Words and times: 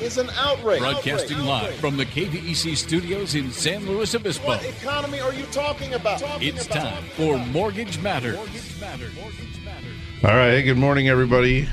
is 0.00 0.18
an 0.18 0.30
outrage. 0.38 0.80
Broadcasting 0.80 1.36
Outrage. 1.38 1.46
live 1.48 1.62
Outrage. 1.64 1.80
from 1.80 1.96
the 1.96 2.06
KVEC 2.06 2.76
studios 2.76 3.34
in 3.34 3.50
San 3.50 3.86
Luis 3.86 4.14
Obispo. 4.14 4.46
What 4.46 4.64
economy 4.64 5.20
are 5.20 5.32
you 5.32 5.44
talking 5.46 5.94
about? 5.94 6.20
Talking 6.20 6.48
It's 6.48 6.66
about? 6.66 6.76
time 6.94 7.04
for 7.16 7.38
Mortgage 7.38 8.00
Matters. 8.00 8.36
All 8.36 10.30
right. 10.34 10.50
Hey, 10.50 10.62
good 10.62 10.78
morning, 10.78 11.08
everybody. 11.08 11.68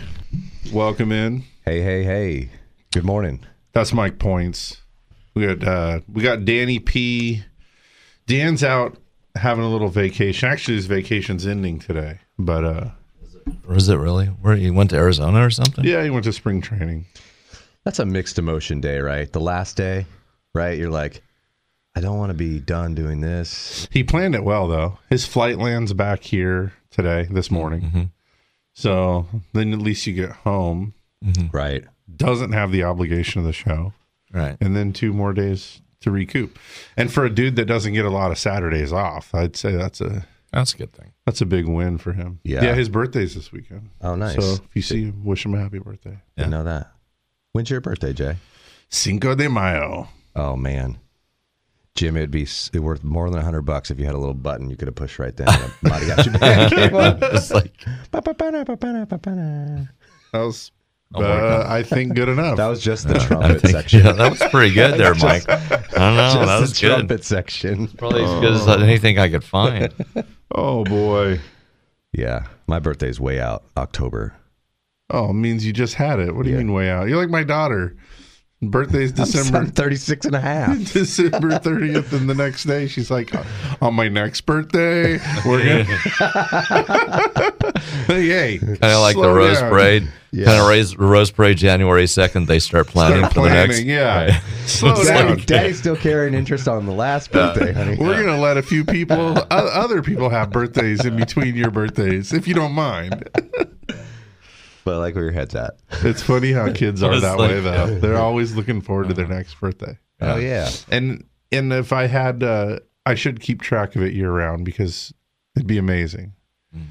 Welcome 0.71 1.11
in. 1.11 1.43
Hey, 1.65 1.81
hey, 1.81 2.03
hey. 2.03 2.49
Good 2.93 3.03
morning. 3.05 3.43
That's 3.73 3.93
Mike 3.93 4.19
Points. 4.19 4.81
We 5.33 5.45
got 5.47 5.63
uh, 5.67 5.99
we 6.11 6.23
got 6.23 6.45
Danny 6.45 6.79
P. 6.79 7.43
Dan's 8.27 8.63
out 8.63 8.97
having 9.35 9.63
a 9.63 9.69
little 9.69 9.89
vacation. 9.89 10.47
Actually, 10.49 10.75
his 10.75 10.85
vacation's 10.85 11.45
ending 11.45 11.77
today, 11.79 12.19
but 12.39 12.63
uh, 12.63 12.89
Or 13.67 13.75
is 13.75 13.89
it 13.89 13.97
really? 13.97 14.27
Where 14.27 14.55
he 14.55 14.71
went 14.71 14.91
to 14.91 14.95
Arizona 14.95 15.45
or 15.45 15.49
something? 15.49 15.83
yeah, 15.83 16.03
he 16.03 16.09
went 16.09 16.23
to 16.23 16.33
spring 16.33 16.61
training. 16.61 17.05
That's 17.85 17.99
a 17.99 18.05
mixed 18.05 18.39
emotion 18.39 18.81
day, 18.81 18.99
right? 18.99 19.31
The 19.31 19.39
last 19.39 19.77
day, 19.77 20.05
right? 20.53 20.77
You're 20.77 20.89
like, 20.89 21.21
I 21.95 22.01
don't 22.01 22.17
want 22.17 22.31
to 22.31 22.33
be 22.37 22.59
done 22.59 22.95
doing 22.95 23.21
this. 23.21 23.87
He 23.91 24.03
planned 24.03 24.35
it 24.35 24.43
well, 24.43 24.67
though. 24.67 24.97
His 25.09 25.25
flight 25.25 25.57
lands 25.57 25.93
back 25.93 26.23
here 26.23 26.73
today, 26.89 27.27
this 27.31 27.49
morning. 27.49 27.81
Mm-hmm. 27.81 28.03
So 28.73 29.27
then 29.53 29.71
at 29.71 29.79
least 29.79 30.05
you 30.07 30.13
get 30.13 30.31
home. 30.31 30.93
Mm-hmm. 31.23 31.55
Right. 31.55 31.85
Doesn't 32.13 32.51
have 32.51 32.71
the 32.71 32.83
obligation 32.83 33.39
of 33.39 33.45
the 33.45 33.53
show. 33.53 33.93
Right. 34.33 34.57
and 34.59 34.75
then 34.75 34.91
two 34.91 35.13
more 35.13 35.31
days 35.31 35.81
to 36.01 36.11
recoup. 36.11 36.59
And 36.97 37.13
for 37.13 37.23
a 37.23 37.29
dude 37.29 37.55
that 37.55 37.65
doesn't 37.65 37.93
get 37.93 38.03
a 38.03 38.09
lot 38.09 38.31
of 38.31 38.37
Saturdays 38.37 38.91
off, 38.91 39.33
I'd 39.33 39.55
say 39.55 39.71
that's 39.77 40.01
a 40.01 40.25
That's 40.51 40.73
a 40.73 40.77
good 40.77 40.91
thing. 40.91 41.13
that's 41.25 41.39
a 41.39 41.45
big 41.45 41.67
win 41.69 41.97
for 41.97 42.11
him. 42.11 42.39
Yeah. 42.43 42.63
yeah. 42.65 42.73
His 42.73 42.89
birthday's 42.89 43.35
this 43.35 43.53
weekend. 43.53 43.91
Oh, 44.01 44.15
nice. 44.15 44.35
So 44.35 44.61
if 44.65 44.75
you 44.75 44.81
see 44.81 45.03
him, 45.05 45.23
wish 45.23 45.45
him 45.45 45.53
a 45.53 45.59
happy 45.59 45.79
birthday. 45.79 46.17
Didn't 46.35 46.51
know 46.51 46.65
that. 46.65 46.91
When's 47.55 47.69
your 47.69 47.79
birthday, 47.79 48.11
Jay? 48.11 48.35
Cinco 48.89 49.33
de 49.33 49.47
Mayo. 49.49 50.09
Oh, 50.35 50.57
man. 50.57 50.97
Jim, 51.95 52.17
it'd 52.17 52.29
be 52.29 52.41
s- 52.43 52.69
worth 52.73 53.01
more 53.01 53.29
than 53.29 53.39
a 53.39 53.43
hundred 53.45 53.61
bucks 53.61 53.89
if 53.89 53.97
you 53.97 54.03
had 54.05 54.13
a 54.13 54.17
little 54.17 54.33
button 54.33 54.69
you 54.69 54.75
could 54.75 54.89
have 54.89 54.95
pushed 54.95 55.19
right 55.19 55.33
then. 55.37 55.47
and 55.47 55.63
a 55.63 55.67
mariachi 55.89 56.37
band 56.41 56.73
came 56.73 56.93
on. 56.93 57.17
It's 57.33 57.51
like. 57.51 57.71
That 58.11 58.25
was, 60.33 60.71
uh, 61.15 61.65
I 61.65 61.81
think, 61.83 62.13
good 62.15 62.27
enough. 62.27 62.57
That 62.57 62.67
was 62.67 62.81
just 62.81 63.07
the 63.07 63.15
I 63.21 63.25
trumpet 63.25 63.61
think 63.61 63.71
section. 63.71 64.03
yeah, 64.05 64.11
that 64.11 64.29
was 64.31 64.43
pretty 64.51 64.73
good 64.75 64.99
there, 64.99 65.15
Mike. 65.15 65.47
I 65.49 65.55
don't 65.93 66.17
know. 66.17 66.33
Just 66.33 66.45
that 66.47 66.59
was 66.59 66.73
the 66.73 66.81
good. 66.81 66.95
trumpet 66.97 67.23
section. 67.23 67.87
Probably 67.87 68.21
as 68.25 68.31
good 68.41 68.51
as 68.53 68.67
anything 68.67 69.17
I 69.17 69.29
could 69.29 69.45
find. 69.45 69.93
oh 70.53 70.83
boy. 70.83 71.39
Yeah, 72.11 72.47
my 72.67 72.79
birthday's 72.79 73.17
way 73.21 73.39
out, 73.39 73.63
October. 73.77 74.35
Oh, 75.09 75.29
it 75.29 75.33
means 75.33 75.65
you 75.65 75.71
just 75.73 75.93
had 75.95 76.19
it. 76.19 76.35
What 76.35 76.43
do 76.45 76.49
you 76.49 76.55
Yeah. 76.57 76.63
mean 76.63 76.73
way 76.73 76.89
out? 76.89 77.07
You're 77.07 77.17
like 77.19 77.29
my 77.29 77.43
daughter. 77.43 77.95
Birthday's 78.61 79.11
December 79.11 79.59
I'm 79.59 79.67
36 79.67 80.25
and 80.25 80.35
a 80.35 80.39
half. 80.39 80.75
December 80.93 81.59
30th, 81.59 82.13
and 82.13 82.27
the 82.27 82.33
next 82.33 82.63
day 82.63 82.87
she's 82.87 83.11
like, 83.11 83.31
on 83.81 83.93
my 83.93 84.07
next 84.07 84.41
birthday, 84.41 85.19
we're 85.45 85.59
gonna. 85.59 85.83
hey, 88.07 88.57
Kind 88.57 88.79
of 88.81 89.01
like 89.01 89.15
the 89.15 89.29
Rose 89.31 89.59
down. 89.59 89.69
Parade. 89.69 90.07
Yeah. 90.31 90.45
Kind 90.45 90.61
of 90.61 90.67
raise 90.67 90.97
Rose 90.97 91.29
Parade 91.31 91.57
January 91.57 92.07
second. 92.07 92.47
They 92.47 92.59
start 92.59 92.87
planning 92.87 93.19
Start 93.19 93.33
for 93.33 93.41
the 93.43 93.49
next. 93.49 93.75
planning, 93.75 93.89
yeah. 93.89 94.25
Right. 94.31 94.41
Slow 94.65 94.91
It's 94.93 95.05
down. 95.07 95.27
Daddy, 95.27 95.45
Daddy's 95.45 95.77
still 95.79 95.95
carrying 95.95 96.33
interest 96.33 96.67
on 96.67 96.85
the 96.87 96.91
last 96.93 97.31
birthday, 97.31 97.71
honey. 97.73 97.97
We're 97.99 98.21
gonna 98.25 98.39
let 98.41 98.57
a 98.57 98.63
few 98.63 98.83
people, 98.83 99.37
other 99.51 100.01
people, 100.01 100.29
have 100.29 100.49
birthdays 100.49 101.05
in 101.05 101.15
between 101.17 101.55
your 101.55 101.71
birthdays, 101.71 102.33
if 102.33 102.47
you 102.47 102.53
don't 102.55 102.73
mind. 102.73 103.29
But 104.85 104.93
I 104.93 104.97
like 104.99 105.15
where 105.15 105.25
your 105.25 105.33
head's 105.33 105.55
at. 105.55 105.79
It's 106.03 106.21
funny 106.21 106.53
how 106.53 106.71
kids 106.73 107.03
are 107.03 107.19
that 107.19 107.37
like- 107.37 107.49
way, 107.49 107.59
though. 107.59 107.99
They're 107.99 108.17
always 108.17 108.55
looking 108.55 108.79
forward 108.79 109.09
to 109.09 109.13
their 109.13 109.27
next 109.27 109.59
birthday. 109.59 109.97
Oh 110.21 110.37
yeah. 110.37 110.69
And 110.89 111.25
and 111.51 111.73
if 111.73 111.91
I 111.91 112.07
had, 112.07 112.41
uh, 112.43 112.79
I 113.05 113.15
should 113.15 113.41
keep 113.41 113.61
track 113.61 113.95
of 113.97 114.01
it 114.03 114.13
year 114.13 114.31
round 114.31 114.63
because 114.63 115.13
it'd 115.55 115.67
be 115.67 115.77
amazing. 115.77 116.33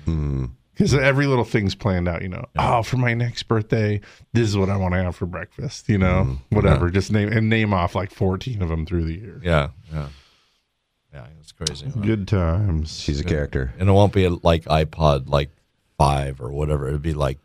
Mm. 0.06 0.50
Because 0.72 0.92
every 0.92 1.26
little 1.26 1.44
thing's 1.44 1.74
planned 1.76 2.08
out, 2.08 2.22
you 2.22 2.28
know. 2.28 2.44
Oh, 2.58 2.82
for 2.82 2.96
my 2.96 3.14
next 3.14 3.44
birthday, 3.44 4.00
this 4.32 4.48
is 4.48 4.56
what 4.56 4.68
I 4.68 4.76
want 4.76 4.94
to 4.94 5.02
have 5.02 5.14
for 5.14 5.26
breakfast. 5.26 5.88
You 5.88 5.98
know, 5.98 6.38
whatever. 6.50 6.90
Just 6.90 7.12
name 7.12 7.28
and 7.32 7.48
name 7.48 7.72
off 7.72 7.94
like 7.94 8.10
fourteen 8.10 8.60
of 8.60 8.68
them 8.68 8.84
through 8.84 9.04
the 9.04 9.14
year. 9.14 9.40
Yeah. 9.42 9.68
Yeah. 9.92 10.08
Yeah. 11.12 11.26
It's 11.40 11.52
crazy. 11.52 11.86
Good 12.00 12.26
times. 12.26 12.98
She's 13.00 13.20
a 13.20 13.24
character. 13.24 13.72
And 13.78 13.88
it 13.88 13.92
won't 13.92 14.12
be 14.12 14.28
like 14.28 14.64
iPod 14.64 15.28
like 15.28 15.50
five 15.96 16.40
or 16.40 16.50
whatever. 16.50 16.88
It'd 16.88 17.02
be 17.02 17.14
like 17.14 17.38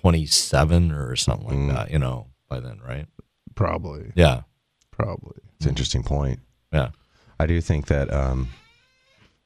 twenty 0.00 0.26
seven 0.26 0.92
or 0.92 1.16
something 1.16 1.68
like 1.68 1.76
that. 1.76 1.90
You 1.90 1.98
know, 1.98 2.28
by 2.48 2.60
then, 2.60 2.80
right? 2.86 3.06
Probably, 3.54 4.12
Yeah. 4.14 4.42
probably. 4.90 5.38
It's 5.56 5.66
an 5.66 5.70
interesting 5.70 6.02
point. 6.02 6.40
Yeah. 6.72 6.90
I 7.38 7.46
do 7.46 7.60
think 7.60 7.86
that 7.86 8.12
um, 8.12 8.48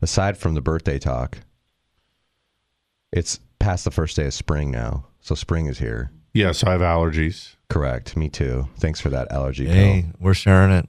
aside 0.02 0.36
from 0.36 0.54
the 0.54 0.60
birthday 0.60 0.98
talk, 0.98 1.38
it's 3.12 3.40
past 3.58 3.84
the 3.84 3.90
first 3.90 4.16
day 4.16 4.26
of 4.26 4.34
spring 4.34 4.70
now. 4.70 5.06
So 5.20 5.34
spring 5.34 5.66
is 5.66 5.78
here. 5.78 6.10
Yeah, 6.32 6.52
so 6.52 6.66
I 6.68 6.72
have 6.72 6.80
allergies. 6.80 7.54
Correct. 7.70 8.16
Me 8.16 8.28
too. 8.28 8.68
Thanks 8.78 9.00
for 9.00 9.08
that 9.10 9.30
allergy 9.30 9.66
Hey, 9.66 10.02
pill. 10.02 10.10
we're 10.20 10.34
sharing 10.34 10.72
it 10.72 10.88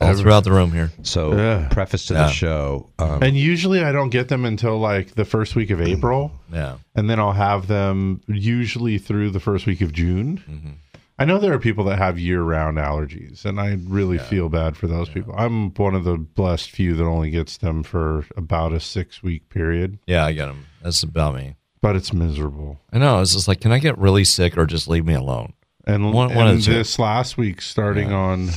all 0.00 0.14
throughout 0.14 0.44
the 0.44 0.52
room 0.52 0.72
here. 0.72 0.90
So 1.02 1.36
Yeah. 1.36 1.68
preface 1.70 2.06
to 2.06 2.14
Yeah. 2.14 2.24
the 2.24 2.30
show. 2.30 2.90
Um, 2.98 3.22
And 3.22 3.36
usually 3.36 3.82
I 3.84 3.92
don't 3.92 4.10
get 4.10 4.28
them 4.28 4.44
until 4.44 4.78
like 4.78 5.14
the 5.14 5.24
first 5.24 5.54
week 5.56 5.70
of 5.70 5.80
April. 5.80 6.32
Yeah. 6.52 6.74
And 6.94 7.08
then 7.08 7.18
I'll 7.18 7.32
have 7.32 7.66
them 7.66 8.20
usually 8.26 8.98
through 8.98 9.30
the 9.30 9.40
first 9.40 9.66
week 9.66 9.80
of 9.80 9.92
June. 9.92 10.38
Mm-hmm. 10.50 10.70
I 11.16 11.24
know 11.24 11.38
there 11.38 11.52
are 11.52 11.60
people 11.60 11.84
that 11.84 11.98
have 11.98 12.18
year 12.18 12.42
round 12.42 12.76
allergies, 12.76 13.44
and 13.44 13.60
I 13.60 13.78
really 13.86 14.18
feel 14.18 14.48
bad 14.48 14.76
for 14.76 14.88
those 14.88 15.08
people. 15.08 15.32
I'm 15.38 15.70
one 15.74 15.94
of 15.94 16.02
the 16.02 16.16
blessed 16.18 16.72
few 16.72 16.94
that 16.96 17.04
only 17.04 17.30
gets 17.30 17.56
them 17.58 17.84
for 17.84 18.24
about 18.36 18.72
a 18.72 18.80
six 18.80 19.22
week 19.22 19.48
period, 19.48 19.98
Yeah, 20.08 20.24
I 20.26 20.32
get 20.32 20.46
them. 20.46 20.66
That's 20.82 21.04
about 21.04 21.36
me. 21.36 21.54
but 21.80 21.94
it's 21.94 22.12
miserable. 22.12 22.80
I 22.92 22.98
know. 22.98 23.20
It's 23.20 23.32
just 23.34 23.46
like, 23.46 23.60
can 23.60 23.70
I 23.70 23.78
get 23.78 23.96
really 23.96 24.24
sick 24.24 24.58
or 24.58 24.66
just 24.66 24.88
leave 24.88 25.04
me 25.06 25.14
alone? 25.14 25.52
And, 25.86 26.12
One- 26.12 26.34
one 26.34 26.48
and 26.48 26.58
of 26.58 26.64
this 26.64 26.98
last 26.98 27.36
week, 27.38 27.60
starting 27.62 28.10
on 28.12 28.48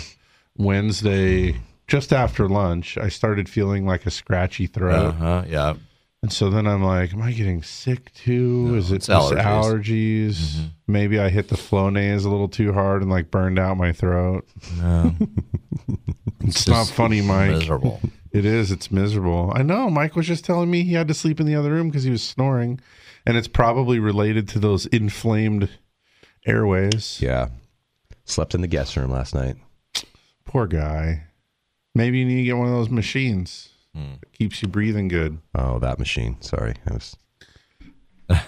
Wednesday, 0.58 1.56
just 1.88 2.12
after 2.14 2.48
lunch, 2.50 2.98
I 2.98 3.10
started 3.10 3.48
feeling 3.50 3.86
like 3.86 4.06
a 4.06 4.12
scratchy 4.12 4.66
Uh 4.66 4.70
throat. 4.74 5.12
huh. 5.16 5.44
Yeah. 5.48 5.74
And 6.24 6.34
so 6.34 6.50
then 6.50 6.66
I'm 6.66 6.84
like, 6.84 7.14
am 7.14 7.22
I 7.22 7.32
getting 7.32 7.62
sick 7.62 8.12
too? 8.14 8.74
Is 8.76 8.92
it 8.92 8.96
it's 8.98 9.08
just 9.08 9.34
allergies. 9.34 9.44
allergies? 9.44 10.70
Maybe 10.88 11.20
I 11.20 11.30
hit 11.30 11.50
the 11.50 11.56
Flonase 11.56 12.26
a 12.26 12.30
little 12.30 12.50
too 12.50 12.74
hard 12.74 13.04
and 13.04 13.12
like 13.12 13.30
burned 13.30 13.60
out 13.60 13.78
my 13.78 13.92
throat. 13.94 14.46
No, 14.78 15.14
It's, 16.42 16.68
not 16.68 16.88
funny, 16.88 17.22
Mike. 17.22 17.52
miserable. 17.52 18.02
It 18.32 18.46
is. 18.46 18.72
It's 18.72 18.92
miserable. 18.92 19.52
I 19.56 19.62
know. 19.64 19.90
Mike 19.90 20.16
was 20.16 20.26
just 20.28 20.44
telling 20.44 20.72
me 20.72 20.84
he 20.84 20.94
had 20.94 21.08
to 21.08 21.14
sleep 21.14 21.40
in 21.40 21.46
the 21.46 21.56
other 21.56 21.72
room 21.72 21.90
because 21.90 22.04
he 22.04 22.12
was 22.12 22.24
snoring, 22.24 22.80
and 23.26 23.38
it's 23.38 23.48
probably 23.48 24.00
related 24.00 24.48
to 24.50 24.60
those 24.60 24.86
inflamed 24.88 25.70
airways. 26.46 27.20
yeah. 27.22 27.50
Slept 28.26 28.54
in 28.56 28.62
the 28.62 28.68
guest 28.68 28.96
room 28.98 29.12
last 29.12 29.34
night. 29.36 29.56
Poor 30.48 30.66
guy. 30.66 31.24
Maybe 31.94 32.20
you 32.20 32.26
need 32.26 32.38
to 32.38 32.44
get 32.44 32.58
one 32.58 32.68
of 32.68 32.74
those 32.74 32.90
machines. 32.90 33.70
Hmm. 33.96 34.14
that 34.20 34.32
keeps 34.34 34.62
you 34.62 34.68
breathing 34.68 35.08
good. 35.08 35.40
Oh, 35.56 35.80
that 35.80 35.98
machine. 36.00 36.42
Sorry. 36.42 36.76
I 36.90 36.94
was 36.94 37.18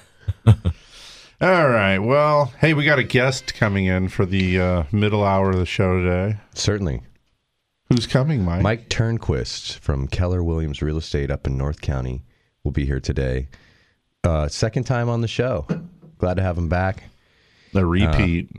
All 1.41 1.69
right. 1.69 1.99
Well, 1.99 2.53
hey, 2.59 2.73
we 2.73 2.83
got 2.83 2.99
a 2.99 3.03
guest 3.03 3.53
coming 3.53 3.85
in 3.85 4.09
for 4.09 4.25
the 4.25 4.59
uh, 4.59 4.83
middle 4.91 5.23
hour 5.23 5.51
of 5.51 5.57
the 5.57 5.65
show 5.65 6.01
today. 6.01 6.37
certainly 6.53 7.01
Who's 7.89 8.05
coming, 8.05 8.43
Mike? 8.43 8.61
Mike 8.61 8.89
Turnquist 8.89 9.79
from 9.79 10.07
Keller 10.07 10.43
Williams 10.43 10.81
Real 10.81 10.97
Estate 10.97 11.31
up 11.31 11.47
in 11.47 11.57
North 11.57 11.81
County 11.81 12.23
will 12.63 12.71
be 12.71 12.85
here 12.85 12.99
today. 12.99 13.47
Uh, 14.23 14.47
second 14.47 14.83
time 14.83 15.09
on 15.09 15.21
the 15.21 15.27
show. 15.27 15.65
Glad 16.19 16.35
to 16.35 16.43
have 16.43 16.57
him 16.57 16.69
back. 16.69 17.05
The 17.73 17.85
repeat. 17.85 18.51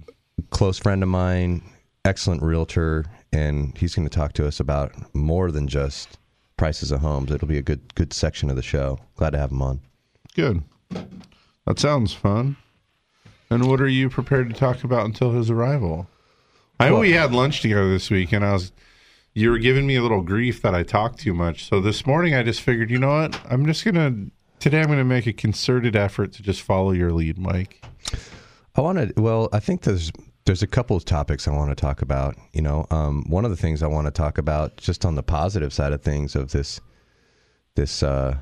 Close 0.50 0.79
friend 0.79 1.03
of 1.03 1.09
mine, 1.09 1.62
excellent 2.05 2.43
realtor, 2.43 3.05
and 3.32 3.77
he's 3.77 3.94
going 3.94 4.09
to 4.09 4.15
talk 4.15 4.32
to 4.35 4.47
us 4.47 4.61
about 4.61 4.93
more 5.15 5.50
than 5.50 5.69
just 5.69 6.19
prices 6.56 6.91
of 6.91 7.00
homes. 7.00 7.31
It'll 7.31 7.49
be 7.49 7.59
a 7.59 7.62
good 7.62 7.94
good 7.94 8.12
section 8.12 8.50
of 8.50 8.56
the 8.56 8.62
show. 8.62 8.99
Glad 9.17 9.31
to 9.31 9.38
have 9.38 9.50
him 9.50 9.62
on. 9.62 9.81
Good. 10.35 10.62
That 11.67 11.79
sounds 11.79 12.12
fun. 12.12 12.56
And 13.50 13.69
what 13.69 13.81
are 13.81 13.88
you 13.88 14.09
prepared 14.09 14.49
to 14.49 14.55
talk 14.55 14.85
about 14.85 15.06
until 15.06 15.32
his 15.32 15.50
arrival? 15.50 16.09
I 16.79 16.88
know 16.88 17.00
we 17.00 17.12
had 17.12 17.32
lunch 17.32 17.61
together 17.61 17.91
this 17.91 18.11
week, 18.11 18.32
and 18.32 18.44
I 18.44 18.53
was 18.53 18.73
you 19.35 19.50
were 19.50 19.59
giving 19.59 19.87
me 19.87 19.97
a 19.97 20.03
little 20.03 20.23
grief 20.23 20.62
that 20.62 20.75
I 20.75 20.83
talked 20.83 21.21
too 21.21 21.35
much. 21.35 21.69
So 21.69 21.81
this 21.81 22.06
morning 22.06 22.35
I 22.35 22.43
just 22.43 22.61
figured, 22.61 22.91
you 22.91 22.99
know 22.99 23.11
what? 23.11 23.38
I'm 23.49 23.67
just 23.67 23.85
gonna 23.85 24.26
today 24.59 24.81
I'm 24.81 24.88
gonna 24.88 25.05
make 25.05 25.26
a 25.26 25.33
concerted 25.33 25.97
effort 25.97 26.33
to 26.35 26.43
just 26.43 26.62
follow 26.62 26.93
your 26.93 27.12
lead, 27.12 27.38
Mike. 27.38 27.85
I 28.76 28.81
want 28.81 28.99
to. 28.99 29.21
Well, 29.21 29.49
I 29.53 29.61
think 29.61 29.83
there's 29.83 30.12
there's 30.44 30.62
a 30.62 30.66
couple 30.66 30.96
of 30.96 31.04
topics 31.04 31.46
I 31.46 31.52
want 31.52 31.70
to 31.70 31.81
talk 31.81 32.02
about. 32.02 32.37
You 32.52 32.62
know, 32.62 32.87
um, 32.90 33.25
one 33.28 33.44
of 33.44 33.50
the 33.50 33.56
things 33.56 33.82
I 33.82 33.87
want 33.87 34.06
to 34.06 34.10
talk 34.10 34.38
about, 34.38 34.76
just 34.76 35.04
on 35.04 35.14
the 35.14 35.22
positive 35.22 35.72
side 35.72 35.92
of 35.92 36.02
things, 36.02 36.34
of 36.34 36.52
this 36.52 36.81
this 37.75 38.02
uh, 38.02 38.37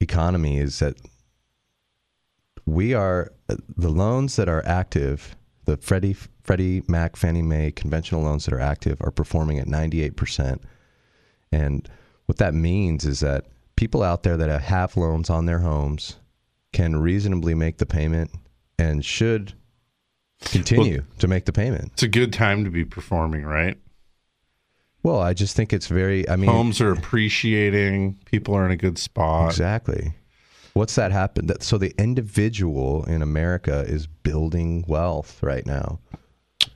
economy, 0.00 0.58
is 0.58 0.78
that 0.78 0.96
we 2.66 2.94
are 2.94 3.32
the 3.76 3.88
loans 3.88 4.36
that 4.36 4.48
are 4.48 4.64
active, 4.64 5.36
the 5.64 5.76
Freddie 5.76 6.16
Freddie 6.42 6.82
Mac, 6.88 7.16
Fannie 7.16 7.42
Mae 7.42 7.72
conventional 7.72 8.22
loans 8.22 8.44
that 8.44 8.54
are 8.54 8.60
active 8.60 9.00
are 9.02 9.10
performing 9.10 9.58
at 9.58 9.66
98 9.66 10.16
percent, 10.16 10.62
and 11.52 11.88
what 12.26 12.38
that 12.38 12.54
means 12.54 13.04
is 13.04 13.20
that 13.20 13.46
people 13.74 14.02
out 14.02 14.22
there 14.22 14.36
that 14.36 14.60
have 14.60 14.96
loans 14.96 15.28
on 15.28 15.46
their 15.46 15.60
homes 15.60 16.16
can 16.72 17.00
reasonably 17.00 17.54
make 17.54 17.78
the 17.78 17.86
payment 17.86 18.30
and 18.78 19.04
should 19.04 19.54
continue 20.40 21.04
to 21.18 21.28
make 21.28 21.44
the 21.44 21.52
payment. 21.52 21.92
It's 21.94 22.02
a 22.02 22.08
good 22.08 22.32
time 22.32 22.64
to 22.64 22.70
be 22.70 22.84
performing, 22.84 23.44
right? 23.44 23.78
Well, 25.02 25.18
I 25.20 25.32
just 25.32 25.56
think 25.56 25.72
it's 25.72 25.86
very. 25.86 26.28
I 26.28 26.36
mean, 26.36 26.50
Homes 26.50 26.80
are 26.80 26.92
appreciating. 26.92 28.18
People 28.26 28.54
are 28.54 28.64
in 28.66 28.70
a 28.70 28.76
good 28.76 28.98
spot. 28.98 29.50
exactly. 29.50 30.12
What's 30.74 30.94
that 30.94 31.10
happen? 31.10 31.46
That 31.46 31.62
so 31.62 31.78
the 31.78 31.92
individual 31.98 33.04
in 33.04 33.22
America 33.22 33.84
is 33.88 34.06
building 34.06 34.84
wealth 34.86 35.42
right 35.42 35.66
now 35.66 35.98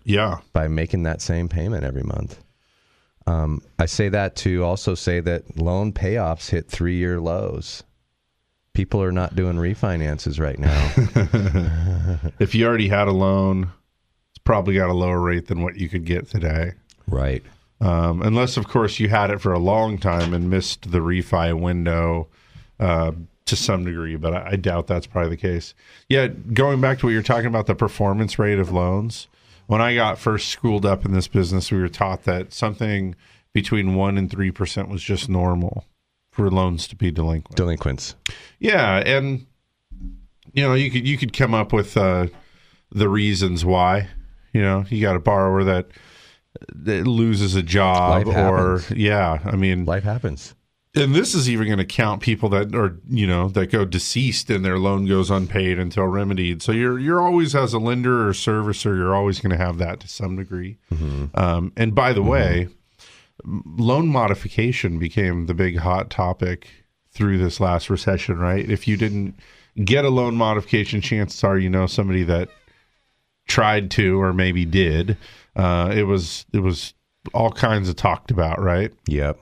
Yeah. 0.05 0.39
by 0.53 0.67
making 0.69 1.05
that 1.05 1.21
same 1.23 1.49
payment 1.49 1.85
every 1.85 2.03
month. 2.03 2.41
Um, 3.27 3.63
I 3.79 3.87
say 3.87 4.09
that 4.11 4.37
to 4.37 4.65
also 4.65 4.95
say 4.95 5.21
that 5.21 5.57
loan 5.59 5.93
payoffs 5.93 6.51
hit 6.51 6.69
three-year 6.69 7.21
lows. 7.21 7.85
People 8.75 9.03
are 9.03 9.13
not 9.13 9.37
doing 9.37 9.57
refinances 9.57 10.41
right 10.41 10.59
now. 10.59 12.31
If 12.41 12.55
you 12.55 12.67
already 12.67 12.89
had 12.89 13.07
a 13.09 13.13
loan, 13.13 13.71
it's 14.31 14.39
probably 14.45 14.75
got 14.75 14.91
a 14.91 14.95
lower 14.95 15.21
rate 15.21 15.47
than 15.47 15.63
what 15.63 15.77
you 15.77 15.89
could 15.89 16.05
get 16.05 16.29
today. 16.29 16.73
right. 17.07 17.43
Um, 17.81 18.23
unless, 18.23 18.57
of 18.57 18.67
course, 18.69 18.99
you 18.99 19.09
had 19.09 19.31
it 19.31 19.41
for 19.41 19.53
a 19.53 19.59
long 19.59 19.99
time 19.99 20.33
and 20.33 20.49
missed 20.49 20.91
the 20.91 21.01
refi 21.01 21.59
window 21.59 22.29
uh, 22.81 23.13
to 23.47 23.57
some 23.57 23.85
degree, 23.85 24.17
but 24.17 24.33
I, 24.33 24.51
I 24.53 24.57
doubt 24.57 24.87
that's 24.87 25.07
probably 25.07 25.31
the 25.31 25.37
case. 25.37 25.75
Yeah, 26.09 26.29
going 26.29 26.81
back 26.81 26.99
to 27.01 27.07
what 27.07 27.13
you're 27.13 27.23
talking 27.23 27.47
about, 27.47 27.67
the 27.67 27.75
performance 27.75 28.39
rate 28.39 28.59
of 28.59 28.73
loans. 28.73 29.29
When 29.67 29.81
I 29.83 29.95
got 29.95 30.19
first 30.19 30.49
schooled 30.49 30.87
up 30.87 31.05
in 31.05 31.13
this 31.13 31.29
business, 31.29 31.71
we 31.71 31.79
were 31.79 31.89
taught 31.89 32.25
that 32.25 32.53
something 32.53 33.15
between 33.53 33.95
one 33.95 34.17
and 34.19 34.31
three 34.31 34.51
percent 34.51 34.89
was 34.89 35.03
just 35.03 35.29
normal 35.29 35.85
for 36.35 36.51
loans 36.51 36.89
to 36.89 36.97
be 36.97 37.11
delinquent. 37.11 37.57
Delinquents. 37.57 38.15
Yeah, 38.59 38.97
and 38.99 39.47
you 40.53 40.63
know, 40.63 40.75
you 40.75 40.91
could 40.91 41.07
you 41.07 41.17
could 41.17 41.33
come 41.33 41.55
up 41.55 41.73
with 41.73 41.97
uh, 41.97 42.27
the 42.91 43.09
reasons 43.09 43.65
why. 43.65 44.09
You 44.53 44.63
know, 44.63 44.85
you 44.89 45.01
got 45.01 45.17
a 45.17 45.21
borrower 45.21 45.65
that, 45.65 45.89
that 46.75 47.07
loses 47.07 47.55
a 47.57 47.63
job, 47.63 48.27
or 48.29 48.83
yeah, 48.95 49.39
I 49.45 49.57
mean, 49.57 49.85
Life 49.85 50.05
happens. 50.05 50.55
and 50.95 51.13
this 51.13 51.35
is 51.35 51.51
even 51.51 51.67
going 51.67 51.79
to 51.79 51.85
count 51.85 52.23
people 52.23 52.49
that 52.51 52.73
are 52.75 52.97
you 53.09 53.27
know 53.27 53.49
that 53.49 53.73
go 53.73 53.85
deceased 53.85 54.51
and 54.51 54.65
their 54.65 54.79
loan 54.79 55.07
goes 55.07 55.29
unpaid 55.31 55.79
until 55.81 56.05
remedied. 56.05 56.63
So 56.63 56.71
you're 56.73 56.99
you're 57.01 57.21
always 57.21 57.55
as 57.57 57.75
a 57.75 57.79
lender 57.81 58.29
or 58.29 58.33
servicer, 58.33 58.97
you're 58.97 59.15
always 59.15 59.41
going 59.41 59.51
to 59.57 59.65
have 59.65 59.79
that 59.79 59.99
to 60.01 60.09
some 60.09 60.37
degree. 60.37 60.79
Um, 61.35 61.73
and 61.77 61.95
by 61.97 62.13
the 62.13 62.23
way, 62.23 62.63
m- 62.67 62.75
loan 63.45 64.09
modification 64.09 64.99
became 64.99 65.47
the 65.47 65.55
big 65.55 65.79
hot 65.79 66.11
topic 66.11 66.69
through 67.11 67.39
this 67.39 67.61
last 67.61 67.91
recession. 67.91 68.39
Right? 68.39 68.69
If 68.71 68.87
you 68.87 68.97
didn't 68.97 69.35
get 69.85 70.05
a 70.05 70.11
loan 70.11 70.37
modification, 70.37 71.01
chances 71.01 71.43
are 71.45 71.59
you 71.59 71.69
know 71.71 71.87
somebody 71.87 72.23
that 72.25 72.49
tried 73.49 73.91
to 73.93 74.21
or 74.21 74.33
maybe 74.33 74.65
did. 74.65 75.17
Uh, 75.57 75.93
it 75.95 76.05
was 76.05 76.47
it 76.53 76.61
was 76.61 76.95
all 77.33 77.53
kinds 77.53 77.89
of 77.89 77.97
talked 77.97 78.31
about. 78.31 78.61
Right? 78.61 78.93
Yep. 79.07 79.39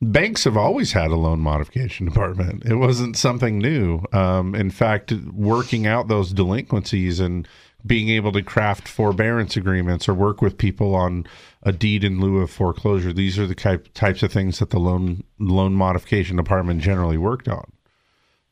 banks 0.00 0.44
have 0.44 0.56
always 0.56 0.92
had 0.92 1.10
a 1.10 1.16
loan 1.16 1.40
modification 1.40 2.06
department. 2.06 2.64
It 2.64 2.74
wasn't 2.76 3.16
something 3.16 3.58
new. 3.58 4.02
Um, 4.12 4.54
in 4.54 4.70
fact, 4.70 5.12
working 5.32 5.86
out 5.86 6.08
those 6.08 6.32
delinquencies 6.32 7.20
and 7.20 7.46
being 7.84 8.08
able 8.08 8.32
to 8.32 8.42
craft 8.42 8.86
forbearance 8.86 9.56
agreements 9.56 10.08
or 10.08 10.14
work 10.14 10.40
with 10.40 10.58
people 10.58 10.94
on 10.94 11.26
a 11.62 11.72
deed 11.72 12.04
in 12.04 12.20
lieu 12.20 12.38
of 12.38 12.50
foreclosure. 12.50 13.12
These 13.12 13.38
are 13.38 13.46
the 13.46 13.54
type, 13.54 13.92
types 13.94 14.22
of 14.22 14.32
things 14.32 14.58
that 14.58 14.70
the 14.70 14.78
loan 14.78 15.24
loan 15.38 15.74
modification 15.74 16.36
department 16.36 16.80
generally 16.80 17.18
worked 17.18 17.48
on. 17.48 17.72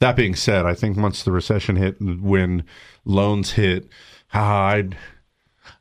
That 0.00 0.16
being 0.16 0.34
said, 0.34 0.64
I 0.64 0.74
think 0.74 0.96
once 0.96 1.22
the 1.22 1.32
recession 1.32 1.76
hit, 1.76 2.00
when 2.00 2.64
loans 3.04 3.52
hit, 3.52 3.88
ah, 4.32 4.68
I'd 4.68 4.96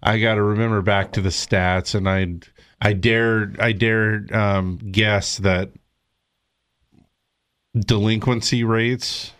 I 0.02 0.20
got 0.20 0.36
to 0.36 0.44
remember 0.44 0.82
back 0.82 1.12
to 1.14 1.22
the 1.22 1.30
stats, 1.30 1.96
and 1.96 2.08
I 2.08 2.40
I 2.82 2.94
dare 2.94 3.54
I 3.60 3.72
dare 3.72 4.26
um, 4.32 4.78
guess 4.92 5.38
that 5.38 5.72
delinquency 7.76 8.64
rates. 8.64 9.34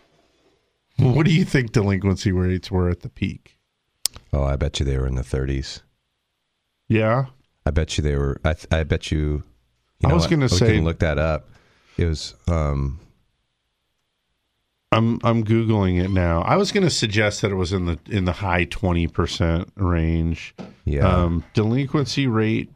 What 0.98 1.24
do 1.24 1.32
you 1.32 1.44
think 1.44 1.72
delinquency 1.72 2.32
rates 2.32 2.70
were 2.70 2.90
at 2.90 3.00
the 3.00 3.08
peak? 3.08 3.59
Oh, 4.32 4.44
I 4.44 4.56
bet 4.56 4.78
you 4.80 4.86
they 4.86 4.96
were 4.98 5.06
in 5.06 5.16
the 5.16 5.22
30s. 5.22 5.80
Yeah, 6.88 7.26
I 7.66 7.70
bet 7.70 7.96
you 7.98 8.02
they 8.02 8.16
were. 8.16 8.40
I, 8.44 8.52
th- 8.54 8.66
I 8.70 8.82
bet 8.84 9.10
you. 9.12 9.42
you 10.00 10.08
I 10.08 10.12
was 10.12 10.26
gonna 10.26 10.44
We 10.46 10.48
say- 10.48 10.76
can 10.76 10.84
look 10.84 10.98
that 11.00 11.18
up. 11.18 11.48
It 11.96 12.04
was. 12.06 12.34
Um, 12.48 12.98
I'm 14.92 15.20
I'm 15.22 15.44
googling 15.44 16.02
it 16.02 16.10
now. 16.10 16.42
I 16.42 16.56
was 16.56 16.72
going 16.72 16.82
to 16.82 16.90
suggest 16.90 17.42
that 17.42 17.52
it 17.52 17.54
was 17.54 17.72
in 17.72 17.86
the 17.86 17.98
in 18.08 18.24
the 18.24 18.32
high 18.32 18.64
twenty 18.64 19.06
percent 19.06 19.70
range. 19.76 20.54
yeah. 20.84 21.06
Um, 21.06 21.44
delinquency 21.54 22.26
rate 22.26 22.70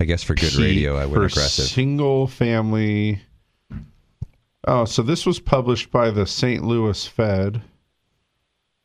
I 0.00 0.04
guess 0.04 0.22
for 0.24 0.34
good 0.34 0.54
radio, 0.56 0.96
I 0.98 1.02
for 1.04 1.24
aggressive. 1.26 1.66
Single 1.66 2.26
family. 2.26 3.20
Oh, 4.66 4.84
so 4.84 5.02
this 5.02 5.24
was 5.24 5.38
published 5.40 5.90
by 5.92 6.10
the 6.10 6.26
St. 6.26 6.64
Louis 6.64 7.06
Fed. 7.06 7.62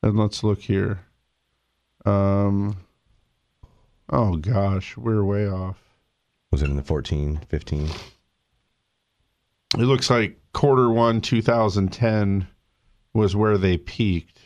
And 0.04 0.18
let's 0.19 0.44
look 0.44 0.60
here. 0.62 1.00
Um. 2.06 2.78
Oh 4.10 4.36
gosh, 4.38 4.96
we're 4.98 5.24
way 5.24 5.48
off. 5.48 5.78
Was 6.52 6.62
it 6.62 6.69
in 6.69 6.75
the 6.75 6.84
14, 6.84 7.41
15? 7.50 7.89
It 9.74 9.82
looks 9.82 10.10
like 10.10 10.38
quarter 10.53 10.89
one 10.89 11.20
2010 11.22 12.48
was 13.13 13.36
where 13.36 13.58
they 13.58 13.77
peaked 13.77 14.39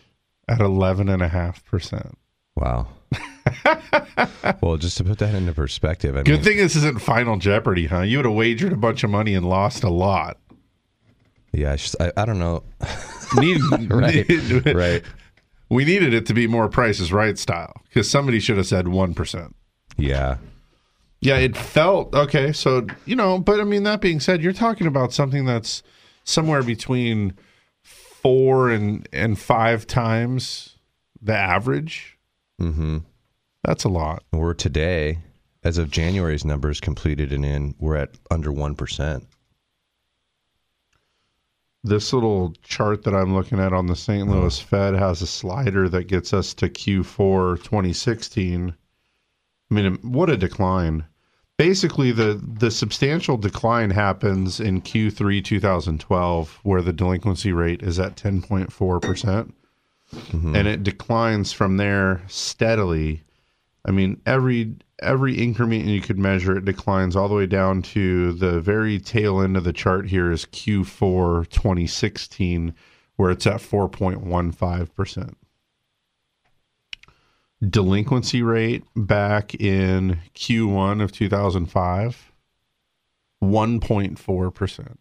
at 0.48 0.60
11.5%. 0.60 2.14
Wow. 2.56 2.88
well, 4.62 4.78
just 4.78 4.98
to 4.98 5.04
put 5.04 5.20
that 5.20 5.36
into 5.36 5.54
perspective, 5.54 6.16
I 6.16 6.24
Good 6.24 6.36
mean, 6.36 6.44
thing 6.44 6.58
this 6.58 6.76
isn't 6.76 7.02
Final 7.02 7.38
Jeopardy, 7.38 7.86
huh? 7.88 8.02
You 8.02 8.18
would 8.20 8.26
have 8.26 8.34
wagered 8.36 8.74
a 8.74 8.78
bunch 8.78 9.04
of 9.04 9.10
money 9.10 9.34
and 9.36 9.48
lost 9.48 9.84
a 9.84 9.90
lot. 9.90 10.38
yeah, 11.52 11.74
I, 11.74 11.76
just, 11.76 11.96
I, 12.00 12.12
I 12.18 12.26
don't 12.26 12.40
know. 12.40 12.64
Need, 13.38 13.60
Right, 13.92 14.66
right. 14.74 15.04
We 15.70 15.86
needed 15.86 16.14
it 16.14 16.26
to 16.28 16.34
be 16.34 16.48
more 16.48 16.68
prices 16.68 17.14
right 17.14 17.38
style 17.38 17.74
because 17.88 18.10
somebody 18.10 18.40
should 18.40 18.58
have 18.58 18.68
said 18.68 18.86
1%. 18.86 19.54
Yeah. 19.98 20.38
Yeah, 21.22 21.38
it 21.38 21.58
felt 21.58 22.16
okay. 22.16 22.54
So, 22.54 22.88
you 23.06 23.16
know, 23.16 23.40
but 23.40 23.60
I 23.60 23.66
mean, 23.66 23.84
that 23.84 24.02
being 24.02 24.20
said, 24.20 24.42
you're 24.42 24.54
talking 24.54 24.88
about 24.88 25.14
something 25.14 25.46
that's 25.46 25.84
somewhere 26.24 26.64
between 26.64 27.34
four 27.84 28.70
and, 28.70 29.08
and 29.12 29.38
five 29.38 29.86
times 29.86 30.78
the 31.22 31.36
average. 31.36 32.18
Mm-hmm. 32.62 33.00
That's 33.64 33.84
a 33.84 33.90
lot. 33.90 34.24
We're 34.32 34.54
today, 34.54 35.20
as 35.64 35.78
of 35.78 35.92
January's 35.92 36.46
numbers 36.46 36.80
completed 36.80 37.34
and 37.34 37.46
in, 37.46 37.76
we're 37.80 37.98
at 37.98 38.12
under 38.32 38.52
1%. 38.52 39.26
This 41.84 42.12
little 42.12 42.54
chart 42.62 43.04
that 43.04 43.16
I'm 43.16 43.34
looking 43.34 43.60
at 43.60 43.72
on 43.72 43.88
the 43.88 43.96
St. 43.96 44.28
Uh-huh. 44.28 44.42
Louis 44.42 44.60
Fed 44.60 44.96
has 44.96 45.22
a 45.22 45.28
slider 45.28 45.88
that 45.90 46.08
gets 46.08 46.34
us 46.34 46.54
to 46.56 46.70
Q4 46.70 47.64
2016. 47.64 48.74
I 49.72 49.74
mean, 49.74 49.98
what 50.02 50.30
a 50.30 50.38
decline. 50.38 51.06
Basically, 51.58 52.12
the, 52.12 52.42
the 52.42 52.72
substantial 52.72 53.38
decline 53.38 53.92
happens 53.92 54.60
in 54.60 54.82
Q3 54.82 55.44
2012, 55.44 56.60
where 56.64 56.82
the 56.82 56.94
delinquency 56.94 57.52
rate 57.52 57.84
is 57.84 58.00
at 58.00 58.16
10.4%. 58.16 59.02
percent 59.02 59.54
mm-hmm. 60.14 60.56
And 60.56 60.68
it 60.68 60.84
declines 60.84 61.52
from 61.52 61.78
there 61.78 62.24
steadily. 62.28 63.24
I 63.90 63.92
mean, 63.92 64.22
every 64.24 64.76
every 65.02 65.34
increment 65.34 65.86
you 65.86 66.00
could 66.00 66.20
measure, 66.20 66.56
it 66.56 66.66
declines 66.66 67.16
all 67.16 67.28
the 67.28 67.34
way 67.34 67.48
down 67.48 67.82
to 67.82 68.34
the 68.34 68.62
very 68.62 69.00
tail 69.00 69.42
end 69.42 69.58
of 69.58 69.64
the 69.64 69.74
chart 69.74 70.08
here 70.10 70.32
is 70.32 70.46
Q4 70.46 71.50
2016, 71.50 72.76
where 73.16 73.32
it's 73.32 73.48
at 73.48 73.62
4.15%. 73.62 75.34
delinquency 77.68 78.42
rate 78.44 78.84
back 78.96 79.56
in 79.56 80.20
Q1 80.36 81.02
of 81.04 81.12
2005 81.12 82.32
1.4%. 83.44 84.98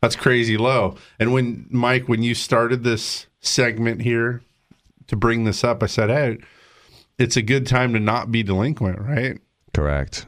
That's 0.00 0.16
crazy 0.16 0.56
low. 0.56 0.96
And 1.18 1.32
when 1.32 1.66
Mike 1.70 2.08
when 2.08 2.22
you 2.22 2.34
started 2.34 2.84
this 2.84 3.26
segment 3.40 4.02
here 4.02 4.42
to 5.08 5.16
bring 5.16 5.44
this 5.44 5.64
up, 5.64 5.82
I 5.82 5.86
said, 5.86 6.10
"Hey, 6.10 6.38
it's 7.18 7.36
a 7.36 7.42
good 7.42 7.66
time 7.66 7.92
to 7.92 8.00
not 8.00 8.30
be 8.30 8.42
delinquent, 8.42 9.00
right?" 9.00 9.38
Correct. 9.72 10.26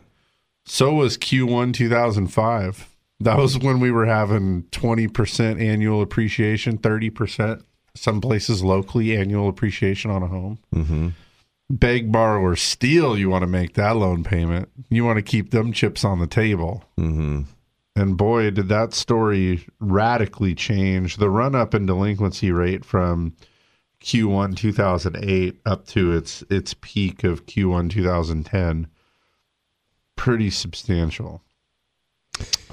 So 0.64 0.92
was 0.92 1.16
Q1 1.16 1.72
2005. 1.72 2.94
That 3.20 3.38
was 3.38 3.58
when 3.58 3.80
we 3.80 3.90
were 3.90 4.06
having 4.06 4.64
20% 4.70 5.60
annual 5.60 6.02
appreciation, 6.02 6.78
30%, 6.78 7.62
some 7.94 8.20
places 8.20 8.62
locally 8.62 9.16
annual 9.16 9.48
appreciation 9.48 10.10
on 10.10 10.22
a 10.22 10.28
home. 10.28 10.58
Mm-hmm. 10.74 11.08
Beg, 11.70 12.12
borrow, 12.12 12.40
or 12.40 12.54
steal, 12.54 13.18
you 13.18 13.28
want 13.28 13.42
to 13.42 13.48
make 13.48 13.74
that 13.74 13.96
loan 13.96 14.24
payment. 14.24 14.68
You 14.88 15.04
want 15.04 15.16
to 15.16 15.22
keep 15.22 15.50
them 15.50 15.72
chips 15.72 16.04
on 16.04 16.20
the 16.20 16.26
table. 16.26 16.84
Mm-hmm. 16.98 17.42
And 17.96 18.16
boy, 18.16 18.50
did 18.50 18.68
that 18.68 18.94
story 18.94 19.66
radically 19.80 20.54
change 20.54 21.16
the 21.16 21.28
run 21.28 21.54
up 21.54 21.74
in 21.74 21.86
delinquency 21.86 22.52
rate 22.52 22.84
from 22.84 23.34
Q1 24.02 24.56
2008 24.56 25.60
up 25.66 25.86
to 25.88 26.12
its 26.12 26.42
its 26.50 26.74
peak 26.74 27.24
of 27.24 27.46
Q1 27.46 27.90
2010. 27.90 28.86
Pretty 30.16 30.50
substantial. 30.50 31.42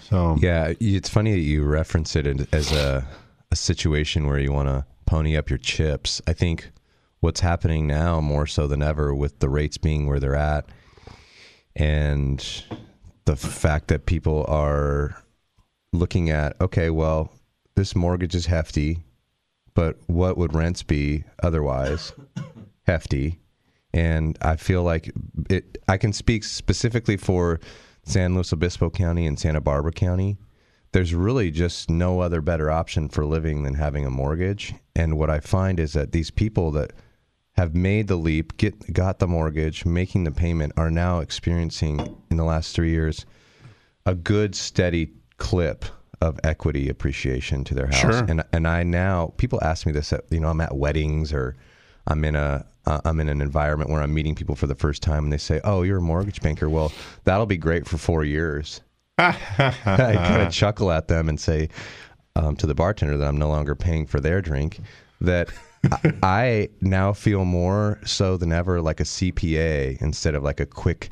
So 0.01 0.37
Yeah, 0.39 0.73
it's 0.79 1.09
funny 1.09 1.31
that 1.31 1.39
you 1.39 1.63
reference 1.63 2.15
it 2.15 2.53
as 2.53 2.71
a 2.71 3.07
a 3.51 3.55
situation 3.55 4.27
where 4.27 4.39
you 4.39 4.51
want 4.51 4.67
to 4.67 4.85
pony 5.05 5.37
up 5.37 5.49
your 5.49 5.59
chips. 5.59 6.21
I 6.27 6.33
think 6.33 6.71
what's 7.19 7.39
happening 7.39 7.87
now 7.87 8.21
more 8.21 8.47
so 8.47 8.67
than 8.67 8.81
ever 8.81 9.13
with 9.13 9.39
the 9.39 9.49
rates 9.49 9.77
being 9.77 10.07
where 10.07 10.19
they're 10.19 10.35
at 10.35 10.65
and 11.75 12.63
the 13.25 13.35
fact 13.35 13.87
that 13.87 14.05
people 14.05 14.45
are 14.47 15.21
looking 15.93 16.29
at 16.29 16.59
okay, 16.61 16.89
well, 16.89 17.31
this 17.75 17.95
mortgage 17.95 18.35
is 18.35 18.45
hefty, 18.45 19.03
but 19.75 19.97
what 20.07 20.37
would 20.37 20.55
rents 20.55 20.81
be 20.81 21.23
otherwise? 21.43 22.13
hefty. 22.87 23.39
And 23.93 24.37
I 24.41 24.55
feel 24.55 24.83
like 24.83 25.11
it 25.49 25.77
I 25.87 25.97
can 25.97 26.11
speak 26.11 26.43
specifically 26.43 27.17
for 27.17 27.59
San 28.03 28.33
Luis 28.33 28.51
Obispo 28.51 28.89
County 28.89 29.25
and 29.27 29.39
Santa 29.39 29.61
Barbara 29.61 29.91
County. 29.91 30.37
There's 30.91 31.13
really 31.13 31.51
just 31.51 31.89
no 31.89 32.21
other 32.21 32.41
better 32.41 32.71
option 32.71 33.09
for 33.09 33.25
living 33.25 33.63
than 33.63 33.73
having 33.73 34.05
a 34.05 34.09
mortgage. 34.09 34.73
And 34.95 35.17
what 35.17 35.29
I 35.29 35.39
find 35.39 35.79
is 35.79 35.93
that 35.93 36.11
these 36.11 36.31
people 36.31 36.71
that 36.71 36.93
have 37.53 37.75
made 37.75 38.07
the 38.07 38.15
leap, 38.15 38.57
get 38.57 38.93
got 38.93 39.19
the 39.19 39.27
mortgage, 39.27 39.85
making 39.85 40.23
the 40.23 40.31
payment, 40.31 40.73
are 40.77 40.91
now 40.91 41.19
experiencing 41.19 42.17
in 42.29 42.37
the 42.37 42.43
last 42.43 42.75
three 42.75 42.91
years 42.91 43.25
a 44.05 44.13
good 44.13 44.55
steady 44.55 45.11
clip 45.37 45.85
of 46.21 46.39
equity 46.43 46.89
appreciation 46.89 47.63
to 47.65 47.73
their 47.73 47.87
house. 47.87 47.99
Sure. 47.99 48.25
And 48.27 48.43
and 48.51 48.67
I 48.67 48.83
now 48.83 49.33
people 49.37 49.59
ask 49.63 49.85
me 49.85 49.91
this 49.91 50.13
at 50.13 50.23
you 50.29 50.39
know 50.39 50.49
I'm 50.49 50.61
at 50.61 50.75
weddings 50.75 51.33
or 51.33 51.55
I'm 52.07 52.23
in 52.23 52.35
a 52.35 52.65
uh, 52.85 53.01
I'm 53.03 53.19
in 53.19 53.29
an 53.29 53.41
environment 53.41 53.89
where 53.89 54.01
I'm 54.01 54.13
meeting 54.13 54.35
people 54.35 54.55
for 54.55 54.67
the 54.67 54.75
first 54.75 55.01
time 55.01 55.23
and 55.23 55.33
they 55.33 55.37
say, 55.37 55.59
"Oh, 55.63 55.81
you're 55.81 55.97
a 55.97 56.01
mortgage 56.01 56.41
banker." 56.41 56.69
Well, 56.69 56.91
that'll 57.23 57.47
be 57.47 57.57
great 57.57 57.87
for 57.87 57.97
4 57.97 58.23
years. 58.23 58.81
I 59.17 59.31
kind 59.87 60.41
of 60.41 60.51
chuckle 60.53 60.91
at 60.91 61.07
them 61.07 61.29
and 61.29 61.39
say 61.39 61.69
um, 62.35 62.55
to 62.57 62.67
the 62.67 62.75
bartender 62.75 63.17
that 63.17 63.27
I'm 63.27 63.37
no 63.37 63.49
longer 63.49 63.75
paying 63.75 64.05
for 64.05 64.19
their 64.19 64.41
drink 64.41 64.79
that 65.21 65.49
I, 65.91 66.13
I 66.23 66.69
now 66.81 67.13
feel 67.13 67.45
more 67.45 67.99
so 68.05 68.37
than 68.37 68.51
ever 68.51 68.81
like 68.81 68.99
a 68.99 69.03
CPA 69.03 70.01
instead 70.01 70.35
of 70.35 70.43
like 70.43 70.59
a 70.59 70.65
quick 70.65 71.09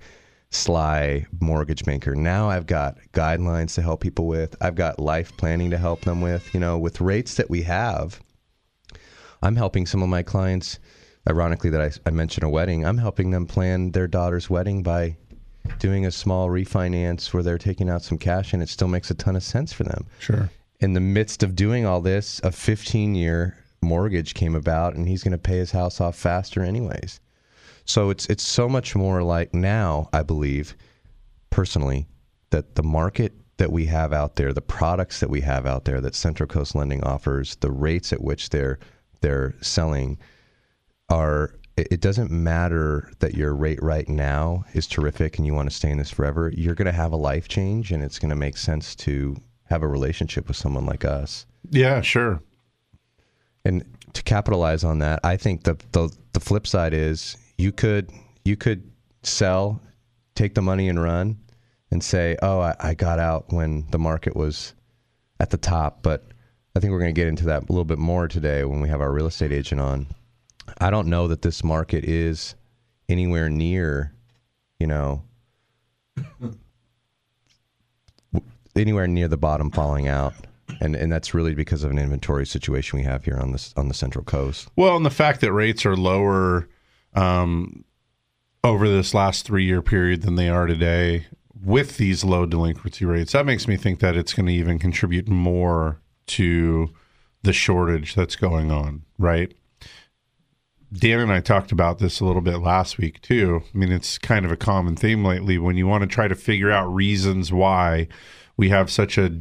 sly 0.55 1.25
mortgage 1.39 1.83
banker. 1.83 2.15
Now 2.15 2.50
I've 2.50 2.67
got 2.67 2.98
guidelines 3.13 3.75
to 3.75 3.81
help 3.81 4.01
people 4.01 4.27
with. 4.27 4.55
I've 4.62 4.75
got 4.75 5.00
life 5.00 5.36
planning 5.38 5.72
to 5.72 5.77
help 5.77 6.01
them 6.01 6.22
with, 6.22 6.53
you 6.53 6.60
know, 6.60 6.77
with 6.77 7.01
rates 7.01 7.36
that 7.36 7.50
we 7.50 7.63
have. 7.63 8.22
I'm 9.41 9.55
helping 9.55 9.86
some 9.86 10.01
of 10.01 10.10
my 10.10 10.24
clients 10.24 10.79
ironically 11.29 11.69
that 11.72 11.81
I, 11.81 11.91
I 12.10 12.12
mentioned 12.12 12.43
a 12.43 12.50
wedding. 12.50 12.86
I'm 12.86 12.98
helping 12.98 13.31
them 13.31 13.45
plan 13.45 13.91
their 13.91 14.07
daughter's 14.07 14.50
wedding 14.50 14.83
by 14.83 15.17
doing 15.79 16.05
a 16.05 16.12
small 16.12 16.50
refinance 16.50 17.33
where 17.33 17.43
they're 17.43 17.57
taking 17.57 17.89
out 17.89 18.01
some 18.01 18.17
cash 18.17 18.53
and 18.53 18.62
it 18.62 18.69
still 18.69 18.88
makes 18.88 19.10
a 19.10 19.13
ton 19.13 19.36
of 19.36 19.43
sense 19.43 19.72
for 19.72 19.83
them 19.83 20.05
sure. 20.19 20.50
in 20.81 20.93
the 20.93 21.00
midst 21.00 21.41
of 21.41 21.55
doing 21.55 21.86
all 21.86 22.01
this, 22.01 22.41
a 22.43 22.51
15 22.51 23.15
year 23.15 23.57
mortgage 23.81 24.33
came 24.33 24.55
about 24.55 24.95
and 24.95 25.07
he's 25.07 25.24
going 25.24 25.31
to 25.31 25.38
pay 25.38 25.57
his 25.57 25.72
house 25.72 26.01
off 26.01 26.15
faster 26.15 26.63
anyways. 26.63 27.19
So 27.86 28.10
it's 28.10 28.25
it's 28.28 28.44
so 28.44 28.70
much 28.70 28.96
more 28.96 29.24
like 29.24 29.54
now, 29.54 30.10
I 30.13 30.24
believe, 30.24 30.75
personally, 31.50 32.08
that 32.52 32.75
the 32.75 32.84
market 32.84 33.34
that 33.58 33.72
we 33.72 33.86
have 33.86 34.13
out 34.13 34.36
there, 34.36 34.54
the 34.54 34.62
products 34.62 35.20
that 35.20 35.30
we 35.30 35.42
have 35.42 35.66
out 35.66 35.86
there 35.86 36.02
that 36.02 36.16
Central 36.16 36.48
Coast 36.48 36.75
Lending 36.75 37.04
offers, 37.04 37.56
the 37.58 37.72
rates 37.72 38.13
at 38.13 38.22
which 38.22 38.50
they're 38.50 38.80
they're 39.22 39.56
selling 39.62 40.18
are 41.10 41.54
it 41.75 42.02
doesn't 42.02 42.30
matter 42.30 43.12
that 43.20 43.34
your 43.34 43.56
rate 43.56 43.82
right 43.82 44.08
now 44.08 44.63
is 44.74 44.86
terrific 44.86 45.38
and 45.38 45.48
you 45.48 45.56
want 45.56 45.68
to 45.68 45.75
stay 45.75 45.90
in 45.90 45.98
this 45.98 46.12
forever. 46.12 46.52
You're 46.56 46.75
going 46.75 46.86
to 46.86 46.92
have 46.92 47.12
a 47.12 47.18
life 47.18 47.48
change 47.48 47.92
and 47.92 48.04
it's 48.04 48.20
going 48.20 48.30
to 48.30 48.36
make 48.36 48.58
sense 48.58 48.96
to 48.98 49.36
have 49.66 49.82
a 49.82 49.88
relationship 49.88 50.48
with 50.48 50.56
someone 50.56 50.86
like 50.86 51.04
us. 51.04 51.48
Yeah, 51.72 52.02
sure. 52.02 52.42
And 53.66 53.84
to 54.13 54.22
capitalize 54.22 54.84
on 54.84 55.00
that, 55.00 55.20
I 55.24 55.36
think 55.36 55.63
the 55.63 55.75
the, 55.94 56.16
the 56.34 56.40
flip 56.40 56.68
side 56.68 56.94
is 56.94 57.38
you 57.57 57.72
could 57.72 58.12
you 58.45 58.55
could 58.55 58.91
sell, 59.24 59.81
take 60.36 60.53
the 60.55 60.62
money 60.62 60.89
and 60.89 61.01
run, 61.01 61.39
and 61.91 62.03
say, 62.03 62.38
"Oh, 62.41 62.60
I, 62.60 62.75
I 62.79 62.93
got 62.93 63.19
out 63.19 63.51
when 63.51 63.88
the 63.91 64.00
market 64.00 64.36
was 64.36 64.74
at 65.39 65.50
the 65.50 65.57
top." 65.57 66.01
But 66.01 66.25
I 66.75 66.79
think 66.79 66.91
we're 66.91 67.00
going 67.00 67.13
to 67.13 67.19
get 67.19 67.27
into 67.27 67.45
that 67.45 67.63
a 67.63 67.72
little 67.72 67.86
bit 67.86 68.00
more 68.00 68.27
today 68.27 68.63
when 68.63 68.81
we 68.81 68.89
have 68.89 69.01
our 69.01 69.12
real 69.12 69.27
estate 69.27 69.51
agent 69.51 69.79
on. 69.79 70.07
I 70.79 70.89
don't 70.89 71.07
know 71.07 71.27
that 71.27 71.41
this 71.41 71.63
market 71.63 72.03
is 72.05 72.55
anywhere 73.10 73.50
near, 73.50 74.13
you 74.79 74.88
know, 74.88 75.24
anywhere 78.75 79.07
near 79.07 79.27
the 79.27 79.38
bottom 79.38 79.72
falling 79.72 80.07
out. 80.07 80.33
And, 80.81 80.95
and 80.95 81.12
that's 81.12 81.33
really 81.33 81.53
because 81.53 81.83
of 81.83 81.91
an 81.91 82.00
inventory 82.00 82.45
situation 82.45 82.98
we 82.98 83.03
have 83.03 83.25
here 83.25 83.38
on 83.38 83.51
this 83.51 83.74
on 83.77 83.89
the 83.89 83.93
central 83.93 84.24
coast. 84.24 84.69
Well, 84.75 84.95
and 84.98 85.05
the 85.05 85.12
fact 85.12 85.41
that 85.41 85.51
rates 85.51 85.86
are 85.86 85.95
lower 85.95 86.67
um, 87.15 87.84
over 88.63 88.88
this 88.88 89.13
last 89.13 89.46
three 89.46 89.65
year 89.65 89.82
period 89.82 90.22
than 90.22 90.36
they 90.36 90.50
are 90.50 90.65
today 90.65 91.25
with 91.63 91.98
these 91.98 92.24
low 92.24 92.46
delinquency 92.46 93.05
rates, 93.05 93.32
that 93.32 93.46
makes 93.46 93.67
me 93.67 93.77
think 93.77 94.00
that 94.00 94.17
it's 94.17 94.34
going 94.34 94.46
to 94.48 94.53
even 94.53 94.79
contribute 94.79 95.27
more 95.27 96.01
to 96.25 96.89
the 97.43 97.53
shortage 97.53 98.15
that's 98.15 98.36
going 98.36 98.72
on, 98.72 99.03
right? 99.17 99.53
Dan 100.93 101.20
and 101.20 101.32
I 101.32 101.39
talked 101.39 101.72
about 101.72 102.00
this 102.00 102.20
a 102.20 102.25
little 102.25 102.41
bit 102.41 102.58
last 102.58 102.98
week 102.98 103.22
too. 103.22 103.63
I 103.74 103.77
mean, 103.77 103.91
it's 103.91 104.17
kind 104.17 104.46
of 104.46 104.51
a 104.51 104.58
common 104.58 104.96
theme 104.96 105.25
lately 105.25 105.58
when 105.58 105.75
you 105.75 105.88
want 105.88 106.01
to 106.01 106.08
try 106.08 106.27
to 106.27 106.36
figure 106.36 106.72
out 106.72 106.93
reasons 106.93 107.51
why 107.51 108.08
we 108.58 108.70
have 108.70 108.91
such 108.91 109.17
a 109.17 109.39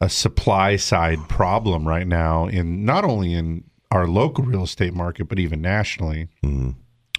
a 0.00 0.08
supply 0.08 0.76
side 0.76 1.18
problem 1.28 1.86
right 1.86 2.06
now 2.06 2.46
in 2.46 2.84
not 2.84 3.04
only 3.04 3.34
in 3.34 3.64
our 3.90 4.06
local 4.06 4.44
real 4.44 4.62
estate 4.62 4.94
market 4.94 5.28
but 5.28 5.38
even 5.38 5.60
nationally. 5.60 6.28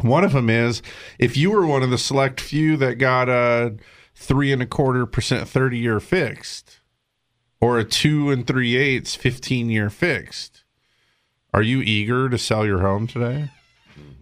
One 0.02 0.24
of 0.24 0.34
them 0.34 0.50
is 0.50 0.82
if 1.18 1.36
you 1.36 1.52
were 1.52 1.66
one 1.66 1.84
of 1.84 1.90
the 1.90 1.98
select 1.98 2.40
few 2.40 2.78
that 2.78 2.96
got 2.96 3.28
a 3.30 3.76
three 4.16 4.52
and 4.52 4.62
a 4.62 4.66
quarter 4.66 5.06
percent 5.06 5.48
thirty 5.48 5.78
year 5.78 6.00
fixed, 6.00 6.80
or 7.62 7.78
a 7.80 7.84
two 7.84 8.32
and 8.32 8.46
three 8.48 8.76
eighths 8.78 9.16
fifteen 9.16 9.70
year 9.70 9.90
fixed, 9.90 10.64
are 11.54 11.62
you 11.62 11.82
eager 11.82 12.30
to 12.30 12.38
sell 12.38 12.66
your 12.66 12.80
home 12.80 13.08
today? 13.08 13.50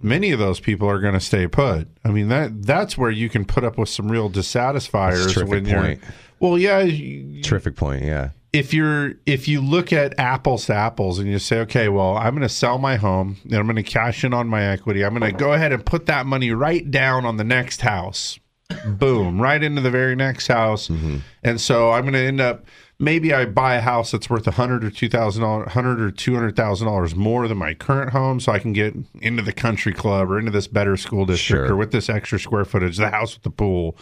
Many 0.01 0.31
of 0.31 0.39
those 0.39 0.59
people 0.59 0.89
are 0.89 0.99
going 0.99 1.13
to 1.13 1.19
stay 1.19 1.47
put. 1.47 1.87
I 2.03 2.09
mean 2.09 2.27
that 2.29 2.63
that's 2.63 2.97
where 2.97 3.11
you 3.11 3.29
can 3.29 3.45
put 3.45 3.63
up 3.63 3.77
with 3.77 3.89
some 3.89 4.11
real 4.11 4.29
dissatisfiers 4.29 5.19
That's 5.25 5.31
a 5.31 5.39
terrific 5.45 5.49
when 5.49 5.65
you're. 5.65 6.09
Well, 6.39 6.57
yeah, 6.57 6.79
you- 6.79 7.41
Terrific 7.43 7.75
point. 7.75 8.03
Yeah. 8.03 8.29
If 8.53 8.73
you're 8.73 9.13
if 9.25 9.47
you 9.47 9.61
look 9.61 9.91
at 9.93 10.17
apples 10.19 10.65
to 10.67 10.73
apples 10.73 11.19
and 11.19 11.29
you 11.29 11.39
say, 11.39 11.59
okay, 11.59 11.89
well, 11.89 12.17
I'm 12.17 12.33
going 12.33 12.47
to 12.47 12.49
sell 12.49 12.77
my 12.77 12.95
home 12.95 13.37
and 13.43 13.55
I'm 13.55 13.65
going 13.65 13.75
to 13.75 13.83
cash 13.83 14.23
in 14.23 14.33
on 14.33 14.47
my 14.47 14.63
equity. 14.63 15.03
I'm 15.03 15.17
going 15.17 15.31
to 15.31 15.37
go 15.37 15.53
ahead 15.53 15.71
and 15.71 15.85
put 15.85 16.05
that 16.07 16.25
money 16.25 16.51
right 16.51 16.89
down 16.89 17.25
on 17.25 17.37
the 17.37 17.43
next 17.43 17.81
house. 17.81 18.39
Boom, 18.85 19.41
right 19.41 19.63
into 19.63 19.81
the 19.81 19.91
very 19.91 20.15
next 20.15 20.47
house. 20.47 20.89
Mm-hmm. 20.89 21.17
And 21.43 21.59
so 21.61 21.91
I'm 21.91 22.01
going 22.01 22.13
to 22.13 22.19
end 22.19 22.41
up 22.41 22.65
maybe 22.99 23.33
I 23.33 23.45
buy 23.45 23.75
a 23.75 23.81
house 23.81 24.11
that's 24.11 24.29
worth 24.29 24.47
a 24.47 24.51
hundred 24.51 24.83
or 24.83 24.91
two 24.91 25.07
thousand 25.07 25.43
dollars, 25.43 25.71
hundred 25.71 26.01
or 26.01 26.11
two 26.11 26.33
hundred 26.33 26.55
thousand 26.55 26.87
dollars 26.87 27.15
more 27.15 27.47
than 27.47 27.57
my 27.57 27.73
current 27.73 28.11
home, 28.11 28.39
so 28.39 28.51
I 28.51 28.59
can 28.59 28.73
get 28.73 28.95
into 29.21 29.41
the 29.43 29.53
country 29.53 29.93
club 29.93 30.29
or 30.29 30.39
into 30.39 30.51
this 30.51 30.67
better 30.67 30.97
school 30.97 31.25
district 31.25 31.67
Sure. 31.67 31.73
or 31.73 31.75
with 31.77 31.91
this 31.91 32.09
extra 32.09 32.39
square 32.39 32.65
footage, 32.65 32.97
the 32.97 33.09
house 33.09 33.35
with 33.35 33.43
the 33.43 33.51
pool, 33.51 33.95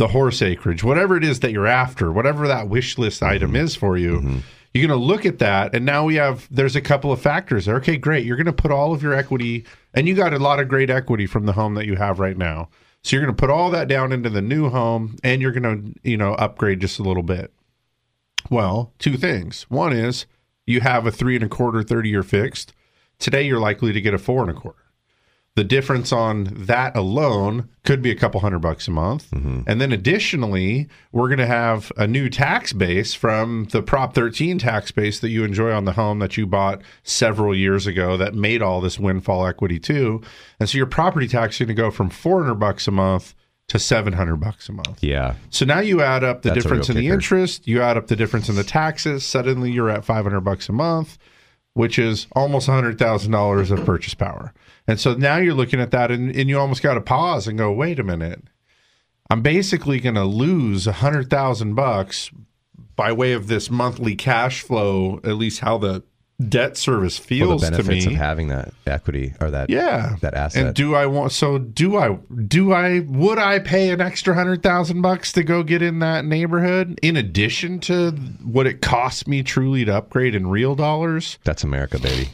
the 0.00 0.08
horse 0.08 0.40
acreage, 0.40 0.82
whatever 0.82 1.14
it 1.14 1.22
is 1.22 1.40
that 1.40 1.52
you're 1.52 1.66
after, 1.66 2.10
whatever 2.10 2.48
that 2.48 2.68
wish 2.68 2.96
list 2.96 3.22
item 3.22 3.48
mm-hmm. 3.52 3.64
is 3.64 3.76
for 3.76 3.98
you, 3.98 4.16
mm-hmm. 4.16 4.38
you're 4.72 4.88
going 4.88 4.98
to 4.98 5.06
look 5.06 5.26
at 5.26 5.40
that, 5.40 5.74
and 5.74 5.84
now 5.84 6.06
we 6.06 6.14
have 6.14 6.48
there's 6.50 6.74
a 6.74 6.80
couple 6.80 7.12
of 7.12 7.20
factors 7.20 7.66
there. 7.66 7.76
Okay, 7.76 7.98
great. 7.98 8.24
You're 8.24 8.38
going 8.38 8.46
to 8.46 8.52
put 8.52 8.72
all 8.72 8.94
of 8.94 9.02
your 9.02 9.12
equity, 9.12 9.66
and 9.92 10.08
you 10.08 10.14
got 10.14 10.32
a 10.32 10.38
lot 10.38 10.58
of 10.58 10.68
great 10.68 10.88
equity 10.88 11.26
from 11.26 11.44
the 11.44 11.52
home 11.52 11.74
that 11.74 11.84
you 11.84 11.96
have 11.96 12.18
right 12.18 12.36
now. 12.36 12.70
So 13.02 13.14
you're 13.14 13.24
going 13.24 13.36
to 13.36 13.40
put 13.40 13.50
all 13.50 13.70
that 13.72 13.88
down 13.88 14.10
into 14.10 14.30
the 14.30 14.40
new 14.40 14.70
home, 14.70 15.16
and 15.22 15.42
you're 15.42 15.52
going 15.52 15.92
to 15.92 16.10
you 16.10 16.16
know 16.16 16.32
upgrade 16.32 16.80
just 16.80 16.98
a 16.98 17.02
little 17.02 17.22
bit. 17.22 17.52
Well, 18.48 18.94
two 18.98 19.18
things. 19.18 19.64
One 19.68 19.92
is 19.92 20.24
you 20.66 20.80
have 20.80 21.06
a 21.06 21.12
three 21.12 21.34
and 21.34 21.44
a 21.44 21.48
quarter 21.48 21.82
30 21.82 22.08
year 22.08 22.22
fixed. 22.22 22.72
Today, 23.18 23.42
you're 23.42 23.60
likely 23.60 23.92
to 23.92 24.00
get 24.00 24.14
a 24.14 24.18
four 24.18 24.40
and 24.40 24.50
a 24.50 24.54
quarter. 24.54 24.79
The 25.60 25.64
difference 25.64 26.10
on 26.10 26.44
that 26.54 26.96
alone 26.96 27.68
could 27.84 28.00
be 28.00 28.10
a 28.10 28.14
couple 28.14 28.40
hundred 28.40 28.60
bucks 28.60 28.88
a 28.88 28.90
month. 28.90 29.30
And 29.30 29.78
then 29.78 29.92
additionally, 29.92 30.88
we're 31.12 31.28
going 31.28 31.36
to 31.36 31.44
have 31.44 31.92
a 31.98 32.06
new 32.06 32.30
tax 32.30 32.72
base 32.72 33.12
from 33.12 33.66
the 33.70 33.82
Prop 33.82 34.14
13 34.14 34.58
tax 34.58 34.90
base 34.90 35.20
that 35.20 35.28
you 35.28 35.44
enjoy 35.44 35.70
on 35.70 35.84
the 35.84 35.92
home 35.92 36.18
that 36.20 36.38
you 36.38 36.46
bought 36.46 36.80
several 37.02 37.54
years 37.54 37.86
ago 37.86 38.16
that 38.16 38.34
made 38.34 38.62
all 38.62 38.80
this 38.80 38.98
windfall 38.98 39.46
equity 39.46 39.78
too. 39.78 40.22
And 40.58 40.66
so 40.66 40.78
your 40.78 40.86
property 40.86 41.28
tax 41.28 41.56
is 41.56 41.66
going 41.66 41.68
to 41.68 41.74
go 41.74 41.90
from 41.90 42.08
400 42.08 42.54
bucks 42.54 42.88
a 42.88 42.90
month 42.90 43.34
to 43.68 43.78
700 43.78 44.36
bucks 44.36 44.70
a 44.70 44.72
month. 44.72 45.04
Yeah. 45.04 45.34
So 45.50 45.66
now 45.66 45.80
you 45.80 46.00
add 46.00 46.24
up 46.24 46.40
the 46.40 46.52
That's 46.52 46.62
difference 46.62 46.88
in 46.88 46.96
real 46.96 47.02
the 47.02 47.12
interest, 47.12 47.68
you 47.68 47.82
add 47.82 47.98
up 47.98 48.06
the 48.06 48.16
difference 48.16 48.48
in 48.48 48.56
the 48.56 48.64
taxes, 48.64 49.26
suddenly 49.26 49.70
you're 49.70 49.90
at 49.90 50.06
500 50.06 50.40
bucks 50.40 50.70
a 50.70 50.72
month, 50.72 51.18
which 51.74 51.98
is 51.98 52.28
almost 52.32 52.66
$100,000 52.66 53.70
of 53.70 53.84
purchase 53.84 54.14
power. 54.14 54.54
And 54.90 55.00
so 55.00 55.14
now 55.14 55.36
you're 55.36 55.54
looking 55.54 55.80
at 55.80 55.90
that 55.92 56.10
and, 56.10 56.34
and 56.34 56.48
you 56.48 56.58
almost 56.58 56.82
got 56.82 56.94
to 56.94 57.00
pause 57.00 57.46
and 57.46 57.56
go, 57.56 57.72
"Wait 57.72 57.98
a 57.98 58.04
minute. 58.04 58.42
I'm 59.30 59.42
basically 59.42 60.00
going 60.00 60.16
to 60.16 60.24
lose 60.24 60.88
a 60.88 60.90
100,000 60.90 61.74
bucks 61.74 62.30
by 62.96 63.12
way 63.12 63.32
of 63.32 63.46
this 63.46 63.70
monthly 63.70 64.16
cash 64.16 64.62
flow, 64.62 65.20
at 65.22 65.36
least 65.36 65.60
how 65.60 65.78
the 65.78 66.02
debt 66.48 66.76
service 66.76 67.18
Well, 67.20 67.26
feels 67.26 67.60
the 67.62 67.66
to 67.70 67.72
benefits 67.76 68.06
me." 68.06 68.14
of 68.14 68.18
having 68.18 68.48
that 68.48 68.72
equity 68.86 69.34
or 69.42 69.50
that 69.50 69.68
yeah 69.68 70.16
that 70.22 70.32
asset. 70.32 70.66
and 70.68 70.74
do 70.74 70.94
i 70.94 71.04
want 71.04 71.32
so 71.32 71.58
do 71.58 71.98
i 71.98 72.14
do 72.46 72.72
i 72.72 73.00
would 73.00 73.36
i 73.38 73.58
pay 73.58 73.90
an 73.90 74.00
extra 74.00 74.34
hundred 74.34 74.62
thousand 74.62 75.02
bucks 75.02 75.32
to 75.32 75.42
go 75.44 75.62
get 75.62 75.82
in 75.82 75.98
that 75.98 76.24
neighborhood 76.24 76.98
in 77.02 77.14
addition 77.18 77.78
to 77.78 78.12
what 78.42 78.66
it 78.66 78.80
costs 78.80 79.26
me 79.26 79.42
truly 79.42 79.84
to 79.84 79.94
upgrade 79.94 80.34
in 80.34 80.46
real 80.46 80.74
dollars 80.74 81.38
That's 81.44 81.62
America, 81.62 81.98
baby. 81.98 82.30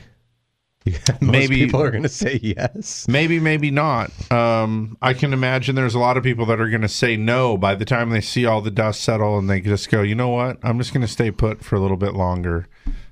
Most 1.20 1.22
Maybe- 1.22 1.64
people 1.64 1.82
are 1.82 1.90
going 1.90 2.02
to 2.02 2.08
say 2.08 2.38
yes. 2.42 3.06
maybe 3.08 3.40
maybe 3.40 3.70
not 3.70 4.10
um 4.30 4.96
i 5.02 5.12
can 5.14 5.32
imagine 5.32 5.74
there's 5.74 5.94
a 5.94 5.98
lot 5.98 6.16
of 6.16 6.22
people 6.22 6.46
that 6.46 6.60
are 6.60 6.68
going 6.68 6.82
to 6.82 6.88
say 6.88 7.16
no 7.16 7.56
by 7.56 7.74
the 7.74 7.84
time 7.84 8.10
they 8.10 8.20
see 8.20 8.46
all 8.46 8.60
the 8.60 8.70
dust 8.70 9.00
settle 9.00 9.38
and 9.38 9.50
they 9.50 9.60
just 9.60 9.90
go 9.90 10.02
you 10.02 10.14
know 10.14 10.28
what 10.28 10.58
i'm 10.62 10.78
just 10.78 10.92
going 10.92 11.00
to 11.04 11.12
stay 11.12 11.30
put 11.30 11.64
for 11.64 11.76
a 11.76 11.80
little 11.80 11.96
bit 11.96 12.14
longer 12.14 12.68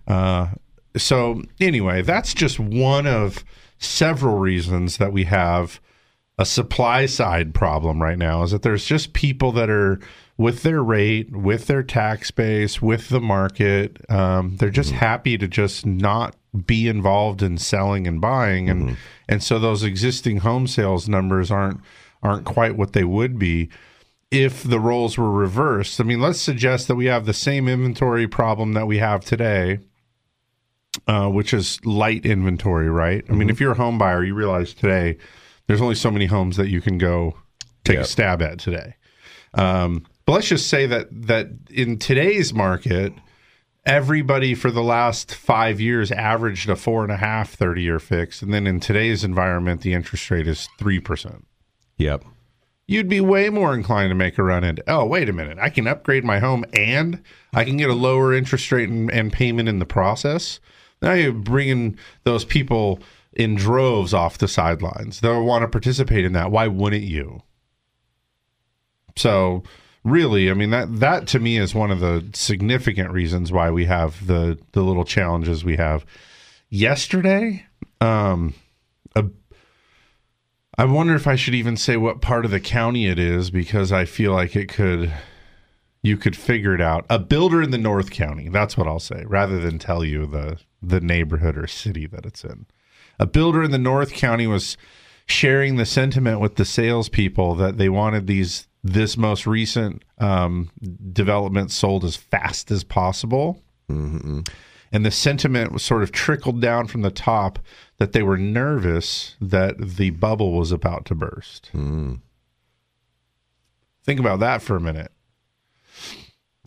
uh 0.07 0.49
so 0.97 1.43
anyway 1.61 2.00
that's 2.02 2.33
just 2.35 2.61
one 2.61 3.07
of 3.07 3.45
several 3.78 4.38
reasons 4.38 4.99
that 4.99 5.12
we 5.12 5.25
have 5.25 5.81
a 6.38 6.45
supply 6.45 7.07
side 7.07 7.54
problem 7.54 8.02
right 8.02 8.19
now 8.19 8.43
is 8.43 8.50
that 8.50 8.62
there's 8.62 8.85
just 8.85 9.12
people 9.12 9.52
that 9.52 9.71
are 9.71 10.00
with 10.37 10.64
their 10.64 10.83
rate, 10.83 11.31
with 11.31 11.69
their 11.69 11.85
tax 11.85 12.33
base, 12.33 12.83
with 12.83 13.09
the 13.09 13.21
market. 13.21 13.99
Um, 14.11 14.57
they're 14.57 14.69
just 14.71 14.90
happy 14.90 15.38
to 15.38 15.47
just 15.47 15.87
not 15.87 16.35
be 16.66 16.88
involved 16.88 17.42
in 17.42 17.58
selling 17.58 18.06
and 18.06 18.20
buying, 18.20 18.68
and 18.68 18.96
and 19.28 19.42
so 19.42 19.58
those 19.58 19.82
existing 19.82 20.38
home 20.38 20.66
sales 20.66 21.08
numbers 21.08 21.50
aren't 21.50 21.80
aren't 22.23 22.44
quite 22.44 22.76
what 22.76 22.92
they 22.92 23.04
would 23.04 23.38
be 23.38 23.68
if 24.30 24.62
the 24.62 24.80
roles 24.80 25.18
were 25.18 25.30
reversed. 25.30 26.00
I 26.00 26.04
mean, 26.04 26.20
let's 26.20 26.40
suggest 26.40 26.88
that 26.88 26.96
we 26.96 27.06
have 27.06 27.26
the 27.26 27.34
same 27.34 27.68
inventory 27.68 28.26
problem 28.26 28.73
that 28.73 28.87
we 28.87 28.99
have 28.99 29.25
today. 29.25 29.80
Uh, 31.08 31.28
which 31.28 31.52
is 31.52 31.84
light 31.84 32.25
inventory, 32.25 32.88
right? 32.88 33.25
I 33.28 33.32
mean, 33.32 33.50
if 33.50 33.58
you're 33.58 33.73
a 33.73 33.76
home 33.76 33.99
buyer, 33.99 34.23
you 34.23 34.32
realize 34.32 34.73
today 34.73 35.18
there's 35.66 35.80
only 35.80 35.96
so 35.96 36.08
many 36.08 36.26
homes 36.26 36.56
that 36.56 36.68
you 36.68 36.80
can 36.80 36.99
go 36.99 37.37
take 37.82 37.99
a 37.99 38.04
stab 38.04 38.40
at 38.40 38.61
today. 38.61 38.94
Um, 39.54 40.06
but 40.26 40.32
let's 40.32 40.49
just 40.49 40.68
say 40.68 40.87
that 40.87 41.08
that 41.26 41.49
in 41.70 41.99
today's 41.99 42.54
market, 42.54 43.12
everybody 43.86 44.54
for 44.54 44.70
the 44.70 44.82
last 44.82 45.34
five 45.34 45.80
years 45.80 46.10
averaged 46.10 46.68
a 46.68 46.76
four 46.76 47.02
and 47.02 47.12
a 47.12 47.16
half 47.16 47.52
30 47.52 47.82
year 47.82 47.99
fix, 47.99 48.42
and 48.42 48.52
then 48.52 48.66
in 48.66 48.80
today's 48.80 49.25
environment, 49.25 49.82
the 49.82 49.92
interest 49.92 50.30
rate 50.30 50.47
is 50.47 50.68
three 50.78 51.00
percent. 51.00 51.47
Yep. 51.99 52.25
You'd 52.86 53.08
be 53.08 53.20
way 53.20 53.49
more 53.49 53.73
inclined 53.73 54.10
to 54.10 54.14
make 54.14 54.36
a 54.36 54.42
run 54.42 54.62
at. 54.62 54.80
Oh, 54.86 55.06
wait 55.06 55.28
a 55.28 55.32
minute! 55.32 55.58
I 55.60 55.70
can 55.70 55.86
upgrade 55.86 56.25
my 56.25 56.38
home 56.38 56.64
and 56.75 57.23
I 57.52 57.64
can 57.64 57.76
get 57.76 57.90
a 57.90 57.94
lower 57.94 58.34
interest 58.34 58.70
rate 58.73 58.88
and, 58.88 59.10
and 59.10 59.32
payment 59.32 59.68
in 59.68 59.78
the 59.78 59.86
process. 59.86 60.60
Now 61.00 61.12
you're 61.12 61.32
bringing 61.32 61.99
those 62.25 62.44
people 62.44 63.00
in 63.32 63.56
droves 63.56 64.14
off 64.14 64.38
the 64.38 64.49
sidelines. 64.49 65.20
They'll 65.20 65.44
want 65.44 65.62
to 65.62 65.68
participate 65.68 66.25
in 66.25 66.32
that. 66.34 66.50
Why 66.50 66.66
wouldn't 66.68 67.02
you? 67.02 67.42
So 69.16 69.62
really, 70.04 70.50
I 70.50 70.54
mean 70.54 70.71
that 70.71 71.00
that 71.00 71.26
to 71.28 71.38
me 71.38 71.58
is 71.58 71.75
one 71.75 71.90
of 71.90 72.00
the 72.00 72.28
significant 72.34 73.10
reasons 73.10 73.50
why 73.50 73.71
we 73.71 73.86
have 73.86 74.26
the 74.26 74.58
the 74.73 74.82
little 74.82 75.04
challenges 75.04 75.64
we 75.64 75.76
have. 75.76 76.04
Yesterday, 76.69 77.67
um 78.00 78.54
a 79.17 79.25
I 80.76 80.84
wonder 80.84 81.14
if 81.14 81.26
I 81.26 81.36
should 81.36 81.54
even 81.54 81.76
say 81.76 81.97
what 81.97 82.21
part 82.21 82.45
of 82.45 82.50
the 82.50 82.60
county 82.60 83.06
it 83.06 83.19
is 83.19 83.50
because 83.50 83.93
I 83.93 84.04
feel 84.04 84.32
like 84.32 84.54
it 84.56 84.69
could 84.69 85.12
you 86.02 86.19
could 86.19 86.36
figure 86.36 86.75
it 86.75 86.82
out. 86.82 87.06
A 87.08 87.19
builder 87.19 87.62
in 87.62 87.71
the 87.71 87.78
North 87.78 88.10
County, 88.10 88.50
that's 88.50 88.76
what 88.76 88.86
I'll 88.86 89.00
say, 89.00 89.25
rather 89.26 89.58
than 89.58 89.78
tell 89.78 90.04
you 90.04 90.26
the 90.26 90.58
the 90.82 91.00
neighborhood 91.00 91.56
or 91.56 91.67
city 91.67 92.06
that 92.06 92.26
it's 92.26 92.45
in. 92.45 92.67
A 93.19 93.26
builder 93.26 93.62
in 93.62 93.71
the 93.71 93.78
North 93.78 94.12
County 94.12 94.47
was 94.47 94.76
sharing 95.26 95.76
the 95.76 95.86
sentiment 95.86 96.40
with 96.40 96.56
the 96.56 96.64
salespeople 96.64 97.54
that 97.54 97.78
they 97.78 97.88
wanted 97.88 98.26
these 98.26 98.67
this 98.84 99.16
most 99.16 99.47
recent 99.47 100.04
um, 100.18 100.70
development 101.12 101.73
sold 101.73 102.04
as 102.04 102.14
fast 102.16 102.70
as 102.70 102.84
possible. 102.84 103.60
And 104.92 105.04
the 105.04 105.10
sentiment 105.10 105.73
was 105.73 105.82
sort 105.82 106.02
of 106.04 106.12
trickled 106.12 106.60
down 106.60 106.86
from 106.86 107.02
the 107.02 107.10
top 107.10 107.58
that 107.99 108.12
they 108.12 108.23
were 108.23 108.36
nervous 108.38 109.34
that 109.40 109.75
the 109.97 110.10
bubble 110.10 110.52
was 110.52 110.70
about 110.70 111.04
to 111.06 111.14
burst. 111.16 111.70
Think 114.04 114.20
about 114.20 114.38
that 114.40 114.62
for 114.62 114.76
a 114.76 114.80
minute. 114.80 115.10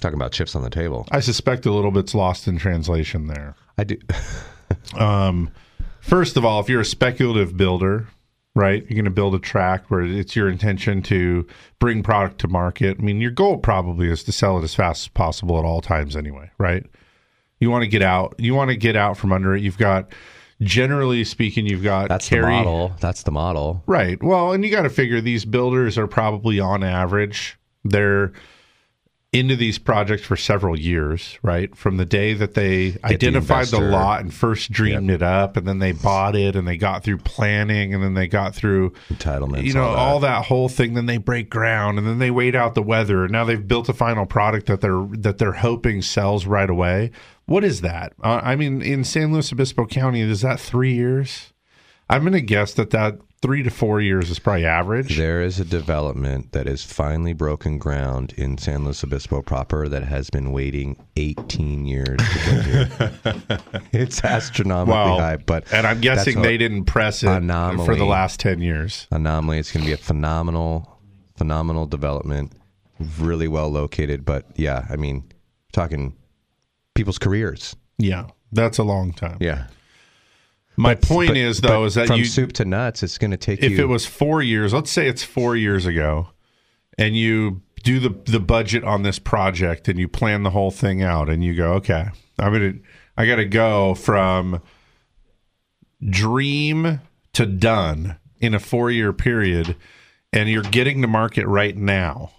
Talking 0.01 0.15
about 0.17 0.31
chips 0.31 0.55
on 0.55 0.61
the 0.63 0.69
table. 0.69 1.07
I 1.11 1.19
suspect 1.21 1.65
a 1.65 1.71
little 1.71 1.91
bit's 1.91 2.13
lost 2.13 2.47
in 2.47 2.57
translation 2.57 3.27
there. 3.27 3.55
I 3.77 3.83
do. 3.83 3.97
Um, 4.97 5.51
first 6.01 6.35
of 6.37 6.43
all, 6.45 6.59
if 6.59 6.67
you're 6.69 6.81
a 6.81 6.85
speculative 6.85 7.55
builder, 7.55 8.07
right, 8.57 8.83
you're 8.83 8.95
going 8.95 9.05
to 9.05 9.11
build 9.11 9.35
a 9.35 9.39
track 9.39 9.89
where 9.89 10.01
it's 10.01 10.35
your 10.35 10.49
intention 10.49 11.01
to 11.03 11.45
bring 11.79 12.03
product 12.03 12.39
to 12.39 12.47
market. 12.47 12.97
I 12.99 13.03
mean, 13.03 13.21
your 13.21 13.31
goal 13.31 13.57
probably 13.57 14.09
is 14.09 14.23
to 14.23 14.31
sell 14.31 14.57
it 14.57 14.63
as 14.63 14.75
fast 14.75 15.03
as 15.03 15.07
possible 15.09 15.57
at 15.59 15.65
all 15.65 15.81
times, 15.81 16.15
anyway, 16.15 16.51
right? 16.57 16.85
You 17.59 17.69
want 17.69 17.83
to 17.83 17.87
get 17.87 18.01
out. 18.01 18.35
You 18.37 18.53
want 18.53 18.69
to 18.71 18.77
get 18.77 18.95
out 18.95 19.17
from 19.17 19.31
under 19.31 19.55
it. 19.55 19.63
You've 19.63 19.77
got, 19.77 20.11
generally 20.61 21.23
speaking, 21.23 21.65
you've 21.65 21.83
got 21.83 22.09
That's 22.09 22.27
carry, 22.27 22.43
the 22.43 22.49
model. 22.63 22.93
That's 22.99 23.23
the 23.23 23.31
model. 23.31 23.83
Right. 23.85 24.21
Well, 24.21 24.53
and 24.53 24.63
you 24.63 24.71
got 24.71 24.83
to 24.83 24.89
figure 24.89 25.21
these 25.21 25.45
builders 25.45 25.97
are 25.97 26.07
probably 26.07 26.59
on 26.59 26.83
average 26.83 27.57
they're 27.89 28.33
into 29.39 29.55
these 29.55 29.77
projects 29.77 30.23
for 30.23 30.35
several 30.35 30.79
years, 30.79 31.37
right? 31.41 31.75
From 31.75 31.97
the 31.97 32.05
day 32.05 32.33
that 32.33 32.53
they 32.53 32.95
identified 33.03 33.67
the, 33.67 33.77
investor. 33.77 33.91
lot 33.91 34.21
and 34.21 34.33
first 34.33 34.71
dreamed 34.71 35.09
it 35.09 35.21
up, 35.21 35.57
and 35.57 35.67
then 35.67 35.79
they 35.79 35.91
bought 35.91 36.35
it, 36.35 36.55
and 36.55 36.67
they 36.67 36.77
got 36.77 37.03
through 37.03 37.19
planning, 37.19 37.93
and 37.93 38.03
then 38.03 38.13
they 38.13 38.27
got 38.27 38.55
through 38.55 38.93
Entitlements. 39.09 39.63
you 39.63 39.73
know 39.73 39.83
all 39.83 39.95
that. 39.95 39.99
all 39.99 40.19
that 40.19 40.45
whole 40.45 40.69
thing. 40.69 40.93
Then 40.93 41.05
they 41.05 41.17
break 41.17 41.49
ground, 41.49 41.97
and 41.97 42.07
then 42.07 42.19
they 42.19 42.31
wait 42.31 42.55
out 42.55 42.75
the 42.75 42.81
weather, 42.81 43.23
and 43.23 43.31
now 43.31 43.43
they've 43.43 43.67
built 43.67 43.89
a 43.89 43.93
final 43.93 44.25
product 44.25 44.67
that 44.67 44.81
they're 44.81 45.05
that 45.11 45.37
they're 45.37 45.53
hoping 45.53 46.01
sells 46.01 46.45
right 46.45 46.69
away. 46.69 47.11
What 47.45 47.63
is 47.63 47.81
that? 47.81 48.13
Uh, 48.23 48.41
I 48.43 48.55
mean, 48.55 48.81
in 48.81 49.03
San 49.03 49.31
Luis 49.31 49.51
Obispo 49.53 49.85
County, 49.85 50.21
is 50.21 50.41
that 50.41 50.59
three 50.59 50.93
years? 50.93 51.53
I'm 52.09 52.21
going 52.21 52.33
to 52.33 52.41
guess 52.41 52.73
that 52.75 52.91
that 52.91 53.19
three 53.41 53.61
to 53.63 53.69
four 53.69 54.01
years 54.01 54.29
is 54.29 54.39
probably 54.39 54.65
average. 54.65 55.15
There 55.17 55.41
is 55.41 55.59
a 55.59 55.65
development 55.65 56.51
that 56.53 56.67
is 56.67 56.83
finally 56.83 57.33
broken 57.33 57.77
ground 57.77 58.33
in 58.37 58.57
San 58.57 58.83
Luis 58.83 59.03
Obispo 59.03 59.41
proper 59.41 59.87
that 59.87 60.03
has 60.03 60.29
been 60.29 60.51
waiting 60.51 60.97
18 61.17 61.85
years 61.85 62.17
to 62.17 62.39
get 62.45 62.65
here. 62.65 63.59
it's 63.93 64.23
astronomically 64.23 64.93
Well, 64.93 65.19
high, 65.19 65.37
but 65.37 65.71
and 65.71 65.85
I'm 65.85 66.01
guessing 66.01 66.41
they 66.41 66.57
didn't 66.57 66.85
press 66.85 67.23
it 67.23 67.27
for 67.27 67.95
the 67.95 68.05
last 68.05 68.39
ten 68.39 68.61
years. 68.61 69.07
anomaly. 69.11 69.59
It's 69.59 69.71
going 69.71 69.83
to 69.83 69.87
be 69.87 69.93
a 69.93 69.97
phenomenal, 69.97 70.99
phenomenal 71.35 71.85
development. 71.85 72.53
Really 73.19 73.47
well 73.47 73.69
located, 73.69 74.25
but 74.25 74.45
yeah, 74.55 74.87
I 74.89 74.95
mean, 74.95 75.23
talking 75.71 76.15
people's 76.95 77.19
careers. 77.19 77.75
Yeah, 77.99 78.25
that's 78.51 78.79
a 78.79 78.83
long 78.83 79.13
time. 79.13 79.37
Yeah. 79.39 79.67
My 80.77 80.93
point 80.93 81.29
But- 81.29 81.37
is 81.37 81.61
though 81.61 81.85
is 81.85 81.95
that 81.95 82.07
from 82.07 82.19
you 82.19 82.25
soup 82.25 82.53
to 82.53 82.65
nuts, 82.65 83.01
it's 83.01 83.17
going 83.17 83.31
to 83.31 83.37
take 83.37 83.63
if 83.63 83.71
you. 83.71 83.79
it 83.79 83.87
was 83.87 84.05
four 84.05 84.43
years, 84.43 84.73
let's 84.73 84.91
say 84.91 85.07
it's 85.07 85.23
four 85.23 85.55
years 85.55 85.85
ago, 85.87 86.29
and 86.97 87.15
you 87.15 87.61
do 87.83 87.99
the 87.99 88.09
the 88.31 88.39
budget 88.39 88.83
on 88.83 89.01
this 89.01 89.17
project 89.17 89.87
and 89.87 89.97
you 89.97 90.07
plan 90.07 90.43
the 90.43 90.51
whole 90.51 90.71
thing 90.71 91.01
out, 91.01 91.29
and 91.29 91.43
you 91.43 91.55
go, 91.55 91.73
okay, 91.73 92.07
I'm 92.39 92.53
gonna 92.53 92.73
I 93.17 93.25
gotta 93.25 93.45
go 93.45 93.95
from 93.95 94.61
dream 96.07 96.99
to 97.33 97.45
done 97.45 98.17
in 98.39 98.53
a 98.53 98.59
four 98.59 98.91
year 98.91 99.13
period, 99.13 99.75
and 100.31 100.49
you're 100.49 100.63
getting 100.63 101.01
the 101.01 101.07
market 101.07 101.47
right 101.47 101.75
now. 101.75 102.31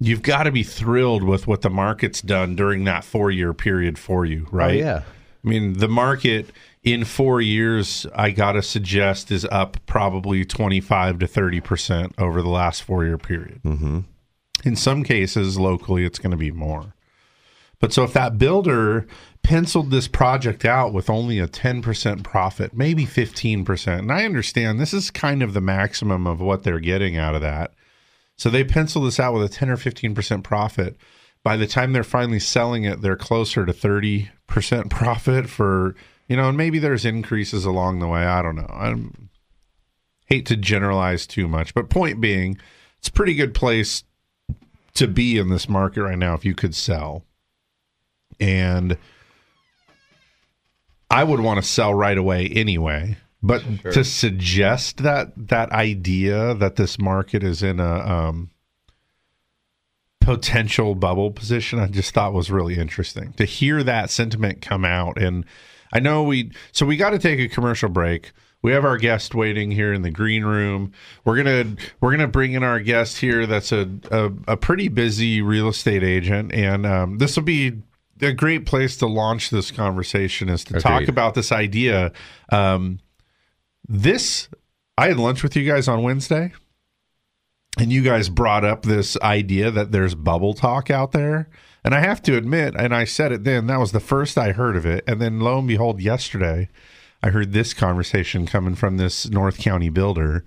You've 0.00 0.22
got 0.22 0.42
to 0.44 0.52
be 0.52 0.62
thrilled 0.62 1.22
with 1.22 1.46
what 1.46 1.62
the 1.62 1.70
market's 1.70 2.20
done 2.20 2.56
during 2.56 2.84
that 2.84 3.04
four 3.04 3.30
year 3.30 3.54
period 3.54 3.98
for 3.98 4.24
you, 4.24 4.46
oh, 4.46 4.56
right? 4.56 4.74
Oh, 4.74 4.78
yeah. 4.86 5.02
I 5.44 5.48
mean, 5.48 5.74
the 5.74 5.88
market 5.88 6.50
in 6.84 7.04
four 7.04 7.40
years, 7.40 8.06
I 8.14 8.30
got 8.30 8.52
to 8.52 8.62
suggest, 8.62 9.30
is 9.30 9.46
up 9.46 9.78
probably 9.86 10.44
25 10.44 11.18
to 11.20 11.26
30% 11.26 12.12
over 12.18 12.42
the 12.42 12.50
last 12.50 12.82
four 12.82 13.04
year 13.04 13.18
period. 13.18 13.60
Mm-hmm. 13.64 14.00
In 14.64 14.76
some 14.76 15.02
cases, 15.02 15.58
locally, 15.58 16.04
it's 16.04 16.18
going 16.18 16.30
to 16.30 16.36
be 16.36 16.50
more. 16.50 16.94
But 17.80 17.92
so 17.92 18.04
if 18.04 18.12
that 18.12 18.38
builder 18.38 19.06
penciled 19.42 19.90
this 19.90 20.08
project 20.08 20.64
out 20.64 20.92
with 20.92 21.10
only 21.10 21.38
a 21.38 21.48
10% 21.48 22.22
profit, 22.22 22.74
maybe 22.74 23.04
15%, 23.04 23.98
and 23.98 24.12
I 24.12 24.24
understand 24.24 24.78
this 24.78 24.94
is 24.94 25.10
kind 25.10 25.42
of 25.42 25.54
the 25.54 25.60
maximum 25.60 26.26
of 26.26 26.40
what 26.40 26.62
they're 26.62 26.80
getting 26.80 27.16
out 27.16 27.34
of 27.34 27.40
that. 27.40 27.72
So 28.36 28.50
they 28.50 28.64
pencil 28.64 29.02
this 29.02 29.20
out 29.20 29.34
with 29.34 29.42
a 29.42 29.48
10 29.48 29.70
or 29.70 29.76
15% 29.76 30.42
profit. 30.42 30.96
By 31.42 31.56
the 31.56 31.66
time 31.66 31.92
they're 31.92 32.04
finally 32.04 32.40
selling 32.40 32.84
it, 32.84 33.00
they're 33.00 33.16
closer 33.16 33.66
to 33.66 33.72
30% 33.72 34.28
profit 34.90 35.48
for, 35.48 35.94
you 36.28 36.36
know, 36.36 36.48
and 36.48 36.56
maybe 36.56 36.78
there's 36.78 37.04
increases 37.04 37.64
along 37.64 37.98
the 37.98 38.08
way. 38.08 38.24
I 38.24 38.42
don't 38.42 38.56
know. 38.56 38.66
I 38.70 38.94
hate 40.26 40.46
to 40.46 40.56
generalize 40.56 41.26
too 41.26 41.48
much, 41.48 41.74
but 41.74 41.90
point 41.90 42.20
being, 42.20 42.58
it's 42.98 43.08
a 43.08 43.12
pretty 43.12 43.34
good 43.34 43.54
place 43.54 44.04
to 44.94 45.06
be 45.06 45.38
in 45.38 45.50
this 45.50 45.68
market 45.68 46.02
right 46.02 46.18
now 46.18 46.34
if 46.34 46.44
you 46.44 46.54
could 46.54 46.74
sell. 46.74 47.24
And 48.40 48.96
I 51.10 51.24
would 51.24 51.40
want 51.40 51.62
to 51.62 51.68
sell 51.68 51.94
right 51.94 52.16
away 52.16 52.46
anyway. 52.48 53.18
But 53.42 53.62
to 53.92 54.04
suggest 54.04 55.02
that 55.02 55.32
that 55.36 55.70
idea 55.70 56.54
that 56.54 56.76
this 56.76 56.98
market 56.98 57.42
is 57.42 57.62
in 57.62 57.78
a 57.78 57.98
um, 57.98 58.50
potential 60.20 60.94
bubble 60.94 61.30
position, 61.30 61.78
I 61.78 61.88
just 61.88 62.14
thought 62.14 62.32
was 62.32 62.50
really 62.50 62.78
interesting 62.78 63.34
to 63.34 63.44
hear 63.44 63.82
that 63.82 64.08
sentiment 64.08 64.62
come 64.62 64.86
out. 64.86 65.20
And 65.20 65.44
I 65.94 66.00
know 66.00 66.24
we 66.24 66.50
so 66.72 66.84
we 66.84 66.96
got 66.96 67.10
to 67.10 67.18
take 67.18 67.38
a 67.38 67.48
commercial 67.48 67.88
break. 67.88 68.32
We 68.62 68.72
have 68.72 68.84
our 68.84 68.96
guest 68.96 69.34
waiting 69.34 69.70
here 69.70 69.92
in 69.92 70.02
the 70.02 70.10
green 70.10 70.44
room. 70.44 70.92
We're 71.24 71.36
gonna 71.36 71.76
we're 72.00 72.10
gonna 72.10 72.26
bring 72.28 72.52
in 72.52 72.62
our 72.62 72.80
guest 72.80 73.18
here. 73.18 73.46
That's 73.46 73.72
a 73.72 73.88
a, 74.10 74.32
a 74.48 74.56
pretty 74.56 74.88
busy 74.88 75.40
real 75.42 75.68
estate 75.68 76.02
agent, 76.02 76.52
and 76.52 76.84
um, 76.84 77.18
this 77.18 77.36
will 77.36 77.44
be 77.44 77.82
a 78.20 78.32
great 78.32 78.66
place 78.66 78.96
to 78.98 79.06
launch 79.06 79.50
this 79.50 79.70
conversation. 79.70 80.48
Is 80.48 80.64
to 80.64 80.80
talk 80.80 81.08
about 81.08 81.34
this 81.34 81.52
idea. 81.52 82.12
Um, 82.50 83.00
this 83.86 84.48
I 84.96 85.08
had 85.08 85.18
lunch 85.18 85.42
with 85.42 85.56
you 85.56 85.70
guys 85.70 85.86
on 85.86 86.02
Wednesday, 86.02 86.52
and 87.78 87.92
you 87.92 88.02
guys 88.02 88.28
brought 88.28 88.64
up 88.64 88.82
this 88.82 89.16
idea 89.20 89.70
that 89.70 89.92
there's 89.92 90.14
bubble 90.14 90.54
talk 90.54 90.90
out 90.90 91.12
there. 91.12 91.50
And 91.84 91.94
I 91.94 92.00
have 92.00 92.22
to 92.22 92.36
admit, 92.36 92.74
and 92.76 92.94
I 92.94 93.04
said 93.04 93.30
it 93.30 93.44
then, 93.44 93.66
that 93.66 93.78
was 93.78 93.92
the 93.92 94.00
first 94.00 94.38
I 94.38 94.52
heard 94.52 94.74
of 94.74 94.86
it. 94.86 95.04
And 95.06 95.20
then 95.20 95.40
lo 95.40 95.58
and 95.58 95.68
behold, 95.68 96.00
yesterday, 96.00 96.68
I 97.22 97.30
heard 97.30 97.52
this 97.52 97.74
conversation 97.74 98.46
coming 98.46 98.74
from 98.74 98.96
this 98.96 99.28
North 99.28 99.58
County 99.58 99.90
builder. 99.90 100.44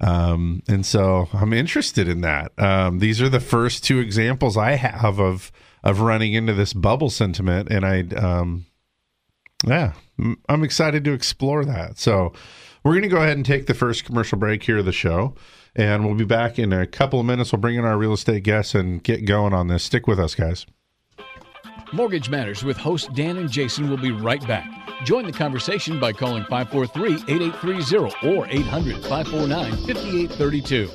Um, 0.00 0.62
and 0.68 0.86
so 0.86 1.28
I'm 1.34 1.52
interested 1.52 2.08
in 2.08 2.22
that. 2.22 2.52
Um, 2.58 3.00
these 3.00 3.20
are 3.20 3.28
the 3.28 3.40
first 3.40 3.84
two 3.84 3.98
examples 3.98 4.56
I 4.56 4.72
have 4.72 5.18
of 5.18 5.52
of 5.84 6.00
running 6.00 6.34
into 6.34 6.52
this 6.52 6.72
bubble 6.72 7.08
sentiment, 7.08 7.68
and 7.70 7.86
I, 7.86 8.00
um, 8.16 8.66
yeah, 9.64 9.92
I'm 10.48 10.64
excited 10.64 11.04
to 11.04 11.12
explore 11.12 11.64
that. 11.64 11.98
So 11.98 12.32
we're 12.82 12.92
going 12.92 13.02
to 13.02 13.08
go 13.08 13.22
ahead 13.22 13.36
and 13.36 13.46
take 13.46 13.66
the 13.66 13.74
first 13.74 14.04
commercial 14.04 14.38
break 14.38 14.64
here 14.64 14.78
of 14.78 14.86
the 14.86 14.92
show, 14.92 15.34
and 15.76 16.04
we'll 16.04 16.16
be 16.16 16.24
back 16.24 16.58
in 16.58 16.72
a 16.72 16.86
couple 16.86 17.20
of 17.20 17.26
minutes. 17.26 17.52
We'll 17.52 17.60
bring 17.60 17.76
in 17.76 17.84
our 17.84 17.96
real 17.96 18.12
estate 18.12 18.42
guests 18.42 18.74
and 18.74 19.02
get 19.02 19.24
going 19.24 19.52
on 19.52 19.68
this. 19.68 19.84
Stick 19.84 20.06
with 20.06 20.18
us, 20.18 20.34
guys. 20.34 20.66
Mortgage 21.92 22.28
Matters 22.28 22.62
with 22.62 22.76
hosts 22.76 23.08
Dan 23.14 23.38
and 23.38 23.50
Jason 23.50 23.88
will 23.88 23.96
be 23.96 24.10
right 24.10 24.46
back. 24.46 24.68
Join 25.04 25.24
the 25.24 25.32
conversation 25.32 25.98
by 25.98 26.12
calling 26.12 26.44
543 26.44 27.34
8830 27.34 28.36
or 28.36 28.46
800 28.48 29.02
549 29.04 29.70
5832. 29.86 30.90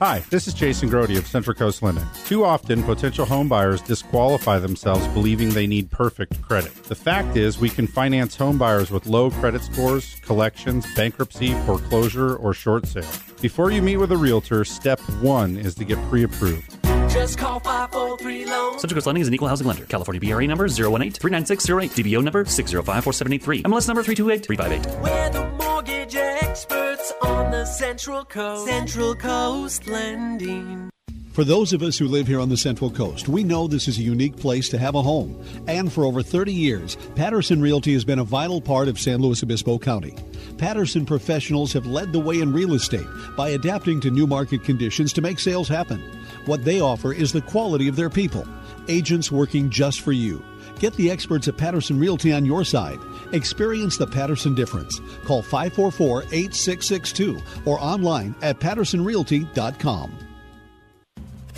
Hi, 0.00 0.20
this 0.30 0.48
is 0.48 0.54
Jason 0.54 0.88
Grody 0.88 1.18
of 1.18 1.26
Central 1.26 1.54
Coast 1.54 1.82
Lending. 1.82 2.06
Too 2.24 2.42
often, 2.42 2.82
potential 2.82 3.26
home 3.26 3.50
buyers 3.50 3.82
disqualify 3.82 4.58
themselves 4.58 5.06
believing 5.08 5.50
they 5.50 5.66
need 5.66 5.90
perfect 5.90 6.40
credit. 6.40 6.72
The 6.84 6.94
fact 6.94 7.36
is, 7.36 7.58
we 7.58 7.68
can 7.68 7.86
finance 7.86 8.34
home 8.34 8.56
buyers 8.56 8.90
with 8.90 9.04
low 9.04 9.30
credit 9.30 9.60
scores, 9.60 10.14
collections, 10.22 10.86
bankruptcy, 10.96 11.52
foreclosure, 11.66 12.36
or 12.36 12.54
short 12.54 12.86
sale. 12.86 13.04
Before 13.42 13.70
you 13.70 13.82
meet 13.82 13.98
with 13.98 14.10
a 14.12 14.16
realtor, 14.16 14.64
step 14.64 15.00
one 15.20 15.58
is 15.58 15.74
to 15.74 15.84
get 15.84 15.98
pre 16.08 16.22
approved. 16.22 16.79
Just 17.12 17.38
call 17.38 17.58
543 17.60 18.46
loans. 18.46 18.80
Central 18.80 18.96
Coast 18.96 19.06
Lending 19.06 19.22
is 19.22 19.28
an 19.28 19.34
equal 19.34 19.48
housing 19.48 19.66
lender. 19.66 19.84
California 19.84 20.20
BRA 20.20 20.46
number 20.46 20.68
018-39608. 20.68 21.90
DBO 21.90 22.22
number 22.22 22.44
6054783. 22.44 23.62
MLS 23.64 23.88
number 23.88 24.02
328358. 24.04 25.02
We're 25.02 25.30
the 25.30 25.50
mortgage 25.58 26.14
experts 26.14 27.12
on 27.22 27.50
the 27.50 27.64
Central 27.64 28.24
Coast. 28.24 28.66
Central 28.66 29.14
Coast 29.16 29.88
Lending. 29.88 30.90
For 31.32 31.44
those 31.44 31.72
of 31.72 31.82
us 31.82 31.96
who 31.96 32.08
live 32.08 32.26
here 32.26 32.40
on 32.40 32.48
the 32.48 32.56
Central 32.56 32.90
Coast, 32.90 33.28
we 33.28 33.44
know 33.44 33.66
this 33.66 33.86
is 33.86 33.98
a 33.98 34.02
unique 34.02 34.36
place 34.36 34.68
to 34.68 34.78
have 34.78 34.94
a 34.96 35.02
home. 35.02 35.42
And 35.68 35.92
for 35.92 36.04
over 36.04 36.22
30 36.22 36.52
years, 36.52 36.96
Patterson 37.14 37.60
Realty 37.62 37.92
has 37.92 38.04
been 38.04 38.18
a 38.18 38.24
vital 38.24 38.60
part 38.60 38.88
of 38.88 38.98
San 38.98 39.20
Luis 39.20 39.42
Obispo 39.42 39.78
County. 39.78 40.14
Patterson 40.60 41.06
professionals 41.06 41.72
have 41.72 41.86
led 41.86 42.12
the 42.12 42.20
way 42.20 42.40
in 42.40 42.52
real 42.52 42.74
estate 42.74 43.06
by 43.34 43.48
adapting 43.48 43.98
to 43.98 44.10
new 44.10 44.26
market 44.26 44.62
conditions 44.62 45.10
to 45.14 45.22
make 45.22 45.40
sales 45.40 45.68
happen. 45.68 46.02
What 46.44 46.66
they 46.66 46.82
offer 46.82 47.14
is 47.14 47.32
the 47.32 47.40
quality 47.40 47.88
of 47.88 47.96
their 47.96 48.10
people, 48.10 48.46
agents 48.86 49.32
working 49.32 49.70
just 49.70 50.02
for 50.02 50.12
you. 50.12 50.44
Get 50.78 50.92
the 50.96 51.10
experts 51.10 51.48
at 51.48 51.56
Patterson 51.56 51.98
Realty 51.98 52.34
on 52.34 52.44
your 52.44 52.62
side. 52.62 52.98
Experience 53.32 53.96
the 53.96 54.06
Patterson 54.06 54.54
difference. 54.54 55.00
Call 55.24 55.40
544 55.40 56.24
8662 56.24 57.40
or 57.64 57.80
online 57.80 58.34
at 58.42 58.60
pattersonrealty.com. 58.60 60.29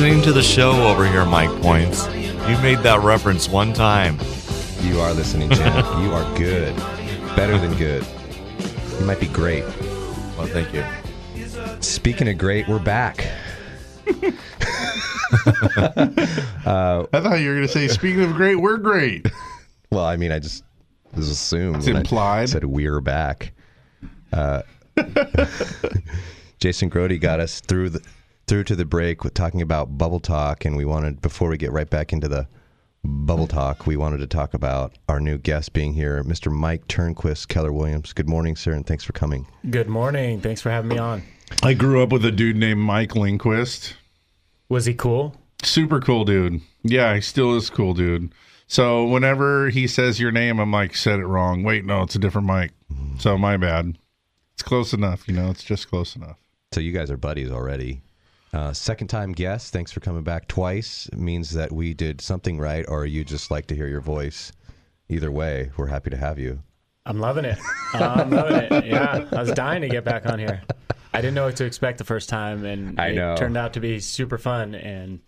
Listening 0.00 0.22
to 0.22 0.32
the 0.32 0.42
show 0.42 0.88
over 0.88 1.06
here, 1.06 1.26
Mike 1.26 1.50
Points. 1.60 2.06
You 2.14 2.56
made 2.62 2.78
that 2.78 3.02
reference 3.02 3.50
one 3.50 3.74
time. 3.74 4.18
You 4.80 4.98
are 4.98 5.12
listening, 5.12 5.50
Jim. 5.50 5.66
you 6.02 6.10
are 6.14 6.38
good. 6.38 6.74
Better 7.36 7.58
than 7.58 7.76
good. 7.76 8.06
You 8.98 9.04
might 9.04 9.20
be 9.20 9.26
great. 9.26 9.62
Well, 10.38 10.46
thank 10.46 10.72
you. 10.72 10.82
Speaking 11.80 12.28
of 12.28 12.38
great, 12.38 12.66
we're 12.66 12.78
back. 12.78 13.26
uh, 14.08 14.12
I 17.12 17.20
thought 17.20 17.40
you 17.40 17.50
were 17.50 17.56
going 17.56 17.66
to 17.66 17.68
say, 17.68 17.86
speaking 17.86 18.22
of 18.22 18.32
great, 18.32 18.54
we're 18.54 18.78
great. 18.78 19.26
well, 19.92 20.06
I 20.06 20.16
mean, 20.16 20.32
I 20.32 20.38
just 20.38 20.64
was 21.14 21.28
assumed. 21.28 21.76
It's 21.76 21.88
when 21.88 21.96
I 21.96 22.00
implied. 22.00 22.48
said 22.48 22.64
we're 22.64 23.02
back. 23.02 23.52
Uh, 24.32 24.62
Jason 26.58 26.88
Grody 26.88 27.20
got 27.20 27.38
us 27.38 27.60
through 27.60 27.90
the 27.90 28.00
through 28.50 28.64
to 28.64 28.74
the 28.74 28.84
break 28.84 29.22
with 29.22 29.32
talking 29.32 29.62
about 29.62 29.96
bubble 29.96 30.18
talk, 30.18 30.64
and 30.64 30.76
we 30.76 30.84
wanted 30.84 31.22
before 31.22 31.48
we 31.48 31.56
get 31.56 31.70
right 31.70 31.88
back 31.88 32.12
into 32.12 32.26
the 32.26 32.48
bubble 33.04 33.46
talk, 33.46 33.86
we 33.86 33.96
wanted 33.96 34.18
to 34.18 34.26
talk 34.26 34.54
about 34.54 34.98
our 35.08 35.20
new 35.20 35.38
guest 35.38 35.72
being 35.72 35.92
here, 35.92 36.24
Mr. 36.24 36.50
Mike 36.50 36.88
Turnquist, 36.88 37.46
Keller 37.46 37.72
Williams. 37.72 38.12
Good 38.12 38.28
morning, 38.28 38.56
sir, 38.56 38.72
and 38.72 38.84
thanks 38.84 39.04
for 39.04 39.12
coming. 39.12 39.46
Good 39.70 39.88
morning. 39.88 40.40
Thanks 40.40 40.60
for 40.60 40.68
having 40.68 40.88
me 40.88 40.98
on. 40.98 41.22
I 41.62 41.74
grew 41.74 42.02
up 42.02 42.10
with 42.10 42.24
a 42.24 42.32
dude 42.32 42.56
named 42.56 42.80
Mike 42.80 43.14
Lindquist. 43.14 43.94
Was 44.68 44.84
he 44.84 44.94
cool? 44.94 45.36
Super 45.62 46.00
cool 46.00 46.24
dude. 46.24 46.60
Yeah, 46.82 47.14
he 47.14 47.20
still 47.20 47.54
is 47.56 47.70
cool 47.70 47.94
dude. 47.94 48.34
So 48.66 49.04
whenever 49.04 49.68
he 49.68 49.86
says 49.86 50.18
your 50.18 50.32
name, 50.32 50.58
I'm 50.58 50.72
like, 50.72 50.96
said 50.96 51.20
it 51.20 51.26
wrong. 51.26 51.62
Wait, 51.62 51.84
no, 51.84 52.02
it's 52.02 52.16
a 52.16 52.18
different 52.18 52.48
Mike. 52.48 52.72
So 53.20 53.38
my 53.38 53.56
bad. 53.56 53.96
It's 54.54 54.64
close 54.64 54.92
enough, 54.92 55.28
you 55.28 55.34
know. 55.34 55.50
It's 55.50 55.62
just 55.62 55.88
close 55.88 56.16
enough. 56.16 56.38
So 56.72 56.80
you 56.80 56.90
guys 56.90 57.12
are 57.12 57.16
buddies 57.16 57.52
already. 57.52 58.02
Uh, 58.52 58.72
second 58.72 59.08
time 59.08 59.32
guest. 59.32 59.72
Thanks 59.72 59.92
for 59.92 60.00
coming 60.00 60.24
back 60.24 60.48
twice. 60.48 61.08
It 61.12 61.18
means 61.18 61.50
that 61.50 61.70
we 61.70 61.94
did 61.94 62.20
something 62.20 62.58
right, 62.58 62.84
or 62.88 63.06
you 63.06 63.24
just 63.24 63.50
like 63.50 63.66
to 63.68 63.76
hear 63.76 63.86
your 63.86 64.00
voice. 64.00 64.52
Either 65.08 65.30
way, 65.30 65.70
we're 65.76 65.86
happy 65.86 66.10
to 66.10 66.16
have 66.16 66.38
you. 66.38 66.62
I'm 67.06 67.18
loving 67.18 67.44
it. 67.44 67.58
I'm 67.94 68.30
loving 68.30 68.56
it. 68.56 68.86
Yeah, 68.86 69.26
I 69.32 69.40
was 69.40 69.52
dying 69.52 69.82
to 69.82 69.88
get 69.88 70.04
back 70.04 70.26
on 70.26 70.38
here. 70.38 70.62
I 71.12 71.20
didn't 71.20 71.34
know 71.34 71.46
what 71.46 71.56
to 71.56 71.64
expect 71.64 71.98
the 71.98 72.04
first 72.04 72.28
time, 72.28 72.64
and 72.64 73.00
I 73.00 73.08
it 73.08 73.14
know. 73.16 73.36
turned 73.36 73.56
out 73.56 73.72
to 73.74 73.80
be 73.80 73.98
super 74.00 74.38
fun. 74.38 74.74
And 74.74 75.20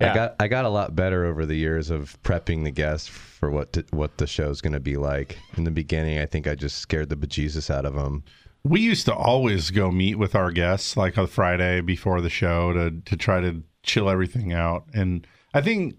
I 0.00 0.14
got 0.14 0.36
I 0.38 0.48
got 0.48 0.64
a 0.64 0.68
lot 0.68 0.94
better 0.94 1.24
over 1.24 1.46
the 1.46 1.56
years 1.56 1.90
of 1.90 2.20
prepping 2.22 2.64
the 2.64 2.70
guests 2.70 3.08
for 3.08 3.50
what 3.50 3.72
to, 3.74 3.84
what 3.90 4.18
the 4.18 4.26
show's 4.26 4.60
going 4.60 4.72
to 4.74 4.80
be 4.80 4.96
like. 4.96 5.38
In 5.56 5.64
the 5.64 5.70
beginning, 5.70 6.18
I 6.18 6.26
think 6.26 6.46
I 6.46 6.54
just 6.54 6.78
scared 6.78 7.08
the 7.08 7.16
bejesus 7.16 7.70
out 7.70 7.84
of 7.84 7.94
them. 7.94 8.22
We 8.66 8.80
used 8.80 9.06
to 9.06 9.14
always 9.14 9.70
go 9.70 9.92
meet 9.92 10.16
with 10.16 10.34
our 10.34 10.50
guests 10.50 10.96
like 10.96 11.16
on 11.16 11.28
Friday 11.28 11.80
before 11.80 12.20
the 12.20 12.30
show 12.30 12.72
to 12.72 12.90
to 13.04 13.16
try 13.16 13.40
to 13.40 13.62
chill 13.84 14.10
everything 14.10 14.52
out. 14.52 14.86
And 14.92 15.24
I 15.54 15.60
think 15.60 15.96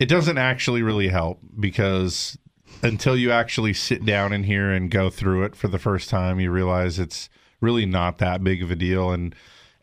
it 0.00 0.08
doesn't 0.08 0.38
actually 0.38 0.82
really 0.82 1.08
help 1.08 1.40
because 1.60 2.38
until 2.82 3.14
you 3.14 3.30
actually 3.30 3.74
sit 3.74 4.06
down 4.06 4.32
in 4.32 4.44
here 4.44 4.70
and 4.70 4.90
go 4.90 5.10
through 5.10 5.44
it 5.44 5.54
for 5.54 5.68
the 5.68 5.78
first 5.78 6.08
time, 6.08 6.40
you 6.40 6.50
realize 6.50 6.98
it's 6.98 7.28
really 7.60 7.84
not 7.84 8.18
that 8.18 8.42
big 8.42 8.62
of 8.62 8.70
a 8.70 8.76
deal. 8.76 9.10
And 9.10 9.34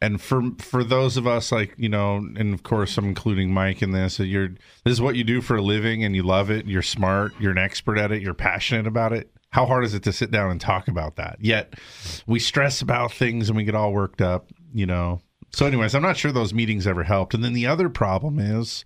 and 0.01 0.19
for 0.19 0.41
for 0.57 0.83
those 0.83 1.17
of 1.17 1.27
us 1.27 1.51
like 1.51 1.75
you 1.77 1.89
know, 1.89 2.17
and 2.17 2.55
of 2.55 2.63
course 2.63 2.97
I'm 2.97 3.05
including 3.05 3.53
Mike 3.53 3.83
in 3.83 3.91
this. 3.91 4.19
You're 4.19 4.49
this 4.83 4.93
is 4.93 5.01
what 5.01 5.15
you 5.15 5.23
do 5.23 5.41
for 5.41 5.57
a 5.57 5.61
living, 5.61 6.03
and 6.03 6.15
you 6.15 6.23
love 6.23 6.49
it. 6.49 6.65
You're 6.65 6.81
smart. 6.81 7.33
You're 7.39 7.51
an 7.51 7.59
expert 7.59 7.99
at 7.99 8.11
it. 8.11 8.23
You're 8.23 8.33
passionate 8.33 8.87
about 8.87 9.13
it. 9.13 9.29
How 9.55 9.65
hard 9.65 9.85
is 9.85 9.93
it 9.93 10.03
to 10.03 10.11
sit 10.11 10.31
down 10.31 10.51
and 10.51 10.59
talk 10.59 10.89
about 10.89 11.15
that? 11.15 11.37
Yet 11.39 11.75
we 12.27 12.39
stress 12.39 12.81
about 12.81 13.13
things 13.13 13.47
and 13.47 13.55
we 13.55 13.63
get 13.63 13.73
all 13.73 13.93
worked 13.93 14.21
up. 14.21 14.51
You 14.73 14.85
know. 14.85 15.21
So, 15.53 15.65
anyways, 15.65 15.95
I'm 15.95 16.01
not 16.01 16.17
sure 16.17 16.33
those 16.33 16.53
meetings 16.53 16.85
ever 16.85 17.03
helped. 17.03 17.33
And 17.33 17.41
then 17.41 17.53
the 17.53 17.65
other 17.65 17.87
problem 17.87 18.37
is 18.37 18.83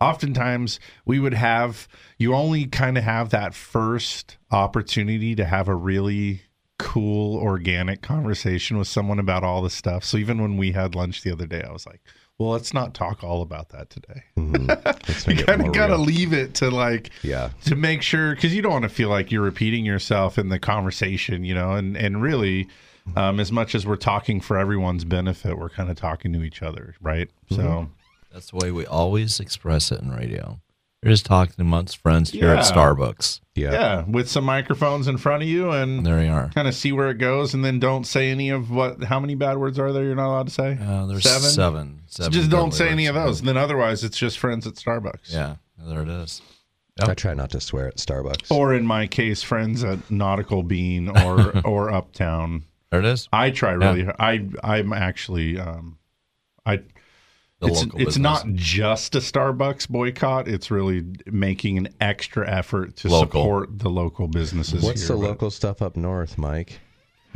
oftentimes 0.00 0.78
we 1.04 1.18
would 1.18 1.34
have 1.34 1.88
you 2.18 2.36
only 2.36 2.66
kind 2.66 2.96
of 2.96 3.02
have 3.02 3.30
that 3.30 3.52
first 3.52 4.38
opportunity 4.52 5.34
to 5.34 5.44
have 5.44 5.66
a 5.66 5.74
really 5.74 6.42
cool 6.78 7.36
organic 7.36 8.00
conversation 8.00 8.78
with 8.78 8.86
someone 8.86 9.18
about 9.18 9.44
all 9.44 9.62
this 9.62 9.74
stuff 9.74 10.02
so 10.02 10.16
even 10.16 10.42
when 10.42 10.56
we 10.56 10.72
had 10.72 10.96
lunch 10.96 11.22
the 11.22 11.30
other 11.30 11.46
day 11.46 11.62
i 11.62 11.70
was 11.70 11.86
like 11.86 12.00
well 12.38 12.50
let's 12.50 12.72
not 12.74 12.94
talk 12.94 13.22
all 13.22 13.42
about 13.42 13.68
that 13.70 13.90
today 13.90 14.22
mm-hmm. 14.36 14.66
Let's 14.66 15.26
you 15.26 15.34
make 15.34 15.40
it 15.40 15.46
kind 15.46 15.66
of 15.66 15.72
got 15.72 15.88
to 15.88 15.94
real. 15.94 16.02
leave 16.04 16.32
it 16.32 16.54
to 16.54 16.70
like 16.70 17.10
Yeah. 17.22 17.50
to 17.64 17.76
make 17.76 18.02
sure 18.02 18.34
because 18.34 18.54
you 18.54 18.62
don't 18.62 18.72
want 18.72 18.84
to 18.84 18.88
feel 18.88 19.08
like 19.08 19.30
you're 19.30 19.42
repeating 19.42 19.84
yourself 19.84 20.38
in 20.38 20.48
the 20.48 20.58
conversation 20.58 21.44
you 21.44 21.54
know 21.54 21.72
and 21.72 21.96
and 21.96 22.22
really 22.22 22.64
mm-hmm. 23.08 23.18
um, 23.18 23.40
as 23.40 23.52
much 23.52 23.74
as 23.74 23.86
we're 23.86 23.96
talking 23.96 24.40
for 24.40 24.56
everyone's 24.58 25.04
benefit 25.04 25.58
we're 25.58 25.68
kind 25.70 25.90
of 25.90 25.96
talking 25.96 26.32
to 26.32 26.42
each 26.42 26.62
other 26.62 26.94
right 27.00 27.28
mm-hmm. 27.50 27.54
so 27.56 27.88
That's 28.32 28.50
the 28.50 28.56
way 28.56 28.70
we 28.72 28.86
always 28.86 29.38
express 29.40 29.92
it 29.92 30.00
in 30.00 30.10
radio. 30.10 30.60
You're 31.02 31.12
just 31.12 31.26
talking 31.26 31.54
amongst 31.58 31.96
friends 31.96 32.30
here 32.30 32.48
at 32.50 32.64
Starbucks. 32.64 33.40
Yeah. 33.56 33.72
Yeah. 33.72 34.04
With 34.06 34.30
some 34.30 34.44
microphones 34.44 35.08
in 35.08 35.18
front 35.18 35.42
of 35.42 35.48
you 35.48 35.70
and 35.72 36.06
There 36.06 36.22
you 36.22 36.30
are. 36.30 36.50
kind 36.54 36.68
of 36.68 36.74
see 36.74 36.92
where 36.92 37.10
it 37.10 37.18
goes 37.18 37.54
and 37.54 37.64
then 37.64 37.80
don't 37.80 38.04
say 38.06 38.30
any 38.30 38.50
of 38.50 38.70
what 38.70 39.02
how 39.04 39.18
many 39.18 39.34
bad 39.34 39.58
words 39.58 39.78
are 39.80 39.92
there 39.92 40.04
you're 40.04 40.14
not 40.14 40.28
allowed 40.28 40.46
to 40.46 40.52
say 40.52 40.78
Uh, 40.80 41.04
there's 41.06 41.24
seven. 41.24 42.02
So 42.06 42.22
Seven 42.22 42.32
just 42.32 42.50
don't 42.50 42.70
deadly 42.70 42.78
say 42.78 42.88
any 42.90 43.06
of 43.06 43.14
those 43.16 43.40
and 43.40 43.48
then 43.48 43.56
otherwise 43.56 44.04
it's 44.04 44.16
just 44.16 44.38
friends 44.38 44.66
at 44.66 44.74
starbucks 44.74 45.32
Yeah, 45.32 45.56
there 45.78 46.02
it 46.02 46.08
is. 46.08 46.40
I 47.02 47.14
try 47.14 47.34
not 47.34 47.50
to 47.50 47.60
swear 47.60 47.88
at 47.88 47.96
Starbucks. 47.96 48.50
or 48.50 48.72
in 48.74 48.86
my 48.86 49.06
case 49.08 49.42
friends 49.42 49.82
at 49.82 50.08
nautical 50.10 50.62
bean 50.62 51.08
or 51.08 51.58
or 51.66 51.90
uptown 51.90 52.62
There 52.90 53.00
it 53.00 53.06
is. 53.06 53.28
i 53.32 53.50
try 53.50 53.72
really 53.72 54.06
i 54.20 54.46
i'm 54.62 54.92
actually 54.92 55.58
um 55.58 55.98
i 56.64 56.76
The 56.76 56.84
it's, 57.68 57.82
local 57.84 58.00
it's 58.00 58.18
not 58.18 58.46
just 58.54 59.14
a 59.14 59.18
Starbucks 59.18 59.88
boycott. 59.88 60.48
It's 60.48 60.70
really 60.70 61.04
making 61.26 61.78
an 61.78 61.88
extra 62.00 62.48
effort 62.48 62.96
to 62.96 63.08
Local. 63.08 63.42
support 63.42 63.78
the 63.78 63.88
local 63.90 64.28
businesses. 64.28 64.82
What's 64.82 65.00
here, 65.06 65.16
the 65.16 65.22
but- 65.22 65.28
local 65.28 65.50
stuff 65.50 65.80
up 65.82 65.96
north, 65.96 66.38
Mike? 66.38 66.80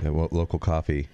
Uh, 0.05 0.13
what 0.13 0.33
local 0.33 0.59
coffee? 0.59 1.09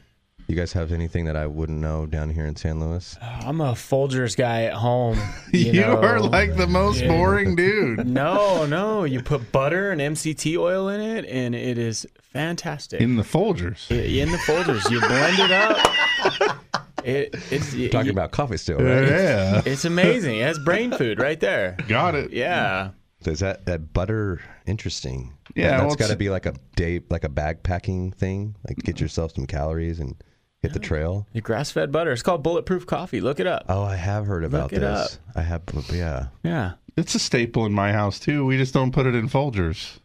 You 0.48 0.56
guys 0.56 0.72
have 0.72 0.90
anything 0.90 1.24
that 1.26 1.36
I 1.36 1.46
wouldn't 1.46 1.78
know 1.78 2.04
down 2.04 2.28
here 2.28 2.44
in 2.46 2.56
San 2.56 2.80
Luis? 2.80 3.16
Uh, 3.22 3.42
I'm 3.46 3.60
a 3.60 3.72
Folgers 3.72 4.36
guy 4.36 4.64
at 4.64 4.74
home. 4.74 5.16
You, 5.52 5.60
You, 5.72 5.80
know. 5.82 6.02
are 6.02 6.20
like 6.20 6.56
the 6.56 6.66
most 6.66 7.00
Yeah. 7.00 7.08
boring 7.08 7.54
dude. 7.56 8.06
No, 8.06 8.66
no. 8.66 9.04
You 9.04 9.22
put 9.22 9.52
butter 9.52 9.92
and 9.92 10.00
MCT 10.00 10.56
oil 10.58 10.88
in 10.88 11.00
it, 11.00 11.24
and 11.26 11.54
it 11.54 11.78
is 11.78 12.06
fantastic. 12.32 13.00
In 13.00 13.16
the 13.16 13.22
Folgers. 13.22 13.88
In 13.90 14.32
the 14.32 14.38
Folgers, 14.38 14.90
you 14.90 14.98
blend 15.00 15.38
it 15.38 15.52
up. 15.52 16.66
It, 17.04 17.34
it's 17.50 17.72
you- 17.74 17.88
Talking 17.88 18.06
you- 18.06 18.12
about 18.12 18.30
coffee 18.32 18.56
still, 18.56 18.78
right? 18.78 19.08
Yeah. 19.08 19.62
It's 19.66 19.84
amazing. 19.84 20.36
It 20.38 20.42
has 20.42 20.58
brain 20.58 20.92
food 20.92 21.18
right 21.20 21.38
there. 21.40 21.76
Got 21.88 22.14
it. 22.14 22.32
Yeah. 22.32 22.90
Is 23.24 23.38
that 23.40 23.66
that 23.66 23.92
butter 23.92 24.40
interesting? 24.66 25.32
Yeah, 25.54 25.72
that's 25.78 25.82
well, 25.86 25.94
got 25.94 26.10
to 26.10 26.16
be 26.16 26.28
like 26.30 26.46
a 26.46 26.54
day, 26.76 27.00
like 27.08 27.22
a 27.24 27.28
bag 27.28 27.62
packing 27.62 28.10
thing. 28.10 28.56
Like 28.66 28.78
get 28.78 29.00
yourself 29.00 29.34
some 29.34 29.46
calories 29.46 30.00
and 30.00 30.16
hit 30.60 30.72
the 30.72 30.78
trail. 30.80 31.26
The 31.32 31.40
grass-fed 31.40 31.92
butter. 31.92 32.10
It's 32.12 32.22
called 32.22 32.42
bulletproof 32.42 32.86
coffee. 32.86 33.20
Look 33.20 33.38
it 33.38 33.46
up. 33.46 33.66
Oh, 33.68 33.82
I 33.84 33.94
have 33.96 34.26
heard 34.26 34.42
about 34.44 34.72
Look 34.72 34.72
it 34.74 34.80
this. 34.80 35.18
I 35.36 35.42
have, 35.42 35.62
yeah, 35.92 36.26
Yeah. 36.42 36.72
It's 36.96 37.14
a 37.14 37.18
staple 37.20 37.64
in 37.64 37.72
my 37.72 37.92
house 37.92 38.18
too. 38.18 38.44
We 38.44 38.56
just 38.58 38.74
don't 38.74 38.92
put 38.92 39.06
it 39.06 39.14
in 39.14 39.28
Folgers. 39.28 39.98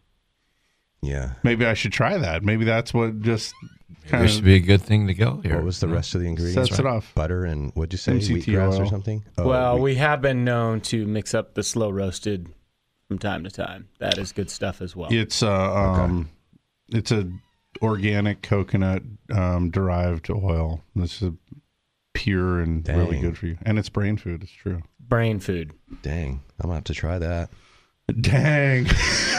yeah. 1.01 1.33
Maybe 1.43 1.65
I 1.65 1.73
should 1.73 1.91
try 1.93 2.17
that. 2.17 2.43
Maybe 2.43 2.65
that's 2.65 2.93
what 2.93 3.21
just 3.21 3.53
kind 4.07 4.23
This 4.23 4.35
should 4.35 4.43
be 4.43 4.55
a 4.55 4.59
good 4.59 4.81
thing 4.81 5.07
to 5.07 5.13
go 5.13 5.39
here. 5.43 5.55
What 5.55 5.65
was 5.65 5.79
the 5.79 5.87
rest 5.87 6.15
of 6.15 6.21
the 6.21 6.27
ingredients? 6.27 6.69
Sets 6.69 6.79
it 6.79 6.85
off. 6.85 7.13
Butter 7.15 7.45
and 7.45 7.71
what'd 7.75 7.93
you 7.93 7.97
say? 7.97 8.13
MCT 8.13 8.45
Wheatgrass 8.45 8.79
or 8.79 8.85
something? 8.85 9.23
Oh, 9.37 9.47
well, 9.47 9.75
wheat- 9.75 9.81
we 9.83 9.95
have 9.95 10.21
been 10.21 10.43
known 10.43 10.81
to 10.81 11.05
mix 11.05 11.33
up 11.33 11.53
the 11.53 11.63
slow 11.63 11.89
roasted 11.89 12.49
from 13.07 13.19
time 13.19 13.43
to 13.43 13.49
time. 13.51 13.87
That 13.99 14.17
is 14.17 14.31
good 14.31 14.49
stuff 14.49 14.81
as 14.81 14.95
well. 14.95 15.09
it's 15.11 15.41
uh 15.43 15.73
um 15.73 16.29
it's 16.89 17.11
a 17.11 17.29
organic 17.81 18.41
coconut 18.41 19.03
um 19.31 19.69
derived 19.69 20.29
oil. 20.29 20.81
This 20.95 21.21
is 21.21 21.31
pure 22.13 22.59
and 22.61 22.87
really 22.87 23.19
good 23.19 23.37
for 23.37 23.45
you. 23.47 23.57
And 23.63 23.77
it's 23.77 23.89
brain 23.89 24.17
food, 24.17 24.43
it's 24.43 24.51
true. 24.51 24.81
Brain 24.99 25.39
food. 25.39 25.71
dang, 26.01 26.41
I'm 26.59 26.63
gonna 26.67 26.75
have 26.75 26.83
to 26.85 26.93
try 26.93 27.17
that. 27.19 27.49
Dang. 28.21 28.87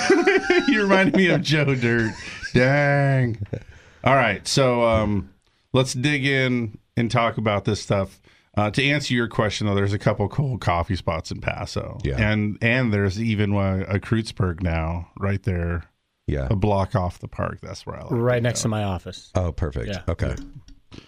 you 0.69 0.83
remind 0.83 1.15
me 1.15 1.29
of 1.29 1.43
Joe 1.43 1.75
Dirt. 1.75 2.13
Dang. 2.55 3.39
All 4.09 4.17
right. 4.17 4.47
So 4.49 4.83
um, 4.85 5.31
let's 5.73 5.93
dig 5.93 6.25
in 6.25 6.79
and 6.97 7.11
talk 7.11 7.37
about 7.37 7.65
this 7.67 7.81
stuff. 7.83 8.21
Uh, 8.57 8.71
to 8.71 8.83
answer 8.83 9.13
your 9.15 9.29
question, 9.29 9.67
though, 9.67 9.75
there's 9.75 9.93
a 9.93 9.99
couple 9.99 10.27
cool 10.29 10.57
coffee 10.59 10.97
spots 10.97 11.31
in 11.31 11.41
Paso. 11.41 11.99
Yeah. 12.03 12.17
And 12.17 12.57
and 12.63 12.93
there's 12.93 13.21
even 13.21 13.53
one 13.53 13.83
a 13.83 13.99
Kreuzberg 14.01 14.63
now, 14.63 15.11
right 15.19 15.43
there, 15.43 15.85
Yeah. 16.27 16.49
a 16.51 16.57
block 16.57 16.97
off 16.97 17.19
the 17.19 17.29
park. 17.29 17.59
That's 17.61 17.85
where 17.87 17.97
I 17.97 18.03
like 18.03 18.11
Right 18.11 18.43
next 18.43 18.63
to 18.63 18.69
my 18.69 18.83
office. 18.85 19.31
Oh, 19.35 19.53
perfect. 19.53 19.89
Yeah. 19.89 20.03
Okay. 20.09 20.35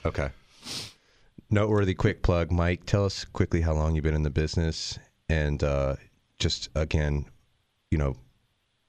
Okay. 0.04 0.28
Noteworthy 1.48 1.94
quick 1.94 2.22
plug, 2.22 2.52
Mike. 2.52 2.84
Tell 2.86 3.04
us 3.04 3.24
quickly 3.24 3.62
how 3.62 3.72
long 3.72 3.94
you've 3.96 4.04
been 4.04 4.14
in 4.14 4.22
the 4.22 4.30
business, 4.30 4.98
and 5.28 5.64
uh, 5.64 5.96
just 6.38 6.68
again, 6.76 7.24
you 7.90 7.98
know, 7.98 8.14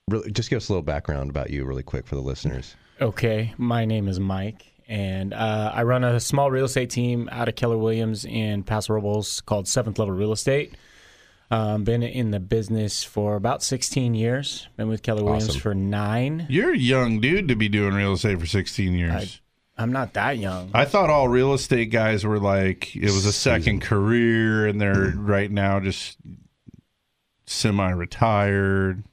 really, 0.08 0.30
just 0.32 0.50
give 0.52 0.58
us 0.58 0.70
a 0.70 0.74
little 0.74 0.84
background 0.84 1.32
about 1.32 1.50
you, 1.50 1.66
really 1.66 1.82
quick, 1.82 2.06
for 2.06 2.16
the 2.16 2.22
listeners. 2.22 2.76
Okay, 3.02 3.54
my 3.58 3.86
name 3.86 4.08
is 4.08 4.20
Mike, 4.20 4.64
and 4.88 5.34
uh, 5.34 5.72
I 5.74 5.84
run 5.84 6.04
a 6.04 6.20
small 6.20 6.52
real 6.52 6.66
estate 6.66 6.92
team 6.92 7.28
out 7.32 7.50
of 7.50 7.56
Keller 7.56 7.78
Williams 7.78 8.26
in 8.26 8.62
Paso 8.64 8.94
Robles 8.94 9.42
called 9.42 9.68
Seventh 9.68 9.98
Level 9.98 10.14
Real 10.14 10.32
Estate. 10.32 10.76
Um, 11.50 11.84
been 11.84 12.04
in 12.04 12.30
the 12.32 12.40
business 12.40 13.04
for 13.04 13.36
about 13.36 13.64
16 13.64 14.14
years. 14.14 14.68
Been 14.78 14.88
with 14.88 15.02
Keller 15.02 15.24
Williams 15.24 15.50
Awesome. 15.50 15.62
for 15.62 15.74
nine. 15.74 16.46
You're 16.48 16.74
a 16.74 16.78
young 16.78 17.20
dude 17.20 17.48
to 17.48 17.56
be 17.56 17.68
doing 17.68 17.94
real 17.96 18.14
estate 18.14 18.40
for 18.40 18.46
16 18.46 18.94
years. 18.94 19.42
I'm 19.78 19.92
not 19.92 20.14
that 20.14 20.38
young. 20.38 20.70
I 20.74 20.86
thought 20.86 21.10
all 21.10 21.28
real 21.28 21.54
estate 21.56 21.90
guys 21.90 22.24
were 22.24 22.40
like 22.40 22.96
it 22.96 23.06
was 23.12 23.26
a 23.26 23.34
second 23.34 23.82
career, 23.82 24.68
and 24.68 24.80
they're 24.80 25.14
right 25.18 25.50
now 25.50 25.80
just 25.80 26.18
semi-retired. 27.48 29.04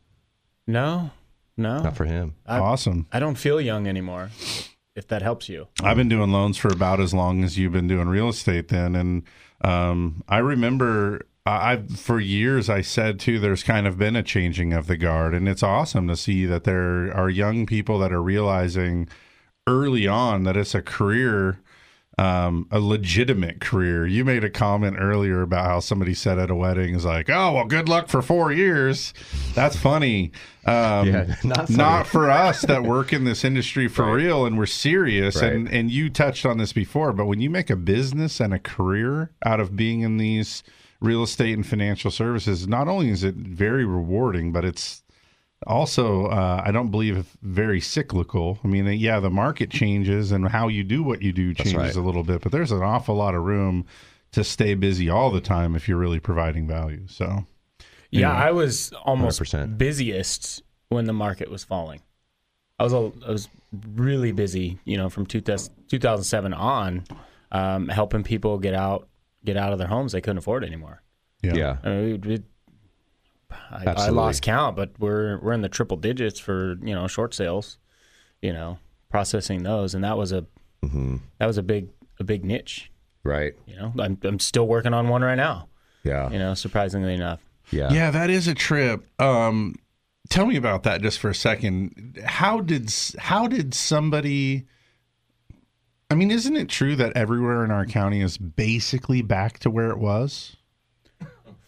No, 0.67 1.11
no, 1.59 1.83
Not 1.83 1.97
for 1.97 2.05
him. 2.07 2.35
I- 2.47 2.59
awesome. 2.59 3.07
I 3.13 3.19
don't 3.21 3.37
feel 3.37 3.61
young 3.61 3.87
anymore. 3.87 4.31
If 4.97 5.07
that 5.09 5.23
helps 5.23 5.49
you. 5.49 5.69
I've 5.83 5.97
been 5.97 6.09
doing 6.09 6.33
loans 6.33 6.57
for 6.57 6.69
about 6.73 6.99
as 6.99 7.15
long 7.15 7.45
as 7.45 7.57
you've 7.57 7.73
been 7.73 7.87
doing 7.87 8.09
real 8.09 8.29
estate 8.31 8.67
then 8.69 8.97
and 8.97 9.23
um, 9.63 10.25
I 10.29 10.39
remember 10.39 11.27
I 11.47 11.73
I- 11.75 11.83
for 11.95 12.19
years 12.19 12.69
I 12.69 12.81
said 12.81 13.21
too 13.21 13.39
there's 13.39 13.63
kind 13.63 13.87
of 13.87 13.97
been 13.97 14.17
a 14.17 14.25
changing 14.25 14.73
of 14.73 14.89
the 14.89 14.97
guard 14.97 15.35
and 15.35 15.49
it's 15.49 15.63
awesome 15.63 16.09
to 16.09 16.17
see 16.17 16.47
that 16.47 16.65
there 16.65 17.17
are 17.17 17.31
young 17.31 17.65
people 17.65 18.01
that 18.01 18.13
are 18.13 18.23
realizing 18.23 19.09
early 19.69 20.09
on 20.09 20.43
that 20.45 20.57
it's 20.57 20.75
a 20.75 20.83
career 20.83 21.61
um, 22.19 22.67
a 22.73 22.81
legitimate 22.81 23.61
career. 23.61 24.05
You 24.05 24.25
made 24.25 24.43
a 24.43 24.51
comment 24.51 24.97
earlier 24.99 25.41
about 25.41 25.67
how 25.67 25.81
somebody 25.81 26.15
said 26.15 26.39
at 26.39 26.51
a 26.51 26.55
wedding 26.55 26.95
is 26.97 27.05
like, 27.05 27.31
"Oh, 27.31 27.53
well, 27.53 27.65
good 27.65 27.89
luck 27.89 28.09
for 28.09 28.23
four 28.23 28.51
years." 28.51 29.15
That's 29.55 29.77
funny. 29.77 30.33
Um, 30.67 31.07
Yeah, 31.07 31.35
not 31.45 31.71
not 31.71 32.07
for 32.07 32.29
us 32.29 32.63
that 32.63 32.83
work 32.83 33.13
in 33.13 33.25
this 33.25 33.45
industry 33.45 33.87
for 33.87 34.13
real 34.13 34.45
and 34.45 34.59
we're 34.59 34.67
serious. 34.67 35.41
Right. 35.41 35.53
And 35.53 35.73
and 35.73 35.91
you 35.91 36.11
touched 36.11 36.45
on 36.45 36.59
this 36.59 36.73
before, 36.73 37.13
but 37.13 37.27
when 37.27 37.41
you 37.41 37.51
make 37.51 37.71
a 37.71 37.77
business 37.77 38.41
and 38.41 38.53
a 38.53 38.59
career 38.59 39.31
out 39.45 39.61
of 39.61 39.77
being 39.77 40.01
in 40.01 40.17
these 40.17 40.65
real 41.01 41.23
estate 41.23 41.55
and 41.55 41.65
financial 41.65 42.11
services, 42.11 42.67
not 42.67 42.89
only 42.89 43.11
is 43.11 43.23
it 43.23 43.37
very 43.37 43.85
rewarding, 43.85 44.51
but 44.51 44.65
it's 44.65 45.05
also 45.67 46.27
uh, 46.27 46.63
I 46.65 46.71
don't 46.71 46.91
believe 46.91 47.37
very 47.43 47.81
cyclical. 47.81 48.59
I 48.63 48.69
mean, 48.69 48.87
yeah, 48.99 49.21
the 49.21 49.31
market 49.31 49.71
changes 49.71 50.33
and 50.33 50.49
how 50.49 50.69
you 50.69 50.85
do 50.85 51.03
what 51.03 51.23
you 51.23 51.33
do 51.33 51.55
changes 51.55 51.75
right. 51.75 51.95
a 51.95 52.01
little 52.01 52.23
bit, 52.23 52.43
but 52.43 52.53
there's 52.53 52.73
an 52.73 52.83
awful 52.83 53.15
lot 53.15 53.35
of 53.35 53.43
room 53.43 53.87
to 54.33 54.45
stay 54.45 54.75
busy 54.75 55.09
all 55.09 55.31
the 55.31 55.41
time 55.41 55.75
if 55.75 55.89
you're 55.89 55.99
really 55.99 56.21
providing 56.21 56.67
value. 56.67 57.03
So, 57.07 57.45
Yeah, 58.11 58.31
anyway. 58.31 58.47
I 58.47 58.51
was 58.53 58.93
almost 59.05 59.41
100%. 59.41 59.79
busiest 59.79 60.63
when 60.89 61.07
the 61.07 61.13
market 61.13 61.51
was 61.51 61.65
falling. 61.65 62.01
I 62.79 62.85
was 62.85 62.93
a, 62.93 63.11
I 63.27 63.31
was 63.31 63.49
really 63.95 64.33
busy, 64.33 64.79
you 64.85 64.97
know, 64.97 65.09
from 65.09 65.27
2000 65.27 65.75
2007 65.89 66.55
on, 66.55 67.05
um, 67.51 67.89
helping 67.89 68.23
people 68.23 68.59
get 68.59 68.75
out 68.75 69.09
get 69.45 69.57
out 69.57 69.73
of 69.73 69.79
their 69.79 69.89
homes 69.89 70.13
they 70.13 70.21
couldn't 70.21 70.39
afford 70.39 70.65
anymore. 70.65 71.03
yeah. 71.43 71.55
Yeah. 71.55 71.77
I, 71.83 71.89
mean, 71.89 72.21
we, 72.21 72.29
we, 72.29 72.43
I, 73.51 73.95
I 73.97 74.09
lost 74.11 74.43
count, 74.43 74.77
but 74.77 74.91
we're 74.99 75.39
we're 75.41 75.53
in 75.53 75.63
the 75.63 75.69
triple 75.69 75.97
digits 75.97 76.39
for 76.39 76.77
you 76.83 76.95
know 76.95 77.07
short 77.07 77.35
sales, 77.35 77.79
you 78.43 78.53
know, 78.53 78.79
processing 79.11 79.63
those, 79.63 79.95
and 79.95 80.05
that 80.05 80.17
was 80.17 80.33
a 80.33 80.47
Mm-hmm. 80.85 81.17
that 81.39 81.47
was 81.47 81.59
a 81.59 81.63
big 81.63 81.89
a 82.21 82.25
big 82.25 82.45
niche. 82.45 82.91
Right. 83.25 83.55
You 83.67 83.75
know, 83.77 83.93
I'm 83.99 84.17
I'm 84.23 84.39
still 84.39 84.67
working 84.69 84.95
on 84.95 85.09
one 85.09 85.23
right 85.23 85.35
now. 85.35 85.69
Yeah. 86.05 86.31
You 86.31 86.39
know, 86.39 86.55
surprisingly 86.55 87.15
enough. 87.15 87.41
Yeah. 87.73 87.93
Yeah, 87.93 88.11
that 88.13 88.31
is 88.31 88.47
a 88.47 88.55
trip. 88.55 89.05
Um, 89.21 89.75
tell 90.31 90.47
me 90.47 90.57
about 90.57 90.85
that 90.85 91.03
just 91.03 91.19
for 91.19 91.31
a 91.31 91.35
second. 91.35 92.21
How 92.25 92.61
did 92.61 92.95
how 93.19 93.49
did 93.49 93.75
somebody? 93.75 94.67
I 96.11 96.15
mean, 96.15 96.31
isn't 96.31 96.57
it 96.57 96.69
true 96.69 96.97
that 96.97 97.17
everywhere 97.17 97.65
in 97.65 97.71
our 97.71 97.85
county 97.85 98.23
is 98.23 98.39
basically 98.39 99.21
back 99.21 99.59
to 99.59 99.71
where 99.71 99.91
it 99.91 99.99
was? 99.99 100.57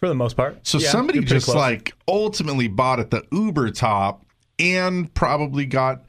For 0.01 0.09
the 0.09 0.15
most 0.15 0.37
part. 0.37 0.67
So 0.67 0.79
Yeah, 0.79 0.89
somebody 0.89 1.21
just 1.21 1.45
close. 1.47 1.57
like 1.57 1.95
ultimately 2.09 2.69
bought 2.69 3.01
at 3.01 3.11
the 3.11 3.23
Uber 3.31 3.71
top 3.71 4.25
and 4.59 5.13
probably 5.15 5.67
got 5.67 6.05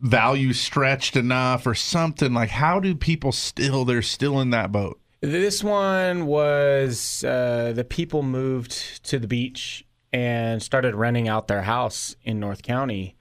value 0.00 0.52
stretched 0.52 1.16
enough 1.16 1.66
or 1.66 1.74
something. 1.74 2.34
Like, 2.34 2.50
how 2.50 2.78
do 2.78 2.94
people 2.94 3.32
still? 3.32 3.84
They're 3.84 4.02
still 4.02 4.40
in 4.40 4.50
that 4.50 4.70
boat. 4.70 5.00
This 5.22 5.64
one 5.64 6.26
was 6.26 7.24
uh, 7.24 7.72
the 7.74 7.84
people 7.84 8.22
moved 8.22 9.04
to 9.04 9.18
the 9.18 9.26
beach 9.26 9.84
and 10.12 10.62
started 10.62 10.94
renting 10.94 11.28
out 11.28 11.48
their 11.48 11.62
house 11.62 12.16
in 12.22 12.40
North 12.40 12.62
County, 12.62 13.16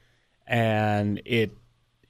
and 0.48 1.22
it 1.26 1.52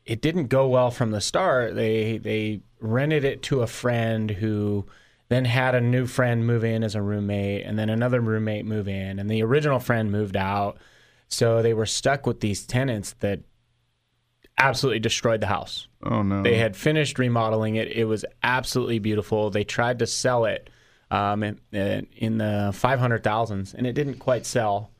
it 0.05 0.21
didn't 0.21 0.47
go 0.47 0.67
well 0.67 0.89
from 0.91 1.12
the 1.12 1.21
start. 1.21 1.75
They 1.75 2.17
they 2.17 2.62
rented 2.79 3.23
it 3.23 3.43
to 3.43 3.62
a 3.62 3.67
friend 3.67 4.32
who 4.32 4.86
then 5.29 5.45
had 5.45 5.75
a 5.75 5.81
new 5.81 6.05
friend 6.05 6.45
move 6.45 6.63
in 6.63 6.83
as 6.83 6.95
a 6.95 7.01
roommate, 7.01 7.65
and 7.65 7.77
then 7.79 7.89
another 7.89 8.19
roommate 8.19 8.65
move 8.65 8.87
in, 8.87 9.19
and 9.19 9.29
the 9.29 9.43
original 9.43 9.79
friend 9.79 10.11
moved 10.11 10.35
out. 10.35 10.77
So 11.27 11.61
they 11.61 11.73
were 11.73 11.85
stuck 11.85 12.25
with 12.25 12.39
these 12.39 12.65
tenants 12.65 13.15
that 13.19 13.41
absolutely 14.57 14.99
destroyed 14.99 15.41
the 15.41 15.47
house. 15.47 15.87
Oh 16.03 16.23
no! 16.23 16.41
They 16.41 16.57
had 16.57 16.75
finished 16.75 17.19
remodeling 17.19 17.75
it. 17.75 17.91
It 17.91 18.05
was 18.05 18.25
absolutely 18.43 18.99
beautiful. 18.99 19.49
They 19.49 19.63
tried 19.63 19.99
to 19.99 20.07
sell 20.07 20.45
it 20.45 20.69
um, 21.11 21.43
in, 21.43 21.59
in 21.71 22.37
the 22.37 22.71
five 22.73 22.99
hundred 22.99 23.23
thousands, 23.23 23.73
and 23.73 23.85
it 23.87 23.93
didn't 23.93 24.19
quite 24.19 24.45
sell. 24.45 24.91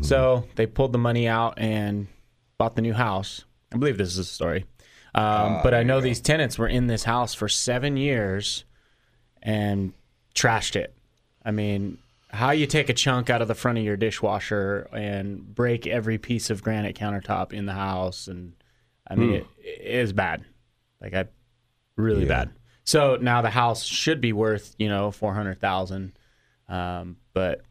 So 0.00 0.42
they 0.56 0.66
pulled 0.66 0.90
the 0.90 0.98
money 0.98 1.28
out 1.28 1.60
and 1.60 2.08
bought 2.58 2.74
the 2.74 2.82
new 2.82 2.92
house. 2.92 3.44
I 3.72 3.76
believe 3.76 3.98
this 3.98 4.08
is 4.08 4.16
the 4.16 4.24
story. 4.24 4.64
Um, 5.14 5.60
but 5.62 5.74
I 5.74 5.84
know 5.84 6.00
these 6.00 6.20
tenants 6.20 6.58
were 6.58 6.66
in 6.66 6.88
this 6.88 7.04
house 7.04 7.34
for 7.34 7.48
seven 7.48 7.96
years 7.96 8.64
and 9.46 9.92
trashed 10.34 10.76
it. 10.76 10.92
I 11.44 11.52
mean, 11.52 11.98
how 12.28 12.50
you 12.50 12.66
take 12.66 12.88
a 12.90 12.92
chunk 12.92 13.30
out 13.30 13.40
of 13.40 13.48
the 13.48 13.54
front 13.54 13.78
of 13.78 13.84
your 13.84 13.96
dishwasher 13.96 14.88
and 14.92 15.54
break 15.54 15.86
every 15.86 16.18
piece 16.18 16.50
of 16.50 16.62
granite 16.62 16.96
countertop 16.96 17.52
in 17.52 17.64
the 17.66 17.72
house, 17.72 18.26
and 18.28 18.52
I 19.08 19.14
mean, 19.14 19.28
Hmm. 19.28 19.34
it, 19.36 19.46
it 19.60 19.94
is 20.00 20.12
bad. 20.12 20.44
Like 21.00 21.14
I, 21.14 21.26
really 21.96 22.22
Yeah. 22.22 22.28
bad. 22.28 22.50
So 22.84 23.16
now 23.20 23.40
the 23.42 23.50
house 23.50 23.84
should 23.84 24.20
be 24.20 24.32
worth 24.32 24.74
you 24.78 24.88
know 24.88 25.10
four 25.12 25.32
hundred 25.34 25.60
thousand, 25.60 26.12
um, 26.68 27.16
but 27.32 27.62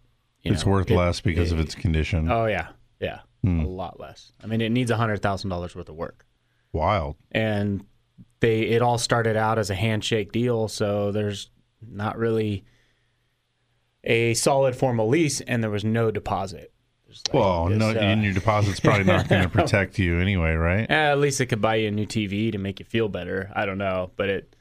you 0.42 0.52
it's 0.54 0.66
know, 0.66 0.72
worth 0.72 0.90
it- 0.90 0.96
less 0.96 1.20
because 1.22 1.52
of 1.52 1.60
its 1.60 1.76
condition. 1.76 2.32
Oh 2.32 2.46
yeah, 2.46 2.68
yeah, 3.02 3.20
Hmm. 3.44 3.60
a 3.60 3.68
lot 3.68 4.00
less. 4.00 4.32
I 4.44 4.48
mean, 4.48 4.62
it 4.62 4.70
needs 4.70 4.90
a 4.92 4.98
hundred 4.98 5.22
thousand 5.22 5.50
dollars 5.50 5.76
worth 5.76 5.90
of 5.90 5.96
work 5.96 6.26
Wild. 6.72 7.18
and 7.32 7.86
they 8.40 8.62
it 8.62 8.82
all 8.82 8.98
started 8.98 9.36
out 9.36 9.58
as 9.60 9.70
a 9.70 9.76
handshake 9.76 10.32
deal 10.32 10.68
so 10.68 11.12
there's 11.12 11.50
not 11.89 12.17
really 12.17 12.63
a 14.04 14.34
solid 14.36 14.76
formal 14.76 15.08
lease 15.08 15.41
and 15.41 15.63
there 15.63 15.71
was 15.71 15.84
no 15.84 16.12
deposit 16.12 16.71
like 17.08 17.34
Well, 17.34 17.67
this, 17.69 17.78
no, 17.78 17.89
uh, 17.89 17.93
and 17.93 18.24
your 18.24 18.34
deposit's 18.34 18.80
probably 18.80 19.06
not 19.06 19.28
going 19.30 19.41
to 19.50 19.50
protect 19.50 19.98
you 19.98 20.19
anyway, 20.19 20.54
right? 20.54 20.89
at 20.89 21.17
least 21.19 21.39
it 21.41 21.48
could 21.48 21.62
buy 21.62 21.76
you 21.76 21.88
a 21.88 21.91
new 21.91 22.06
tv 22.06 22.52
to 22.52 22.58
make 22.58 22.80
you 22.80 22.86
feel 22.86 23.08
better 23.10 23.52
i 23.56 23.65
don't 23.65 23.78
know 23.78 24.12
but 24.17 24.30
it 24.30 24.56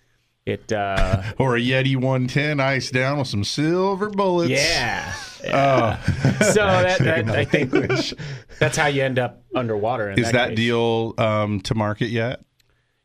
it 0.47 0.71
uh 0.73 1.23
Or 1.39 1.57
a 1.57 1.61
Yeti 1.61 1.95
110 1.97 2.61
iced 2.61 2.93
down 2.93 3.19
with 3.19 3.29
some 3.29 3.45
silver 3.45 4.11
bullets. 4.11 4.51
yeah 4.51 5.13
Oh, 5.47 6.01
so 6.41 6.55
that, 6.65 6.99
that 7.01 7.29
i 7.31 7.45
think 7.45 7.71
that's 8.59 8.77
how 8.79 8.87
you 8.87 9.03
end 9.03 9.19
up 9.19 9.43
underwater 9.55 10.09
in 10.11 10.19
is 10.19 10.33
that 10.33 10.51
case. 10.51 10.57
deal 10.57 11.13
um, 11.19 11.61
to 11.63 11.75
market 11.75 12.09
yet? 12.09 12.43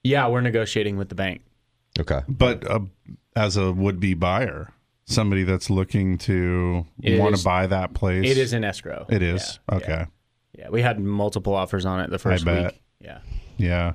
yeah 0.04 0.28
we're 0.30 0.40
negotiating 0.42 0.96
with 0.96 1.10
the 1.10 1.16
bank 1.16 1.42
Okay. 2.00 2.22
But 2.30 2.66
uh, 2.70 2.80
as 3.40 3.56
a 3.58 3.72
would-be 3.72 4.14
buyer, 4.14 4.74
somebody 5.06 5.44
that's 5.44 5.70
looking 5.70 6.18
to 6.20 6.86
want 7.04 7.36
to 7.38 7.44
buy 7.44 7.66
that 7.68 7.94
place, 7.94 8.30
it 8.30 8.38
is 8.38 8.54
an 8.54 8.64
escrow 8.64 9.06
It 9.10 9.24
is 9.24 9.60
Yeah, 9.72 9.76
okay. 9.78 10.06
yeah 10.58 10.70
we 10.70 10.82
had 10.82 11.00
multiple 11.00 11.56
offers 11.56 11.86
on 11.86 12.00
it 12.02 12.10
the 12.12 12.20
first 12.20 12.46
week 12.46 12.82
yeah 13.00 13.20
Yeah. 13.58 13.94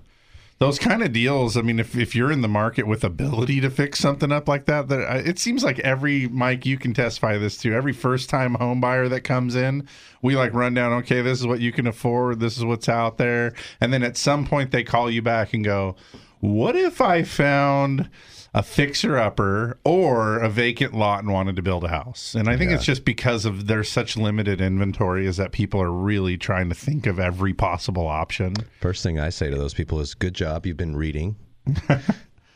Those 0.61 0.79
kind 0.79 1.03
of 1.03 1.13
deals. 1.13 1.57
I 1.57 1.63
mean, 1.63 1.81
if, 1.81 1.97
if 1.97 2.15
you're 2.15 2.31
in 2.31 2.41
the 2.41 2.49
market 2.49 2.87
with 2.87 3.03
ability 3.03 3.61
to 3.61 3.71
fix 3.71 3.99
something 3.99 4.31
up 4.31 4.49
like 4.49 4.67
that, 4.67 4.89
that 4.89 5.01
uh, 5.01 5.17
it 5.25 5.39
seems 5.41 5.65
like 5.65 5.81
every 5.81 6.29
Mike, 6.29 6.65
you 6.65 6.79
can 6.79 6.95
testify 6.95 7.37
this 7.37 7.59
to. 7.59 7.75
Every 7.75 7.93
first 7.93 8.31
time 8.31 8.55
home 8.55 8.81
buyer 8.81 9.09
that 9.09 9.23
comes 9.23 9.57
in, 9.57 9.87
we 10.23 10.37
like 10.37 10.55
run 10.55 10.73
down. 10.73 10.93
Okay, 10.93 11.23
this 11.23 11.41
is 11.41 11.47
what 11.47 11.61
you 11.61 11.73
can 11.73 11.89
afford. 11.89 12.39
This 12.39 12.57
is 12.57 12.65
what's 12.65 12.89
out 12.89 13.19
there, 13.19 13.53
and 13.81 13.93
then 13.93 14.05
at 14.05 14.17
some 14.17 14.47
point 14.47 14.71
they 14.71 14.85
call 14.85 15.11
you 15.11 15.21
back 15.23 15.53
and 15.55 15.65
go, 15.65 15.97
"What 16.39 16.77
if 16.77 17.01
I 17.01 17.25
found?" 17.25 18.09
A 18.57 18.63
fixer 18.63 19.19
upper 19.19 19.79
or 19.85 20.39
a 20.39 20.49
vacant 20.49 20.95
lot 20.95 21.25
and 21.25 21.33
wanted 21.33 21.57
to 21.57 21.63
build 21.63 21.83
a 21.83 21.89
house. 21.89 22.37
And 22.37 22.49
I 22.49 22.57
think 22.57 22.71
Yeah. 22.71 22.77
it's 22.77 22.85
just 22.85 23.05
because 23.05 23.45
of 23.45 23.67
there's 23.67 23.89
such 23.91 24.17
limited 24.17 24.61
inventory 24.61 25.27
is 25.27 25.37
that 25.39 25.51
people 25.51 25.83
are 25.83 25.91
really 25.91 26.37
trying 26.37 26.69
to 26.69 26.75
think 26.77 27.07
of 27.09 27.19
every 27.19 27.53
possible 27.53 28.07
option. 28.07 28.55
First 28.81 29.03
thing 29.03 29.19
I 29.19 29.31
say 29.31 29.51
to 29.51 29.57
those 29.57 29.75
people 29.75 29.99
is, 30.01 30.15
"Good 30.15 30.35
job, 30.35 30.67
you've 30.67 30.77
been 30.77 30.95
reading." 30.97 31.35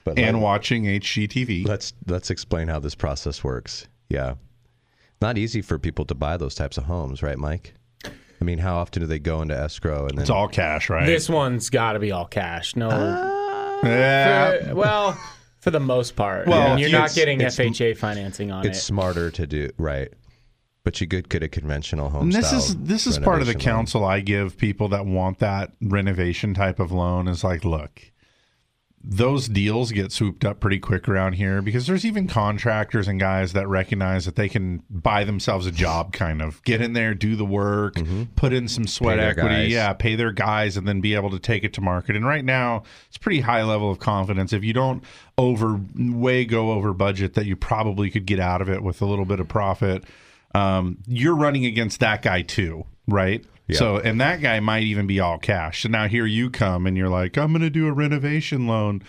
But 0.04 0.18
and 0.18 0.36
let- 0.38 0.42
watching 0.42 0.84
HGTV. 0.86 1.66
let's 1.66 1.92
let's 2.06 2.30
explain 2.30 2.68
how 2.68 2.78
this 2.78 2.94
process 2.94 3.44
works. 3.44 3.88
Yeah, 4.08 4.34
not 5.20 5.36
easy 5.36 5.60
for 5.60 5.78
people 5.78 6.06
to 6.06 6.14
buy 6.14 6.36
those 6.38 6.54
types 6.54 6.78
of 6.78 6.84
homes, 6.84 7.22
right, 7.22 7.36
Mike? 7.36 7.74
I 8.06 8.44
mean, 8.44 8.56
how 8.58 8.76
often 8.76 9.02
do 9.02 9.06
they 9.06 9.18
go 9.18 9.42
into 9.42 9.54
escrow 9.58 10.02
and 10.06 10.16
then 10.16 10.22
It's 10.22 10.30
all 10.30 10.48
cash, 10.48 10.88
right? 10.88 11.04
This 11.04 11.28
one's 11.28 11.68
got 11.68 11.92
to 11.94 11.98
be 11.98 12.10
all 12.12 12.24
cash. 12.24 12.74
No. 12.76 12.88
Ah. 12.90 13.80
yeah. 13.86 14.68
For- 14.68 14.74
well, 14.76 15.20
for 15.60 15.70
the 15.70 15.80
most 15.80 16.16
part. 16.16 16.46
Well, 16.46 16.70
Well, 16.70 16.78
you're 16.78 16.90
not 16.90 17.14
getting 17.14 17.40
it's- 17.40 17.56
FHA 17.58 17.94
financing 17.96 18.50
on 18.50 18.64
it. 18.64 18.68
it's 18.68 18.78
it. 18.78 18.82
smarter 18.82 19.30
to 19.32 19.46
do 19.46 19.70
right? 19.78 20.12
But 20.84 21.00
you 21.02 21.06
could 21.06 21.28
get 21.28 21.42
a 21.42 21.48
conventional 21.48 22.08
home 22.10 22.22
And 22.22 22.32
this 22.32 22.46
style 22.48 22.60
is 22.60 22.76
this 22.76 23.06
is 23.06 23.18
part 23.18 23.40
of 23.40 23.46
the 23.46 23.52
renovation 23.52 23.70
loan. 23.72 23.76
counsel 23.78 24.04
I 24.04 24.20
give 24.20 24.56
people 24.56 24.88
that 24.88 25.04
want 25.04 25.38
that 25.40 25.72
renovation 25.82 26.54
type 26.54 26.80
of 26.80 26.90
loan 26.92 27.28
is 27.28 27.44
like, 27.44 27.64
look, 27.64 28.00
those 29.02 29.48
deals 29.48 29.92
get 29.92 30.10
swooped 30.12 30.44
up 30.44 30.60
pretty 30.60 30.78
quick 30.78 31.08
around 31.08 31.34
here 31.34 31.62
because 31.62 31.86
there's 31.86 32.04
even 32.04 32.26
contractors 32.26 33.06
and 33.08 33.18
guys 33.20 33.52
that 33.52 33.66
recognize 33.68 34.24
that 34.24 34.34
they 34.36 34.48
can 34.48 34.82
buy 34.90 35.24
themselves 35.24 35.66
a 35.66 35.70
job 35.70 36.12
kind 36.12 36.42
of. 36.42 36.62
Get 36.64 36.80
in 36.80 36.92
there 36.92 37.14
do 37.14 37.36
the 37.36 37.44
work 37.44 37.96
put 38.36 38.52
in 38.52 38.68
some 38.68 38.86
sweat 38.86 39.18
Mm-hmm. 39.18 39.38
Equity. 39.38 39.54
guys. 39.54 39.70
yeah 39.72 39.92
pay 39.92 40.14
their 40.16 40.32
guys 40.32 40.76
and 40.76 40.86
then 40.86 41.00
be 41.00 41.14
able 41.14 41.30
to 41.30 41.38
take 41.38 41.64
it 41.64 41.72
to 41.74 41.80
market. 41.80 42.16
And 42.16 42.26
right 42.26 42.44
now 42.44 42.82
it's 43.08 43.16
pretty 43.18 43.40
high 43.40 43.62
level 43.62 43.90
of 43.90 43.98
confidence. 43.98 44.52
If 44.52 44.64
you 44.64 44.72
don't 44.72 45.02
over 45.38 45.80
way 45.96 46.44
go 46.44 46.72
over 46.72 46.92
budget 46.92 47.34
that 47.34 47.46
you 47.46 47.54
probably 47.56 48.10
could 48.10 48.26
get 48.26 48.40
out 48.40 48.60
of 48.60 48.68
it 48.68 48.82
with 48.82 49.00
a 49.00 49.06
little 49.06 49.24
bit 49.24 49.38
of 49.38 49.46
profit 49.48 50.02
um, 50.54 50.98
you're 51.06 51.36
running 51.36 51.64
against 51.66 52.00
that 52.00 52.22
guy 52.22 52.42
too 52.42 52.84
right 53.06 53.44
So 53.76 53.98
and 53.98 54.20
that 54.20 54.40
guy 54.40 54.60
might 54.60 54.84
even 54.84 55.06
be 55.06 55.20
all 55.20 55.38
cash. 55.38 55.82
So 55.82 55.88
now 55.88 56.08
here 56.08 56.26
you 56.26 56.50
come 56.50 56.86
and 56.86 56.96
you're 56.96 57.08
like 57.08 57.36
i'm 57.36 57.52
going 57.52 57.62
to 57.62 57.70
do 57.70 57.86
a 57.86 57.92
renovation 57.92 58.66
loan 58.66 59.02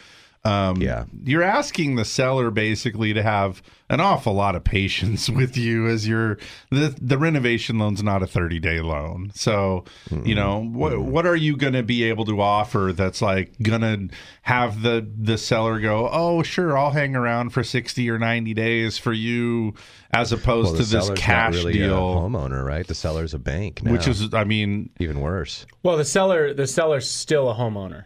um, 0.50 0.82
Yeah. 0.82 1.06
you're 1.24 1.43
asking 1.43 1.95
the 1.95 2.06
seller 2.06 2.50
basically 2.52 3.14
to 3.14 3.22
have 3.24 3.62
an 3.91 4.00
awful 4.00 4.34
lot 4.34 4.56
of 4.56 4.64
patience 4.64 5.30
with 5.39 5.58
you 5.58 5.88
as 5.88 6.08
you're 6.08 6.38
the 6.72 6.95
the 7.02 7.18
renovation 7.18 7.80
loan's 7.80 8.04
not 8.04 8.22
a 8.24 8.28
30 8.28 8.60
day 8.60 8.80
loan 8.82 9.32
so 9.34 9.84
you 10.24 10.36
know 10.36 10.64
what 10.64 11.00
what 11.00 11.26
are 11.26 11.36
you 11.36 11.58
going 11.58 11.74
to 11.74 11.82
be 11.84 12.04
able 12.04 12.26
to 12.26 12.39
offer 12.41 12.91
that's 12.93 13.22
like 13.22 13.52
going 13.62 13.82
to 13.82 14.16
have 14.43 14.82
the 14.82 15.08
the 15.18 15.38
seller 15.38 15.80
go 15.80 16.08
oh 16.12 16.43
sure 16.43 16.78
I'll 16.78 16.91
hang 16.91 17.16
around 17.16 17.50
for 17.50 17.64
60 17.64 18.10
or 18.10 18.20
90 18.20 18.54
days 18.54 18.97
for 18.97 19.14
you 19.14 19.74
as 20.12 20.32
opposed 20.32 20.74
Well, 20.74 20.84
to 20.84 20.89
this 20.89 21.10
cash 21.16 21.54
not 21.54 21.60
really 21.60 21.74
deal 21.74 21.93
a 21.95 22.16
homeowner, 22.16 22.66
right? 22.66 22.86
The 22.88 22.95
seller's 22.95 23.34
a 23.36 23.39
bank, 23.39 23.84
now. 23.84 23.91
which 23.91 24.08
is 24.08 24.34
I 24.34 24.43
mean 24.43 24.89
even 25.00 25.20
worse. 25.20 25.66
well, 25.84 25.97
the 25.97 26.06
seller, 26.06 26.52
the 26.54 26.66
seller's 26.66 27.08
still 27.10 27.50
a 27.50 27.54
homeowner. 27.56 28.06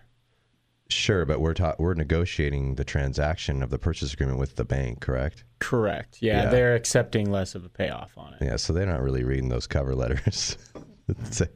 Sure, 0.93 1.25
but 1.25 1.41
we're 1.41 1.53
ta- 1.53 1.75
we're 1.79 1.93
negotiating 1.95 2.75
the 2.75 2.83
transaction 2.85 3.61
of 3.63 3.69
the 3.69 3.79
purchase 3.79 4.13
agreement 4.13 4.39
with 4.39 4.55
the 4.55 4.65
bank, 4.65 5.01
correct? 5.01 5.43
Correct. 5.59 6.17
Yeah, 6.21 6.43
Yeah. 6.43 6.49
they're 6.49 6.75
accepting 6.75 7.31
less 7.31 7.55
of 7.55 7.65
a 7.65 7.69
payoff 7.69 8.11
on 8.17 8.33
it. 8.33 8.45
Yeah, 8.45 8.55
so 8.57 8.73
they're 8.73 8.85
not 8.85 9.01
really 9.01 9.23
reading 9.23 9.49
those 9.49 9.67
cover 9.67 9.95
letters 9.95 10.57
that 11.07 11.33
say, 11.33 11.47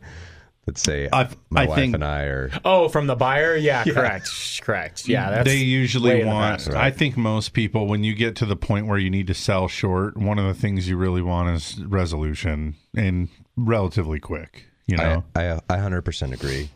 that 0.65 0.77
say 0.77 1.07
I- 1.13 1.29
my 1.49 1.63
I 1.63 1.65
wife 1.65 1.75
think- 1.77 1.93
and 1.95 2.03
I 2.03 2.23
are. 2.23 2.51
Oh, 2.65 2.89
from 2.89 3.07
the 3.07 3.15
buyer? 3.15 3.55
Yeah, 3.55 3.83
Yeah. 3.85 3.93
correct. 3.93 4.29
Correct. 4.61 5.07
Yeah, 5.07 5.29
that's 5.29 5.45
they 5.49 5.57
usually 5.57 6.19
in 6.21 6.27
the 6.27 6.33
want 6.33 6.57
past. 6.65 6.71
i 6.75 6.91
think 6.91 7.15
most 7.15 7.53
people 7.53 7.87
when 7.87 8.03
you 8.03 8.13
get 8.13 8.35
to 8.37 8.45
the 8.45 8.55
point 8.57 8.87
where 8.87 8.97
you 8.97 9.09
need 9.09 9.27
to 9.27 9.33
sell 9.33 9.67
short 9.69 10.17
one 10.17 10.37
of 10.39 10.45
the 10.45 10.53
things 10.53 10.89
you 10.89 10.97
really 10.97 11.21
want 11.21 11.49
is 11.55 11.79
resolution 11.85 12.75
and 12.97 13.29
relatively 13.55 14.19
quick 14.19 14.65
you 14.87 14.97
know 14.97 15.23
I, 15.35 15.51
I 15.51 15.59
I 15.69 15.77
100% 15.77 16.33
agree. 16.33 16.69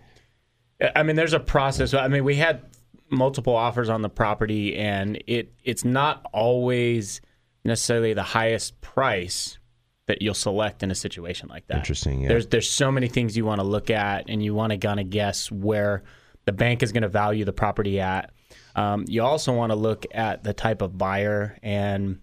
I 0.96 1.04
mean, 1.04 1.16
there's 1.16 1.34
a 1.34 1.40
process. 1.40 1.94
I 1.94 2.08
mean, 2.08 2.24
we 2.24 2.36
had 2.36 2.64
multiple 3.10 3.56
offers 3.56 3.90
on 3.90 4.02
the 4.02 4.10
property, 4.10 4.76
and 4.78 5.22
it 5.28 5.54
it's 5.64 5.86
not 5.86 6.26
always 6.34 7.22
necessarily 7.64 8.14
the 8.14 8.24
highest 8.24 8.80
price 8.82 9.60
that 10.08 10.22
you'll 10.22 10.34
select 10.34 10.84
in 10.84 10.92
a 10.92 10.96
situation 10.96 11.48
like 11.50 11.68
that. 11.68 11.78
Interesting, 11.78 12.22
yeah. 12.22 12.30
There's 12.30 12.48
there's 12.48 12.70
so 12.70 12.92
many 12.92 13.08
things 13.08 13.38
you 13.38 13.46
want 13.46 13.60
to 13.60 13.68
look 13.68 13.90
at, 13.90 14.30
and 14.30 14.44
you 14.44 14.54
want 14.54 14.72
to 14.72 14.78
kind 14.78 15.00
of 15.00 15.10
guess 15.10 15.52
where 15.52 16.04
the 16.46 16.52
bank 16.52 16.82
is 16.84 16.92
going 16.92 17.04
to 17.04 17.10
value 17.10 17.46
the 17.46 17.54
property 17.54 18.00
at. 18.00 18.32
Um, 18.76 19.06
you 19.08 19.22
also 19.22 19.54
want 19.54 19.72
to 19.72 19.76
look 19.76 20.06
at 20.14 20.44
the 20.44 20.54
type 20.54 20.82
of 20.82 20.98
buyer, 20.98 21.58
and 21.62 22.20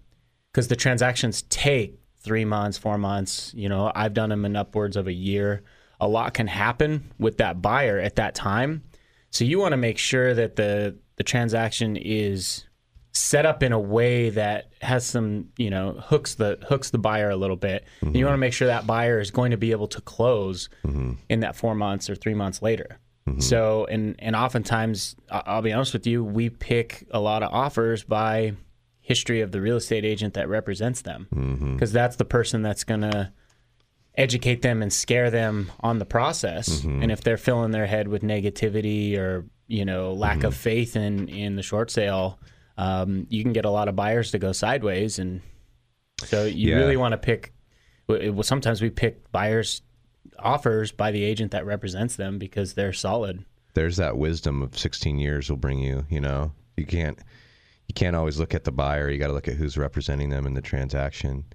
because 0.51 0.67
the 0.67 0.75
transactions 0.75 1.43
take 1.43 1.99
three 2.19 2.45
months, 2.45 2.77
four 2.77 2.97
months. 2.97 3.53
You 3.55 3.69
know, 3.69 3.91
I've 3.93 4.13
done 4.13 4.29
them 4.29 4.45
in 4.45 4.55
upwards 4.55 4.97
of 4.97 5.07
a 5.07 5.13
year. 5.13 5.63
A 5.99 6.07
lot 6.07 6.33
can 6.33 6.47
happen 6.47 7.11
with 7.19 7.37
that 7.37 7.61
buyer 7.61 7.99
at 7.99 8.15
that 8.15 8.35
time. 8.35 8.83
So 9.31 9.45
you 9.45 9.59
want 9.59 9.73
to 9.73 9.77
make 9.77 9.97
sure 9.97 10.33
that 10.33 10.55
the 10.55 10.97
the 11.17 11.23
transaction 11.23 11.97
is 11.97 12.65
set 13.11 13.45
up 13.45 13.63
in 13.63 13.73
a 13.73 13.79
way 13.79 14.29
that 14.29 14.71
has 14.81 15.05
some, 15.05 15.49
you 15.57 15.69
know, 15.69 15.93
hooks 15.99 16.35
the 16.35 16.57
hooks 16.67 16.91
the 16.91 16.97
buyer 16.97 17.29
a 17.29 17.35
little 17.35 17.57
bit. 17.57 17.85
And 18.01 18.15
you 18.15 18.21
mm-hmm. 18.21 18.27
want 18.27 18.33
to 18.35 18.39
make 18.39 18.53
sure 18.53 18.67
that 18.67 18.87
buyer 18.87 19.19
is 19.19 19.31
going 19.31 19.51
to 19.51 19.57
be 19.57 19.71
able 19.71 19.87
to 19.87 20.01
close 20.01 20.69
mm-hmm. 20.85 21.13
in 21.27 21.41
that 21.41 21.55
4 21.55 21.75
months 21.75 22.09
or 22.09 22.15
3 22.15 22.33
months 22.33 22.61
later. 22.61 22.99
Mm-hmm. 23.27 23.41
So 23.41 23.85
and 23.85 24.15
and 24.19 24.35
oftentimes 24.35 25.15
I'll 25.29 25.61
be 25.61 25.73
honest 25.73 25.93
with 25.93 26.07
you, 26.07 26.23
we 26.23 26.49
pick 26.49 27.05
a 27.11 27.19
lot 27.19 27.43
of 27.43 27.53
offers 27.53 28.03
by 28.03 28.53
history 29.01 29.41
of 29.41 29.51
the 29.51 29.59
real 29.59 29.77
estate 29.77 30.05
agent 30.05 30.35
that 30.35 30.47
represents 30.47 31.01
them 31.01 31.27
because 31.73 31.91
that's 31.91 32.15
the 32.17 32.25
person 32.25 32.61
that's 32.61 32.83
going 32.83 33.01
to 33.01 33.33
educate 34.15 34.61
them 34.61 34.81
and 34.81 34.91
scare 34.91 35.29
them 35.31 35.71
on 35.81 35.99
the 35.99 36.05
process. 36.05 36.83
And 36.83 37.11
if 37.11 37.21
they're 37.21 37.37
filling 37.37 37.71
their 37.71 37.85
head 37.87 38.07
with 38.07 38.21
negativity 38.21 39.17
or 39.17 39.45
you 39.67 39.85
know 39.85 40.13
lack 40.13 40.43
of 40.43 40.55
faith 40.55 40.95
in 40.95 41.29
in 41.29 41.55
the 41.55 41.63
short 41.63 41.91
sale, 41.91 42.39
um, 42.77 43.27
you 43.29 43.43
can 43.43 43.53
get 43.53 43.65
a 43.65 43.69
lot 43.69 43.87
of 43.87 43.95
buyers 43.95 44.31
to 44.31 44.39
go 44.39 44.51
sideways. 44.51 45.19
And 45.19 45.41
so 46.23 46.45
you 46.45 46.71
Yeah. 46.71 46.77
really 46.77 46.97
want 46.97 47.13
to 47.13 47.17
pick. 47.17 47.53
Well, 48.07 48.43
sometimes 48.43 48.81
we 48.81 48.89
pick 48.89 49.31
buyers 49.31 49.81
offers 50.39 50.91
by 50.91 51.11
the 51.11 51.23
agent 51.23 51.51
that 51.51 51.65
represents 51.65 52.15
them 52.15 52.39
because 52.39 52.73
they're 52.73 52.93
solid. 52.93 53.45
There's 53.75 53.97
that 53.97 54.17
wisdom 54.17 54.61
of 54.63 54.77
16 54.77 55.19
years 55.19 55.49
will 55.49 55.57
bring 55.57 55.79
you. 55.79 56.05
You 56.09 56.19
know, 56.21 56.51
you 56.75 56.85
can't 56.85 57.19
you 57.87 57.93
can't 57.93 58.15
always 58.15 58.39
look 58.39 58.53
at 58.53 58.63
the 58.65 58.71
buyer. 58.71 59.09
You 59.09 59.17
got 59.19 59.27
to 59.27 59.33
look 59.33 59.47
at 59.47 59.55
who's 59.55 59.77
representing 59.77 60.29
them 60.29 60.45
in 60.45 60.53
the 60.55 60.61
transaction. 60.61 61.45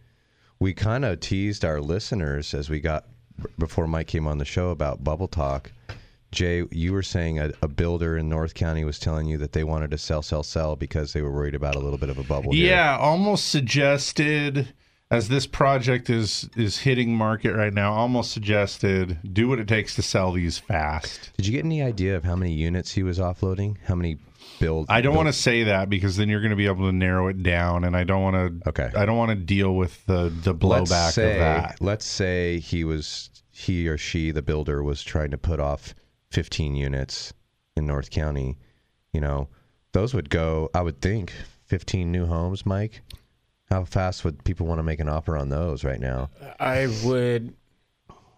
We 0.61 0.72
kind 0.72 1.05
of 1.05 1.20
teased 1.20 1.64
our 1.64 1.80
listeners 1.80 2.55
as 2.55 2.70
we 2.70 2.80
got 2.80 3.07
before 3.59 3.86
Mike 3.86 4.07
came 4.07 4.26
on 4.26 4.38
the 4.38 4.44
show 4.44 4.70
about 4.70 5.05
bubble 5.05 5.28
talk. 5.28 5.72
Jay, 6.30 6.64
you 6.70 6.92
were 6.92 7.02
saying 7.02 7.38
a, 7.38 7.52
a 7.62 7.68
builder 7.68 8.16
in 8.16 8.28
North 8.28 8.55
County 8.55 8.84
was 8.84 8.98
telling 8.98 9.28
you 9.28 9.38
that 9.38 9.52
they 9.52 9.62
wanted 9.62 9.90
to 9.92 9.98
sell, 9.98 10.20
sell, 10.20 10.42
sell 10.42 10.74
because 10.74 11.12
they 11.12 11.22
were 11.22 11.30
worried 11.30 11.55
about 11.55 11.76
a 11.76 11.78
little 11.78 11.98
bit 11.98 12.09
of 12.09 12.18
a 12.18 12.24
bubble. 12.24 12.52
here. 12.52 12.70
Yeah, 12.70 12.96
almost 12.98 13.48
suggested 13.48 14.74
as 15.11 15.28
this 15.28 15.46
project 15.46 16.11
is 16.11 16.48
is 16.57 16.78
hitting 16.78 17.14
market 17.14 17.55
right 17.55 17.72
now. 17.72 17.92
Almost 17.92 18.32
suggested 18.32 19.18
do 19.32 19.48
what 19.48 19.61
it 19.61 19.68
takes 19.68 19.94
to 19.96 20.02
sell 20.02 20.32
these 20.32 20.59
fast. 20.59 21.30
Did 21.36 21.46
you 21.46 21.52
get 21.52 21.64
any 21.64 21.82
idea 21.82 22.16
of 22.16 22.24
how 22.24 22.34
many 22.34 22.52
units 22.52 22.92
he 22.92 23.02
was 23.02 23.18
offloading? 23.18 23.76
How 23.84 23.94
many 23.94 24.18
build? 24.59 24.86
I 24.88 25.00
don't 25.00 25.12
build- 25.12 25.24
want 25.24 25.34
to 25.34 25.40
say 25.40 25.64
that 25.64 25.88
because 25.90 26.16
then 26.16 26.28
you're 26.28 26.40
going 26.40 26.50
to 26.50 26.57
be 26.57 26.66
able 26.66 26.86
to 26.86 26.92
narrow 26.92 27.28
it 27.28 27.42
down, 27.42 27.84
and 27.84 27.96
I 27.96 28.05
don't 28.05 28.22
want 28.22 28.62
to. 28.62 28.68
Okay. 28.70 28.90
I 28.96 29.05
don't 29.07 29.16
want 29.16 29.30
to 29.30 29.36
deal 29.36 29.74
with 29.74 30.05
the 30.07 30.28
the 30.42 30.52
let's 30.52 30.90
blowback 30.90 31.11
say, 31.12 31.32
of 31.32 31.38
that. 31.38 31.76
Let's 31.80 32.07
say 32.07 32.59
he 32.59 32.84
was 32.84 33.30
he 33.50 33.88
or 33.88 33.96
she, 33.96 34.30
the 34.30 34.42
builder, 34.42 34.82
was 34.82 35.02
trying 35.02 35.30
to 35.30 35.38
put 35.38 35.61
off 35.61 35.94
15 36.30 36.74
units 36.74 37.32
in 37.76 37.86
North 37.86 38.11
County. 38.11 38.59
You 39.12 39.20
know, 39.20 39.48
those 39.92 40.12
would 40.14 40.30
go. 40.30 40.70
I 40.74 40.82
would 40.82 41.00
think 41.00 41.32
15 41.66 42.11
new 42.11 42.26
homes, 42.26 42.66
Mike. 42.66 43.02
How 43.70 43.84
fast 43.84 44.24
would 44.24 44.44
people 44.44 44.66
want 44.66 44.78
to 44.78 44.82
make 44.82 45.00
an 45.00 45.09
offer 45.09 45.36
on 45.36 45.48
those 45.48 45.84
right 45.84 46.00
now? 46.00 46.30
I 46.61 46.88
would 47.05 47.55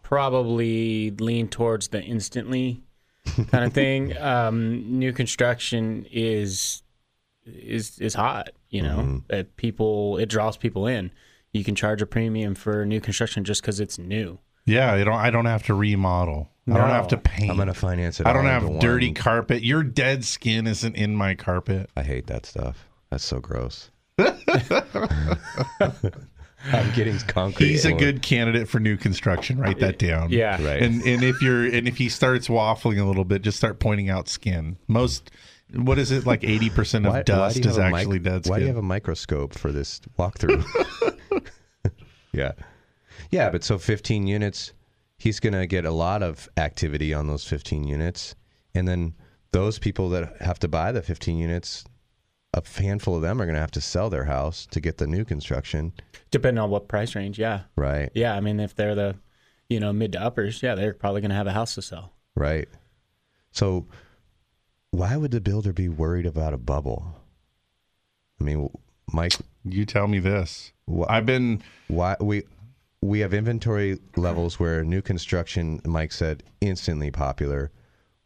probably 0.03 1.11
lean 1.11 1.49
towards 1.49 1.89
the 1.89 2.01
instantly 2.01 2.83
kind 3.51 3.65
of 3.65 3.73
thing. 3.73 4.17
Um, 4.17 4.99
new 4.99 5.13
construction 5.13 6.07
is 6.11 6.83
is 7.45 7.99
is 7.99 8.15
hot. 8.15 8.51
You 8.71 8.83
know, 8.83 9.23
that 9.29 9.57
people 9.57 10.17
it 10.19 10.27
draws 10.29 10.57
people 10.57 10.87
in. 10.87 11.11
You 11.53 11.65
can 11.65 11.75
charge 11.75 12.03
a 12.03 12.07
premium 12.07 12.55
for 12.55 12.85
new 12.85 13.01
construction 13.01 13.45
just 13.45 13.63
because 13.63 13.81
it's 13.81 13.99
new. 13.99 14.39
Yeah, 14.67 14.93
I 14.93 15.05
don't. 15.05 15.15
I 15.15 15.31
don't 15.31 15.47
have 15.47 15.63
to 15.65 15.75
remodel. 15.75 16.51
I 16.69 16.75
don't 16.75 16.91
have 16.91 17.09
to 17.09 17.17
paint. 17.17 17.51
I'm 17.51 17.57
going 17.57 17.69
to 17.69 17.75
finance 17.75 18.19
it. 18.19 18.27
I 18.27 18.33
don't 18.33 18.47
have 18.47 18.81
dirty 18.81 19.09
one. 19.09 19.15
carpet. 19.15 19.63
Your 19.63 19.85
dead 19.85 20.25
skin 20.25 20.67
isn't 20.67 20.97
in 20.97 21.15
my 21.15 21.37
carpet. 21.37 21.89
I 21.97 22.03
hate 22.03 22.27
that 22.27 22.45
stuff. 22.45 22.89
That's 23.11 23.25
so 23.25 23.39
gross. 23.39 23.91
I'm 26.73 26.93
getting 26.95 27.19
concrete. 27.19 27.69
He's 27.69 27.85
a 27.85 27.91
in- 27.91 27.97
good 27.97 28.23
candidate 28.23 28.69
for 28.69 28.81
new 28.81 28.97
construction. 28.97 29.59
Write 29.59 29.79
that 29.81 29.99
down. 29.99 30.31
Yeah. 30.31 30.63
Right. 30.63 30.83
And 30.83 31.03
and 31.03 31.23
if 31.23 31.41
you're 31.43 31.65
and 31.65 31.87
if 31.89 31.97
he 31.97 32.09
starts 32.09 32.49
waffling 32.49 33.01
a 33.01 33.05
little 33.05 33.25
bit, 33.25 33.43
just 33.43 33.57
start 33.59 33.79
pointing 33.79 34.11
out 34.11 34.29
skin. 34.29 34.77
Most 34.89 35.31
what 35.75 35.99
is 35.99 36.13
it 36.13 36.27
like 36.27 36.45
eighty 36.45 36.71
percent 36.71 37.07
of 37.07 37.13
Why- 37.13 37.19
why 37.19 37.23
dust 37.23 37.63
do 37.63 37.69
is 37.69 37.77
have 37.77 37.87
a 37.87 37.91
mic- 37.91 38.01
actually 38.01 38.19
dead 38.21 38.45
skin. 38.45 38.51
Why 38.51 38.59
do 38.59 38.63
you 38.65 38.69
have 38.69 38.77
a 38.77 38.83
microscope 38.83 39.55
for 39.55 39.73
this 39.73 40.01
walkthrough? 40.19 40.65
yeah. 42.33 42.53
Yeah, 43.31 43.51
but 43.51 43.65
so 43.65 43.79
15 43.79 44.27
units, 44.27 44.73
he's 45.19 45.41
going 45.41 45.55
to 45.55 45.67
get 45.67 45.85
a 45.85 45.91
lot 45.91 46.23
of 46.23 46.49
activity 46.57 47.13
on 47.13 47.27
those 47.27 47.45
15 47.45 47.85
units. 47.85 48.35
And 48.75 48.87
then 48.87 49.15
those 49.53 49.79
people 49.79 50.09
that 50.11 50.41
have 50.41 50.59
to 50.61 50.69
buy 50.69 50.93
the 50.93 51.03
15 51.03 51.39
units, 51.39 51.85
a 52.55 52.63
handful 52.79 53.17
of 53.17 53.23
them 53.23 53.41
are 53.41 53.45
going 53.47 53.55
to 53.55 53.61
have 53.61 53.71
to 53.73 53.81
sell 53.81 54.11
their 54.11 54.25
house 54.25 54.67
to 54.71 54.81
get 54.81 54.99
the 54.99 55.07
new 55.07 55.25
construction. 55.25 55.93
Depending 56.31 56.63
on 56.63 56.71
what 56.71 56.89
price 56.89 57.15
range, 57.15 57.39
yeah. 57.39 57.63
Right. 57.77 58.11
Yeah, 58.15 58.35
I 58.35 58.41
mean, 58.41 58.61
if 58.61 58.75
they're 58.75 58.95
the 58.95 59.17
you 59.69 59.81
know, 59.81 59.93
mid 59.93 60.13
to 60.13 60.23
uppers, 60.23 60.63
yeah, 60.63 60.75
they're 60.75 60.95
probably 60.95 61.21
going 61.21 61.31
to 61.31 61.37
have 61.37 61.47
a 61.47 61.53
house 61.53 61.75
to 61.75 61.83
sell. 61.83 62.13
Right. 62.35 62.69
So, 63.51 63.87
why 64.91 65.17
would 65.17 65.31
the 65.31 65.41
builder 65.41 65.73
be 65.73 65.89
worried 65.89 66.27
about 66.27 66.55
a 66.55 66.59
bubble? 66.59 67.17
I 68.41 68.45
mean, 68.45 68.71
Mike, 69.13 69.35
you 69.65 69.85
tell 69.85 70.07
me 70.07 70.19
this. 70.19 70.73
I've 71.09 71.27
been 71.27 71.63
why 71.89 72.17
we 72.21 72.45
we 73.01 73.21
have 73.21 73.35
inventory 73.35 73.99
levels 74.17 74.59
where 74.59 74.85
new 74.85 75.03
construction, 75.03 75.81
Mike 75.85 76.13
said, 76.13 76.43
instantly 76.61 77.11
popular, 77.11 77.71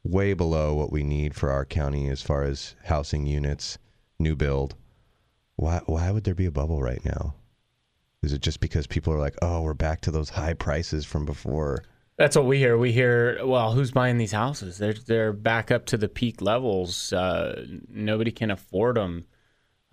way 0.05 0.33
below 0.33 0.75
what 0.75 0.93
we 0.93 1.03
need 1.05 1.35
for 1.35 1.51
our 1.51 1.65
county 1.65 2.09
as 2.09 2.23
far 2.23 2.43
as 2.43 2.75
housing 2.85 3.27
units, 3.27 3.79
new 4.19 4.37
build. 4.37 4.75
Why 5.57 5.81
why 5.87 6.11
would 6.11 6.25
there 6.25 6.35
be 6.35 6.47
a 6.47 6.51
bubble 6.51 6.83
right 6.83 7.05
now? 7.05 7.35
Is 8.23 8.33
it 8.33 8.43
just 8.43 8.61
because 8.61 8.87
people 8.87 9.13
are 9.13 9.19
like, 9.19 9.37
oh, 9.41 9.63
we're 9.63 9.75
back 9.75 10.03
to 10.03 10.11
those 10.11 10.31
high 10.31 10.55
prices 10.55 11.07
from 11.07 11.25
before? 11.25 11.85
That's 12.19 12.37
what 12.37 12.45
we 12.45 12.59
hear. 12.59 12.77
We 12.77 12.93
hear, 12.93 13.39
well, 13.47 13.73
who's 13.73 13.93
buying 13.93 14.19
these 14.19 14.33
houses? 14.33 14.77
They're 14.77 14.93
they're 14.93 15.33
back 15.33 15.71
up 15.71 15.87
to 15.87 15.97
the 15.97 16.09
peak 16.09 16.43
levels. 16.43 17.15
Uh, 17.15 17.65
nobody 17.89 18.31
can 18.31 18.51
afford 18.51 18.97
them. 18.97 19.25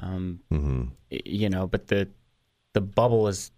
Um, 0.01 0.41
mm-hmm. 0.51 0.83
You 1.09 1.49
know, 1.49 1.67
but 1.67 1.87
the 1.87 2.09
the 2.73 2.81
bubble 2.81 3.29
is 3.29 3.51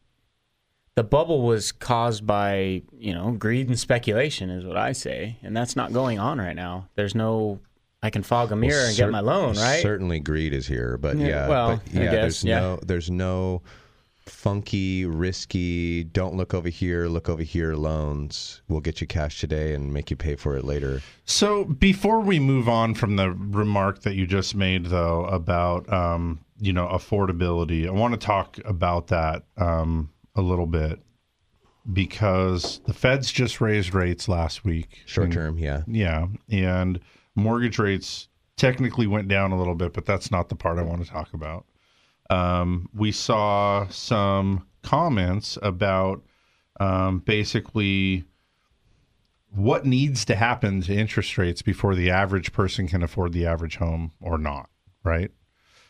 the 0.93 1.03
bubble 1.03 1.41
was 1.41 1.71
caused 1.71 2.27
by 2.27 2.83
you 2.95 3.13
know 3.13 3.31
greed 3.31 3.69
and 3.69 3.79
speculation, 3.79 4.51
is 4.51 4.63
what 4.63 4.77
I 4.77 4.91
say, 4.91 5.37
and 5.41 5.57
that's 5.57 5.75
not 5.75 5.91
going 5.91 6.19
on 6.19 6.37
right 6.37 6.55
now. 6.55 6.89
There's 6.93 7.15
no 7.15 7.59
I 8.03 8.11
can 8.11 8.21
fog 8.21 8.51
a 8.51 8.55
mirror 8.55 8.75
Well, 8.75 8.87
and 8.87 8.97
get 8.97 9.09
my 9.09 9.19
loan, 9.19 9.57
right? 9.57 9.81
Certainly, 9.81 10.19
greed 10.19 10.53
is 10.53 10.67
here, 10.67 10.97
but 10.97 11.17
Yeah, 11.17 11.27
yeah, 11.27 11.47
well, 11.49 11.81
but 11.83 11.93
yeah, 11.93 12.11
there's 12.11 12.43
yeah. 12.43 12.59
no, 12.59 12.79
there's 12.85 13.09
no 13.09 13.61
funky, 14.25 15.05
risky. 15.05 16.03
Don't 16.03 16.35
look 16.35 16.53
over 16.53 16.69
here, 16.69 17.07
look 17.07 17.29
over 17.29 17.41
here. 17.43 17.75
Loans 17.75 18.61
We'll 18.67 18.81
get 18.81 19.01
you 19.01 19.07
cash 19.07 19.39
today 19.39 19.73
and 19.73 19.93
make 19.93 20.09
you 20.11 20.15
pay 20.17 20.35
for 20.35 20.55
it 20.55 20.63
later. 20.63 21.01
So 21.25 21.65
before 21.65 22.19
we 22.19 22.39
move 22.39 22.69
on 22.69 22.93
from 22.93 23.15
the 23.15 23.31
remark 23.31 24.01
that 24.03 24.15
you 24.15 24.27
just 24.27 24.55
made, 24.55 24.85
though, 24.87 25.25
about 25.25 25.91
um, 25.91 26.39
you 26.59 26.73
know 26.73 26.87
affordability, 26.87 27.87
I 27.87 27.91
want 27.91 28.13
to 28.13 28.19
talk 28.19 28.57
about 28.65 29.07
that 29.07 29.43
um, 29.57 30.09
a 30.35 30.41
little 30.41 30.67
bit 30.67 30.99
because 31.91 32.81
the 32.85 32.93
Feds 32.93 33.31
just 33.31 33.61
raised 33.61 33.93
rates 33.93 34.27
last 34.27 34.63
week. 34.63 35.01
Short 35.05 35.25
And- 35.25 35.33
term, 35.33 35.57
yeah. 35.57 35.81
yeah, 35.87 36.27
and 36.49 36.99
mortgage 37.35 37.79
rates 37.79 38.27
technically 38.57 39.07
went 39.07 39.27
down 39.27 39.51
a 39.51 39.57
little 39.57 39.75
bit, 39.75 39.93
but 39.93 40.05
that's 40.05 40.29
not 40.29 40.49
the 40.49 40.55
part 40.55 40.77
I 40.77 40.81
want 40.83 41.03
to 41.03 41.09
talk 41.09 41.33
about. 41.33 41.65
Um, 42.29 42.89
we 42.93 43.11
saw 43.11 43.87
some 43.89 44.65
comments 44.83 45.57
about 45.61 46.23
um, 46.79 47.19
basically 47.19 48.23
what 49.51 49.85
needs 49.85 50.25
to 50.25 50.35
happen 50.35 50.81
to 50.81 50.93
interest 50.93 51.37
rates 51.37 51.61
before 51.61 51.95
the 51.95 52.11
average 52.11 52.53
person 52.53 52.87
can 52.87 53.01
afford 53.01 53.33
the 53.33 53.45
average 53.45 53.77
home 53.77 54.11
or 54.21 54.37
not, 54.37 54.69
right? 55.03 55.31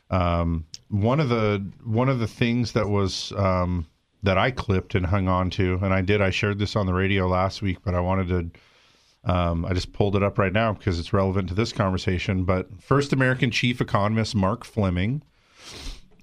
Um, 0.09 0.65
one 0.89 1.19
of 1.19 1.29
the 1.29 1.63
one 1.83 2.09
of 2.09 2.19
the 2.19 2.27
things 2.27 2.71
that 2.71 2.89
was 2.89 3.31
um, 3.33 3.85
that 4.23 4.37
I 4.37 4.51
clipped 4.51 4.95
and 4.95 5.05
hung 5.05 5.27
on 5.27 5.49
to, 5.51 5.79
and 5.83 5.93
I 5.93 6.01
did, 6.01 6.21
I 6.21 6.29
shared 6.29 6.57
this 6.57 6.75
on 6.75 6.85
the 6.85 6.93
radio 6.93 7.27
last 7.27 7.61
week, 7.61 7.77
but 7.83 7.93
I 7.93 7.99
wanted 7.99 8.27
to 8.29 9.31
um, 9.31 9.65
I 9.65 9.73
just 9.73 9.93
pulled 9.93 10.15
it 10.15 10.23
up 10.23 10.37
right 10.37 10.53
now 10.53 10.73
because 10.73 10.97
it's 10.97 11.13
relevant 11.13 11.49
to 11.49 11.53
this 11.53 11.73
conversation. 11.73 12.45
But 12.45 12.81
first 12.81 13.13
American 13.13 13.51
chief 13.51 13.81
economist 13.81 14.33
Mark 14.33 14.63
Fleming 14.63 15.21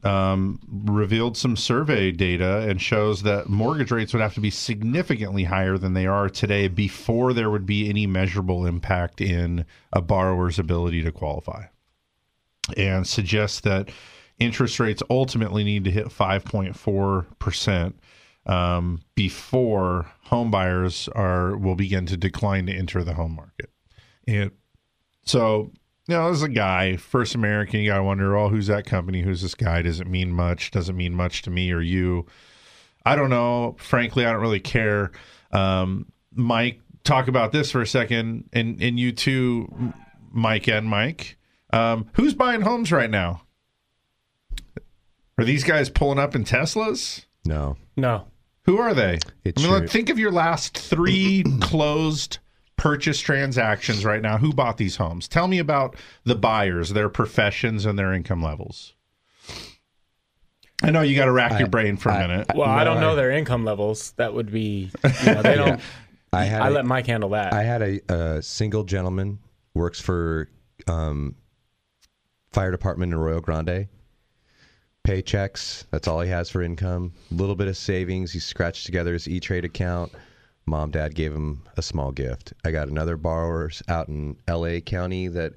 um, 0.07 0.61
revealed 0.85 1.37
some 1.37 1.57
survey 1.57 2.13
data 2.13 2.59
and 2.69 2.81
shows 2.81 3.23
that 3.23 3.49
mortgage 3.49 3.91
rates 3.91 4.13
would 4.13 4.23
have 4.23 4.35
to 4.35 4.41
be 4.41 4.51
significantly 4.51 5.45
higher 5.45 5.77
than 5.77 5.95
they 5.95 6.07
are 6.07 6.29
today 6.29 6.69
before 6.69 7.33
there 7.33 7.51
would 7.51 7.67
be 7.67 7.89
any 7.89 8.07
measurable 8.07 8.67
impact 8.67 9.21
in 9.21 9.65
a 9.93 10.01
borrower's 10.01 10.61
ability 10.61 11.03
to 11.03 11.11
qualify. 11.11 11.65
And 12.77 13.05
suggests 13.07 13.61
that 13.61 13.91
interest 14.39 14.79
rates 14.79 15.03
ultimately 15.11 15.65
need 15.65 15.83
to 15.85 15.91
hit 15.91 16.07
5.4% 16.07 17.95
um, 18.47 19.01
before 19.17 20.13
home 20.23 20.53
buyers 20.53 21.09
are 21.17 21.57
will 21.57 21.75
begin 21.75 22.07
to 22.07 22.17
decline 22.17 22.67
to 22.67 22.73
enter 22.73 23.03
the 23.03 23.15
home 23.15 23.35
market. 23.35 23.71
And 24.29 24.53
so, 25.25 25.73
you 26.09 26.15
know, 26.15 26.29
as 26.29 26.43
a 26.43 26.49
guy, 26.49 26.97
First 26.97 27.35
American, 27.35 27.81
you 27.81 27.91
got 27.91 27.97
to 27.99 28.03
wonder, 28.05 28.37
oh, 28.37 28.49
who's 28.49 28.69
that 28.69 28.87
company? 28.87 29.23
Who's 29.23 29.43
this 29.43 29.55
guy? 29.55 29.83
Does 29.83 30.01
it 30.01 30.07
mean 30.07 30.33
much? 30.33 30.71
Does 30.71 30.89
it 30.89 30.93
mean 30.95 31.15
much 31.15 31.43
to 31.43 31.51
me 31.51 31.73
or 31.73 31.81
you? 31.81 32.27
I 33.05 33.17
don't 33.17 33.31
know. 33.31 33.77
Frankly, 33.79 34.25
I 34.25 34.33
don't 34.33 34.41
really 34.41 34.61
care. 34.61 35.11
Um, 35.53 36.07
Mike, 36.35 36.81
talk 37.05 37.29
about 37.29 37.53
this 37.53 37.71
for 37.71 37.81
a 37.81 37.87
second, 37.87 38.49
and 38.53 38.81
and 38.83 38.99
you 38.99 39.13
too, 39.13 39.93
Mike 40.31 40.69
and 40.69 40.89
Mike. 40.89 41.39
Um, 41.73 42.09
who's 42.15 42.35
buying 42.35 42.61
homes 42.63 42.93
right 42.93 43.11
now? 43.11 43.43
Are 45.39 45.45
these 45.45 45.65
guys 45.65 45.91
pulling 45.91 46.19
up 46.19 46.35
in 46.35 46.45
Teslas? 46.45 47.27
No. 47.45 47.77
No. 47.97 48.27
Who 48.65 48.79
are 48.79 48.95
they? 48.95 49.19
It's 49.45 49.63
I 49.63 49.69
mean, 49.69 49.79
your- 49.79 49.89
think 49.89 50.09
of 50.09 50.19
your 50.19 50.33
last 50.33 50.77
three 50.77 51.45
closed 51.61 52.39
purchase 52.77 53.20
transactions 53.20 54.05
right 54.05 54.22
now. 54.22 54.39
Who 54.39 54.53
bought 54.53 54.77
these 54.77 54.97
homes? 54.97 55.29
Tell 55.29 55.49
me 55.49 55.59
about 55.59 55.97
the 56.24 56.35
buyers, 56.35 56.91
their 56.91 57.09
professions, 57.09 57.85
and 57.87 57.99
their 57.99 58.12
income 58.12 58.43
levels. 58.43 58.95
I 60.83 60.91
know 60.91 61.01
you 61.01 61.16
got 61.16 61.24
to 61.24 61.33
rack 61.33 61.59
your 61.59 61.68
brain 61.68 61.97
for 61.97 62.11
a 62.11 62.18
minute. 62.18 62.49
Well, 62.55 62.68
I 62.68 62.85
don't 62.85 63.01
know 63.01 63.16
their 63.16 63.31
income 63.31 63.64
levels. 63.64 64.12
That 64.12 64.35
would 64.35 64.53
be, 64.53 64.91
you 65.24 65.35
know, 65.35 65.43
they 65.43 65.55
don't. 65.57 65.81
I 66.33 66.45
had 66.45 66.62
I 66.62 66.68
a- 66.68 66.70
let 66.70 66.85
Mike 66.85 67.07
handle 67.07 67.31
that. 67.31 67.55
I 67.55 67.62
had 67.62 67.83
a, 67.83 68.01
a 68.12 68.43
single 68.43 68.85
gentleman 68.85 69.39
works 69.74 70.01
for 70.01 70.51
um, 70.87 71.35
fire 72.53 72.70
department 72.70 73.12
in 73.12 73.18
Arroyo 73.18 73.41
Grande. 73.41 73.89
Paychecks. 75.07 75.85
That's 75.91 76.09
all 76.09 76.20
he 76.20 76.29
has 76.31 76.51
for 76.51 76.62
income. 76.62 77.12
A 77.31 77.35
little 77.35 77.55
bit 77.55 77.68
of 77.68 77.77
savings. 77.77 78.33
He 78.33 78.39
scratched 78.41 78.85
together 78.87 79.12
his 79.12 79.29
E 79.29 79.41
Trade 79.41 79.64
account. 79.64 80.12
Mom, 80.67 80.91
dad 80.91 81.14
gave 81.14 81.33
him 81.33 81.62
a 81.77 81.83
small 81.83 82.11
gift. 82.11 82.53
I 82.64 82.73
got 82.73 82.89
another 82.89 83.17
borrowers 83.17 83.83
out 83.89 84.09
in 84.09 84.37
L.A. 84.49 84.81
County 84.81 85.29
that 85.29 85.55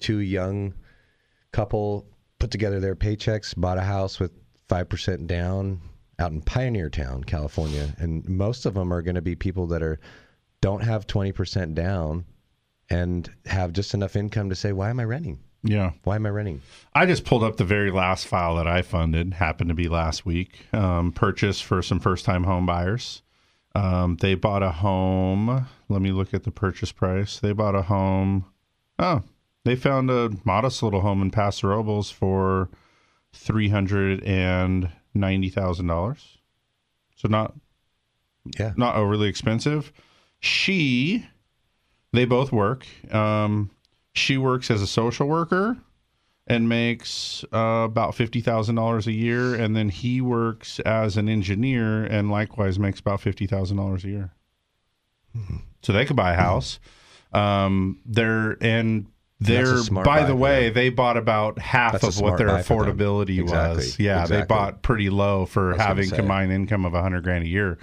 two 0.00 0.18
young 0.18 0.74
couple 1.52 2.06
put 2.38 2.50
together 2.50 2.80
their 2.80 2.96
paychecks, 2.96 3.54
bought 3.56 3.78
a 3.78 3.82
house 3.82 4.18
with 4.18 4.32
five 4.68 4.88
percent 4.88 5.26
down 5.26 5.80
out 6.18 6.32
in 6.32 6.42
Pioneertown, 6.42 7.24
California, 7.24 7.94
and 7.98 8.28
most 8.28 8.66
of 8.66 8.74
them 8.74 8.92
are 8.92 9.02
going 9.02 9.14
to 9.14 9.22
be 9.22 9.36
people 9.36 9.66
that 9.68 9.82
are 9.82 10.00
don't 10.60 10.82
have 10.82 11.06
twenty 11.06 11.32
percent 11.32 11.74
down 11.74 12.24
and 12.90 13.30
have 13.46 13.72
just 13.72 13.94
enough 13.94 14.16
income 14.16 14.48
to 14.48 14.56
say, 14.56 14.72
"Why 14.72 14.90
am 14.90 14.98
I 14.98 15.04
renting? 15.04 15.38
Yeah. 15.62 15.92
Why 16.02 16.16
am 16.16 16.26
I 16.26 16.30
renting?" 16.30 16.62
I 16.94 17.06
just 17.06 17.24
pulled 17.24 17.44
up 17.44 17.56
the 17.56 17.64
very 17.64 17.90
last 17.90 18.26
file 18.26 18.56
that 18.56 18.66
I 18.66 18.82
funded. 18.82 19.34
Happened 19.34 19.68
to 19.68 19.74
be 19.74 19.88
last 19.88 20.26
week. 20.26 20.66
Um, 20.72 21.12
purchase 21.12 21.60
for 21.60 21.80
some 21.82 22.00
first-time 22.00 22.44
home 22.44 22.66
buyers. 22.66 23.22
Um, 23.78 24.16
they 24.16 24.34
bought 24.34 24.64
a 24.64 24.72
home. 24.72 25.66
Let 25.88 26.02
me 26.02 26.10
look 26.10 26.34
at 26.34 26.42
the 26.42 26.50
purchase 26.50 26.90
price. 26.90 27.38
They 27.38 27.52
bought 27.52 27.76
a 27.76 27.82
home. 27.82 28.44
Oh, 28.98 29.22
they 29.64 29.76
found 29.76 30.10
a 30.10 30.32
modest 30.44 30.82
little 30.82 31.00
home 31.00 31.22
in 31.22 31.30
Paso 31.30 31.68
Robles 31.68 32.10
for 32.10 32.68
three 33.32 33.68
hundred 33.68 34.24
and 34.24 34.90
ninety 35.14 35.48
thousand 35.48 35.86
dollars. 35.86 36.38
So 37.14 37.28
not, 37.28 37.54
yeah, 38.58 38.72
not 38.76 38.96
overly 38.96 39.28
expensive. 39.28 39.92
She, 40.40 41.26
they 42.12 42.24
both 42.24 42.50
work. 42.50 42.84
Um, 43.14 43.70
she 44.12 44.38
works 44.38 44.72
as 44.72 44.82
a 44.82 44.86
social 44.88 45.28
worker 45.28 45.76
and 46.48 46.68
makes 46.68 47.44
uh, 47.52 47.84
about 47.84 48.14
fifty 48.14 48.40
thousand 48.40 48.74
dollars 48.74 49.06
a 49.06 49.12
year, 49.12 49.54
and 49.54 49.76
then 49.76 49.90
he 49.90 50.20
works 50.20 50.80
as 50.80 51.16
an 51.16 51.28
engineer 51.28 52.04
and 52.04 52.30
likewise 52.30 52.78
makes 52.78 52.98
about 53.00 53.20
fifty 53.20 53.46
thousand 53.46 53.76
dollars 53.76 54.04
a 54.04 54.08
year. 54.08 54.32
So 55.82 55.92
they 55.92 56.04
could 56.04 56.16
buy 56.16 56.32
a 56.32 56.36
house. 56.36 56.80
Um, 57.32 58.00
they're 58.06 58.56
and 58.62 59.06
they're 59.40 59.82
by 60.02 60.24
the 60.24 60.34
way, 60.34 60.64
them. 60.64 60.74
they 60.74 60.88
bought 60.88 61.16
about 61.16 61.58
half 61.58 62.00
That's 62.00 62.16
of 62.16 62.22
what 62.22 62.38
their 62.38 62.48
buy 62.48 62.62
for 62.62 62.84
them. 62.84 62.96
affordability 62.96 63.38
Exactly. 63.40 63.76
was. 63.76 63.98
Yeah, 64.00 64.26
they 64.26 64.42
bought 64.42 64.82
pretty 64.82 65.10
low 65.10 65.46
for 65.46 65.76
having 65.76 66.10
combined 66.10 66.50
income 66.50 66.84
of 66.84 66.94
a 66.94 67.02
hundred 67.02 67.22
grand 67.24 67.44
a 67.44 67.48
year. 67.48 67.78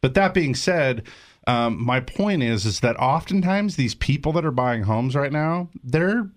But 0.00 0.14
that 0.14 0.32
being 0.34 0.54
said, 0.54 1.02
um, 1.46 1.84
my 1.84 2.00
point 2.00 2.42
is 2.42 2.64
is 2.64 2.80
that 2.80 2.96
oftentimes 2.96 3.76
these 3.76 3.94
people 3.94 4.32
that 4.32 4.44
are 4.46 4.50
buying 4.50 4.84
homes 4.84 5.14
right 5.16 5.32
now, 5.32 5.68
they're 5.82 6.30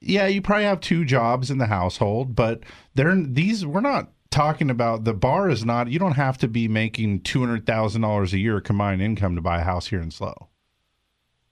yeah, 0.00 0.26
you 0.26 0.40
probably 0.42 0.64
have 0.64 0.80
two 0.80 1.04
jobs 1.04 1.50
in 1.50 1.58
the 1.58 1.66
household, 1.66 2.34
but 2.36 2.62
they're 2.94 3.14
these 3.16 3.64
we're 3.66 3.80
not 3.80 4.10
talking 4.30 4.68
about 4.70 5.04
the 5.04 5.14
bar 5.14 5.48
is 5.48 5.64
not 5.64 5.88
you 5.88 5.98
don't 5.98 6.12
have 6.12 6.36
to 6.38 6.48
be 6.48 6.68
making 6.68 7.20
two 7.22 7.40
hundred 7.40 7.66
thousand 7.66 8.02
dollars 8.02 8.32
a 8.32 8.38
year 8.38 8.60
combined 8.60 9.02
income 9.02 9.34
to 9.34 9.40
buy 9.42 9.60
a 9.60 9.64
house 9.64 9.86
here 9.88 10.00
in 10.00 10.10
SLO. 10.10 10.48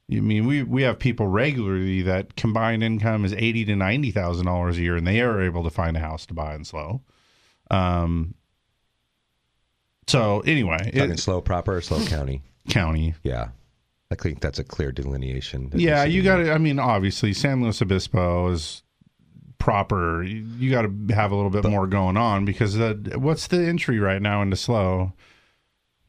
You 0.09 0.23
mean 0.23 0.47
we 0.47 0.63
we 0.63 0.83
have 0.83 0.99
people 1.01 1.27
regularly 1.27 2.03
that 2.03 2.37
combined 2.37 2.85
income 2.85 3.25
is 3.25 3.33
eighty 3.33 3.65
to 3.65 3.75
ninety 3.75 4.11
thousand 4.13 4.47
dollars 4.47 4.79
a 4.79 4.83
year, 4.83 4.97
and 4.97 5.07
they 5.07 5.21
are 5.21 5.43
able 5.43 5.65
to 5.65 5.71
find 5.71 5.97
a 5.97 6.01
house 6.01 6.27
to 6.27 6.35
buy 6.35 6.55
in 6.55 6.65
SLO. 6.65 7.03
Um, 7.71 8.35
So 10.07 10.41
anyway, 10.41 10.79
Talking 10.95 11.11
it, 11.11 11.19
SLO 11.19 11.41
proper 11.41 11.77
or 11.77 11.81
SLO 11.81 12.05
county? 12.07 12.43
county. 12.69 13.15
Yeah. 13.25 13.49
I 14.11 14.15
think 14.15 14.41
that's 14.41 14.59
a 14.59 14.65
clear 14.65 14.93
delineation. 14.93 15.71
Yeah, 15.75 16.05
you 16.05 16.23
got 16.23 16.37
to. 16.37 16.53
I 16.53 16.59
mean, 16.59 16.79
obviously, 16.79 17.33
San 17.33 17.63
Luis 17.63 17.83
Obispo 17.83 18.51
is 18.53 18.83
proper. 19.59 20.23
You, 20.23 20.47
you 20.59 20.71
got 20.71 20.83
to 20.83 21.15
have 21.15 21.33
a 21.33 21.35
little 21.35 21.51
bit 21.51 21.65
more 21.65 21.87
going 21.87 22.17
on 22.17 22.45
because 22.45 22.75
the, 22.75 23.15
what's 23.19 23.49
the 23.49 23.59
entry 23.67 23.99
right 23.99 24.23
now 24.23 24.43
into 24.43 24.57
SLO? 24.57 25.13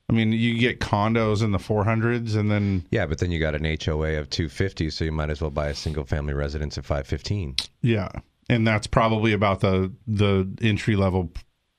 I 0.09 0.13
mean, 0.13 0.31
you 0.31 0.57
get 0.57 0.79
condos 0.79 1.43
in 1.43 1.51
the 1.51 1.57
400s, 1.57 2.35
and 2.37 2.49
then 2.49 2.85
Yeah, 2.91 3.07
but 3.07 3.17
then 3.17 3.29
you 3.31 3.39
got 3.39 3.55
an 3.55 3.63
HOA 3.65 4.13
of 4.19 4.29
250, 4.29 4.89
so 4.89 5.03
you 5.03 5.11
might 5.11 5.29
as 5.29 5.41
well 5.41 5.49
buy 5.49 5.67
a 5.67 5.75
single 5.75 6.05
family 6.05 6.33
residence 6.33 6.77
at 6.77 6.85
515. 6.85 7.55
yeah, 7.81 8.09
and 8.49 8.65
that's 8.65 8.87
probably 8.87 9.33
about 9.33 9.59
the 9.59 9.91
the 10.07 10.47
entry 10.61 10.95
level 10.95 11.31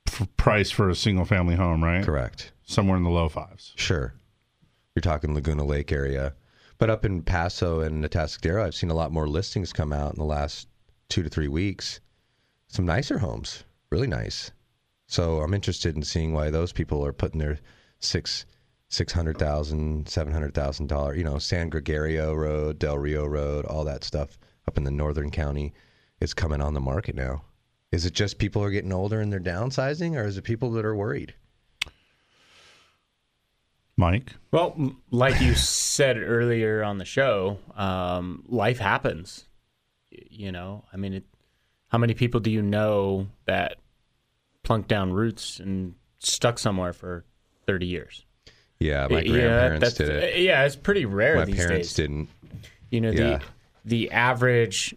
p- 0.05 0.27
price 0.37 0.71
for 0.71 0.91
a 0.91 0.95
single 0.95 1.25
family 1.25 1.55
home, 1.55 1.83
right? 1.83 2.05
Correct. 2.05 2.53
Somewhere 2.64 2.99
in 2.99 3.03
the 3.05 3.09
low 3.11 3.31
fives. 3.31 3.73
Sure. 3.77 4.12
You're 4.99 5.14
talking 5.14 5.32
Laguna 5.32 5.64
Lake 5.64 5.92
area. 5.92 6.34
But 6.76 6.90
up 6.90 7.05
in 7.05 7.22
Paso 7.22 7.82
and 7.82 8.05
Atascadero, 8.05 8.64
I've 8.64 8.74
seen 8.74 8.90
a 8.90 8.94
lot 8.94 9.12
more 9.12 9.28
listings 9.28 9.72
come 9.72 9.92
out 9.92 10.12
in 10.12 10.18
the 10.18 10.24
last 10.24 10.66
two 11.09 11.22
to 11.22 11.28
three 11.28 11.46
weeks. 11.46 12.01
Some 12.66 12.84
nicer 12.84 13.18
homes, 13.18 13.62
really 13.90 14.09
nice. 14.09 14.51
So 15.07 15.38
I'm 15.40 15.55
interested 15.55 15.94
in 15.94 16.03
seeing 16.03 16.32
why 16.32 16.51
those 16.51 16.72
people 16.72 17.07
are 17.07 17.12
putting 17.12 17.38
their 17.38 17.61
six, 18.01 18.44
six 18.88 19.12
hundred 19.12 19.38
thousand, 19.38 20.09
seven 20.09 20.32
hundred 20.32 20.53
thousand 20.53 20.88
dollar, 20.88 21.14
you 21.14 21.22
know, 21.22 21.38
San 21.38 21.68
Gregorio 21.68 22.34
Road, 22.34 22.80
Del 22.80 22.99
Rio 22.99 23.24
Road, 23.24 23.66
all 23.66 23.84
that 23.84 24.03
stuff 24.03 24.36
up 24.66 24.76
in 24.78 24.82
the 24.82 24.90
northern 24.90 25.30
county 25.30 25.74
is 26.20 26.34
coming 26.34 26.61
on 26.61 26.74
the 26.74 26.80
market 26.80 27.14
now. 27.14 27.44
Is 27.92 28.05
it 28.05 28.14
just 28.14 28.38
people 28.38 28.64
are 28.64 28.70
getting 28.72 28.92
older 28.92 29.20
and 29.20 29.32
they're 29.32 29.38
downsizing, 29.38 30.16
or 30.16 30.24
is 30.24 30.38
it 30.38 30.42
people 30.42 30.72
that 30.72 30.84
are 30.84 30.96
worried? 30.96 31.34
Mike, 33.99 34.34
Well, 34.53 34.94
like 35.11 35.40
you 35.40 35.55
said 35.57 36.16
earlier 36.18 36.84
on 36.84 36.99
the 36.99 37.05
show, 37.05 37.59
um, 37.76 38.44
life 38.49 38.78
happens. 38.78 39.44
You 40.30 40.53
know, 40.53 40.84
I 40.92 40.96
mean, 40.96 41.14
it, 41.14 41.24
how 41.88 41.99
many 41.99 42.14
people 42.14 42.38
do 42.38 42.49
you 42.51 42.62
know 42.62 43.26
that 43.46 43.76
plunked 44.62 44.88
down 44.88 45.12
roots 45.12 45.59
and 45.59 45.96
stuck 46.20 46.61
somewhere 46.61 46.92
for 46.92 47.24
30 47.66 47.86
years? 47.86 48.24
Yeah, 48.78 49.09
my 49.11 49.20
Yeah, 49.22 49.32
grandparents 49.32 49.80
that's- 49.80 49.96
did 49.96 50.22
it. 50.36 50.40
Yeah, 50.42 50.64
it's 50.64 50.76
pretty 50.76 51.05
rare 51.05 51.34
My 51.34 51.44
these 51.44 51.57
parents 51.57 51.88
days. 51.88 51.94
didn't. 51.94 52.28
You 52.90 53.01
know, 53.01 53.11
Yeah. 53.11 53.38
the 53.38 53.42
the 53.84 54.11
average 54.12 54.94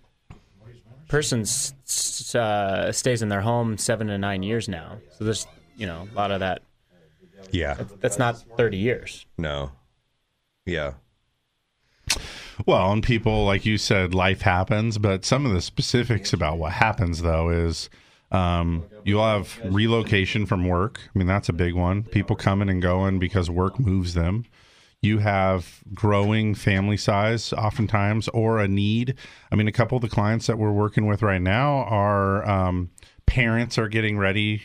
person 1.08 1.42
s- 1.42 1.74
s- 1.88 2.36
uh, 2.36 2.92
stays 2.92 3.22
in 3.24 3.30
their 3.30 3.42
home 3.42 3.78
seven 3.80 4.08
to 4.08 4.18
nine 4.18 4.44
years 4.44 4.68
now. 4.70 5.00
So 5.18 5.24
there's, 5.24 5.48
you 5.76 5.88
know, 5.88 6.08
a 6.12 6.16
lot 6.16 6.30
of 6.32 6.42
that. 6.42 6.62
Yeah. 7.52 7.78
That's 8.00 8.18
not 8.18 8.38
30 8.58 8.78
years. 8.78 9.26
No. 9.38 9.72
Yeah. 10.66 10.94
Well, 12.66 12.92
and 12.92 13.04
people, 13.04 13.46
like 13.46 13.66
you 13.66 13.78
said, 13.78 14.14
life 14.14 14.42
happens, 14.42 14.98
but 14.98 15.26
some 15.26 15.46
of 15.46 15.54
the 15.54 15.62
specifics 15.62 16.34
about 16.34 16.58
what 16.58 16.74
happens, 16.74 17.22
though, 17.22 17.50
is 17.50 17.90
um, 18.32 18.86
you'll 19.04 19.26
have 19.26 19.60
relocation 19.64 20.46
from 20.46 20.68
work. 20.68 21.00
I 21.14 21.18
mean, 21.18 21.28
that's 21.28 21.50
a 21.50 21.54
big 21.54 21.74
one. 21.74 22.04
People 22.04 22.36
coming 22.36 22.70
and 22.70 22.82
going 22.82 23.20
because 23.20 23.50
work 23.50 23.80
moves 23.80 24.14
them. 24.14 24.46
You 25.02 25.18
have 25.18 25.82
growing 25.94 26.54
family 26.54 26.98
size, 26.98 27.54
oftentimes, 27.54 28.28
or 28.30 28.60
a 28.60 28.68
need. 28.68 29.16
I 29.52 29.56
mean, 29.56 29.68
a 29.68 29.72
couple 29.72 29.96
of 29.96 30.04
the 30.04 30.10
clients 30.10 30.46
that 30.48 30.60
we're 30.60 30.72
working 30.72 31.08
with 31.08 31.24
right 31.24 31.42
now 31.42 31.86
are 31.86 32.48
um, 32.48 32.92
parents 33.26 33.80
are 33.80 33.88
getting 33.88 34.18
ready 34.20 34.62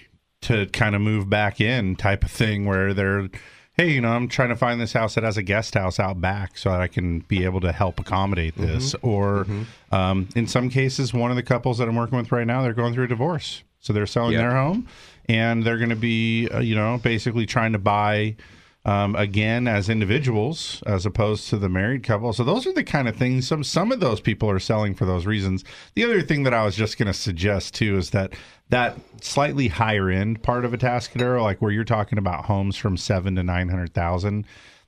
to 0.46 0.66
kind 0.66 0.94
of 0.94 1.00
move 1.00 1.28
back 1.30 1.60
in, 1.60 1.96
type 1.96 2.24
of 2.24 2.30
thing, 2.30 2.64
where 2.66 2.92
they're 2.94 3.28
hey, 3.78 3.90
you 3.90 4.00
know, 4.00 4.08
I'm 4.08 4.26
trying 4.26 4.48
to 4.48 4.56
find 4.56 4.80
this 4.80 4.94
house 4.94 5.16
that 5.16 5.24
has 5.24 5.36
a 5.36 5.42
guest 5.42 5.74
house 5.74 6.00
out 6.00 6.18
back 6.18 6.56
so 6.56 6.70
that 6.70 6.80
I 6.80 6.86
can 6.88 7.18
be 7.20 7.44
able 7.44 7.60
to 7.60 7.72
help 7.72 8.00
accommodate 8.00 8.56
this. 8.56 8.94
Or 9.02 9.46
um, 9.92 10.28
in 10.34 10.46
some 10.46 10.70
cases, 10.70 11.12
one 11.12 11.30
of 11.30 11.36
the 11.36 11.42
couples 11.42 11.76
that 11.76 11.86
I'm 11.86 11.94
working 11.94 12.16
with 12.16 12.32
right 12.32 12.46
now, 12.46 12.62
they're 12.62 12.72
going 12.72 12.94
through 12.94 13.04
a 13.04 13.08
divorce. 13.08 13.62
So 13.80 13.92
they're 13.92 14.06
selling 14.06 14.32
Yeah. 14.32 14.38
their 14.48 14.52
home 14.52 14.88
and 15.28 15.62
they're 15.62 15.76
going 15.76 15.90
to 15.90 15.94
be, 15.94 16.48
uh, 16.48 16.60
you 16.60 16.74
know, 16.74 16.98
basically 17.02 17.44
trying 17.44 17.72
to 17.72 17.78
buy 17.78 18.36
um, 18.86 19.16
again 19.16 19.66
as 19.66 19.88
individuals 19.88 20.80
as 20.86 21.04
opposed 21.04 21.50
to 21.50 21.58
the 21.58 21.68
married 21.68 22.04
couple. 22.04 22.32
So 22.32 22.44
those 22.44 22.68
are 22.68 22.72
the 22.72 22.84
kind 22.84 23.08
of 23.08 23.16
things. 23.16 23.46
Some 23.48 23.64
some 23.64 23.90
of 23.90 23.98
those 23.98 24.20
people 24.20 24.48
are 24.48 24.60
selling 24.60 24.94
for 24.94 25.04
those 25.04 25.26
reasons. 25.26 25.64
The 25.94 26.04
other 26.04 26.22
thing 26.22 26.44
that 26.44 26.54
I 26.54 26.64
was 26.64 26.76
just 26.76 26.96
going 26.96 27.08
to 27.08 27.12
suggest 27.12 27.74
too 27.74 27.98
is 27.98 28.10
that 28.10 28.32
that 28.70 28.96
slightly 29.20 29.68
higher 29.68 30.08
end 30.08 30.42
part 30.42 30.64
of 30.64 30.72
a 30.72 30.78
Atascadero, 30.78 31.42
like 31.42 31.60
where 31.60 31.72
you're 31.72 31.84
talking 31.84 32.16
about 32.16 32.44
homes 32.44 32.76
from 32.76 32.96
seven 32.96 33.34
to 33.34 33.42
nine 33.42 33.68
hundred 33.68 33.92
thousand. 33.92 34.46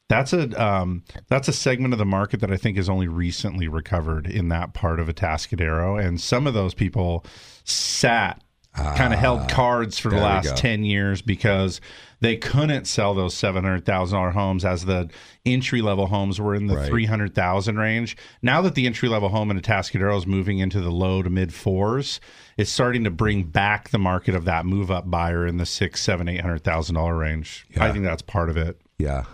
That's 0.08 0.32
a 0.32 0.64
um, 0.64 1.02
that's 1.26 1.48
a 1.48 1.52
segment 1.52 1.92
of 1.92 1.98
the 1.98 2.06
market 2.06 2.38
that 2.40 2.52
I 2.52 2.56
think 2.56 2.76
has 2.76 2.88
only 2.88 3.08
recently 3.08 3.66
recovered 3.66 4.28
in 4.28 4.48
that 4.50 4.74
part 4.74 5.00
of 5.00 5.08
a 5.08 5.12
Atascadero, 5.12 6.02
and 6.02 6.20
some 6.20 6.46
of 6.46 6.54
those 6.54 6.72
people 6.72 7.26
sat 7.64 8.40
kind 8.74 9.12
of 9.12 9.18
held 9.18 9.48
cards 9.48 9.98
for 9.98 10.10
the 10.10 10.16
last 10.16 10.56
10 10.56 10.84
years 10.84 11.22
because 11.22 11.80
they 12.20 12.36
couldn't 12.36 12.86
sell 12.86 13.14
those 13.14 13.34
$700,000 13.34 14.32
homes 14.32 14.64
as 14.64 14.84
the 14.84 15.08
entry 15.46 15.80
level 15.80 16.06
homes 16.06 16.40
were 16.40 16.54
in 16.54 16.66
the 16.66 16.76
Right. 16.76 16.88
300,000 16.88 17.78
range. 17.78 18.16
Now 18.42 18.60
that 18.62 18.74
the 18.74 18.86
entry 18.86 19.08
level 19.08 19.28
home 19.28 19.50
in 19.50 19.56
a 19.56 19.60
Atascadero 19.60 20.16
is 20.18 20.26
moving 20.26 20.58
into 20.58 20.80
the 20.80 20.90
low 20.90 21.22
to 21.22 21.30
mid 21.30 21.54
fours, 21.54 22.20
it's 22.56 22.70
starting 22.70 23.04
to 23.04 23.10
bring 23.10 23.44
back 23.44 23.90
the 23.90 23.98
market 23.98 24.34
of 24.34 24.44
that 24.46 24.66
move 24.66 24.90
up 24.90 25.08
buyer 25.10 25.46
in 25.46 25.58
the 25.58 25.66
six, 25.66 26.00
seven, 26.02 26.28
eight 26.28 26.40
hundred 26.40 26.64
thousand 26.64 26.96
dollar 26.96 27.16
range. 27.16 27.66
I 27.78 27.92
think 27.92 28.04
that's 28.04 28.22
part 28.22 28.50
of 28.50 28.56
it. 28.56 28.80
Yeah. 28.98 29.24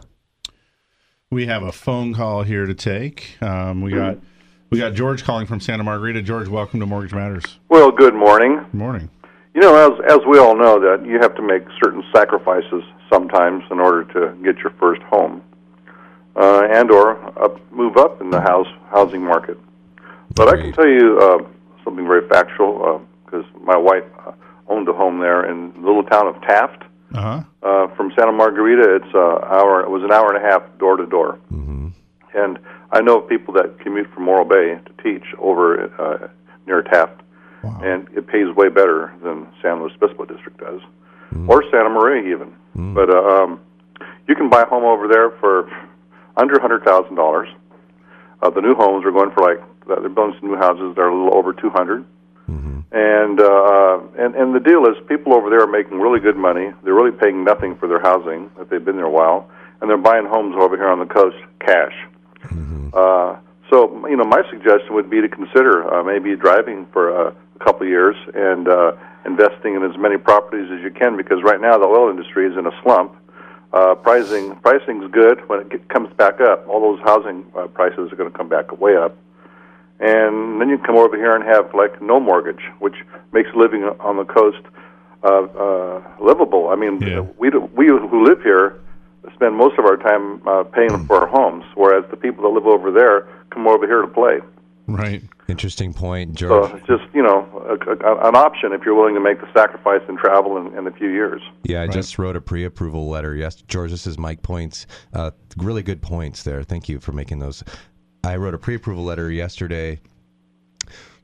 We 1.31 1.47
have 1.47 1.63
a 1.63 1.73
phone 1.73 2.15
call 2.15 2.43
here 2.43 2.67
to 2.67 2.75
take. 2.75 3.43
Um, 3.43 3.81
we 3.81 3.93
got 3.93 4.19
we 4.71 4.79
got 4.79 4.95
George 4.95 5.25
calling 5.25 5.47
from 5.47 5.59
Santa 5.61 5.83
Margarita. 5.85 6.21
George, 6.23 6.49
welcome 6.49 6.81
to 6.81 6.87
Mortgage 6.87 7.15
Matters. 7.15 7.45
Well, 7.69 7.91
good 7.91 8.15
morning. 8.15 8.57
Good 8.59 8.75
morning. 8.75 9.11
You 9.55 9.61
know, 9.61 9.75
as 9.77 9.93
as 10.11 10.19
we 10.27 10.39
all 10.39 10.57
know, 10.57 10.81
that 10.81 11.07
you 11.07 11.19
have 11.21 11.35
to 11.37 11.43
make 11.43 11.63
certain 11.83 12.03
sacrifices 12.15 12.83
sometimes 13.09 13.63
in 13.71 13.79
order 13.79 14.05
to 14.13 14.35
get 14.43 14.59
your 14.59 14.73
first 14.81 15.01
home, 15.03 15.43
uh, 16.35 16.67
and 16.71 16.91
or 16.91 17.17
up, 17.41 17.61
move 17.73 17.97
up 17.97 18.21
in 18.21 18.31
the 18.31 18.41
house 18.41 18.67
housing 18.91 19.23
market. 19.23 19.57
But 20.35 20.49
I 20.49 20.57
can 20.61 20.73
tell 20.73 20.89
you 20.89 21.19
uh, 21.21 21.39
something 21.85 22.05
very 22.05 22.29
factual 22.29 23.07
because 23.25 23.45
my 23.61 23.77
wife 23.77 24.05
uh, 24.27 24.33
owned 24.67 24.89
a 24.89 24.93
home 24.93 25.21
there 25.21 25.49
in 25.49 25.73
the 25.75 25.87
little 25.87 26.03
town 26.03 26.27
of 26.27 26.41
Taft. 26.43 26.83
Uh 27.15 27.21
huh. 27.21 27.43
Uh, 27.63 27.95
from 27.95 28.13
Santa 28.19 28.33
Margarita, 28.33 28.97
it's 28.97 29.15
uh, 29.15 29.39
hour. 29.47 29.83
It 29.83 29.91
was 29.91 30.03
an 30.03 30.11
hour 30.11 30.35
and 30.35 30.45
a 30.45 30.51
half 30.51 30.63
door 30.79 30.97
to 30.97 31.07
door. 31.07 31.39
And 32.35 32.59
I 32.91 33.01
know 33.01 33.21
of 33.21 33.29
people 33.29 33.55
that 33.55 33.79
commute 33.79 34.13
from 34.13 34.25
Morro 34.25 34.45
Bay 34.45 34.79
to 34.85 35.03
teach 35.03 35.25
over 35.39 35.85
uh, 36.01 36.29
near 36.67 36.83
Taft, 36.83 37.23
and 37.83 38.09
it 38.17 38.27
pays 38.27 38.49
way 38.55 38.69
better 38.69 39.13
than 39.23 39.47
San 39.63 39.81
Luis 39.81 39.93
Obispo 40.01 40.25
District 40.25 40.59
does, 40.59 40.81
or 41.49 41.63
Santa 41.71 41.91
Maria 41.91 42.35
even. 42.35 42.55
But 42.95 43.11
uh, 43.11 43.19
um, 43.19 43.61
you 44.29 44.35
can 44.35 44.49
buy 44.49 44.63
a 44.63 44.67
home 44.67 44.85
over 44.85 45.09
there 45.09 45.31
for 45.41 45.71
under 46.37 46.55
a 46.55 46.61
hundred 46.61 46.85
thousand 46.85 47.17
dollars. 47.17 47.49
Uh, 48.43 48.51
the 48.51 48.61
new 48.61 48.75
homes 48.75 49.05
are 49.05 49.13
going 49.13 49.31
for 49.33 49.43
like 49.43 49.63
they're 49.87 50.09
building 50.09 50.37
some 50.41 50.51
new 50.51 50.57
houses 50.57 50.95
that 50.95 51.01
are 51.01 51.09
a 51.09 51.15
little 51.15 51.37
over 51.39 51.53
two 51.53 51.71
hundred. 51.71 52.05
And 52.93 53.41
uh, 53.41 54.01
and 54.19 54.35
and 54.37 54.55
the 54.55 54.61
deal 54.61 54.87
is, 54.87 54.95
people 55.09 55.35
over 55.35 55.51
there 55.51 55.63
are 55.63 55.67
making 55.67 55.99
really 55.99 56.21
good 56.21 56.37
money. 56.37 56.73
They're 56.85 56.95
really 56.95 57.11
paying 57.11 57.43
nothing 57.43 57.75
for 57.77 57.89
their 57.89 58.01
housing 58.01 58.51
if 58.61 58.69
they've 58.69 58.85
been 58.85 58.97
there 58.97 59.07
a 59.07 59.11
while, 59.11 59.51
and 59.81 59.91
they're 59.91 59.97
buying 59.97 60.27
homes 60.27 60.55
over 60.57 60.77
here 60.77 60.89
on 60.89 61.01
the 61.01 61.07
coast 61.07 61.37
cash. 61.59 61.95
Uh, 62.95 63.37
so 63.71 64.07
you 64.07 64.17
know, 64.17 64.25
my 64.25 64.43
suggestion 64.49 64.95
would 64.95 65.11
be 65.11 65.21
to 65.21 65.29
consider 65.29 65.93
uh, 65.93 66.05
maybe 66.05 66.37
driving 66.37 66.87
for 66.93 67.09
a 67.09 67.35
couple 67.65 67.83
of 67.83 67.89
years 67.89 68.17
and 68.35 68.69
uh, 68.69 68.93
investing 69.25 69.75
in 69.75 69.83
as 69.83 69.97
many 69.97 70.19
properties 70.19 70.71
as 70.71 70.81
you 70.83 70.91
can, 70.91 71.17
because 71.17 71.43
right 71.43 71.61
now 71.61 71.79
the 71.79 71.87
oil 71.87 72.11
industry 72.11 72.47
is 72.47 72.57
in 72.57 72.67
a 72.67 72.83
slump. 72.83 73.17
Uh, 73.73 73.95
pricing 73.97 74.55
pricing's 74.57 75.11
good 75.11 75.49
when 75.49 75.61
it 75.61 75.69
get, 75.69 75.89
comes 75.89 76.13
back 76.15 76.41
up. 76.41 76.67
All 76.69 76.81
those 76.81 77.01
housing 77.05 77.45
uh, 77.57 77.67
prices 77.67 78.13
are 78.13 78.17
going 78.17 78.31
to 78.31 78.37
come 78.37 78.49
back 78.49 78.71
way 78.79 78.97
up 78.97 79.17
and 80.01 80.61
then 80.61 80.69
you 80.69 80.79
come 80.79 80.97
over 80.97 81.17
here 81.17 81.35
and 81.35 81.45
have 81.45 81.73
like 81.75 82.03
no 82.03 82.19
mortgage, 82.21 82.63
which 82.81 82.97
makes 83.33 83.49
living 83.55 83.85
on 83.85 84.17
the 84.17 84.25
coast 84.25 84.61
uh, 85.23 85.43
uh, 85.43 86.03
livable. 86.21 86.69
I 86.69 86.77
mean, 86.77 86.99
we 87.39 87.51
do- 87.51 87.71
we 87.75 87.87
who 87.87 88.25
live 88.25 88.43
here 88.43 88.81
spend 89.35 89.57
most 89.57 89.79
of 89.79 89.85
our 89.87 89.97
time 89.97 90.47
uh, 90.47 90.65
paying 90.65 91.07
for 91.07 91.23
our 91.23 91.27
homes, 91.27 91.65
whereas 91.75 92.05
the 92.11 92.17
people 92.17 92.43
that 92.43 92.51
live 92.51 92.67
over 92.67 92.91
there 92.91 93.27
come 93.51 93.67
over 93.67 93.87
here 93.87 94.03
to 94.03 94.09
play. 94.09 94.41
Right. 94.87 95.23
Interesting 95.49 95.95
point, 95.95 96.35
George. 96.35 96.71
So 96.71 96.99
just 96.99 97.15
you 97.15 97.23
know 97.23 97.47
a, 97.67 97.91
a, 97.91 98.29
an 98.29 98.37
option 98.37 98.73
if 98.73 98.83
you're 98.85 98.95
willing 98.95 99.15
to 99.15 99.21
make 99.21 99.41
the 99.41 99.51
sacrifice 99.53 100.03
and 100.09 100.19
travel 100.19 100.59
in, 100.59 100.77
in 100.77 100.87
a 100.87 100.91
few 100.91 101.09
years. 101.09 101.43
Yeah, 101.63 101.83
I 101.83 101.87
just 101.87 102.19
wrote 102.19 102.37
a 102.37 102.41
pre-approval 102.41 103.09
letter. 103.09 103.35
Yes, 103.35 103.57
George, 103.63 103.91
this 103.91 104.07
is 104.07 104.19
Mike 104.19 104.43
Points. 104.43 104.87
Uh, 105.13 105.31
really 105.57 105.83
good 105.83 106.03
points 106.03 106.43
there. 106.43 106.63
Thank 106.63 106.89
you 106.89 107.01
for 107.01 107.13
making 107.13 107.39
those. 107.39 107.65
I 108.23 108.37
wrote 108.37 108.55
a 108.55 108.59
pre-approval 108.59 109.05
letter 109.05 109.31
yesterday 109.31 110.01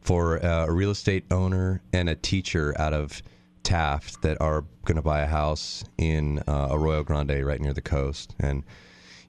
for 0.01 0.45
uh, 0.45 0.67
a 0.67 0.73
real 0.73 0.91
estate 0.91 1.25
owner 1.31 1.83
and 1.93 2.09
a 2.09 2.15
teacher 2.15 2.75
out 2.79 2.95
of 2.95 3.23
Taft 3.63 4.23
that 4.23 4.41
are 4.41 4.65
going 4.85 4.97
to 4.97 5.03
buy 5.03 5.21
a 5.21 5.27
house 5.27 5.85
in 5.99 6.43
uh, 6.49 6.69
Arroyo 6.71 7.03
Grande, 7.05 7.45
right 7.45 7.61
near 7.61 7.75
the 7.75 7.83
coast, 7.83 8.35
and 8.41 8.65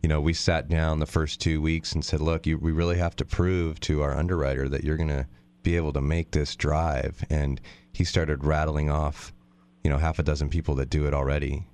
you 0.01 0.09
know, 0.09 0.19
we 0.19 0.33
sat 0.33 0.67
down 0.67 0.99
the 0.99 1.05
first 1.05 1.39
two 1.39 1.61
weeks 1.61 1.93
and 1.93 2.03
said, 2.03 2.21
look, 2.21 2.47
you, 2.47 2.57
we 2.57 2.71
really 2.71 2.97
have 2.97 3.15
to 3.17 3.25
prove 3.25 3.79
to 3.81 4.01
our 4.01 4.15
underwriter 4.15 4.67
that 4.69 4.83
you're 4.83 4.97
going 4.97 5.09
to 5.09 5.27
be 5.63 5.75
able 5.75 5.93
to 5.93 6.01
make 6.01 6.31
this 6.31 6.55
drive. 6.55 7.23
And 7.29 7.61
he 7.93 8.03
started 8.03 8.43
rattling 8.43 8.89
off, 8.89 9.31
you 9.83 9.89
know, 9.89 9.97
half 9.97 10.17
a 10.17 10.23
dozen 10.23 10.49
people 10.49 10.75
that 10.75 10.89
do 10.89 11.05
it 11.05 11.13
already. 11.13 11.67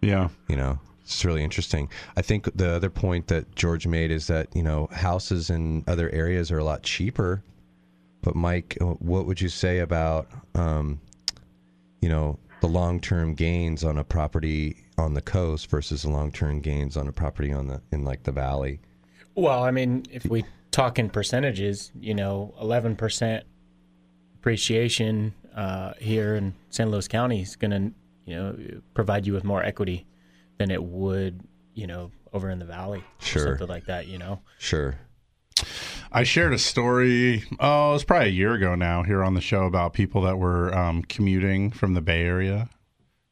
Yeah. 0.00 0.28
You 0.48 0.56
know, 0.56 0.78
it's 1.02 1.24
really 1.24 1.44
interesting. 1.44 1.90
I 2.16 2.22
think 2.22 2.48
the 2.56 2.70
other 2.70 2.88
point 2.88 3.26
that 3.26 3.54
George 3.54 3.86
made 3.86 4.10
is 4.10 4.26
that, 4.28 4.48
you 4.56 4.62
know, 4.62 4.88
houses 4.90 5.50
in 5.50 5.84
other 5.86 6.08
areas 6.10 6.50
are 6.50 6.58
a 6.58 6.64
lot 6.64 6.82
cheaper. 6.82 7.42
But, 8.22 8.34
Mike, 8.34 8.76
what 8.80 9.26
would 9.26 9.40
you 9.40 9.48
say 9.48 9.80
about, 9.80 10.28
um, 10.54 11.00
you 12.00 12.08
know, 12.08 12.38
the 12.60 12.66
long 12.68 13.00
term 13.00 13.34
gains 13.34 13.84
on 13.84 13.98
a 13.98 14.04
property 14.04 14.76
on 15.00 15.14
the 15.14 15.22
coast 15.22 15.68
versus 15.68 16.02
the 16.02 16.10
long 16.10 16.30
term 16.30 16.60
gains 16.60 16.96
on 16.96 17.08
a 17.08 17.12
property 17.12 17.52
on 17.52 17.66
the 17.66 17.82
in 17.90 18.04
like 18.04 18.22
the 18.22 18.32
valley? 18.32 18.80
Well, 19.34 19.64
I 19.64 19.70
mean, 19.70 20.04
if 20.10 20.24
we 20.26 20.44
talk 20.70 20.98
in 20.98 21.10
percentages, 21.10 21.90
you 21.98 22.14
know, 22.14 22.54
eleven 22.60 22.94
percent 22.96 23.44
appreciation 24.36 25.34
uh, 25.54 25.94
here 25.98 26.36
in 26.36 26.54
San 26.70 26.90
Luis 26.90 27.08
County 27.08 27.42
is 27.42 27.56
going 27.56 27.70
to, 27.70 27.92
you 28.24 28.36
know, 28.36 28.80
provide 28.94 29.26
you 29.26 29.32
with 29.32 29.44
more 29.44 29.62
equity 29.62 30.06
than 30.58 30.70
it 30.70 30.82
would, 30.82 31.40
you 31.74 31.86
know, 31.86 32.10
over 32.32 32.50
in 32.50 32.58
the 32.58 32.64
valley, 32.64 33.02
sure, 33.18 33.42
something 33.42 33.68
like 33.68 33.86
that. 33.86 34.06
You 34.06 34.18
know, 34.18 34.40
sure. 34.58 34.98
I 36.12 36.24
shared 36.24 36.52
a 36.52 36.58
story, 36.58 37.44
oh, 37.60 37.90
it 37.90 37.92
was 37.92 38.04
probably 38.04 38.28
a 38.28 38.32
year 38.32 38.54
ago 38.54 38.74
now 38.74 39.04
here 39.04 39.22
on 39.22 39.34
the 39.34 39.40
show 39.40 39.64
about 39.64 39.92
people 39.92 40.22
that 40.22 40.38
were 40.38 40.74
um, 40.76 41.02
commuting 41.02 41.70
from 41.70 41.94
the 41.94 42.00
Bay 42.00 42.22
Area. 42.22 42.68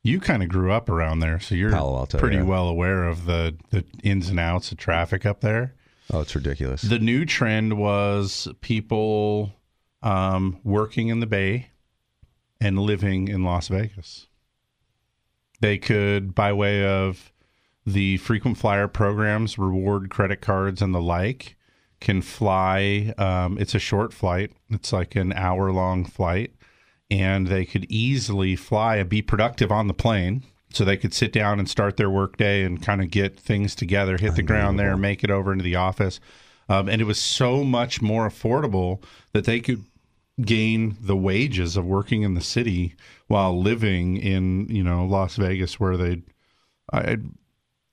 You 0.09 0.21
kind 0.21 0.43
of 0.43 0.49
grew 0.49 0.73
up 0.73 0.89
around 0.89 1.19
there, 1.19 1.39
so 1.39 1.55
you're 1.55 1.75
Alto, 1.75 2.17
pretty 2.17 2.37
yeah. 2.37 2.43
well 2.43 2.67
aware 2.67 3.05
of 3.05 3.27
the, 3.27 3.57
the 3.69 3.85
ins 4.03 4.31
and 4.31 4.41
outs 4.41 4.73
of 4.73 4.79
traffic 4.79 5.27
up 5.27 5.43
there. 5.43 5.75
Oh, 6.11 6.21
it's 6.21 6.35
ridiculous. 6.35 6.81
The 6.81 6.99
new 6.99 7.27
trend 7.27 7.77
was 7.77 8.49
people 8.63 9.53
um, 10.03 10.61
working 10.65 11.09
in 11.09 11.21
the 11.21 11.27
Bay 11.27 11.69
and 12.59 12.79
living 12.79 13.29
in 13.29 13.45
Las 13.45 13.69
Vegas. 13.69 14.29
They 15.61 15.77
could, 15.77 16.35
by 16.35 16.55
way 16.55 16.87
of 16.87 17.31
the 17.85 18.17
frequent 18.17 18.57
flyer 18.57 18.89
programs, 18.89 19.59
reward 19.59 20.09
credit 20.09 20.41
cards, 20.41 20.81
and 20.81 20.95
the 20.95 21.03
like, 21.03 21.57
can 22.01 22.23
fly. 22.23 23.13
Um, 23.19 23.59
it's 23.59 23.75
a 23.75 23.79
short 23.79 24.15
flight. 24.15 24.53
It's 24.71 24.91
like 24.91 25.17
an 25.17 25.35
hour 25.35 25.71
long 25.71 26.07
flight, 26.07 26.55
and 27.11 27.47
they 27.47 27.65
could 27.65 27.87
easily 27.91 28.57
fly 28.57 28.97
and 28.97 29.09
be 29.09 29.23
productive 29.23 29.73
on 29.73 29.87
the 29.87 29.95
plane. 29.95 30.43
So 30.71 30.85
they 30.85 30.99
could 30.99 31.15
sit 31.15 31.33
down 31.33 31.59
and 31.59 31.69
start 31.69 31.97
their 31.97 32.11
workday 32.11 32.63
and 32.63 32.83
kind 32.83 33.01
of 33.01 33.11
get 33.11 33.41
things 33.41 33.75
together, 33.75 34.19
hit 34.19 34.35
the 34.35 34.43
ground 34.43 34.79
there, 34.79 34.99
make 34.99 35.25
it 35.25 35.31
over 35.31 35.51
into 35.51 35.65
the 35.65 35.77
office. 35.77 36.21
Um, 36.69 36.89
and 36.89 37.01
it 37.01 37.05
was 37.07 37.19
so 37.19 37.65
much 37.65 38.03
more 38.03 38.29
affordable 38.29 39.03
that 39.33 39.45
they 39.45 39.61
could 39.61 39.85
gain 40.41 40.97
the 41.01 41.17
wages 41.17 41.77
of 41.77 41.85
working 41.85 42.23
in 42.23 42.35
the 42.35 42.41
city 42.41 42.95
while 43.27 43.59
living 43.59 44.17
in 44.17 44.69
you 44.69 44.85
know 44.85 45.05
Las 45.05 45.37
Vegas, 45.37 45.81
where 45.81 45.97
they. 45.97 46.23
I, 46.93 47.17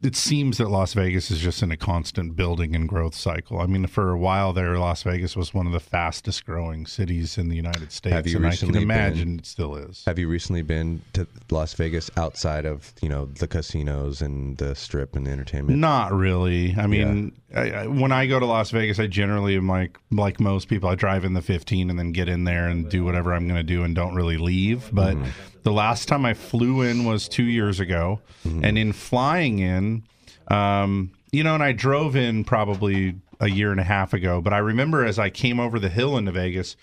it 0.05 0.15
seems 0.15 0.57
that 0.59 0.69
Las 0.69 0.93
Vegas 0.93 1.31
is 1.31 1.39
just 1.39 1.61
in 1.63 1.71
a 1.71 1.77
constant 1.77 2.35
building 2.35 2.75
and 2.75 2.87
growth 2.87 3.15
cycle. 3.15 3.59
I 3.59 3.65
mean, 3.65 3.87
for 3.87 4.11
a 4.11 4.17
while 4.17 4.53
there, 4.53 4.77
Las 4.77 5.03
Vegas 5.03 5.35
was 5.35 5.53
one 5.53 5.65
of 5.67 5.73
the 5.73 5.79
fastest 5.79 6.45
growing 6.45 6.85
cities 6.85 7.37
in 7.37 7.49
the 7.49 7.55
United 7.55 7.91
States, 7.91 8.13
Have 8.13 8.27
you 8.27 8.37
and 8.37 8.45
I 8.45 8.49
recently 8.49 8.73
can 8.75 8.83
imagine 8.83 9.29
been- 9.31 9.39
it 9.39 9.45
still 9.45 9.75
is. 9.75 10.03
Have 10.05 10.19
you 10.19 10.27
recently 10.27 10.61
been 10.61 11.01
to 11.13 11.27
Las 11.49 11.73
Vegas 11.73 12.09
outside 12.15 12.65
of 12.65 12.93
you 13.01 13.09
know 13.09 13.25
the 13.25 13.47
casinos 13.47 14.21
and 14.21 14.57
the 14.57 14.75
strip 14.75 15.15
and 15.15 15.27
the 15.27 15.31
entertainment? 15.31 15.79
Not 15.79 16.13
really. 16.13 16.75
I 16.77 16.87
mean, 16.87 17.33
I, 17.44 17.44
I, 17.55 17.87
when 17.87 18.11
I 18.11 18.25
go 18.25 18.39
to 18.39 18.45
Las 18.45 18.69
Vegas, 18.71 18.99
I 18.99 19.07
generally 19.07 19.55
am 19.55 19.67
like 19.67 19.97
like 20.11 20.39
most 20.39 20.67
people. 20.67 20.89
I 20.89 20.95
drive 20.95 21.23
in 21.23 21.33
the 21.33 21.41
15 21.41 21.89
and 21.89 21.97
then 21.97 22.11
get 22.11 22.27
in 22.27 22.43
there 22.43 22.67
and 22.67 22.89
do 22.89 23.05
whatever 23.05 23.33
I'm 23.33 23.47
going 23.47 23.59
to 23.59 23.63
do 23.63 23.83
and 23.83 23.95
don't 23.95 24.13
really 24.13 24.37
leave. 24.37 24.89
But 24.93 25.17
the 25.63 25.71
last 25.71 26.07
time 26.07 26.25
I 26.25 26.33
flew 26.33 26.81
in 26.81 27.05
was 27.05 27.27
two 27.29 27.43
years 27.43 27.79
ago, 27.79 28.19
and 28.43 28.77
in 28.77 28.91
flying 28.91 29.59
in, 29.59 30.03
um, 30.49 31.11
you 31.31 31.43
know, 31.43 31.53
and 31.53 31.63
I 31.63 31.71
drove 31.71 32.15
in 32.15 32.43
probably 32.43 33.15
a 33.39 33.49
year 33.49 33.71
and 33.71 33.79
a 33.79 33.83
half 33.83 34.13
ago. 34.13 34.41
But 34.41 34.53
I 34.53 34.59
remember 34.59 35.05
as 35.05 35.17
I 35.17 35.29
came 35.29 35.59
over 35.59 35.79
the 35.79 35.89
hill 35.89 36.17
into 36.17 36.31
Vegas, 36.31 36.75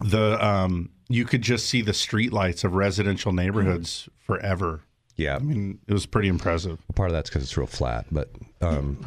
the 0.00 0.44
um, 0.44 0.90
you 1.08 1.24
could 1.24 1.42
just 1.42 1.66
see 1.66 1.80
the 1.80 1.92
streetlights 1.92 2.64
of 2.64 2.74
residential 2.74 3.32
neighborhoods 3.32 4.08
forever. 4.18 4.82
Yeah, 5.16 5.36
I 5.36 5.38
mean, 5.38 5.78
it 5.86 5.92
was 5.92 6.06
pretty 6.06 6.28
impressive. 6.28 6.78
Part 6.96 7.10
of 7.10 7.14
that's 7.14 7.30
because 7.30 7.44
it's 7.44 7.56
real 7.56 7.68
flat, 7.68 8.06
but 8.10 8.30
um, 8.60 9.06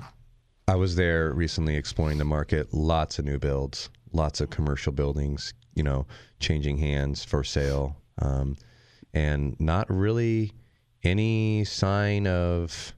I 0.67 0.75
was 0.75 0.95
there 0.95 1.31
recently 1.31 1.75
exploring 1.75 2.17
the 2.17 2.25
market. 2.25 2.73
Lots 2.73 3.19
of 3.19 3.25
new 3.25 3.39
builds, 3.39 3.89
lots 4.11 4.41
of 4.41 4.49
commercial 4.49 4.91
buildings, 4.91 5.53
you 5.75 5.83
know, 5.83 6.05
changing 6.39 6.77
hands 6.77 7.23
for 7.23 7.43
sale, 7.43 7.95
um, 8.21 8.57
and 9.13 9.55
not 9.59 9.89
really 9.89 10.51
any 11.03 11.63
sign 11.63 12.27
of, 12.27 12.93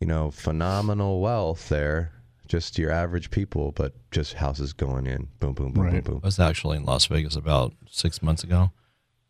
you 0.00 0.06
know, 0.06 0.30
phenomenal 0.32 1.20
wealth 1.20 1.68
there. 1.68 2.12
Just 2.48 2.78
your 2.78 2.90
average 2.92 3.30
people, 3.30 3.72
but 3.72 3.92
just 4.12 4.34
houses 4.34 4.72
going 4.72 5.06
in, 5.06 5.28
boom, 5.40 5.52
boom, 5.54 5.72
boom, 5.72 5.90
boom, 5.90 6.00
boom. 6.00 6.20
I 6.22 6.26
was 6.26 6.38
actually 6.38 6.76
in 6.76 6.84
Las 6.84 7.06
Vegas 7.06 7.34
about 7.34 7.72
six 7.90 8.22
months 8.22 8.44
ago, 8.44 8.70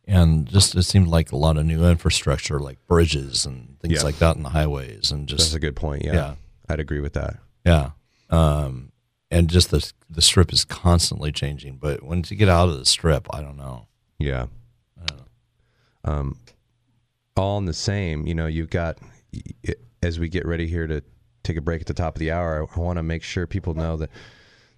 and 0.07 0.47
just 0.47 0.75
it 0.75 0.83
seemed 0.83 1.09
like 1.09 1.33
a 1.33 1.37
lot 1.37 1.57
of 1.57 1.65
new 1.65 1.85
infrastructure, 1.87 2.59
like 2.61 2.79
bridges 2.87 3.47
and 3.47 3.79
things 3.81 3.95
Yeah. 3.95 4.03
like 4.03 4.19
that, 4.19 4.37
in 4.37 4.43
the 4.43 4.51
highways, 4.51 5.11
and 5.11 5.27
just 5.27 5.45
That's 5.45 5.55
a 5.55 5.61
good 5.61 5.77
point. 5.77 6.05
Yeah, 6.05 6.13
yeah, 6.15 6.35
I'd 6.69 6.81
agree 6.81 7.01
with 7.01 7.15
that. 7.15 7.37
Yeah. 7.67 7.91
Um, 8.31 8.93
and 9.31 9.51
just 9.51 9.71
the 9.71 9.93
the 10.09 10.23
strip 10.23 10.53
is 10.53 10.65
constantly 10.65 11.33
changing. 11.33 11.77
But 11.77 12.03
once 12.03 12.31
you 12.31 12.37
get 12.37 12.49
out 12.49 12.69
of 12.69 12.79
the 12.79 12.87
strip, 12.87 13.27
I 13.35 13.43
don't 13.43 13.57
know. 13.57 13.87
Yeah. 14.19 14.47
Um, 16.07 16.39
all 17.37 17.59
in 17.59 17.67
the 17.67 17.75
same, 17.75 18.27
you 18.27 18.35
know, 18.35 18.47
you've 18.47 18.71
got, 18.71 18.99
as 20.03 20.19
we 20.19 20.29
get 20.29 20.47
ready 20.47 20.67
here 20.67 20.87
to 20.87 21.03
take 21.43 21.57
a 21.57 21.61
break 21.61 21.81
at 21.81 21.87
the 21.87 21.95
top 21.95 22.15
of 22.15 22.21
the 22.21 22.31
hour, 22.31 22.67
I, 22.75 22.81
want 22.81 22.97
to 22.99 23.03
make 23.03 23.23
sure 23.23 23.47
people 23.47 23.75
know 23.75 23.97
that, 23.97 24.11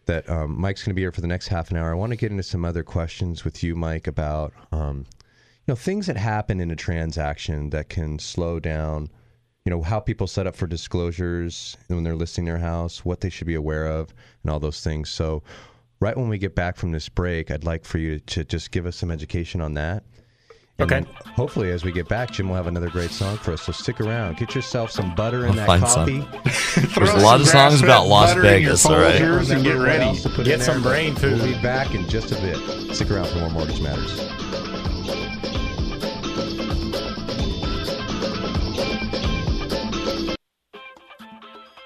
that 0.07 0.29
um, 0.29 0.59
Mike's 0.59 0.83
going 0.83 0.91
to 0.91 0.95
be 0.95 1.03
here 1.03 1.13
for 1.13 1.21
the 1.21 1.27
next 1.27 1.49
half 1.49 1.71
an 1.71 1.77
hour. 1.77 1.93
I 1.93 1.95
want 1.95 2.11
to 2.11 2.17
get 2.17 2.31
into 2.31 2.43
some 2.43 2.65
other 2.65 2.83
questions 2.83 3.45
with 3.45 3.63
you, 3.63 3.77
Mike, 3.77 4.07
about, 4.07 4.53
um, 4.73 5.07
you 5.67 5.73
know, 5.73 5.77
things 5.77 6.07
that 6.07 6.17
happen 6.17 6.61
in 6.61 6.71
a 6.71 6.77
transaction 6.77 7.71
that 7.71 7.91
can 7.91 8.19
slow 8.19 8.59
down, 8.59 9.11
you 9.69 9.75
know, 9.77 9.83
how 9.83 10.01
people 10.01 10.27
set 10.27 10.47
up 10.47 10.57
for 10.57 10.67
disclosures 10.67 11.77
when 11.89 12.03
they're 12.03 12.17
listing 12.17 12.47
their 12.47 12.57
house, 12.57 13.05
what 13.05 13.21
they 13.21 13.29
should 13.29 13.47
be 13.47 13.55
aware 13.55 13.87
of, 13.87 14.15
and 14.43 14.51
all 14.51 14.59
those 14.59 14.83
things. 14.83 15.11
So, 15.11 15.43
right 16.01 16.17
when 16.17 16.31
we 16.31 16.39
get 16.39 16.55
back 16.55 16.79
from 16.79 16.91
this 16.91 17.11
break, 17.11 17.51
I'd 17.51 17.65
like 17.65 17.85
for 17.85 17.99
you 17.99 18.19
to 18.19 18.45
just 18.45 18.71
give 18.71 18.87
us 18.87 18.97
some 18.97 19.11
education 19.11 19.61
on 19.61 19.75
that. 19.75 20.05
And 20.79 20.91
Okay. 20.91 21.05
hopefully, 21.35 21.71
as 21.71 21.85
we 21.85 21.93
get 21.93 22.09
back, 22.09 22.31
Jim 22.31 22.49
will 22.49 22.57
have 22.57 22.67
another 22.67 22.89
great 22.89 23.11
song 23.11 23.37
for 23.37 23.53
us. 23.53 23.61
So 23.61 23.73
stick 23.73 24.01
around. 24.01 24.39
Get 24.39 24.55
yourself 24.55 24.91
some 24.91 25.15
butter 25.15 25.41
in 25.45 25.51
I'll 25.51 25.53
that 25.57 25.67
find 25.67 25.83
coffee. 25.83 26.23
some. 26.51 26.85
There's 27.05 27.11
a 27.11 27.19
lot 27.19 27.43
of 27.43 27.47
songs 27.47 27.83
about 27.83 28.07
Las 28.07 28.33
Vegas, 28.37 28.87
all 28.87 28.93
right? 28.97 29.21
and 29.21 29.63
get 29.63 29.73
ready. 29.77 30.05
else 30.05 30.23
to 30.23 30.31
put 30.31 30.47
Get 30.47 30.63
some 30.63 30.81
there, 30.83 30.91
brain 30.93 31.15
food. 31.15 31.35
We'll 31.43 31.55
be 31.55 31.61
back 31.61 31.95
in 31.95 32.09
just 32.09 32.33
a 32.33 32.37
bit. 32.37 32.95
Stick 32.97 33.11
around 33.11 33.27
for 33.29 33.41
more 33.41 33.51
Mortgage 33.51 33.83
Matters. 33.83 34.19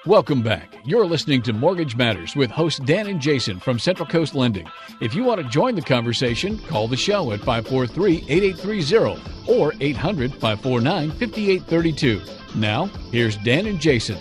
Welcome 0.05 0.41
back. 0.41 0.75
You're 0.83 1.05
listening 1.05 1.41
to 1.43 1.53
Mortgage 1.53 1.95
Matters 1.95 2.35
with 2.35 2.51
hosts 2.51 2.81
Dan 2.81 3.07
and 3.07 3.21
Jason 3.21 3.57
from 3.57 3.79
Central 3.79 4.05
Coast 4.05 4.35
Lending. 4.35 4.67
If 4.99 5.15
you 5.15 5.23
want 5.23 5.41
to 5.41 5.47
join 5.47 5.75
the 5.75 5.81
conversation, 5.81 6.59
call 6.59 6.89
the 6.89 6.97
show 6.97 7.31
at 7.31 7.39
543 7.39 8.25
8830 8.27 9.21
or 9.47 9.73
800 9.79 10.31
549 10.33 11.11
5832. 11.11 12.21
Now, 12.59 12.87
here's 13.13 13.37
Dan 13.37 13.65
and 13.65 13.79
Jason. 13.79 14.17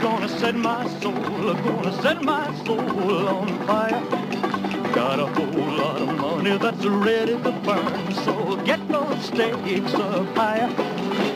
Gonna 0.00 0.28
set 0.28 0.54
my 0.54 0.86
soul, 1.00 1.12
gonna 1.12 2.02
set 2.02 2.22
my 2.22 2.64
soul 2.64 3.28
on 3.28 3.66
fire. 3.66 4.00
Got 4.92 5.20
a 5.20 5.26
whole 5.26 5.76
lot 5.76 6.00
of 6.00 6.15
that's 6.54 6.84
ready 6.84 7.32
to 7.32 7.50
burn, 7.64 8.12
so 8.24 8.56
get 8.64 8.86
those 8.88 9.24
stakes 9.24 9.92
up 9.94 10.26
higher. 10.36 10.68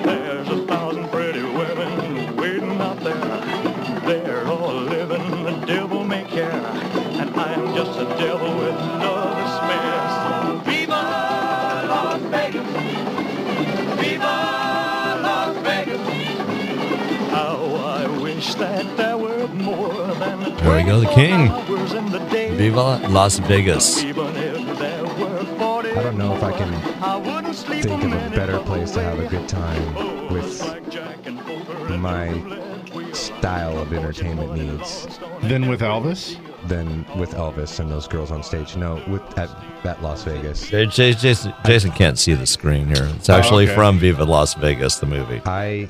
There's 0.05 0.49
a 0.49 0.65
thousand 0.67 1.09
pretty 1.09 1.43
women 1.43 2.37
waiting 2.37 2.81
out 2.81 3.01
there. 3.01 3.17
They're 4.07 4.47
all 4.47 4.73
living 4.73 5.45
the 5.45 5.67
devil 5.67 6.05
may 6.05 6.25
care, 6.25 6.51
and 6.51 7.29
I'm 7.35 7.75
just 7.75 7.99
a 7.99 8.05
devil 8.19 8.57
with 8.57 8.79
to 9.03 9.47
spare. 9.57 10.07
So 10.17 10.59
viva 10.65 11.03
Las 11.89 12.23
Vegas, 12.31 12.69
viva 14.01 14.37
Las 15.27 15.57
Vegas. 15.65 16.05
How 17.31 17.57
I 17.99 18.07
wish 18.23 18.55
that 18.55 18.97
there 18.97 19.19
were 19.19 19.49
more 19.49 20.07
than 20.15 20.55
There 20.57 20.77
we 20.77 20.85
go, 20.85 21.01
the 21.01 21.09
king. 21.09 21.51
Viva 22.57 23.01
Las 23.09 23.39
Vegas. 23.41 24.05
I 24.05 24.13
know 24.13 24.30
if 26.41 26.45
I 26.45 26.57
can 26.57 27.53
think 27.83 28.03
of 28.05 28.13
a 28.13 28.31
better 28.35 28.59
place 28.61 28.93
to 28.93 29.03
have 29.03 29.19
a 29.19 29.27
good 29.29 29.47
time 29.47 30.33
with 30.33 30.59
my 31.99 32.31
style 33.13 33.79
of 33.79 33.93
entertainment 33.93 34.55
needs 34.55 35.19
Then 35.43 35.69
with 35.69 35.81
Elvis? 35.81 36.39
than 36.67 37.05
with 37.19 37.33
Elvis 37.33 37.79
and 37.81 37.91
those 37.91 38.07
girls 38.09 38.31
on 38.31 38.43
stage. 38.43 38.75
No, 38.77 39.03
with 39.09 39.23
at, 39.39 39.51
at 39.85 40.03
Las 40.03 40.25
Vegas. 40.25 40.69
J- 40.69 40.87
J- 40.87 41.13
Jason, 41.15 41.53
Jason 41.65 41.91
can't 41.91 42.19
see 42.19 42.33
the 42.35 42.47
screen 42.47 42.87
here. 42.87 43.09
It's 43.17 43.29
Oh, 43.31 43.35
actually 43.35 43.65
okay. 43.65 43.75
from 43.75 43.99
Viva 43.99 44.25
Las 44.25 44.55
Vegas, 44.55 44.99
the 44.99 45.07
movie. 45.07 45.41
I 45.47 45.89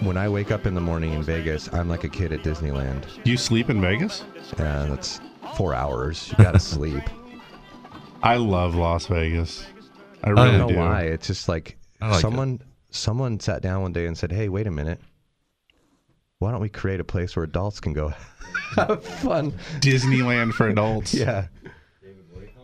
when 0.00 0.16
I 0.18 0.28
wake 0.28 0.50
up 0.50 0.66
in 0.66 0.74
the 0.74 0.80
morning 0.80 1.12
in 1.14 1.22
Vegas, 1.22 1.72
I'm 1.72 1.88
like 1.88 2.04
a 2.04 2.08
kid 2.08 2.32
at 2.32 2.42
Disneyland. 2.42 3.04
You 3.24 3.36
sleep 3.38 3.70
in 3.70 3.80
Vegas? 3.80 4.24
Yeah, 4.58 4.86
that's 4.86 5.20
four 5.56 5.72
hours. 5.74 6.30
You 6.36 6.44
gotta 6.44 6.58
sleep. 6.74 7.02
I 8.24 8.36
love 8.36 8.74
Las 8.74 9.06
Vegas. 9.06 9.66
I 10.22 10.28
I 10.28 10.30
really 10.30 10.50
don't 10.52 10.58
know 10.60 10.68
do. 10.68 10.76
why. 10.76 11.02
It's 11.02 11.26
just 11.26 11.46
like, 11.46 11.76
like 12.00 12.20
someone 12.20 12.60
someone 12.90 13.38
sat 13.38 13.60
down 13.60 13.82
one 13.82 13.92
day 13.92 14.06
and 14.06 14.16
said, 14.16 14.32
"Hey, 14.32 14.48
wait 14.48 14.66
a 14.66 14.70
minute. 14.70 14.98
Why 16.38 16.50
don't 16.50 16.62
we 16.62 16.70
create 16.70 17.00
a 17.00 17.04
place 17.04 17.36
where 17.36 17.44
adults 17.44 17.80
can 17.80 17.92
go 17.92 18.14
have 18.76 19.04
fun? 19.04 19.52
Disneyland 19.80 20.54
for 20.54 20.68
adults. 20.68 21.12
yeah, 21.14 21.48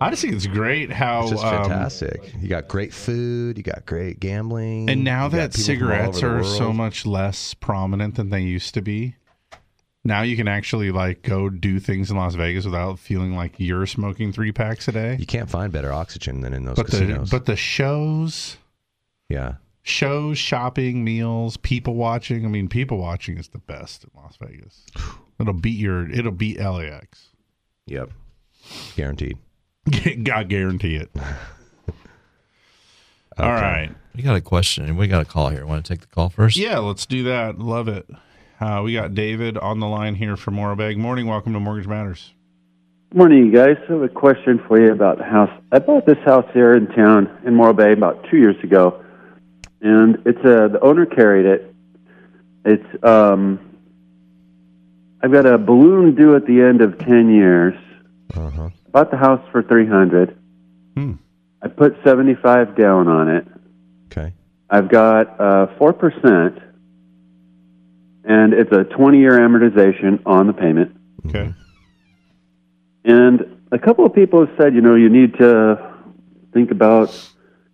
I 0.00 0.08
just 0.08 0.22
think 0.22 0.34
it's 0.34 0.46
great 0.46 0.90
how 0.90 1.22
it's 1.22 1.32
just 1.32 1.44
um, 1.44 1.64
fantastic. 1.64 2.32
You 2.40 2.48
got 2.48 2.66
great 2.66 2.94
food. 2.94 3.58
You 3.58 3.62
got 3.62 3.84
great 3.84 4.18
gambling. 4.18 4.88
And 4.88 5.04
now 5.04 5.28
that 5.28 5.52
people 5.52 5.62
from 5.62 5.62
all 5.62 5.64
cigarettes 5.66 6.22
over 6.22 6.34
the 6.36 6.40
are 6.40 6.44
so 6.44 6.72
much 6.72 7.04
less 7.04 7.52
prominent 7.52 8.14
than 8.14 8.30
they 8.30 8.40
used 8.40 8.72
to 8.74 8.82
be, 8.82 9.16
now 10.04 10.22
you 10.22 10.36
can 10.36 10.48
actually 10.48 10.90
like 10.90 11.22
go 11.22 11.48
do 11.50 11.78
things 11.80 12.10
in 12.10 12.16
Las 12.16 12.34
Vegas 12.34 12.64
without 12.64 12.98
feeling 12.98 13.34
like 13.36 13.54
you're 13.58 13.86
smoking 13.86 14.32
three 14.32 14.52
packs 14.52 14.88
a 14.88 14.92
day. 14.92 15.16
you 15.18 15.26
can't 15.26 15.50
find 15.50 15.72
better 15.72 15.92
oxygen 15.92 16.40
than 16.40 16.52
in 16.54 16.64
those 16.64 16.76
But 16.76 16.86
the 16.86 16.92
casinos. 16.92 17.30
but 17.30 17.46
the 17.46 17.56
shows, 17.56 18.56
yeah, 19.28 19.54
shows, 19.82 20.38
shopping, 20.38 21.04
meals, 21.04 21.56
people 21.58 21.94
watching. 21.94 22.44
I 22.44 22.48
mean, 22.48 22.68
people 22.68 22.98
watching 22.98 23.38
is 23.38 23.48
the 23.48 23.58
best 23.58 24.04
in 24.04 24.10
Las 24.14 24.36
Vegas. 24.40 24.86
It'll 25.38 25.52
beat 25.54 25.78
your. 25.78 26.10
It'll 26.10 26.32
beat 26.32 26.58
LAX. 26.60 27.28
Yep, 27.86 28.10
guaranteed. 28.96 29.38
God 30.24 30.48
guarantee 30.48 30.96
it. 30.96 31.10
All 33.38 33.46
Okay. 33.46 33.62
right. 33.62 33.90
We 34.14 34.22
got 34.22 34.36
a 34.36 34.40
question. 34.40 34.96
We 34.96 35.06
got 35.06 35.22
a 35.22 35.24
call 35.24 35.48
here. 35.50 35.64
Want 35.64 35.84
to 35.84 35.92
take 35.94 36.00
the 36.00 36.06
call 36.08 36.28
first? 36.30 36.56
Yeah, 36.56 36.78
let's 36.78 37.06
do 37.06 37.22
that. 37.24 37.58
Love 37.58 37.88
it. 37.88 38.08
Uh, 38.60 38.82
we 38.84 38.92
got 38.92 39.14
David 39.14 39.56
on 39.56 39.80
the 39.80 39.86
line 39.86 40.14
here 40.14 40.36
from 40.36 40.54
Morro 40.54 40.76
Bay. 40.76 40.94
Morning. 40.94 41.26
Welcome 41.26 41.54
to 41.54 41.60
Mortgage 41.60 41.86
Matters. 41.86 42.34
Morning, 43.14 43.46
you 43.46 43.52
guys. 43.52 43.76
I 43.88 43.92
have 43.92 44.02
a 44.02 44.08
question 44.08 44.60
for 44.68 44.78
you 44.78 44.92
about 44.92 45.16
the 45.16 45.24
house. 45.24 45.50
I 45.72 45.78
bought 45.78 46.04
this 46.04 46.18
house 46.26 46.44
here 46.52 46.74
in 46.74 46.86
town 46.88 47.40
in 47.46 47.54
Morro 47.54 47.72
Bay 47.72 47.92
about 47.92 48.26
two 48.30 48.36
years 48.36 48.62
ago, 48.62 49.02
and 49.80 50.16
it's 50.26 50.38
a 50.40 50.68
the 50.68 50.78
owner 50.82 51.06
carried 51.06 51.46
it. 51.46 51.74
It's 52.66 53.04
um, 53.04 53.78
I've 55.22 55.32
got 55.32 55.46
a 55.46 55.56
balloon 55.56 56.14
due 56.14 56.36
at 56.36 56.46
the 56.46 56.60
end 56.60 56.82
of 56.82 56.98
ten 56.98 57.34
years. 57.34 57.74
Uh-huh. 58.36 58.64
I 58.66 58.90
bought 58.90 59.10
the 59.10 59.16
house 59.16 59.42
for 59.50 59.62
three 59.62 59.86
hundred. 59.86 60.38
Hmm. 60.94 61.14
I 61.62 61.68
put 61.68 61.96
seventy 62.04 62.34
five 62.34 62.76
down 62.76 63.08
on 63.08 63.28
it. 63.30 63.46
Okay. 64.12 64.34
I've 64.68 64.90
got 64.90 65.40
uh 65.40 65.66
four 65.78 65.94
percent, 65.94 66.58
and 68.24 68.52
it's 68.52 68.72
a 68.72 68.84
twenty 68.84 69.18
year 69.18 69.38
amortization 69.38 70.20
on 70.26 70.46
the 70.46 70.52
payment. 70.52 70.96
Okay. 71.26 71.54
And 73.04 73.60
a 73.72 73.78
couple 73.78 74.04
of 74.04 74.14
people 74.14 74.46
have 74.46 74.54
said, 74.60 74.74
you 74.74 74.80
know, 74.80 74.94
you 74.94 75.08
need 75.08 75.34
to 75.34 75.94
think 76.52 76.70
about 76.70 77.10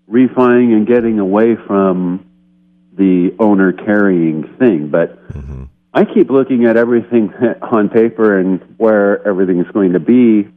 refining 0.07 0.73
and 0.73 0.87
getting 0.87 1.19
away 1.19 1.57
from 1.57 2.31
the 2.93 3.35
owner 3.39 3.73
carrying 3.73 4.45
thing. 4.59 4.89
But 4.89 5.19
I 5.93 6.05
keep 6.05 6.31
looking 6.31 6.67
at 6.67 6.77
everything 6.77 7.33
on 7.63 7.89
paper 7.89 8.39
and 8.39 8.63
where 8.77 9.27
everything 9.27 9.61
is 9.61 9.71
going 9.73 9.93
to 9.93 10.01
be, 10.01 10.49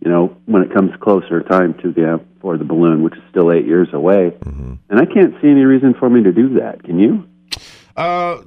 you 0.00 0.10
know, 0.10 0.36
when 0.46 0.62
it 0.62 0.72
comes 0.72 0.92
closer 1.00 1.42
time 1.42 1.74
to 1.82 1.92
the 1.92 2.20
for 2.40 2.56
the 2.56 2.64
balloon, 2.64 3.02
which 3.02 3.14
is 3.14 3.22
still 3.30 3.52
eight 3.52 3.66
years 3.66 3.88
away. 3.92 4.36
And 4.88 5.00
I 5.00 5.06
can't 5.06 5.34
see 5.40 5.48
any 5.48 5.64
reason 5.64 5.94
for 5.94 6.08
me 6.08 6.22
to 6.22 6.32
do 6.32 6.60
that. 6.60 6.82
Can 6.84 6.98
you? 6.98 7.28
Uh, 7.96 8.42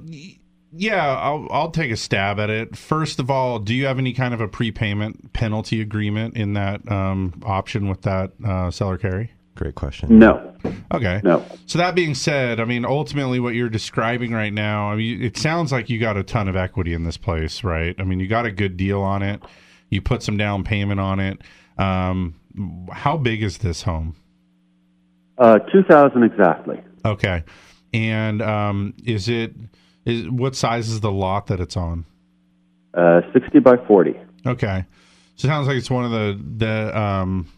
yeah, 0.74 1.06
I'll 1.06 1.46
I'll 1.50 1.70
take 1.70 1.90
a 1.90 1.96
stab 1.96 2.40
at 2.40 2.50
it. 2.50 2.76
First 2.76 3.20
of 3.20 3.30
all, 3.30 3.58
do 3.58 3.74
you 3.74 3.86
have 3.86 3.98
any 3.98 4.12
kind 4.12 4.32
of 4.32 4.40
a 4.40 4.48
prepayment 4.48 5.32
penalty 5.32 5.80
agreement 5.80 6.36
in 6.36 6.54
that 6.54 6.90
um, 6.90 7.40
option 7.44 7.88
with 7.88 8.02
that 8.02 8.32
uh, 8.44 8.70
seller 8.70 8.98
carry? 8.98 9.32
Great 9.54 9.74
question. 9.74 10.18
No. 10.18 10.54
Okay. 10.94 11.20
No. 11.22 11.44
So 11.66 11.78
that 11.78 11.94
being 11.94 12.14
said, 12.14 12.58
I 12.58 12.64
mean, 12.64 12.86
ultimately, 12.86 13.38
what 13.38 13.54
you're 13.54 13.68
describing 13.68 14.32
right 14.32 14.52
now, 14.52 14.90
I 14.90 14.96
mean, 14.96 15.22
it 15.22 15.36
sounds 15.36 15.72
like 15.72 15.90
you 15.90 16.00
got 16.00 16.16
a 16.16 16.22
ton 16.22 16.48
of 16.48 16.56
equity 16.56 16.94
in 16.94 17.04
this 17.04 17.18
place, 17.18 17.62
right? 17.62 17.94
I 17.98 18.04
mean, 18.04 18.18
you 18.18 18.28
got 18.28 18.46
a 18.46 18.50
good 18.50 18.78
deal 18.78 19.02
on 19.02 19.22
it. 19.22 19.42
You 19.90 20.00
put 20.00 20.22
some 20.22 20.38
down 20.38 20.64
payment 20.64 21.00
on 21.00 21.20
it. 21.20 21.42
Um, 21.76 22.34
how 22.90 23.18
big 23.18 23.42
is 23.42 23.58
this 23.58 23.82
home? 23.82 24.16
Uh, 25.36 25.58
two 25.58 25.82
thousand 25.82 26.22
exactly. 26.22 26.80
Okay. 27.04 27.44
And 27.92 28.40
um, 28.40 28.94
is 29.04 29.28
it 29.28 29.52
is 30.04 30.28
what 30.28 30.56
size 30.56 30.88
is 30.88 31.00
the 31.00 31.12
lot 31.12 31.46
that 31.46 31.60
it's 31.60 31.76
on? 31.76 32.04
Uh, 32.94 33.20
sixty 33.32 33.58
by 33.58 33.76
forty. 33.86 34.14
Okay. 34.46 34.84
So 35.36 35.46
it 35.46 35.48
sounds 35.48 35.66
like 35.66 35.76
it's 35.76 35.90
one 35.90 36.04
of 36.04 36.10
the 36.10 36.40
the 36.58 36.98
um, 36.98 37.48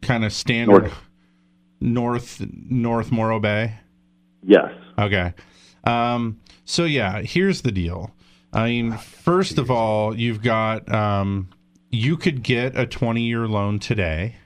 kind 0.00 0.24
of 0.24 0.32
standard 0.32 0.92
north 1.80 2.44
north 2.50 3.10
Morro 3.10 3.40
Bay. 3.40 3.74
Yes. 4.42 4.72
Okay. 4.98 5.32
Um, 5.84 6.40
so 6.64 6.84
yeah, 6.84 7.22
here's 7.22 7.62
the 7.62 7.72
deal. 7.72 8.14
I 8.52 8.66
mean, 8.66 8.92
first 8.98 9.58
of 9.58 9.70
all, 9.70 10.16
you've 10.16 10.42
got 10.42 10.92
um, 10.92 11.48
you 11.90 12.16
could 12.16 12.42
get 12.42 12.76
a 12.78 12.86
20 12.86 13.22
year 13.22 13.48
loan 13.48 13.78
today 13.78 14.36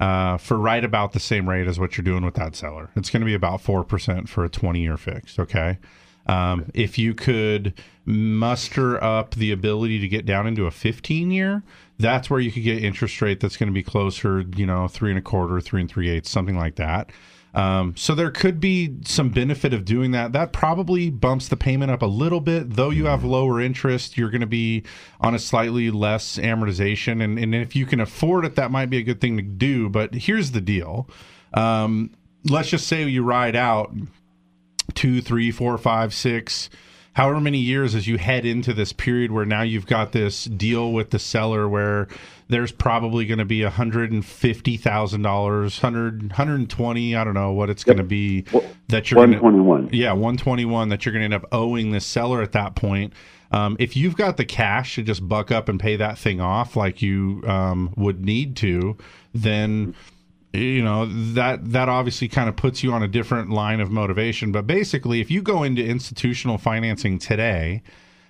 uh, 0.00 0.36
for 0.38 0.56
right 0.56 0.84
about 0.84 1.12
the 1.12 1.20
same 1.20 1.48
rate 1.48 1.66
as 1.66 1.80
what 1.80 1.96
you're 1.96 2.04
doing 2.04 2.24
with 2.24 2.34
that 2.34 2.54
seller. 2.54 2.90
It's 2.96 3.10
going 3.10 3.20
to 3.20 3.26
be 3.26 3.34
about 3.34 3.60
four 3.60 3.84
percent 3.84 4.28
for 4.28 4.44
a 4.44 4.48
20 4.48 4.80
year 4.80 4.96
fixed. 4.96 5.38
Okay. 5.38 5.78
Um, 6.26 6.70
if 6.74 6.98
you 6.98 7.14
could 7.14 7.74
muster 8.06 9.02
up 9.02 9.34
the 9.34 9.52
ability 9.52 9.98
to 10.00 10.08
get 10.08 10.26
down 10.26 10.46
into 10.46 10.66
a 10.66 10.70
15 10.70 11.30
year, 11.30 11.62
that's 11.98 12.28
where 12.28 12.40
you 12.40 12.50
could 12.50 12.62
get 12.62 12.82
interest 12.82 13.20
rate 13.22 13.40
that's 13.40 13.56
going 13.56 13.68
to 13.68 13.74
be 13.74 13.82
closer, 13.82 14.44
you 14.56 14.66
know, 14.66 14.88
three 14.88 15.10
and 15.10 15.18
a 15.18 15.22
quarter, 15.22 15.60
three 15.60 15.80
and 15.80 15.90
three 15.90 16.08
eighths, 16.08 16.30
something 16.30 16.56
like 16.56 16.76
that. 16.76 17.10
Um, 17.54 17.94
so 17.96 18.16
there 18.16 18.32
could 18.32 18.58
be 18.58 18.96
some 19.04 19.28
benefit 19.30 19.72
of 19.72 19.84
doing 19.84 20.10
that. 20.10 20.32
That 20.32 20.52
probably 20.52 21.08
bumps 21.08 21.46
the 21.46 21.56
payment 21.56 21.92
up 21.92 22.02
a 22.02 22.06
little 22.06 22.40
bit, 22.40 22.70
though. 22.74 22.90
You 22.90 23.06
have 23.06 23.22
lower 23.22 23.60
interest, 23.60 24.18
you're 24.18 24.30
going 24.30 24.40
to 24.40 24.46
be 24.46 24.82
on 25.20 25.36
a 25.36 25.38
slightly 25.38 25.90
less 25.92 26.36
amortization, 26.36 27.22
and, 27.22 27.38
and 27.38 27.54
if 27.54 27.76
you 27.76 27.86
can 27.86 28.00
afford 28.00 28.44
it, 28.44 28.56
that 28.56 28.72
might 28.72 28.90
be 28.90 28.98
a 28.98 29.02
good 29.02 29.20
thing 29.20 29.36
to 29.36 29.42
do. 29.42 29.88
But 29.88 30.14
here's 30.14 30.50
the 30.50 30.60
deal: 30.60 31.08
um, 31.52 32.10
let's 32.44 32.70
just 32.70 32.88
say 32.88 33.04
you 33.04 33.22
ride 33.22 33.54
out 33.54 33.94
two, 34.94 35.20
three, 35.20 35.50
four, 35.50 35.78
five, 35.78 36.12
six, 36.12 36.68
however 37.14 37.40
many 37.40 37.58
years 37.58 37.94
as 37.94 38.06
you 38.06 38.18
head 38.18 38.44
into 38.44 38.72
this 38.74 38.92
period 38.92 39.30
where 39.32 39.44
now 39.46 39.62
you've 39.62 39.86
got 39.86 40.12
this 40.12 40.44
deal 40.44 40.92
with 40.92 41.10
the 41.10 41.18
seller 41.18 41.68
where 41.68 42.08
there's 42.48 42.72
probably 42.72 43.24
going 43.24 43.38
to 43.38 43.44
be 43.44 43.62
a 43.62 43.70
hundred 43.70 44.12
and 44.12 44.24
fifty 44.24 44.76
thousand 44.76 45.22
dollars, 45.22 45.78
hundred, 45.78 46.32
hundred 46.32 46.56
and 46.56 46.68
twenty. 46.70 47.16
I 47.16 47.24
don't 47.24 47.34
know 47.34 47.52
what 47.52 47.70
it's 47.70 47.84
going 47.84 47.96
to 47.98 48.04
be 48.04 48.42
that 48.88 49.10
you're 49.10 49.16
gonna- 49.24 49.40
121. 49.40 49.88
yeah, 49.92 50.12
121 50.12 50.90
that 50.90 51.06
you're 51.06 51.12
going 51.12 51.22
to 51.22 51.24
end 51.24 51.34
up 51.34 51.46
owing 51.52 51.90
this 51.90 52.04
seller 52.04 52.42
at 52.42 52.52
that 52.52 52.74
point. 52.74 53.12
Um, 53.50 53.76
if 53.78 53.96
you've 53.96 54.16
got 54.16 54.36
the 54.36 54.44
cash 54.44 54.96
to 54.96 55.02
just 55.02 55.26
buck 55.28 55.52
up 55.52 55.68
and 55.68 55.78
pay 55.78 55.94
that 55.96 56.18
thing 56.18 56.40
off 56.40 56.74
like 56.76 57.00
you 57.00 57.40
um, 57.46 57.94
would 57.96 58.24
need 58.24 58.56
to, 58.56 58.96
then 59.32 59.94
you 60.54 60.82
know 60.82 61.06
that 61.34 61.72
that 61.72 61.88
obviously 61.88 62.28
kind 62.28 62.48
of 62.48 62.56
puts 62.56 62.82
you 62.82 62.92
on 62.92 63.02
a 63.02 63.08
different 63.08 63.50
line 63.50 63.80
of 63.80 63.90
motivation. 63.90 64.52
But 64.52 64.66
basically, 64.66 65.20
if 65.20 65.30
you 65.30 65.42
go 65.42 65.62
into 65.62 65.84
institutional 65.84 66.58
financing 66.58 67.18
today, 67.18 67.82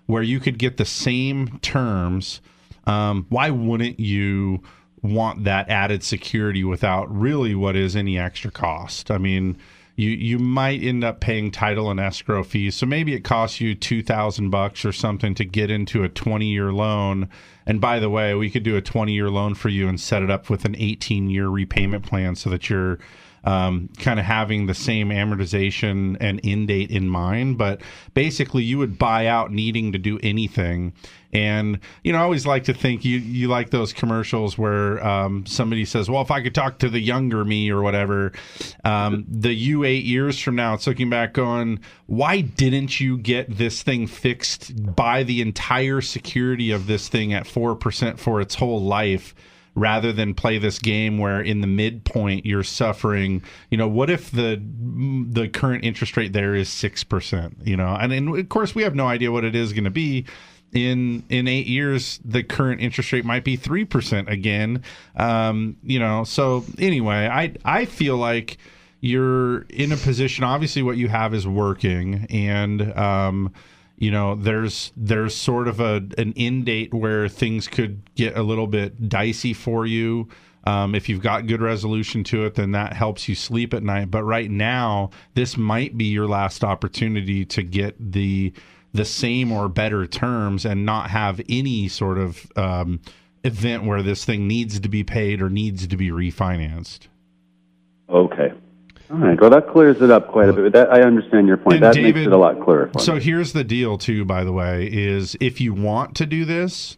where 0.07 0.23
you 0.23 0.41
could 0.41 0.59
get 0.59 0.77
the 0.77 0.85
same 0.85 1.59
terms, 1.61 2.41
um, 2.87 3.27
why 3.29 3.51
wouldn't 3.51 4.01
you 4.01 4.63
want 5.03 5.45
that 5.45 5.69
added 5.69 6.03
security 6.03 6.65
without 6.65 7.15
really 7.15 7.55
what 7.55 7.77
is 7.77 7.95
any 7.95 8.19
extra 8.19 8.51
cost? 8.51 9.11
I 9.11 9.19
mean, 9.19 9.59
you 9.97 10.11
you 10.11 10.39
might 10.39 10.83
end 10.83 11.05
up 11.05 11.21
paying 11.21 11.51
title 11.51 11.91
and 11.91 12.01
escrow 12.01 12.43
fees, 12.43 12.75
so 12.75 12.87
maybe 12.87 13.15
it 13.15 13.21
costs 13.21 13.61
you 13.61 13.75
two 13.75 14.03
thousand 14.03 14.51
bucks 14.51 14.85
or 14.85 14.93
something 14.93 15.35
to 15.37 15.45
get 15.45 15.71
into 15.71 16.03
a 16.03 16.09
twenty 16.09 16.47
year 16.47 16.73
loan. 16.73 17.29
And 17.67 17.81
by 17.81 17.99
the 18.01 18.11
way, 18.11 18.35
we 18.35 18.51
could 18.51 18.63
do 18.65 18.77
a 18.77 18.83
twenty 18.83 19.13
year 19.13 19.31
loan 19.31 19.55
for 19.55 19.69
you 19.69 19.89
and 19.89 20.01
set 20.01 20.23
it 20.23 20.31
up 20.31 20.51
with 20.51 20.65
an 20.65 20.75
eighteen 20.77 21.31
year 21.31 21.49
repayment 21.49 22.05
plan 22.05 22.35
so 22.35 22.51
that 22.51 22.69
you're 22.69 22.99
um, 23.45 23.91
kind 23.99 24.19
of 24.19 24.25
having 24.25 24.67
the 24.67 24.75
same 24.75 25.11
amortization 25.11 26.17
and 26.21 26.41
end 26.45 26.69
date 26.69 26.91
in 26.91 27.09
mind. 27.09 27.59
But 27.59 27.81
basically, 28.15 28.65
you 28.65 28.79
would 28.79 28.99
buy 28.99 29.27
out 29.27 29.53
needing 29.53 29.93
to 29.93 29.99
do 29.99 30.19
anything. 30.23 30.93
And 31.33 31.81
you 32.05 32.13
know, 32.13 32.19
I 32.19 32.23
always 32.23 32.47
like 32.47 32.65
to 32.65 32.75
think 32.75 33.05
you 33.05 33.19
you 33.19 33.49
like 33.49 33.71
those 33.71 33.93
commercials 33.93 34.57
where 34.57 35.05
um, 35.05 35.45
somebody 35.47 35.85
says, 35.85 36.09
"Well, 36.09 36.23
if 36.23 36.31
I 36.31 36.41
could 36.41 36.55
talk 36.55 36.79
to 36.79 36.89
the 36.89 37.01
younger 37.01 37.45
me 37.45 37.71
or 37.71 37.83
whatever," 37.83 38.33
um, 38.85 39.25
the 39.29 39.53
you 39.53 39.85
eight 39.85 40.05
years 40.05 40.39
from 40.39 40.55
now, 40.55 40.75
it's 40.75 40.87
looking 40.87 41.11
back, 41.11 41.33
going, 41.33 41.81
"Why 42.07 42.41
didn't 42.41 43.01
you 43.01 43.19
get 43.19 43.59
this 43.59 43.83
thing 43.83 44.07
fixed? 44.07 44.95
Buy 44.95 45.25
the 45.25 45.41
entire 45.41 46.01
security 46.01 46.71
of 46.71 46.87
this 46.87 47.09
thing 47.09 47.33
at 47.33 47.49
four 47.49 47.75
percent 47.75 48.21
for 48.21 48.41
its 48.41 48.55
whole 48.55 48.83
life." 48.83 49.35
Rather 49.75 50.13
than 50.13 50.35
play 50.35 50.59
this 50.59 50.79
game 50.79 51.19
where 51.19 51.41
in 51.41 51.61
the 51.61 51.67
midpoint 51.67 52.47
you're 52.47 52.63
suffering 52.63 53.43
you 53.71 53.77
know 53.77 53.89
what 53.89 54.09
if 54.09 54.31
the 54.31 54.63
the 55.31 55.49
current 55.49 55.85
interest 55.85 56.17
rate 56.17 56.33
there 56.33 56.55
is 56.55 56.69
6% 56.69 57.67
you 57.67 57.77
know? 57.77 57.97
And, 58.01 58.13
and 58.13 58.39
of 58.39 58.49
course 58.49 58.75
we 58.75 58.83
have 58.83 58.95
no 58.95 59.07
idea 59.07 59.33
what 59.33 59.45
it 59.45 59.55
is 59.55 59.73
going 59.73 59.85
to 59.85 59.91
be. 59.91 60.25
In 60.73 61.23
in 61.29 61.47
eight 61.47 61.69
years 61.69 62.19
the 62.25 62.43
current 62.43 62.81
interest 62.81 63.13
rate 63.13 63.25
might 63.25 63.45
be 63.45 63.57
3% 63.57 64.29
again. 64.29 64.83
Um, 65.15 65.77
you 65.85 66.01
know 66.01 66.25
so 66.25 66.65
anyway 66.79 67.29
i 67.29 67.53
i 67.65 67.85
feel 67.85 68.17
like 68.17 68.59
you're 69.01 69.63
in 69.69 69.93
a 69.93 69.97
position 69.97 70.43
obviously 70.43 70.83
what 70.83 70.97
you 70.97 71.09
have 71.09 71.33
is 71.33 71.47
working 71.47 72.27
and 72.31 72.83
um, 72.99 73.53
you 73.97 74.11
know 74.11 74.35
there's 74.35 74.93
there's 74.97 75.35
sort 75.35 75.69
of 75.69 75.81
a 75.81 76.07
an 76.19 76.33
end 76.37 76.67
date 76.67 76.93
where 76.93 77.29
things 77.29 77.69
could 77.69 78.03
get 78.15 78.37
a 78.37 78.43
little 78.43 78.67
bit 78.67 79.09
dicey 79.09 79.53
for 79.53 79.87
you. 79.87 80.29
Um, 80.67 80.95
if 80.95 81.11
you've 81.11 81.21
got 81.21 81.47
good 81.47 81.61
resolution 81.61 82.25
to 82.25 82.47
it 82.47 82.55
then 82.55 82.73
that 82.73 82.95
helps 82.95 83.29
you 83.29 83.35
sleep 83.35 83.75
at 83.75 83.83
night. 83.83 84.11
But 84.11 84.25
right 84.25 84.51
now 84.51 85.11
this 85.35 85.57
might 85.57 85.97
be 85.99 86.07
your 86.07 86.27
last 86.27 86.65
opportunity 86.65 87.45
to 87.47 87.63
get 87.63 87.97
the 88.13 88.53
the 88.93 89.05
same 89.05 89.53
or 89.53 89.69
better 89.69 90.07
terms 90.07 90.65
and 90.65 90.87
not 90.87 91.11
have 91.11 91.41
any 91.49 91.89
sort 91.89 92.17
of 92.17 92.51
um, 92.57 93.01
event 93.43 93.85
where 93.85 94.03
this 94.03 94.25
thing 94.25 94.49
needs 94.49 94.81
to 94.81 94.89
be 94.89 95.05
paid 95.05 95.43
or 95.43 95.51
needs 95.51 95.87
to 95.87 95.97
be 95.97 96.11
refinanced. 96.11 97.09
Okay. 98.09 98.53
All 99.11 99.19
right. 99.19 99.39
Well, 99.41 99.51
that 99.51 99.69
clears 99.69 100.01
it 100.01 100.11
up 100.11 100.29
quite 100.29 100.49
a 100.49 100.53
bit. 100.53 100.73
That, 100.73 100.91
I 100.93 101.03
understand 101.03 101.47
your 101.47 101.57
point. 101.59 101.75
And 101.77 101.83
that 101.85 101.95
David- 101.95 102.15
makes 102.15 102.27
it 102.27 102.33
a 102.33 102.37
lot 102.39 102.61
clearer. 102.63 102.89
For 102.93 102.99
So 103.01 103.15
me. 103.15 103.21
here's 103.21 103.53
the 103.53 103.65
deal, 103.65 103.99
too. 103.99 104.25
By 104.25 104.45
the 104.45 104.53
way, 104.53 104.87
is 104.91 105.37
if 105.41 105.61
you 105.61 105.75
want 105.75 106.15
to 106.17 106.27
do 106.27 106.45
this, 106.45 106.97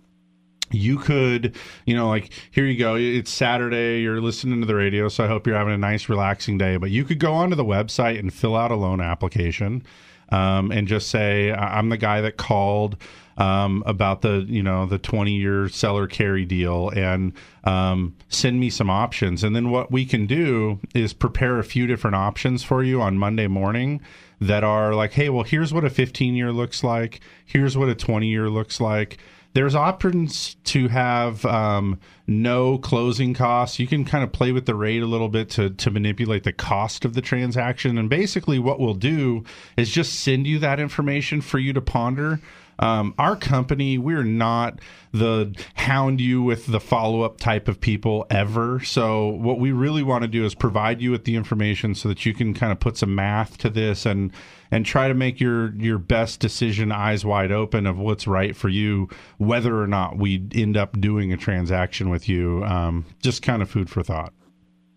you 0.71 0.99
could, 0.99 1.55
you 1.85 1.95
know, 1.95 2.09
like 2.09 2.31
here 2.51 2.65
you 2.65 2.79
go. 2.79 2.95
It's 2.97 3.31
Saturday. 3.31 4.01
You're 4.03 4.21
listening 4.21 4.61
to 4.61 4.67
the 4.67 4.75
radio, 4.75 5.09
so 5.09 5.25
I 5.25 5.27
hope 5.29 5.47
you're 5.47 5.57
having 5.57 5.75
a 5.75 5.79
nice, 5.79 6.09
relaxing 6.09 6.59
day. 6.59 6.77
But 6.77 6.91
you 6.91 7.05
could 7.05 7.19
go 7.21 7.33
onto 7.35 7.55
the 7.57 7.65
website 7.65 8.19
and 8.19 8.33
fill 8.33 8.57
out 8.57 8.71
a 8.71 8.77
loan 8.77 9.01
application, 9.01 9.85
um, 10.31 10.73
and 10.73 10.89
just 10.89 11.09
say, 11.09 11.53
"I'm 11.53 11.89
the 11.89 11.97
guy 11.97 12.21
that 12.21 12.37
called." 12.37 12.97
Um, 13.39 13.83
about 13.85 14.23
the 14.23 14.47
you 14.49 14.63
know 14.63 14.87
the 14.87 14.97
20 14.97 15.33
year 15.33 15.69
seller 15.69 16.07
carry 16.07 16.47
deal 16.47 16.89
and 16.89 17.35
um, 17.65 18.17
send 18.31 18.59
me 18.59 18.71
some 18.71 18.89
options 18.89 19.45
and 19.45 19.55
then 19.55 19.69
what 19.71 19.93
we 19.93 20.07
can 20.07 20.27
do 20.27 20.81
is 20.95 21.13
prepare 21.13 21.59
a 21.59 21.65
few 21.65 21.87
different 21.87 22.17
options 22.17 22.63
for 22.63 22.83
you 22.83 23.03
on 23.03 23.19
monday 23.19 23.47
morning 23.47 24.01
that 24.41 24.65
are 24.65 24.95
like 24.95 25.13
hey 25.13 25.29
well 25.29 25.45
here's 25.45 25.75
what 25.75 25.85
a 25.85 25.91
15 25.91 26.35
year 26.35 26.51
looks 26.51 26.83
like 26.83 27.21
here's 27.45 27.77
what 27.77 27.91
a 27.91 27.95
20 27.95 28.27
year 28.27 28.49
looks 28.49 28.81
like 28.81 29.19
there's 29.57 29.75
options 29.75 30.57
to 30.65 30.89
have 30.89 31.43
um, 31.47 31.99
no 32.27 32.77
closing 32.77 33.33
costs. 33.33 33.79
You 33.79 33.87
can 33.87 34.05
kind 34.05 34.23
of 34.23 34.31
play 34.31 34.53
with 34.53 34.67
the 34.67 34.75
rate 34.75 35.03
a 35.03 35.07
little 35.07 35.31
bit 35.31 35.49
to, 35.53 35.71
to 35.71 35.91
manipulate 35.91 36.45
the 36.45 36.53
cost 36.53 37.07
of 37.07 37.15
the 37.15 37.23
transaction. 37.23 37.97
And 37.97 38.11
basically, 38.11 38.59
what 38.59 38.79
we'll 38.79 38.93
do 38.93 39.45
is 39.79 39.91
just 39.91 40.21
send 40.21 40.47
you 40.47 40.59
that 40.59 40.79
information 40.79 41.41
for 41.41 41.59
you 41.59 41.73
to 41.73 41.81
ponder. 41.81 42.39
Um, 42.79 43.15
our 43.19 43.37
company, 43.37 43.99
we're 43.99 44.23
not 44.23 44.81
the 45.13 45.55
hound 45.75 46.21
you 46.21 46.43
with 46.43 46.67
the 46.67 46.81
follow 46.81 47.23
up 47.23 47.39
type 47.39 47.69
of 47.69 47.81
people 47.81 48.27
ever. 48.31 48.81
So, 48.81 49.29
what 49.29 49.59
we 49.59 49.73
really 49.73 50.03
want 50.03 50.23
to 50.23 50.29
do 50.29 50.45
is 50.45 50.55
provide 50.55 51.01
you 51.01 51.11
with 51.11 51.25
the 51.25 51.37
information 51.37 51.95
so 51.95 52.09
that 52.09 52.27
you 52.27 52.35
can 52.35 52.53
kind 52.55 52.73
of 52.73 52.81
put 52.81 52.97
some 52.99 53.15
math 53.15 53.57
to 53.59 53.71
this 53.71 54.05
and 54.05 54.33
and 54.71 54.85
try 54.85 55.09
to 55.09 55.15
make 55.15 55.41
your 55.41 55.75
your 55.77 55.99
best 55.99 56.41
decision 56.41 56.93
eyes 56.93 57.25
wide 57.25 57.53
open 57.53 57.87
of 57.87 57.99
what's 57.99 58.27
right 58.27 58.55
for 58.55 58.69
you, 58.69 59.09
whether 59.39 59.81
or 59.81 59.87
not 59.87 60.19
we 60.19 60.47
end 60.55 60.77
up 60.77 61.01
doing 61.01 61.33
a 61.33 61.37
transaction 61.37 62.11
with 62.11 62.29
you. 62.29 62.65
Um, 62.65 63.07
just 63.23 63.43
kind 63.43 63.63
of 63.63 63.71
food 63.71 63.89
for 63.89 64.03
thought. 64.03 64.33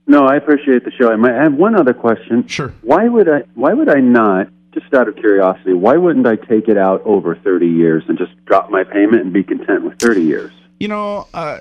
No, 0.07 0.25
I 0.25 0.37
appreciate 0.37 0.85
the 0.85 0.91
show. 0.91 1.11
I 1.11 1.15
might 1.15 1.35
I 1.35 1.43
have 1.43 1.53
one 1.53 1.79
other 1.79 1.93
question. 1.93 2.47
Sure. 2.47 2.73
Why 2.81 3.07
would 3.07 3.29
I? 3.29 3.43
Why 3.53 3.73
would 3.73 3.89
I 3.89 3.99
not? 4.01 4.47
Just 4.73 4.93
out 4.93 5.07
of 5.07 5.15
curiosity, 5.15 5.73
why 5.73 5.97
wouldn't 5.97 6.27
I 6.27 6.35
take 6.35 6.67
it 6.67 6.77
out 6.77 7.01
over 7.03 7.35
thirty 7.35 7.67
years 7.67 8.03
and 8.07 8.17
just 8.17 8.31
drop 8.45 8.69
my 8.69 8.83
payment 8.83 9.23
and 9.23 9.33
be 9.33 9.43
content 9.43 9.83
with 9.83 9.99
thirty 9.99 10.21
years? 10.21 10.51
You 10.79 10.87
know, 10.89 11.27
uh, 11.33 11.59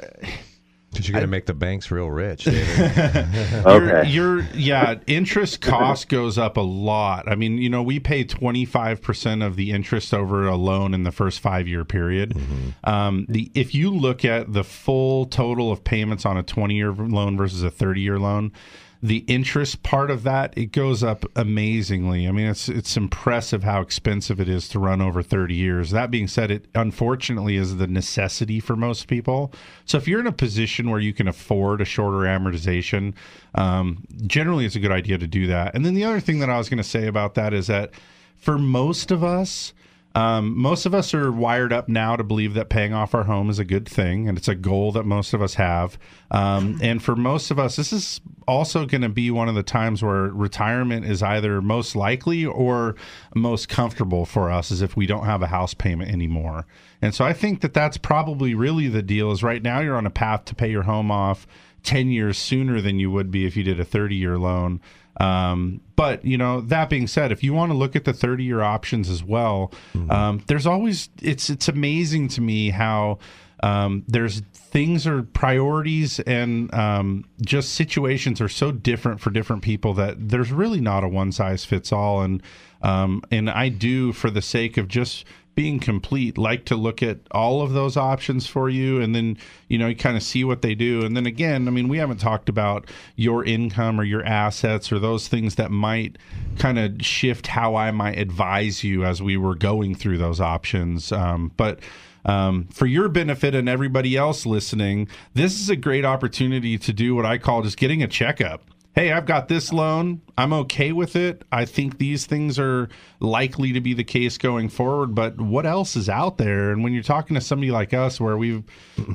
Because 0.91 1.09
you're 1.09 1.15
going 1.15 1.23
to 1.23 1.29
make 1.29 1.47
the 1.47 1.55
banks 1.55 1.91
real 1.91 2.11
rich, 2.11 2.45
David. 2.45 3.29
You're, 3.67 4.05
you're 4.05 4.41
yeah, 4.55 4.95
interest 5.07 5.61
cost 5.63 6.09
goes 6.09 6.39
up 6.39 6.57
a 6.57 6.63
lot. 6.63 7.29
I 7.29 7.35
mean, 7.35 7.59
you 7.59 7.69
know, 7.69 7.83
we 7.83 8.01
pay 8.01 8.25
25% 8.25 9.47
of 9.47 9.57
the 9.57 9.71
interest 9.71 10.15
over 10.15 10.47
a 10.47 10.57
loan 10.57 10.95
in 10.95 11.03
the 11.03 11.13
first 11.13 11.43
5-year 11.43 11.85
period. 11.85 12.37
Um, 12.85 13.27
the 13.29 13.51
if 13.55 13.75
you 13.75 13.91
look 13.91 14.25
at 14.25 14.53
the 14.53 14.65
full 14.65 15.27
total 15.27 15.71
of 15.71 15.85
payments 15.85 16.25
on 16.25 16.39
a 16.39 16.43
20-year 16.43 16.93
loan 16.93 17.37
versus 17.37 17.63
a 17.63 17.71
30-year 17.71 18.19
loan, 18.19 18.53
the 19.01 19.19
interest 19.29 19.83
part 19.85 20.11
of 20.11 20.25
that 20.25 20.57
it 20.57 20.73
goes 20.73 21.05
up 21.05 21.25
amazingly. 21.37 22.27
I 22.27 22.33
mean, 22.33 22.47
it's 22.49 22.69
it's 22.69 22.97
impressive 22.97 23.63
how 23.63 23.81
expensive 23.81 24.41
it 24.41 24.49
is 24.49 24.69
to 24.71 24.79
run 24.79 25.01
over 25.01 25.23
30 25.23 25.55
years. 25.55 25.91
That 25.91 26.11
being 26.11 26.27
said, 26.27 26.51
it 26.51 26.67
unfortunately 26.75 27.57
is 27.57 27.77
the 27.77 27.87
necessity 27.87 28.59
for 28.59 28.75
most 28.75 29.07
people. 29.07 29.53
So 29.85 29.99
if 29.99 30.09
you're 30.09 30.21
in 30.21 30.27
a 30.27 30.33
position 30.33 30.91
where 30.91 31.01
you 31.01 31.13
can 31.13 31.29
afford 31.29 31.81
a 31.81 31.85
shorter 31.85 32.27
amortization, 32.27 33.15
um, 33.55 34.05
generally 34.27 34.67
it's 34.67 34.77
a 34.77 34.81
good 34.81 34.93
idea 34.93 35.19
to 35.19 35.27
do 35.27 35.47
that. 35.47 35.75
And 35.75 35.87
then 35.87 35.95
the 35.95 36.05
other 36.05 36.21
thing 36.21 36.41
that 36.41 36.51
I 36.51 36.59
was 36.59 36.69
going 36.69 36.79
to 36.79 36.85
say 36.85 37.07
about 37.07 37.35
that 37.35 37.55
is 37.55 37.69
that 37.69 37.93
for 38.37 38.59
most 38.59 39.11
of 39.11 39.23
us, 39.23 39.73
um, 40.15 40.59
most 40.59 40.87
of 40.87 40.95
us 40.95 41.13
are 41.15 41.31
wired 41.31 41.73
up 41.73 41.89
now 41.89 42.17
to 42.17 42.25
believe 42.25 42.55
that 42.55 42.69
paying 42.71 42.93
off 42.93 43.15
our 43.15 43.25
home 43.25 43.51
is 43.51 43.59
a 43.59 43.65
good 43.65 43.89
thing, 43.89 44.29
and 44.29 44.39
it's 44.39 44.49
a 44.49 44.55
goal 44.55 44.91
that 44.93 45.05
most 45.05 45.35
of 45.35 45.43
us 45.43 45.55
have. 45.55 45.99
Um, 46.31 46.79
and 46.83 47.03
for 47.03 47.15
most 47.15 47.51
of 47.51 47.59
us, 47.59 47.77
this 47.77 47.93
is 47.93 48.21
also 48.47 48.87
going 48.87 49.03
to 49.03 49.09
be 49.09 49.31
one 49.31 49.49
of 49.49 49.55
the 49.55 49.63
times 49.63 50.03
where 50.03 50.25
retirement 50.25 51.05
is 51.05 51.23
either 51.23 51.61
most 51.61 51.95
likely 51.95 52.45
or 52.45 52.97
most 53.35 53.69
comfortable 53.69 54.25
for 54.25 54.51
us, 54.51 54.73
as 54.73 54.83
if 54.83 54.97
we 54.97 55.07
don't 55.07 55.27
have 55.27 55.43
a 55.43 55.49
house 55.49 55.75
payment 55.75 56.11
anymore. 56.11 56.67
And 57.03 57.15
so 57.15 57.25
I 57.25 57.33
think 57.33 57.61
that 57.61 57.75
that's 57.75 57.99
probably 57.99 58.55
really 58.55 58.89
the 58.89 59.03
deal. 59.03 59.31
Is 59.31 59.43
right 59.43 59.63
now 59.63 59.81
you're 59.81 59.97
on 59.97 60.07
a 60.07 60.11
path 60.11 60.47
to 60.47 60.55
pay 60.55 60.71
your 60.71 60.83
home 60.85 61.11
off 61.11 61.47
10 61.85 62.11
years 62.11 62.39
sooner 62.39 62.81
than 62.81 62.99
you 62.99 63.11
would 63.11 63.31
be 63.31 63.47
if 63.47 63.57
you 63.57 63.63
did 63.63 63.79
a 63.79 63.85
30 63.85 64.17
year 64.17 64.39
loan. 64.39 64.81
Um, 65.21 65.81
but 65.97 66.25
you 66.25 66.39
know, 66.39 66.61
that 66.63 66.89
being 66.89 67.07
said, 67.07 67.33
if 67.33 67.43
you 67.43 67.53
want 67.53 67.73
to 67.73 67.77
look 67.77 67.97
at 67.97 68.05
the 68.05 68.13
30 68.13 68.45
year 68.45 68.61
options 68.63 69.11
as 69.11 69.23
well, 69.23 69.73
um, 70.11 70.43
there's 70.47 70.67
always 70.67 71.09
it's 71.21 71.51
it's 71.51 71.69
amazing 71.69 72.29
to 72.29 72.41
me 72.41 72.71
how 72.71 73.19
um, 73.63 74.05
there's 74.07 74.41
things 74.53 75.07
are 75.07 75.23
priorities 75.23 76.21
and 76.21 76.73
um, 76.75 77.25
just 77.45 77.73
situations 77.75 78.41
are 78.41 78.49
so 78.49 78.71
different 78.71 79.21
for 79.21 79.31
different 79.31 79.63
people 79.63 79.95
that 79.95 80.29
there's 80.29 80.53
really 80.53 80.81
not 80.81 81.03
a 81.03 81.09
one 81.09 81.33
size 81.33 81.65
fits 81.65 81.93
all. 81.93 82.23
And 82.23 82.43
um, 82.83 83.23
and 83.31 83.51
I 83.51 83.71
do 83.71 84.13
for 84.13 84.31
the 84.31 84.43
sake 84.43 84.77
of 84.77 84.87
just 84.87 85.25
being 85.59 85.81
complete 85.81 86.39
like 86.39 86.65
to 86.67 86.77
look 86.77 87.03
at 87.03 87.19
all 87.33 87.63
of 87.63 87.73
those 87.73 87.97
options 87.97 88.47
for 88.47 88.71
you 88.71 89.01
and 89.01 89.13
then 89.13 89.37
you 89.67 89.77
know 89.77 89.89
you 89.89 89.97
kind 89.97 90.17
of 90.17 90.23
see 90.23 90.45
what 90.45 90.63
they 90.63 90.73
do. 90.73 91.05
And 91.05 91.17
then 91.17 91.27
again 91.27 91.67
i 91.67 91.73
mean 91.73 91.89
we 91.89 91.99
haven't 91.99 92.19
talked 92.19 92.49
about 92.49 92.89
your 93.17 93.45
income 93.45 93.99
or 93.99 94.05
your 94.05 94.25
assets 94.25 94.93
or 94.93 95.01
those 95.01 95.27
things 95.27 95.57
that 95.57 95.73
might 95.73 96.17
kind 96.59 96.79
of 96.79 97.05
shift 97.05 97.49
how 97.49 97.75
i 97.75 97.91
might 97.91 98.17
advise 98.21 98.85
you 98.85 99.05
as 99.05 99.21
we 99.21 99.37
were 99.37 99.57
going 99.57 99.97
through 99.97 100.19
those 100.19 100.41
options. 100.41 101.11
Um, 101.11 101.51
but 101.57 101.81
um, 102.25 102.69
for 102.69 102.87
your 102.87 103.09
benefit 103.09 103.57
and 103.57 103.69
everybody 103.69 104.17
else 104.17 104.47
listening 104.47 105.09
this 105.35 105.59
is 105.59 105.69
a 105.69 105.77
great 105.77 106.05
opportunity 106.05 106.79
to 106.79 106.93
do 106.93 107.17
what 107.17 107.27
i 107.27 107.37
call 107.37 107.63
just 107.63 107.79
getting 107.79 108.01
a 108.01 108.07
checkup 108.07 108.63
hey, 108.99 109.13
I've 109.13 109.27
got 109.27 109.47
this 109.47 109.73
loan. 109.73 110.21
I'm 110.37 110.53
okay 110.53 110.91
with 110.91 111.15
it. 111.15 111.45
I 111.53 111.67
think 111.67 111.99
these 111.99 112.27
things 112.27 112.59
are 112.59 112.89
likely 113.21 113.73
to 113.75 113.81
be 113.81 113.95
the 113.95 114.03
case 114.03 114.37
going 114.39 114.69
forward, 114.69 115.15
but 115.15 115.41
what 115.41 115.67
else 115.67 115.95
is 115.95 116.09
out 116.09 116.37
there? 116.37 116.73
And 116.73 116.83
when 116.83 116.93
you're 116.93 117.05
talking 117.05 117.37
to 117.37 117.41
somebody 117.41 117.71
like 117.71 117.95
us 117.95 118.21
where 118.21 118.37
we've 118.37 118.65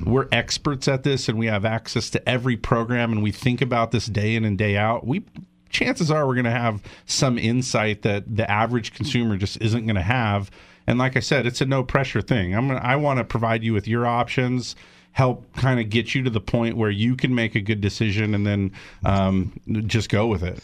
we're 0.05 0.29
experts 0.31 0.87
at 0.87 1.03
this 1.03 1.27
and 1.27 1.37
we 1.37 1.47
have 1.47 1.65
access 1.65 2.09
to 2.11 2.29
every 2.29 2.55
program 2.55 3.11
and 3.11 3.21
we 3.21 3.33
think 3.33 3.61
about 3.61 3.91
this 3.91 4.05
day 4.05 4.37
in 4.37 4.45
and 4.45 4.57
day 4.57 4.77
out, 4.77 5.05
we 5.05 5.25
chances 5.69 6.09
are 6.09 6.25
we're 6.25 6.35
going 6.35 6.45
to 6.45 6.51
have 6.51 6.81
some 7.05 7.37
insight 7.37 8.03
that 8.03 8.37
the 8.37 8.49
average 8.49 8.93
consumer 8.93 9.35
just 9.35 9.61
isn't 9.61 9.85
going 9.85 9.97
to 9.97 10.01
have. 10.01 10.49
And 10.87 10.97
like 10.97 11.17
I 11.17 11.19
said, 11.19 11.45
it's 11.45 11.59
a 11.59 11.65
no 11.65 11.83
pressure 11.83 12.21
thing. 12.21 12.55
I'm 12.55 12.69
gonna, 12.69 12.79
I 12.79 12.95
want 12.95 13.17
to 13.17 13.25
provide 13.25 13.65
you 13.65 13.73
with 13.73 13.89
your 13.89 14.07
options 14.07 14.77
help 15.13 15.45
kind 15.53 15.79
of 15.79 15.89
get 15.89 16.13
you 16.13 16.23
to 16.23 16.29
the 16.29 16.41
point 16.41 16.75
where 16.75 16.89
you 16.89 17.15
can 17.15 17.33
make 17.33 17.55
a 17.55 17.61
good 17.61 17.81
decision 17.81 18.35
and 18.35 18.45
then 18.45 18.71
um, 19.05 19.59
just 19.87 20.09
go 20.09 20.27
with 20.27 20.43
it. 20.43 20.59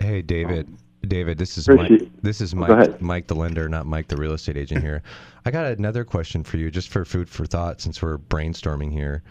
Hey, 0.00 0.22
David. 0.22 0.68
David, 1.06 1.38
this 1.38 1.56
is 1.56 1.68
Mike. 1.68 2.02
This 2.22 2.40
is 2.40 2.54
Mike. 2.54 3.00
Mike, 3.00 3.28
the 3.28 3.34
lender, 3.34 3.68
not 3.68 3.86
Mike, 3.86 4.08
the 4.08 4.16
real 4.16 4.32
estate 4.32 4.56
agent 4.56 4.82
here. 4.82 5.02
I 5.46 5.50
got 5.50 5.66
another 5.66 6.04
question 6.04 6.42
for 6.42 6.56
you, 6.56 6.70
just 6.70 6.88
for 6.88 7.04
food 7.04 7.28
for 7.28 7.46
thought, 7.46 7.80
since 7.80 8.02
we're 8.02 8.18
brainstorming 8.18 8.92
here. 8.92 9.22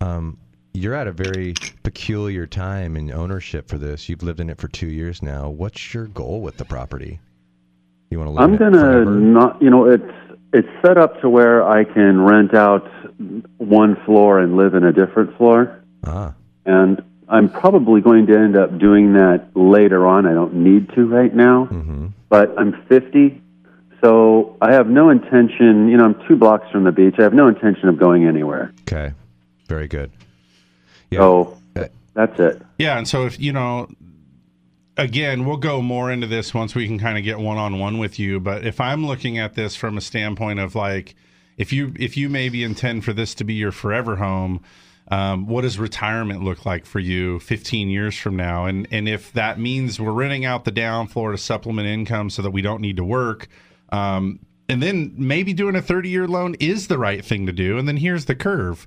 Um, 0.00 0.38
you're 0.74 0.94
at 0.94 1.06
a 1.06 1.12
very 1.12 1.54
peculiar 1.82 2.46
time 2.46 2.96
in 2.96 3.10
ownership 3.10 3.66
for 3.66 3.78
this. 3.78 4.10
You've 4.10 4.22
lived 4.22 4.40
in 4.40 4.50
it 4.50 4.58
for 4.58 4.68
two 4.68 4.88
years 4.88 5.22
now. 5.22 5.48
What's 5.48 5.94
your 5.94 6.06
goal 6.08 6.42
with 6.42 6.58
the 6.58 6.66
property? 6.66 7.18
You 8.10 8.18
want 8.18 8.36
to 8.36 8.42
I'm 8.42 8.56
gonna 8.56 8.78
forever? 8.78 9.10
not. 9.10 9.60
You 9.60 9.70
know, 9.70 9.86
it's 9.86 10.04
it's 10.52 10.68
set 10.84 10.98
up 10.98 11.20
to 11.22 11.30
where 11.30 11.66
I 11.66 11.84
can 11.84 12.20
rent 12.20 12.54
out 12.54 12.86
one 13.58 13.96
floor 14.04 14.40
and 14.40 14.56
live 14.56 14.74
in 14.74 14.84
a 14.84 14.92
different 14.92 15.36
floor. 15.36 15.80
Ah. 16.04 16.34
And 16.64 17.02
I'm 17.28 17.48
probably 17.48 18.00
going 18.00 18.26
to 18.26 18.36
end 18.36 18.56
up 18.56 18.78
doing 18.78 19.14
that 19.14 19.48
later 19.54 20.06
on. 20.06 20.26
I 20.26 20.34
don't 20.34 20.54
need 20.54 20.90
to 20.94 21.06
right 21.06 21.34
now, 21.34 21.66
Mm-hmm. 21.72 22.06
but 22.28 22.54
I'm 22.58 22.72
50, 22.88 23.40
so 24.00 24.56
I 24.60 24.72
have 24.72 24.86
no 24.88 25.10
intention. 25.10 25.88
You 25.88 25.96
know, 25.96 26.04
I'm 26.04 26.28
two 26.28 26.36
blocks 26.36 26.70
from 26.70 26.84
the 26.84 26.92
beach. 26.92 27.14
I 27.18 27.22
have 27.22 27.34
no 27.34 27.48
intention 27.48 27.88
of 27.88 27.98
going 27.98 28.26
anywhere. 28.26 28.72
Okay, 28.82 29.12
very 29.68 29.88
good. 29.88 30.10
So 31.12 31.56
that's 32.14 32.38
it. 32.38 32.62
Yeah, 32.78 32.98
and 32.98 33.08
so 33.08 33.26
if 33.26 33.40
you 33.40 33.52
know, 33.52 33.88
again, 34.96 35.44
we'll 35.46 35.56
go 35.56 35.80
more 35.82 36.10
into 36.10 36.26
this 36.26 36.52
once 36.54 36.74
we 36.74 36.86
can 36.86 36.98
kind 36.98 37.16
of 37.18 37.24
get 37.24 37.38
one 37.38 37.56
on 37.58 37.78
one 37.78 37.98
with 37.98 38.18
you. 38.18 38.38
But 38.40 38.66
if 38.66 38.80
I'm 38.80 39.06
looking 39.06 39.38
at 39.38 39.54
this 39.54 39.74
from 39.76 39.96
a 39.96 40.00
standpoint 40.00 40.58
of 40.60 40.74
like, 40.74 41.14
if 41.56 41.72
you 41.72 41.92
if 41.98 42.16
you 42.16 42.28
maybe 42.28 42.62
intend 42.62 43.04
for 43.04 43.12
this 43.12 43.34
to 43.36 43.44
be 43.44 43.54
your 43.54 43.72
forever 43.72 44.16
home, 44.16 44.60
um, 45.08 45.46
what 45.46 45.62
does 45.62 45.78
retirement 45.78 46.42
look 46.42 46.66
like 46.66 46.84
for 46.84 46.98
you 46.98 47.38
15 47.40 47.88
years 47.88 48.16
from 48.16 48.36
now? 48.36 48.66
And 48.66 48.86
and 48.90 49.08
if 49.08 49.32
that 49.32 49.58
means 49.58 50.00
we're 50.00 50.12
renting 50.12 50.44
out 50.44 50.64
the 50.64 50.70
down 50.70 51.06
floor 51.06 51.32
to 51.32 51.38
supplement 51.38 51.88
income 51.88 52.30
so 52.30 52.42
that 52.42 52.50
we 52.50 52.62
don't 52.62 52.80
need 52.80 52.96
to 52.96 53.04
work. 53.04 53.48
Um, 53.90 54.40
and 54.68 54.82
then 54.82 55.14
maybe 55.16 55.52
doing 55.52 55.76
a 55.76 55.82
30 55.82 56.08
year 56.08 56.26
loan 56.26 56.54
is 56.58 56.88
the 56.88 56.98
right 56.98 57.24
thing 57.24 57.46
to 57.46 57.52
do. 57.52 57.78
And 57.78 57.86
then 57.86 57.96
here's 57.96 58.24
the 58.24 58.34
curve. 58.34 58.86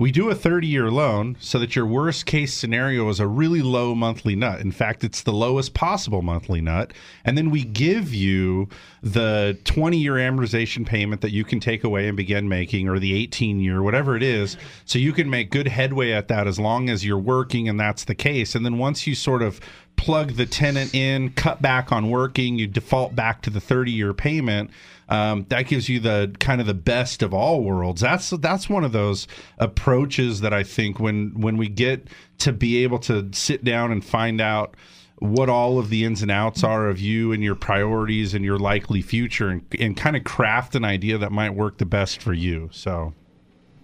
We 0.00 0.10
do 0.10 0.30
a 0.30 0.34
30 0.34 0.66
year 0.66 0.90
loan 0.90 1.36
so 1.40 1.58
that 1.58 1.76
your 1.76 1.84
worst 1.84 2.24
case 2.24 2.54
scenario 2.54 3.06
is 3.10 3.20
a 3.20 3.26
really 3.26 3.60
low 3.60 3.94
monthly 3.94 4.34
nut. 4.34 4.62
In 4.62 4.72
fact, 4.72 5.04
it's 5.04 5.20
the 5.20 5.30
lowest 5.30 5.74
possible 5.74 6.22
monthly 6.22 6.62
nut. 6.62 6.94
And 7.22 7.36
then 7.36 7.50
we 7.50 7.64
give 7.64 8.14
you 8.14 8.70
the 9.02 9.58
20 9.64 9.98
year 9.98 10.14
amortization 10.14 10.86
payment 10.86 11.20
that 11.20 11.32
you 11.32 11.44
can 11.44 11.60
take 11.60 11.84
away 11.84 12.08
and 12.08 12.16
begin 12.16 12.48
making, 12.48 12.88
or 12.88 12.98
the 12.98 13.12
18 13.12 13.60
year, 13.60 13.82
whatever 13.82 14.16
it 14.16 14.22
is. 14.22 14.56
So 14.86 14.98
you 14.98 15.12
can 15.12 15.28
make 15.28 15.50
good 15.50 15.68
headway 15.68 16.12
at 16.12 16.28
that 16.28 16.46
as 16.46 16.58
long 16.58 16.88
as 16.88 17.04
you're 17.04 17.18
working 17.18 17.68
and 17.68 17.78
that's 17.78 18.04
the 18.04 18.14
case. 18.14 18.54
And 18.54 18.64
then 18.64 18.78
once 18.78 19.06
you 19.06 19.14
sort 19.14 19.42
of 19.42 19.60
plug 19.96 20.32
the 20.32 20.46
tenant 20.46 20.94
in, 20.94 21.30
cut 21.30 21.60
back 21.60 21.92
on 21.92 22.10
working, 22.10 22.58
you 22.58 22.66
default 22.66 23.14
back 23.14 23.42
to 23.42 23.50
the 23.50 23.60
30 23.60 23.92
year 23.92 24.14
payment. 24.14 24.70
Um, 25.08 25.44
that 25.48 25.62
gives 25.62 25.88
you 25.88 25.98
the 25.98 26.34
kind 26.38 26.60
of 26.60 26.66
the 26.68 26.74
best 26.74 27.22
of 27.22 27.34
all 27.34 27.64
worlds. 27.64 28.00
That's 28.00 28.30
that's 28.30 28.68
one 28.68 28.84
of 28.84 28.92
those 28.92 29.26
approaches 29.58 30.40
that 30.40 30.54
I 30.54 30.62
think 30.62 31.00
when 31.00 31.32
when 31.40 31.56
we 31.56 31.68
get 31.68 32.06
to 32.38 32.52
be 32.52 32.84
able 32.84 33.00
to 33.00 33.28
sit 33.32 33.64
down 33.64 33.90
and 33.90 34.04
find 34.04 34.40
out 34.40 34.76
what 35.18 35.50
all 35.50 35.78
of 35.78 35.90
the 35.90 36.04
ins 36.04 36.22
and 36.22 36.30
outs 36.30 36.64
are 36.64 36.88
of 36.88 36.98
you 36.98 37.32
and 37.32 37.42
your 37.42 37.54
priorities 37.54 38.32
and 38.34 38.44
your 38.44 38.58
likely 38.58 39.02
future 39.02 39.48
and, 39.48 39.62
and 39.78 39.96
kind 39.96 40.16
of 40.16 40.24
craft 40.24 40.74
an 40.74 40.84
idea 40.84 41.18
that 41.18 41.30
might 41.30 41.50
work 41.50 41.76
the 41.78 41.84
best 41.84 42.22
for 42.22 42.32
you. 42.32 42.70
So, 42.72 43.12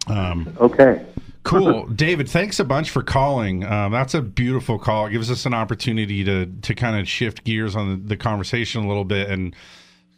um, 0.06 0.56
Okay. 0.58 1.04
Cool, 1.46 1.86
David. 1.94 2.28
Thanks 2.28 2.58
a 2.58 2.64
bunch 2.64 2.90
for 2.90 3.02
calling. 3.02 3.64
Um, 3.64 3.92
that's 3.92 4.14
a 4.14 4.20
beautiful 4.20 4.78
call. 4.78 5.06
It 5.06 5.12
gives 5.12 5.30
us 5.30 5.46
an 5.46 5.54
opportunity 5.54 6.24
to 6.24 6.46
to 6.46 6.74
kind 6.74 6.98
of 6.98 7.08
shift 7.08 7.44
gears 7.44 7.76
on 7.76 7.90
the, 7.90 8.08
the 8.08 8.16
conversation 8.16 8.84
a 8.84 8.88
little 8.88 9.04
bit 9.04 9.30
and 9.30 9.54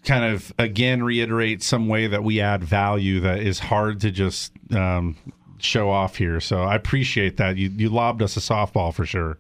kind 0.05 0.25
of 0.25 0.53
again 0.59 1.03
reiterate 1.03 1.63
some 1.63 1.87
way 1.87 2.07
that 2.07 2.25
we 2.25 2.41
add 2.41 2.65
value 2.65 3.21
that 3.21 3.41
is 3.41 3.59
hard 3.59 4.01
to 4.01 4.11
just 4.11 4.53
um, 4.75 5.17
show 5.59 5.91
off 5.91 6.17
here. 6.17 6.41
So 6.41 6.63
I 6.63 6.75
appreciate 6.75 7.37
that. 7.37 7.57
You 7.59 7.69
you 7.69 7.91
lobbed 7.91 8.23
us 8.23 8.37
a 8.37 8.41
softball 8.41 8.95
for 8.95 9.05
sure. 9.05 9.39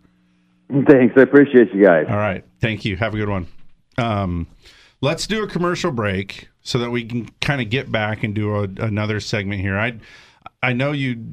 Thanks. 0.87 1.15
I 1.17 1.23
appreciate 1.23 1.73
you 1.73 1.87
guys. 1.87 2.07
All 2.11 2.17
right. 2.17 2.45
Thank 2.61 2.85
you. 2.85 2.97
Have 2.97 3.15
a 3.15 3.17
good 3.17 3.31
one. 3.31 3.47
Um, 3.97 4.47
let's 5.01 5.27
do 5.27 5.43
a 5.43 5.47
commercial 5.47 5.91
break 5.91 6.51
so 6.61 6.79
that 6.81 6.91
we 6.91 7.07
can 7.07 7.31
kind 7.41 7.63
of 7.63 7.71
get 7.71 7.91
back 7.91 8.23
and 8.23 8.35
do 8.35 8.57
a, 8.57 8.65
another 8.79 9.21
segment 9.21 9.63
here. 9.63 9.79
I 9.79 9.99
I 10.63 10.75
know 10.75 10.93
you 10.93 11.25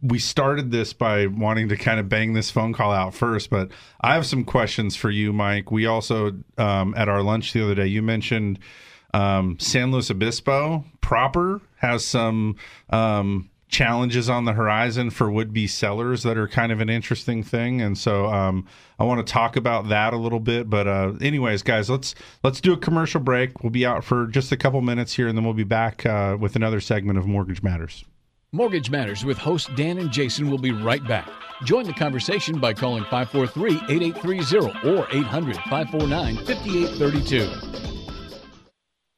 we 0.00 0.18
started 0.18 0.70
this 0.70 0.92
by 0.92 1.26
wanting 1.26 1.68
to 1.68 1.76
kind 1.76 1.98
of 1.98 2.08
bang 2.08 2.32
this 2.32 2.50
phone 2.50 2.72
call 2.72 2.92
out 2.92 3.14
first, 3.14 3.50
but 3.50 3.70
I 4.00 4.14
have 4.14 4.26
some 4.26 4.44
questions 4.44 4.94
for 4.94 5.10
you, 5.10 5.32
Mike. 5.32 5.72
We 5.72 5.86
also 5.86 6.34
um, 6.56 6.94
at 6.96 7.08
our 7.08 7.22
lunch 7.22 7.52
the 7.52 7.64
other 7.64 7.74
day 7.74 7.86
you 7.86 8.02
mentioned 8.02 8.60
um, 9.14 9.58
San 9.58 9.90
Luis 9.90 10.10
Obispo 10.10 10.84
proper 11.00 11.60
has 11.76 12.04
some 12.04 12.56
um, 12.90 13.50
challenges 13.68 14.30
on 14.30 14.44
the 14.44 14.52
horizon 14.52 15.10
for 15.10 15.30
would-be 15.30 15.66
sellers 15.66 16.22
that 16.22 16.36
are 16.38 16.46
kind 16.46 16.72
of 16.72 16.80
an 16.80 16.88
interesting 16.88 17.42
thing, 17.42 17.80
and 17.80 17.96
so 17.96 18.26
um, 18.26 18.66
I 18.98 19.04
want 19.04 19.26
to 19.26 19.32
talk 19.32 19.56
about 19.56 19.88
that 19.88 20.12
a 20.12 20.16
little 20.16 20.40
bit. 20.40 20.70
But 20.70 20.86
uh, 20.86 21.14
anyways, 21.20 21.62
guys, 21.62 21.90
let's 21.90 22.14
let's 22.44 22.60
do 22.60 22.72
a 22.72 22.76
commercial 22.76 23.20
break. 23.20 23.62
We'll 23.62 23.70
be 23.70 23.86
out 23.86 24.04
for 24.04 24.26
just 24.26 24.52
a 24.52 24.56
couple 24.56 24.80
minutes 24.80 25.14
here, 25.14 25.28
and 25.28 25.36
then 25.36 25.44
we'll 25.44 25.54
be 25.54 25.64
back 25.64 26.06
uh, 26.06 26.36
with 26.38 26.54
another 26.56 26.80
segment 26.80 27.18
of 27.18 27.26
Mortgage 27.26 27.62
Matters. 27.62 28.04
Mortgage 28.52 28.90
Matters 28.90 29.26
with 29.26 29.36
hosts 29.36 29.68
Dan 29.76 29.98
and 29.98 30.10
Jason 30.10 30.50
will 30.50 30.56
be 30.56 30.72
right 30.72 31.06
back. 31.06 31.28
Join 31.64 31.84
the 31.84 31.92
conversation 31.92 32.58
by 32.58 32.72
calling 32.72 33.04
543 33.04 33.94
8830 33.94 34.88
or 34.88 35.06
800 35.12 35.56
549 35.56 36.36
5832. 36.46 37.50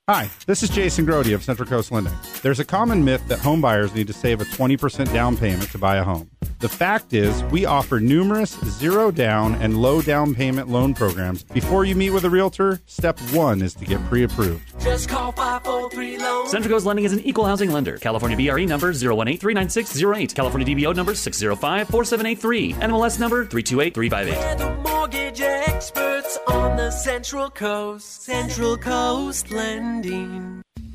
Hi, 0.09 0.28
this 0.47 0.64
is 0.64 0.70
Jason 0.70 1.07
Grody 1.07 1.33
of 1.33 1.45
Central 1.45 1.68
Coast 1.68 1.93
Lending. 1.93 2.16
There's 2.43 2.59
a 2.59 2.64
common 2.64 3.05
myth 3.05 3.22
that 3.28 3.39
home 3.39 3.61
buyers 3.61 3.95
need 3.95 4.09
to 4.09 4.12
save 4.12 4.41
a 4.41 4.45
20% 4.47 5.12
down 5.12 5.37
payment 5.37 5.70
to 5.70 5.78
buy 5.78 5.99
a 5.99 6.03
home. 6.03 6.28
The 6.61 6.68
fact 6.68 7.14
is, 7.14 7.43
we 7.45 7.64
offer 7.64 8.01
numerous 8.01 8.51
zero 8.66 9.11
down 9.11 9.55
and 9.57 9.80
low 9.80 10.03
down 10.03 10.34
payment 10.34 10.68
loan 10.68 10.93
programs. 10.93 11.43
Before 11.43 11.86
you 11.86 11.95
meet 11.95 12.11
with 12.11 12.24
a 12.24 12.30
realtor, 12.30 12.80
step 12.86 13.18
one 13.32 13.62
is 13.62 13.74
to 13.76 13.86
get 13.86 14.05
pre 14.09 14.24
approved. 14.24 14.62
Just 14.80 15.09
call 15.09 15.32
543 15.32 16.18
loan. 16.18 16.49
Central 16.49 16.74
Coast 16.74 16.84
Lending 16.84 17.07
is 17.07 17.12
an 17.14 17.20
equal 17.20 17.47
housing 17.47 17.70
lender. 17.70 17.97
California 17.97 18.36
BRE 18.36 18.66
number 18.66 18.93
018-39608. 18.93 20.34
California 20.34 20.66
DBO 20.66 20.95
number 20.95 21.12
605-4783. 21.12 22.74
NMLS 22.74 23.18
number 23.18 23.47
328358. 23.47 24.59
The 24.59 24.74
mortgage 24.82 25.41
experts 25.41 26.38
on 26.47 26.76
the 26.76 26.91
Central 26.91 27.49
Coast. 27.49 28.22
Central 28.24 28.76
Coast 28.76 29.51
Lending. 29.51 30.62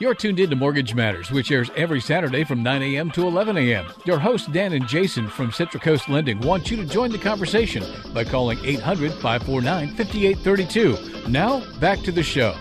You're 0.00 0.14
tuned 0.14 0.38
in 0.38 0.48
to 0.50 0.54
Mortgage 0.54 0.94
Matters, 0.94 1.32
which 1.32 1.50
airs 1.50 1.72
every 1.74 2.00
Saturday 2.00 2.44
from 2.44 2.62
9 2.62 2.82
a.m. 2.82 3.10
to 3.10 3.26
11 3.26 3.56
a.m. 3.56 3.84
Your 4.04 4.20
hosts, 4.20 4.46
Dan 4.46 4.72
and 4.72 4.86
Jason 4.86 5.26
from 5.26 5.50
Central 5.50 5.80
Coast 5.80 6.08
Lending, 6.08 6.38
want 6.40 6.70
you 6.70 6.76
to 6.76 6.84
join 6.84 7.10
the 7.10 7.18
conversation 7.18 7.82
by 8.14 8.22
calling 8.22 8.60
800 8.64 9.10
549 9.14 9.96
5832. 9.96 11.28
Now, 11.28 11.64
back 11.80 11.98
to 12.02 12.12
the 12.12 12.22
show. 12.22 12.54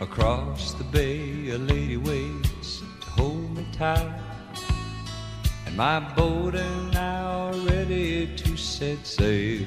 Across 0.00 0.72
the 0.72 0.84
bay, 0.84 1.50
a 1.50 1.58
lady 1.58 1.98
waits 1.98 2.82
to 3.00 3.10
hold 3.10 3.56
me 3.56 3.64
tight. 3.72 4.23
My 5.76 5.98
boat 5.98 6.54
and 6.54 6.96
I 6.96 7.22
are 7.22 7.52
ready 7.52 8.28
to 8.36 8.56
set 8.56 9.04
sail. 9.04 9.66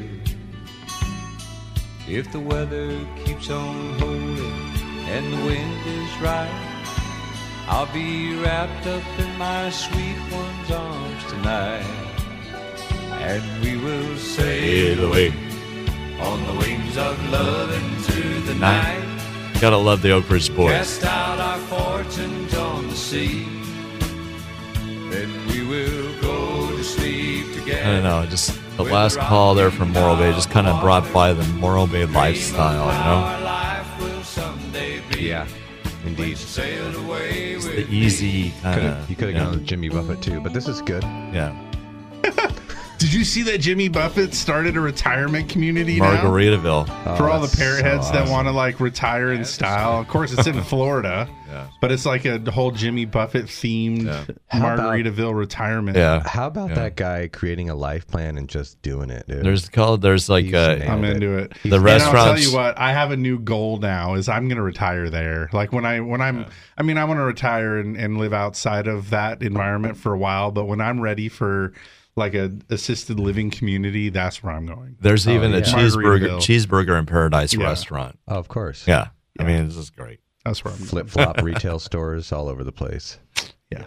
If 2.07 2.31
the 2.31 2.39
weather 2.39 2.97
keeps 3.25 3.49
on 3.49 3.99
holding 3.99 4.39
and 5.09 5.33
the 5.33 5.45
wind 5.45 5.85
is 5.85 6.21
right, 6.21 6.49
I'll 7.67 7.91
be 7.91 8.39
wrapped 8.39 8.87
up 8.87 9.03
in 9.19 9.37
my 9.37 9.69
sweet 9.69 10.17
one's 10.31 10.71
arms 10.71 11.25
tonight. 11.25 11.85
And 13.19 13.61
we 13.61 13.75
will 13.75 14.15
sail 14.15 15.03
away 15.09 15.33
on 16.21 16.45
the 16.47 16.53
wings 16.53 16.97
of 16.97 17.21
love 17.29 17.69
into 17.73 18.39
the 18.45 18.55
night. 18.55 19.03
Gotta 19.59 19.75
love 19.75 20.01
the 20.01 20.11
Oak 20.11 20.29
Ridge 20.29 20.55
Boys. 20.55 20.71
Cast 20.71 21.03
out 21.03 21.37
our 21.37 21.59
fortunes 21.67 22.53
on 22.53 22.87
the 22.87 22.95
sea. 22.95 23.56
I 27.87 27.91
don't 27.91 28.03
know, 28.03 28.25
just 28.29 28.59
the 28.75 28.83
last 28.83 29.17
call 29.17 29.55
there 29.55 29.71
from 29.71 29.93
Morro 29.93 30.15
Bay 30.17 30.33
just 30.33 30.49
kind 30.49 30.67
of 30.67 30.81
brought 30.81 31.11
by 31.13 31.33
the 31.33 31.43
Morro 31.53 31.87
Bay 31.87 32.05
lifestyle, 32.05 32.85
you 32.85 33.43
Life 33.45 34.01
will 34.01 34.23
someday 34.23 35.01
be. 35.09 35.21
Yeah, 35.21 35.47
indeed. 36.05 36.37
Sailed 36.37 36.95
away 36.95 37.55
know? 37.55 37.75
The 37.75 37.89
easy 37.89 38.53
kind 38.61 38.87
of. 38.87 39.09
you 39.09 39.15
could 39.15 39.33
have 39.33 39.43
gone 39.43 39.51
with 39.51 39.65
Jimmy 39.65 39.89
Buffett 39.89 40.21
too, 40.21 40.39
but 40.41 40.53
this 40.53 40.67
is 40.67 40.81
good. 40.81 41.03
Yeah. 41.03 41.55
Did 42.97 43.13
you 43.13 43.23
see 43.23 43.43
that 43.43 43.59
Jimmy 43.59 43.89
Buffett 43.89 44.33
started 44.33 44.75
a 44.75 44.79
retirement 44.79 45.49
community 45.49 45.99
now? 45.99 46.15
Margaritaville. 46.23 46.87
for 47.17 47.29
all 47.29 47.39
the 47.39 47.45
that's 47.45 47.55
parrot 47.55 47.79
so 47.81 47.83
heads 47.85 48.11
that 48.11 48.27
want 48.27 48.47
to 48.47 48.51
like 48.51 48.79
retire 48.79 49.31
in 49.33 49.45
style. 49.45 49.99
Of 49.99 50.07
course, 50.07 50.33
it's 50.33 50.47
in 50.47 50.59
Florida, 50.63 51.29
Yeah. 51.47 51.67
but 51.79 51.91
it's 51.91 52.07
like 52.07 52.25
a 52.25 52.39
whole 52.49 52.71
Jimmy 52.71 53.05
Buffett 53.05 53.45
themed 53.45 54.07
How 54.47 54.73
about- 54.73 54.79
Margaritaville 54.79 55.37
retirement. 55.37 55.95
Yeah. 55.95 56.27
How 56.27 56.47
about 56.47 56.69
Yeah. 56.69 56.75
that 56.75 56.95
guy 56.95 57.27
creating 57.31 57.69
a 57.69 57.75
life 57.75 58.07
plan 58.07 58.35
and 58.35 58.49
just 58.49 58.81
doing 58.81 59.11
it, 59.11 59.27
dude? 59.27 59.45
There's 59.45 59.69
called, 59.69 60.01
there's 60.01 60.27
like, 60.27 60.45
He's 60.45 60.55
uh, 60.55 60.77
nailed 60.79 60.89
I'm 60.91 61.03
into 61.03 61.37
it. 61.37 61.53
The 61.63 61.75
And 61.75 61.83
restaurants- 61.85 62.17
I'll 62.19 62.33
tell 62.35 62.39
you 62.43 62.53
what, 62.55 62.79
I 62.79 62.93
have 62.93 63.11
a 63.11 63.17
new 63.17 63.37
goal 63.37 63.77
now. 63.77 64.15
Is 64.15 64.27
I'm 64.27 64.47
going 64.47 64.57
to 64.57 64.63
retire 64.63 65.11
there. 65.11 65.49
Like 65.53 65.71
when 65.71 65.85
I 65.85 65.99
when 65.99 66.21
I'm, 66.21 66.47
I 66.75 66.81
mean, 66.81 66.97
I 66.97 67.05
want 67.05 67.19
to 67.19 67.23
retire 67.25 67.77
and, 67.77 67.95
and 67.95 68.17
live 68.17 68.33
outside 68.33 68.87
of 68.87 69.11
that 69.11 69.43
environment 69.43 69.97
for 69.97 70.13
a 70.13 70.17
while. 70.17 70.49
But 70.49 70.65
when 70.65 70.81
I'm 70.81 70.99
ready 70.99 71.29
for 71.29 71.73
like 72.17 72.33
a 72.33 72.51
assisted 72.69 73.19
living 73.19 73.49
community, 73.51 74.09
that's 74.09 74.43
where 74.43 74.53
I'm 74.53 74.65
going. 74.65 74.97
there's 74.99 75.27
even 75.27 75.53
a 75.53 75.59
yeah. 75.59 75.63
cheeseburger, 75.63 76.37
cheeseburger 76.37 76.97
in 76.99 77.05
Paradise 77.05 77.53
Yeah. 77.53 77.63
restaurant. 77.65 78.17
Oh, 78.27 78.35
of 78.37 78.47
course. 78.47 78.87
Yeah. 78.87 79.09
I 79.39 79.43
mean, 79.43 79.67
this 79.67 79.77
is 79.77 79.89
great. 79.91 80.19
That's 80.43 80.63
where 80.65 80.73
I'm. 80.73 80.79
Flip 80.79 81.09
flop 81.09 81.41
retail 81.43 81.77
stores 81.79 82.31
all 82.31 82.49
over 82.49 82.63
the 82.63 82.71
place. 82.71 83.19
Yeah. 83.71 83.85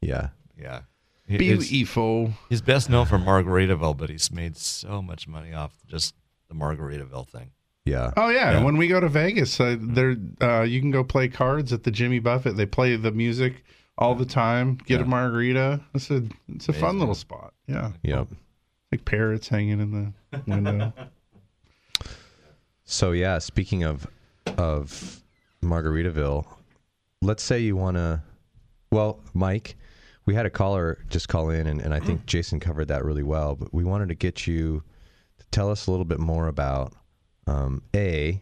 Yeah. 0.00 0.28
Yeah. 0.60 0.80
It's- 1.28 1.68
Beautiful. 1.68 2.32
He's 2.48 2.60
best 2.62 2.88
known 2.90 3.06
for 3.06 3.18
Margaritaville, 3.18 3.96
but 3.96 4.08
he's 4.10 4.30
made 4.32 4.56
so 4.56 5.02
much 5.02 5.28
money 5.28 5.52
off 5.52 5.72
just 5.86 6.14
the 6.48 6.54
Margaritaville 6.54 7.28
thing. 7.28 7.50
Yeah. 7.84 8.12
Oh 8.16 8.28
yeah, 8.28 8.52
Yeah. 8.52 8.64
when 8.64 8.76
we 8.76 8.88
go 8.88 9.00
to 9.00 9.08
Vegas, 9.08 9.58
uh, 9.60 9.76
there 9.80 10.16
uh, 10.42 10.62
you 10.62 10.80
can 10.80 10.90
go 10.90 11.02
play 11.04 11.28
cards 11.28 11.72
at 11.72 11.84
the 11.84 11.90
Jimmy 11.90 12.18
Buffett. 12.18 12.56
They 12.56 12.66
play 12.66 12.96
the 12.96 13.10
music 13.12 13.64
all 13.98 14.14
the 14.14 14.24
time. 14.24 14.76
Get 14.86 15.00
a 15.00 15.04
margarita. 15.04 15.80
It's 15.94 16.10
a 16.10 16.22
it's 16.48 16.68
a 16.68 16.72
fun 16.72 16.98
little 16.98 17.14
spot. 17.14 17.52
Yeah, 17.66 17.92
Yep. 18.02 18.28
like 18.92 19.04
parrots 19.04 19.48
hanging 19.48 19.80
in 19.80 20.12
the 20.30 20.40
window. 20.46 20.92
So 22.90 23.12
yeah, 23.12 23.38
speaking 23.38 23.82
of 23.82 24.06
of 24.56 25.22
Margaritaville, 25.62 26.46
let's 27.20 27.42
say 27.42 27.58
you 27.58 27.76
want 27.76 27.98
to. 27.98 28.22
Well, 28.90 29.20
Mike, 29.34 29.76
we 30.24 30.34
had 30.34 30.46
a 30.46 30.50
caller 30.50 31.04
just 31.10 31.28
call 31.28 31.50
in, 31.50 31.66
and, 31.66 31.82
and 31.82 31.92
I 31.92 32.00
think 32.00 32.24
Jason 32.26 32.60
covered 32.60 32.88
that 32.88 33.04
really 33.04 33.22
well. 33.22 33.56
But 33.56 33.74
we 33.74 33.84
wanted 33.84 34.08
to 34.08 34.14
get 34.14 34.46
you 34.46 34.82
to 35.38 35.46
tell 35.50 35.70
us 35.70 35.86
a 35.86 35.90
little 35.90 36.06
bit 36.06 36.18
more 36.18 36.48
about 36.48 36.94
um, 37.46 37.82
a 37.94 38.40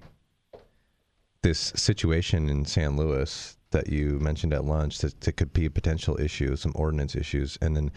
this 1.42 1.58
situation 1.74 2.48
in 2.48 2.64
San 2.64 2.96
Luis 2.96 3.55
that 3.70 3.88
you 3.88 4.18
mentioned 4.20 4.54
at 4.54 4.64
lunch 4.64 4.98
that, 4.98 5.20
that 5.20 5.32
could 5.32 5.52
be 5.52 5.66
a 5.66 5.70
potential 5.70 6.18
issue, 6.20 6.56
some 6.56 6.72
ordinance 6.74 7.14
issues, 7.14 7.58
and 7.60 7.76
then 7.76 7.90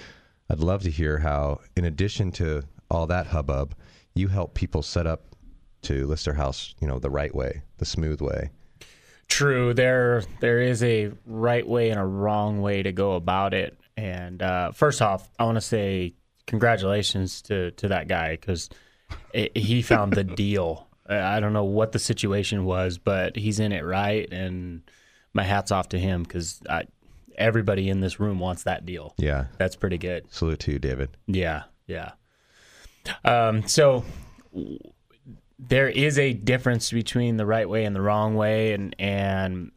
I'd 0.50 0.60
love 0.60 0.82
to 0.84 0.90
hear 0.90 1.20
how, 1.20 1.60
in 1.78 1.86
addition 1.86 2.32
to 2.34 2.64
all 2.90 3.06
that 3.08 3.28
hubbub, 3.28 3.76
you 4.16 4.28
help 4.28 4.56
people 4.56 4.82
set 4.82 5.06
up 5.06 5.36
to 5.84 6.08
list 6.08 6.26
their 6.26 6.34
house, 6.34 6.74
you 6.82 6.88
know, 6.88 7.00
the 7.00 7.10
right 7.10 7.34
way, 7.34 7.62
the 7.78 7.86
smooth 7.86 8.22
way. 8.22 8.50
True. 9.28 9.74
There 9.76 10.24
there 10.40 10.60
is 10.60 10.84
a 10.84 11.12
right 11.26 11.66
way 11.66 11.92
and 11.92 12.00
a 12.00 12.06
wrong 12.06 12.62
way 12.62 12.82
to 12.82 12.92
go 12.92 13.14
about 13.14 13.54
it. 13.54 13.78
And 13.96 14.42
uh, 14.42 14.72
first 14.72 15.02
off, 15.02 15.30
I 15.38 15.46
want 15.46 15.58
to 15.58 15.62
say 15.62 16.16
congratulations 16.48 17.44
to 17.44 17.72
to 17.72 17.90
that 17.90 18.08
guy 18.08 18.32
because 18.32 18.70
he 19.32 19.82
found 19.84 20.14
the 20.14 20.24
deal. 20.44 20.88
I 21.08 21.40
don't 21.40 21.54
know 21.54 21.64
what 21.64 21.92
the 21.92 22.00
situation 22.00 22.66
was, 22.66 22.98
but 22.98 23.36
he's 23.36 23.60
in 23.60 23.72
it 23.72 23.84
right, 23.84 24.32
and 24.32 24.82
my 25.34 25.44
hats 25.44 25.72
off 25.72 25.90
to 25.90 26.00
him 26.00 26.24
because 26.24 26.62
everybody 27.38 27.90
in 27.90 28.00
this 28.02 28.20
room 28.20 28.40
wants 28.40 28.64
that 28.64 28.86
deal. 28.86 29.14
Yeah, 29.18 29.46
That's 29.58 29.76
pretty 29.76 29.98
good. 29.98 30.26
salute 30.32 30.60
to 30.62 30.74
you, 30.74 30.80
David. 30.80 31.10
Yeah, 31.28 31.64
yeah. 31.88 32.12
Um, 33.24 33.68
so 33.68 34.04
there 35.58 35.90
is 35.90 36.18
a 36.18 36.34
difference 36.34 36.92
between 36.92 37.38
the 37.38 37.46
right 37.46 37.68
way 37.68 37.86
and 37.86 37.96
the 37.96 38.02
wrong 38.02 38.36
way, 38.36 38.74
and 38.74 38.96
and 39.00 39.72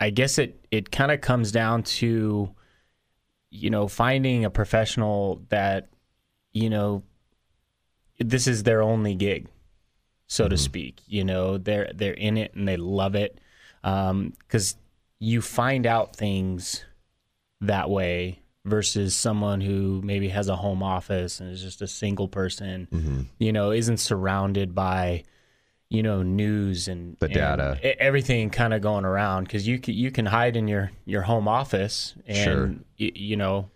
I 0.00 0.10
guess 0.10 0.38
it 0.38 0.64
it 0.70 0.90
kind 0.90 1.12
of 1.12 1.20
comes 1.20 1.52
down 1.52 1.82
to 1.84 2.50
you 3.50 3.70
know 3.70 3.88
finding 3.88 4.44
a 4.44 4.50
professional 4.50 5.42
that 5.48 5.88
you 6.52 6.70
know 6.70 7.02
this 8.18 8.46
is 8.46 8.62
their 8.62 8.82
only 8.82 9.14
gig, 9.14 9.48
so 10.26 10.48
to 10.48 10.56
speak. 10.56 11.00
You 11.06 11.24
know 11.24 11.58
they're 11.58 11.90
they're 11.94 12.14
in 12.14 12.36
it 12.36 12.54
and 12.54 12.66
they 12.66 12.76
love 12.76 13.14
it 13.14 13.38
because 13.82 14.76
you 15.22 15.40
find 15.40 15.86
out 15.86 16.16
things 16.16 16.84
that 17.60 17.88
way 17.88 18.40
versus 18.64 19.14
someone 19.14 19.60
who 19.60 20.00
maybe 20.02 20.28
has 20.28 20.48
a 20.48 20.56
home 20.56 20.82
office 20.82 21.38
and 21.38 21.48
is 21.52 21.62
just 21.62 21.80
a 21.80 21.86
single 21.86 22.26
person, 22.26 22.88
mm-hmm. 22.92 23.20
you 23.38 23.52
know, 23.52 23.70
isn't 23.70 23.98
surrounded 23.98 24.74
by, 24.74 25.22
you 25.90 26.02
know, 26.02 26.22
news 26.24 26.88
and 26.88 27.16
The 27.20 27.26
and 27.26 27.34
data. 27.34 28.02
everything 28.02 28.50
kind 28.50 28.74
of 28.74 28.82
going 28.82 29.04
around 29.04 29.44
because 29.44 29.66
you 29.68 29.78
can, 29.78 29.94
you 29.94 30.10
can 30.10 30.26
hide 30.26 30.56
in 30.56 30.66
your 30.66 30.90
your 31.04 31.22
home 31.22 31.46
office 31.46 32.14
and 32.26 32.36
Sure. 32.44 32.66
y- 32.98 33.12
you 33.14 33.36
know, 33.36 33.70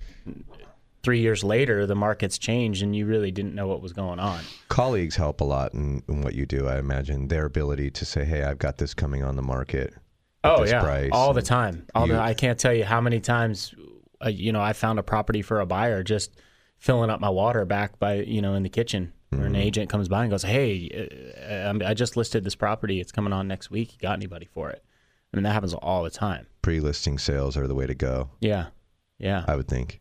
three 1.05 1.20
years 1.20 1.44
later 1.44 1.86
the 1.86 1.94
market's 1.94 2.39
changed 2.39 2.82
and 2.82 2.97
you 2.97 3.06
really 3.06 3.31
didn't 3.31 3.55
know 3.55 3.68
what 3.68 3.81
was 3.82 3.93
going 3.93 4.18
on. 4.18 4.40
Colleagues 4.68 5.14
help 5.14 5.40
a 5.40 5.44
lot 5.44 5.74
in, 5.74 6.02
in 6.09 6.23
what 6.23 6.35
you 6.35 6.44
do. 6.47 6.66
I 6.66 6.78
imagine 6.78 7.28
their 7.28 7.44
ability 7.44 7.90
to 7.93 8.05
say, 8.05 8.24
"Hey, 8.24 8.43
I've 8.43 8.59
got 8.59 8.78
this 8.78 8.94
coming 8.94 9.23
on 9.23 9.36
the 9.36 9.43
market." 9.43 9.94
Oh 10.47 10.64
yeah, 10.64 10.81
price," 10.82 11.10
all 11.12 11.32
the 11.32 11.43
time. 11.43 11.86
All 11.94 12.06
the, 12.06 12.18
I 12.20 12.35
can't 12.35 12.59
tell 12.59 12.73
you 12.73 12.85
how 12.85 13.01
many 13.01 13.20
times, 13.20 13.74
uh, 14.24 14.28
you 14.28 14.52
know, 14.52 14.60
I 14.60 14.73
found 14.73 14.98
a 14.98 15.02
property 15.02 15.43
for 15.43 15.60
a 15.60 15.66
buyer 15.66 16.02
just 16.02 16.36
filling 16.78 17.10
up 17.10 17.20
my 17.20 17.31
water 17.31 17.64
back 17.64 17.98
by 17.98 18.14
you 18.14 18.40
know 18.43 18.55
in 18.55 18.62
the 18.62 18.68
kitchen. 18.70 19.12
Or 19.32 19.39
Mm-hmm. 19.39 19.47
an 19.47 19.56
agent 19.56 19.90
comes 19.90 20.09
by 20.09 20.23
and 20.23 20.31
goes, 20.31 20.44
"Hey, 20.44 21.35
uh, 21.51 21.85
I 21.85 21.94
just 21.94 22.16
listed 22.16 22.44
this 22.44 22.55
property. 22.55 23.01
It's 23.01 23.10
coming 23.10 23.32
on 23.32 23.48
next 23.48 23.70
week. 23.73 23.93
You 23.94 23.98
got 23.98 24.12
anybody 24.12 24.47
for 24.47 24.70
it?" 24.70 24.85
I 25.32 25.36
mean, 25.36 25.43
that 25.43 25.52
happens 25.52 25.74
all 25.74 26.05
the 26.05 26.10
time. 26.10 26.47
pre-listing 26.62 27.18
sales 27.18 27.56
are 27.56 27.66
the 27.66 27.74
way 27.74 27.86
to 27.86 27.94
go. 27.94 28.31
Yeah, 28.40 28.66
yeah. 29.18 29.44
I 29.48 29.56
would 29.56 29.66
think. 29.68 30.01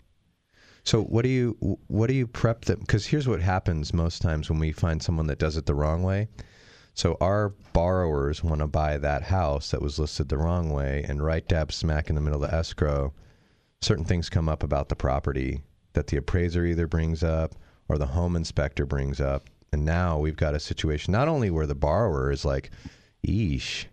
So 0.83 1.01
what 1.01 1.23
do 1.23 1.29
you 1.29 1.57
what 1.87 2.05
do 2.07 2.13
you 2.13 2.27
prep 2.27 2.65
them? 2.65 2.79
Because 2.81 3.07
here's 3.07 3.27
what 3.27 3.41
happens 3.41 3.93
most 3.95 4.21
times 4.21 4.49
when 4.49 4.59
we 4.59 4.71
find 4.71 5.01
someone 5.01 5.25
that 5.27 5.39
does 5.39 5.57
it 5.57 5.65
the 5.65 5.73
wrong 5.73 6.03
way. 6.03 6.27
So 6.95 7.17
our 7.19 7.49
borrowers 7.73 8.41
want 8.43 8.61
to 8.61 8.67
buy 8.67 8.97
that 8.97 9.23
house 9.23 9.71
that 9.71 9.81
was 9.81 9.99
listed 9.99 10.29
the 10.29 10.37
wrong 10.37 10.69
way, 10.69 11.05
and 11.07 11.21
right 11.21 11.45
dab 11.47 11.71
smack 11.73 12.09
in 12.09 12.15
the 12.15 12.21
middle 12.21 12.41
of 12.43 12.49
the 12.49 12.55
escrow, 12.55 13.13
certain 13.81 14.05
things 14.05 14.29
come 14.29 14.47
up 14.47 14.63
about 14.63 14.87
the 14.87 14.95
property 14.95 15.61
that 15.93 16.07
the 16.07 16.17
appraiser 16.17 16.65
either 16.65 16.87
brings 16.87 17.21
up 17.21 17.53
or 17.89 17.97
the 17.97 18.05
home 18.05 18.35
inspector 18.37 18.85
brings 18.85 19.19
up, 19.19 19.49
and 19.73 19.83
now 19.83 20.17
we've 20.17 20.37
got 20.37 20.55
a 20.55 20.59
situation 20.59 21.11
not 21.11 21.27
only 21.27 21.49
where 21.51 21.67
the 21.67 21.75
borrower 21.75 22.31
is 22.31 22.45
like, 22.45 22.71
"Eesh, 23.27 23.85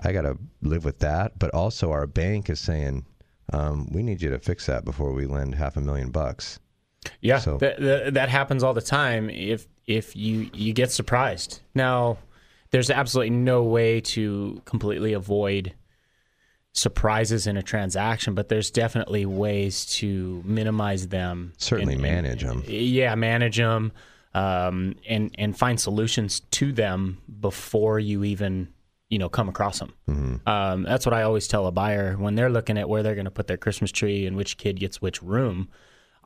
I 0.00 0.12
got 0.12 0.22
to 0.22 0.36
live 0.62 0.84
with 0.84 0.98
that," 0.98 1.38
but 1.38 1.54
also 1.54 1.92
our 1.92 2.06
bank 2.08 2.50
is 2.50 2.58
saying, 2.58 3.06
um, 3.52 3.88
"We 3.92 4.02
need 4.02 4.20
you 4.20 4.30
to 4.30 4.38
fix 4.40 4.66
that 4.66 4.84
before 4.84 5.12
we 5.12 5.26
lend 5.26 5.54
half 5.54 5.76
a 5.76 5.80
million 5.80 6.10
bucks." 6.10 6.58
Yeah, 7.20 7.38
So- 7.38 7.58
that, 7.58 7.80
that 7.80 8.14
that 8.14 8.28
happens 8.30 8.64
all 8.64 8.74
the 8.74 8.82
time. 8.82 9.30
If 9.30 9.68
if 9.86 10.16
you 10.16 10.50
you 10.52 10.72
get 10.72 10.90
surprised 10.90 11.60
now, 11.74 12.18
there's 12.70 12.90
absolutely 12.90 13.30
no 13.30 13.62
way 13.62 14.00
to 14.00 14.60
completely 14.64 15.12
avoid 15.12 15.74
surprises 16.72 17.46
in 17.46 17.56
a 17.56 17.62
transaction, 17.62 18.34
but 18.34 18.48
there's 18.48 18.70
definitely 18.70 19.24
ways 19.24 19.86
to 19.86 20.42
minimize 20.44 21.08
them. 21.08 21.52
Certainly 21.56 21.94
and- 21.94 22.02
manage 22.02 22.42
them. 22.42 22.62
Yeah, 22.66 23.14
manage 23.14 23.56
them, 23.56 23.92
um, 24.34 24.96
and 25.08 25.34
and 25.38 25.56
find 25.56 25.80
solutions 25.80 26.40
to 26.40 26.72
them 26.72 27.22
before 27.40 27.98
you 27.98 28.24
even 28.24 28.68
you 29.08 29.18
know 29.18 29.28
come 29.28 29.48
across 29.48 29.78
them. 29.78 29.94
Mm-hmm. 30.08 30.48
Um, 30.48 30.82
that's 30.82 31.06
what 31.06 31.14
I 31.14 31.22
always 31.22 31.48
tell 31.48 31.66
a 31.66 31.72
buyer 31.72 32.14
when 32.14 32.34
they're 32.34 32.50
looking 32.50 32.76
at 32.76 32.88
where 32.88 33.02
they're 33.02 33.14
going 33.14 33.24
to 33.24 33.30
put 33.30 33.46
their 33.46 33.56
Christmas 33.56 33.92
tree 33.92 34.26
and 34.26 34.36
which 34.36 34.58
kid 34.58 34.78
gets 34.80 35.00
which 35.00 35.22
room. 35.22 35.68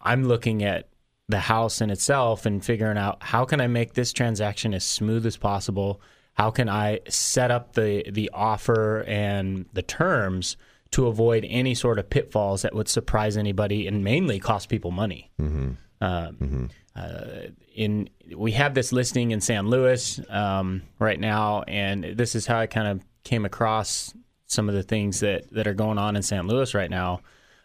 I'm 0.03 0.25
looking 0.25 0.65
at 0.65 0.89
the 1.31 1.41
house 1.41 1.81
in 1.81 1.91
itself 1.91 2.47
and 2.47 2.65
figuring 2.65 2.99
out 2.99 3.23
how 3.23 3.45
can 3.45 3.61
I 3.61 3.67
make 3.67 3.95
this 3.95 4.13
transaction 4.13 4.75
as 4.75 4.85
smooth 4.85 5.27
as 5.27 5.37
possible. 5.37 6.01
How 6.35 6.51
can 6.51 6.69
I 6.69 7.01
set 7.09 7.51
up 7.51 7.75
the 7.75 8.05
the 8.11 8.31
offer 8.33 9.05
and 9.07 9.67
the 9.73 9.83
terms 9.83 10.57
to 10.93 11.07
avoid 11.07 11.47
any 11.49 11.75
sort 11.75 11.99
of 11.99 12.11
pitfalls 12.11 12.63
that 12.63 12.75
would 12.75 12.89
surprise 12.89 13.37
anybody 13.37 13.87
and 13.87 14.03
mainly 14.03 14.41
cost 14.41 14.69
people 14.69 14.91
money. 14.91 15.31
Mm-hmm. 15.41 15.73
Um, 16.01 16.71
uh, 16.97 17.49
in 17.75 18.09
we 18.37 18.53
have 18.53 18.75
this 18.75 18.91
listing 18.91 19.31
in 19.31 19.41
San 19.41 19.69
Luis 19.69 20.21
um, 20.29 20.83
right 20.99 21.21
now, 21.21 21.63
and 21.63 22.05
this 22.17 22.35
is 22.35 22.47
how 22.47 22.59
I 22.59 22.67
kind 22.67 22.89
of 22.89 23.05
came 23.23 23.45
across 23.45 24.15
some 24.47 24.69
of 24.69 24.75
the 24.75 24.83
things 24.83 25.21
that 25.21 25.53
that 25.53 25.67
are 25.67 25.75
going 25.75 25.99
on 25.99 26.17
in 26.17 26.23
San 26.23 26.47
Luis 26.47 26.75
right 26.75 26.91
now. 26.91 27.21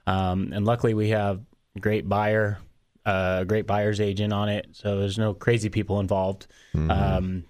Um, 0.06 0.52
and 0.54 0.66
luckily, 0.66 0.94
we 0.94 1.10
have 1.10 1.42
great 1.80 2.08
buyer, 2.08 2.60
a 3.06 3.10
uh, 3.10 3.44
great 3.44 3.68
buyer's 3.68 4.00
agent 4.02 4.34
on 4.34 4.50
it, 4.50 4.68
so 4.72 5.00
there's 5.00 5.18
no 5.18 5.34
crazy 5.34 5.70
people 5.70 6.00
involved. 6.00 6.48
Mm-hmm. 6.76 6.90
Um, 6.92 7.44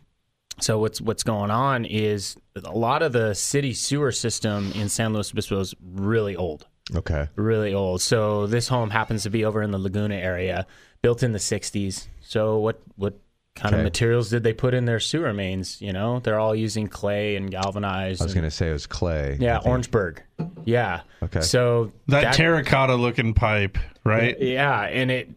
so 0.60 0.80
what's 0.80 1.02
what's 1.02 1.23
going 1.23 1.52
on 1.52 1.86
is 1.86 2.38
a 2.56 2.72
lot 2.72 3.02
of 3.02 3.11
the 3.11 3.34
city 3.34 3.73
sewer 3.73 4.11
system 4.11 4.72
in 4.73 4.88
San 4.90 5.14
Luis 5.14 5.32
Obispo 5.32 5.60
is 5.60 5.73
really 5.82 6.36
old 6.36 6.65
Okay. 6.95 7.27
really 7.36 7.73
old. 7.73 8.02
So 8.02 8.48
this 8.48 8.68
home 8.68 8.90
happens 8.90 9.23
to 9.23 9.30
be 9.30 9.44
over 9.44 9.61
in 9.61 9.72
the 9.72 9.77
Laguna 9.80 10.15
area, 10.15 10.65
built 11.02 11.23
in 11.23 11.32
the 11.34 11.40
'60s. 11.40 12.07
So 12.22 12.57
what 12.60 12.82
what 12.95 13.15
kind 13.56 13.73
Okay. 13.73 13.82
of 13.82 13.84
materials 13.86 14.30
did 14.30 14.44
they 14.44 14.53
put 14.53 14.73
in 14.73 14.86
their 14.86 14.99
sewer 14.99 15.34
mains? 15.34 15.82
You 15.82 15.94
know, 15.94 16.19
they're 16.19 16.40
all 16.40 16.56
using 16.56 16.88
clay 16.88 17.36
and 17.38 17.49
galvanized. 17.49 18.22
I 18.22 18.26
was 18.26 18.34
going 18.34 18.44
to 18.44 18.52
say 18.52 18.69
it 18.69 18.73
was 18.73 18.86
clay. 18.88 19.38
yeah, 19.40 19.60
Orangeburg. 19.65 20.22
Yeah. 20.65 21.02
Okay. 21.23 21.41
So 21.41 21.91
That, 22.07 22.34
terracotta 22.34 22.95
looking 22.95 23.34
pipe, 23.34 23.77
right? 24.03 24.40
Yeah, 24.40 24.82
and 24.82 25.10
it 25.11 25.30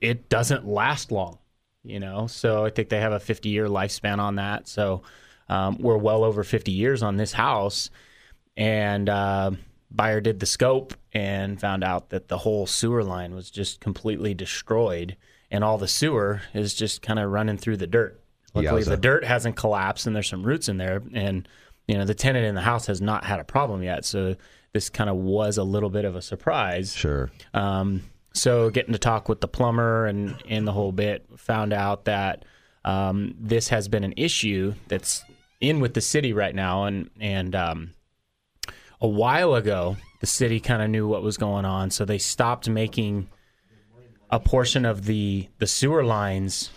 it 0.00 0.28
doesn't 0.28 0.66
last 0.66 1.12
long, 1.12 1.38
you 1.82 2.00
know. 2.00 2.26
So 2.26 2.64
I 2.64 2.70
think 2.70 2.88
they 2.88 3.00
have 3.00 3.12
a 3.12 3.20
50 3.20 3.48
year 3.48 3.66
lifespan 3.66 4.18
on 4.18 4.36
that. 4.36 4.68
So 4.68 5.02
um, 5.48 5.78
we're 5.78 5.96
well 5.96 6.24
over 6.24 6.44
50 6.44 6.72
years 6.72 7.02
on 7.02 7.16
this 7.16 7.32
house, 7.32 7.90
and 8.56 9.08
uh, 9.08 9.52
buyer 9.90 10.20
did 10.20 10.40
the 10.40 10.46
scope 10.46 10.94
and 11.12 11.60
found 11.60 11.84
out 11.84 12.10
that 12.10 12.28
the 12.28 12.38
whole 12.38 12.66
sewer 12.66 13.04
line 13.04 13.34
was 13.34 13.50
just 13.50 13.80
completely 13.80 14.34
destroyed, 14.34 15.16
and 15.50 15.62
all 15.62 15.78
the 15.78 15.88
sewer 15.88 16.42
is 16.52 16.74
just 16.74 17.02
kind 17.02 17.18
of 17.18 17.30
running 17.30 17.58
through 17.58 17.76
the 17.76 17.86
dirt. 17.86 18.20
Luckily, 18.54 18.84
the 18.84 18.96
dirt 18.96 19.24
hasn't 19.24 19.56
collapsed, 19.56 20.06
and 20.06 20.14
there's 20.14 20.28
some 20.28 20.44
roots 20.44 20.68
in 20.68 20.78
there, 20.78 21.02
and 21.12 21.48
you 21.88 21.98
know 21.98 22.04
the 22.04 22.14
tenant 22.14 22.46
in 22.46 22.54
the 22.54 22.60
house 22.60 22.86
has 22.86 23.00
not 23.00 23.24
had 23.24 23.40
a 23.40 23.44
problem 23.44 23.82
yet. 23.82 24.04
So 24.04 24.36
this 24.72 24.88
kind 24.88 25.10
of 25.10 25.16
was 25.16 25.58
a 25.58 25.64
little 25.64 25.90
bit 25.90 26.04
of 26.04 26.16
a 26.16 26.22
surprise. 26.22 26.94
Sure. 26.94 27.30
Um, 27.52 28.02
so 28.34 28.68
getting 28.70 28.92
to 28.92 28.98
talk 28.98 29.28
with 29.28 29.40
the 29.40 29.48
plumber 29.48 30.06
and, 30.06 30.34
in 30.46 30.64
the 30.64 30.72
whole 30.72 30.92
bit, 30.92 31.24
found 31.36 31.72
out 31.72 32.04
that 32.04 32.44
um, 32.84 33.34
this 33.40 33.68
has 33.68 33.88
been 33.88 34.04
an 34.04 34.14
issue 34.16 34.74
that's 34.88 35.24
in 35.60 35.80
with 35.80 35.94
the 35.94 36.00
city 36.00 36.32
right 36.32 36.54
now, 36.54 36.84
and 36.84 37.08
and 37.20 37.54
um, 37.54 37.90
a 39.00 39.08
while 39.08 39.54
ago 39.54 39.96
the 40.20 40.26
city 40.26 40.60
kind 40.60 40.82
of 40.82 40.90
knew 40.90 41.06
what 41.06 41.22
was 41.22 41.36
going 41.36 41.64
on, 41.64 41.90
so 41.90 42.04
they 42.04 42.18
stopped 42.18 42.68
making 42.68 43.28
a 44.30 44.40
portion 44.40 44.84
of 44.84 45.04
the 45.06 45.48
the 45.58 45.66
sewer 45.66 46.04
lines 46.04 46.70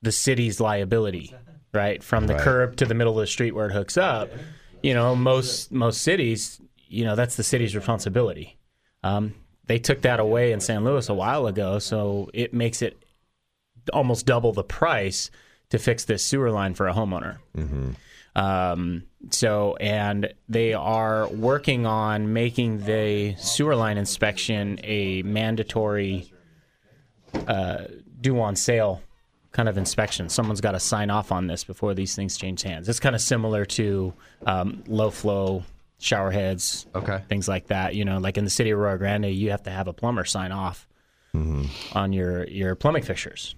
the 0.00 0.12
city's 0.12 0.58
liability, 0.60 1.32
right 1.72 2.02
from 2.02 2.26
the 2.26 2.34
Right. 2.34 2.42
curb 2.42 2.76
to 2.76 2.86
the 2.86 2.94
middle 2.94 3.12
of 3.12 3.20
the 3.20 3.26
street 3.28 3.54
where 3.54 3.66
it 3.68 3.72
hooks 3.72 3.96
up. 3.96 4.30
You 4.82 4.94
know, 4.94 5.14
most 5.14 5.70
most 5.70 6.02
cities, 6.02 6.60
you 6.88 7.04
know, 7.04 7.14
that's 7.14 7.36
the 7.36 7.44
city's 7.44 7.76
responsibility. 7.76 8.58
Um, 9.04 9.34
they 9.66 9.78
took 9.78 10.02
that 10.02 10.20
away 10.20 10.52
in 10.52 10.60
San 10.60 10.84
Luis 10.84 11.08
a 11.08 11.14
while 11.14 11.46
ago, 11.46 11.78
so 11.78 12.30
it 12.34 12.52
makes 12.52 12.82
it 12.82 13.02
almost 13.92 14.26
double 14.26 14.52
the 14.52 14.64
price 14.64 15.30
to 15.70 15.78
fix 15.78 16.04
this 16.04 16.24
sewer 16.24 16.50
line 16.50 16.74
for 16.74 16.88
a 16.88 16.94
homeowner. 16.94 17.38
Mm-hmm. 17.56 17.92
Um, 18.34 19.04
so, 19.30 19.76
and 19.76 20.32
they 20.48 20.72
are 20.72 21.28
working 21.28 21.86
on 21.86 22.32
making 22.32 22.84
the 22.84 23.34
sewer 23.36 23.76
line 23.76 23.98
inspection 23.98 24.80
a 24.82 25.22
mandatory 25.22 26.32
uh, 27.46 27.84
due 28.20 28.40
on 28.40 28.56
sale 28.56 29.02
kind 29.52 29.68
of 29.68 29.76
inspection. 29.76 30.28
Someone's 30.28 30.62
got 30.62 30.72
to 30.72 30.80
sign 30.80 31.10
off 31.10 31.30
on 31.30 31.46
this 31.46 31.62
before 31.62 31.94
these 31.94 32.16
things 32.16 32.36
change 32.38 32.62
hands. 32.62 32.88
It's 32.88 33.00
kind 33.00 33.14
of 33.14 33.20
similar 33.20 33.64
to 33.66 34.14
um, 34.46 34.82
low 34.86 35.10
flow 35.10 35.64
shower 36.02 36.30
heads, 36.30 36.86
okay, 36.94 37.22
things 37.28 37.48
like 37.48 37.68
that. 37.68 37.94
You 37.94 38.04
know, 38.04 38.18
like 38.18 38.36
in 38.36 38.44
the 38.44 38.50
city 38.50 38.70
of 38.70 38.78
Arroyo 38.78 38.98
Grande, 38.98 39.26
you 39.26 39.50
have 39.50 39.62
to 39.64 39.70
have 39.70 39.88
a 39.88 39.92
plumber 39.92 40.24
sign 40.24 40.52
off 40.52 40.86
on 41.94 42.12
your 42.12 42.46
your 42.48 42.74
plumbing 42.74 43.02
fixtures. 43.02 43.54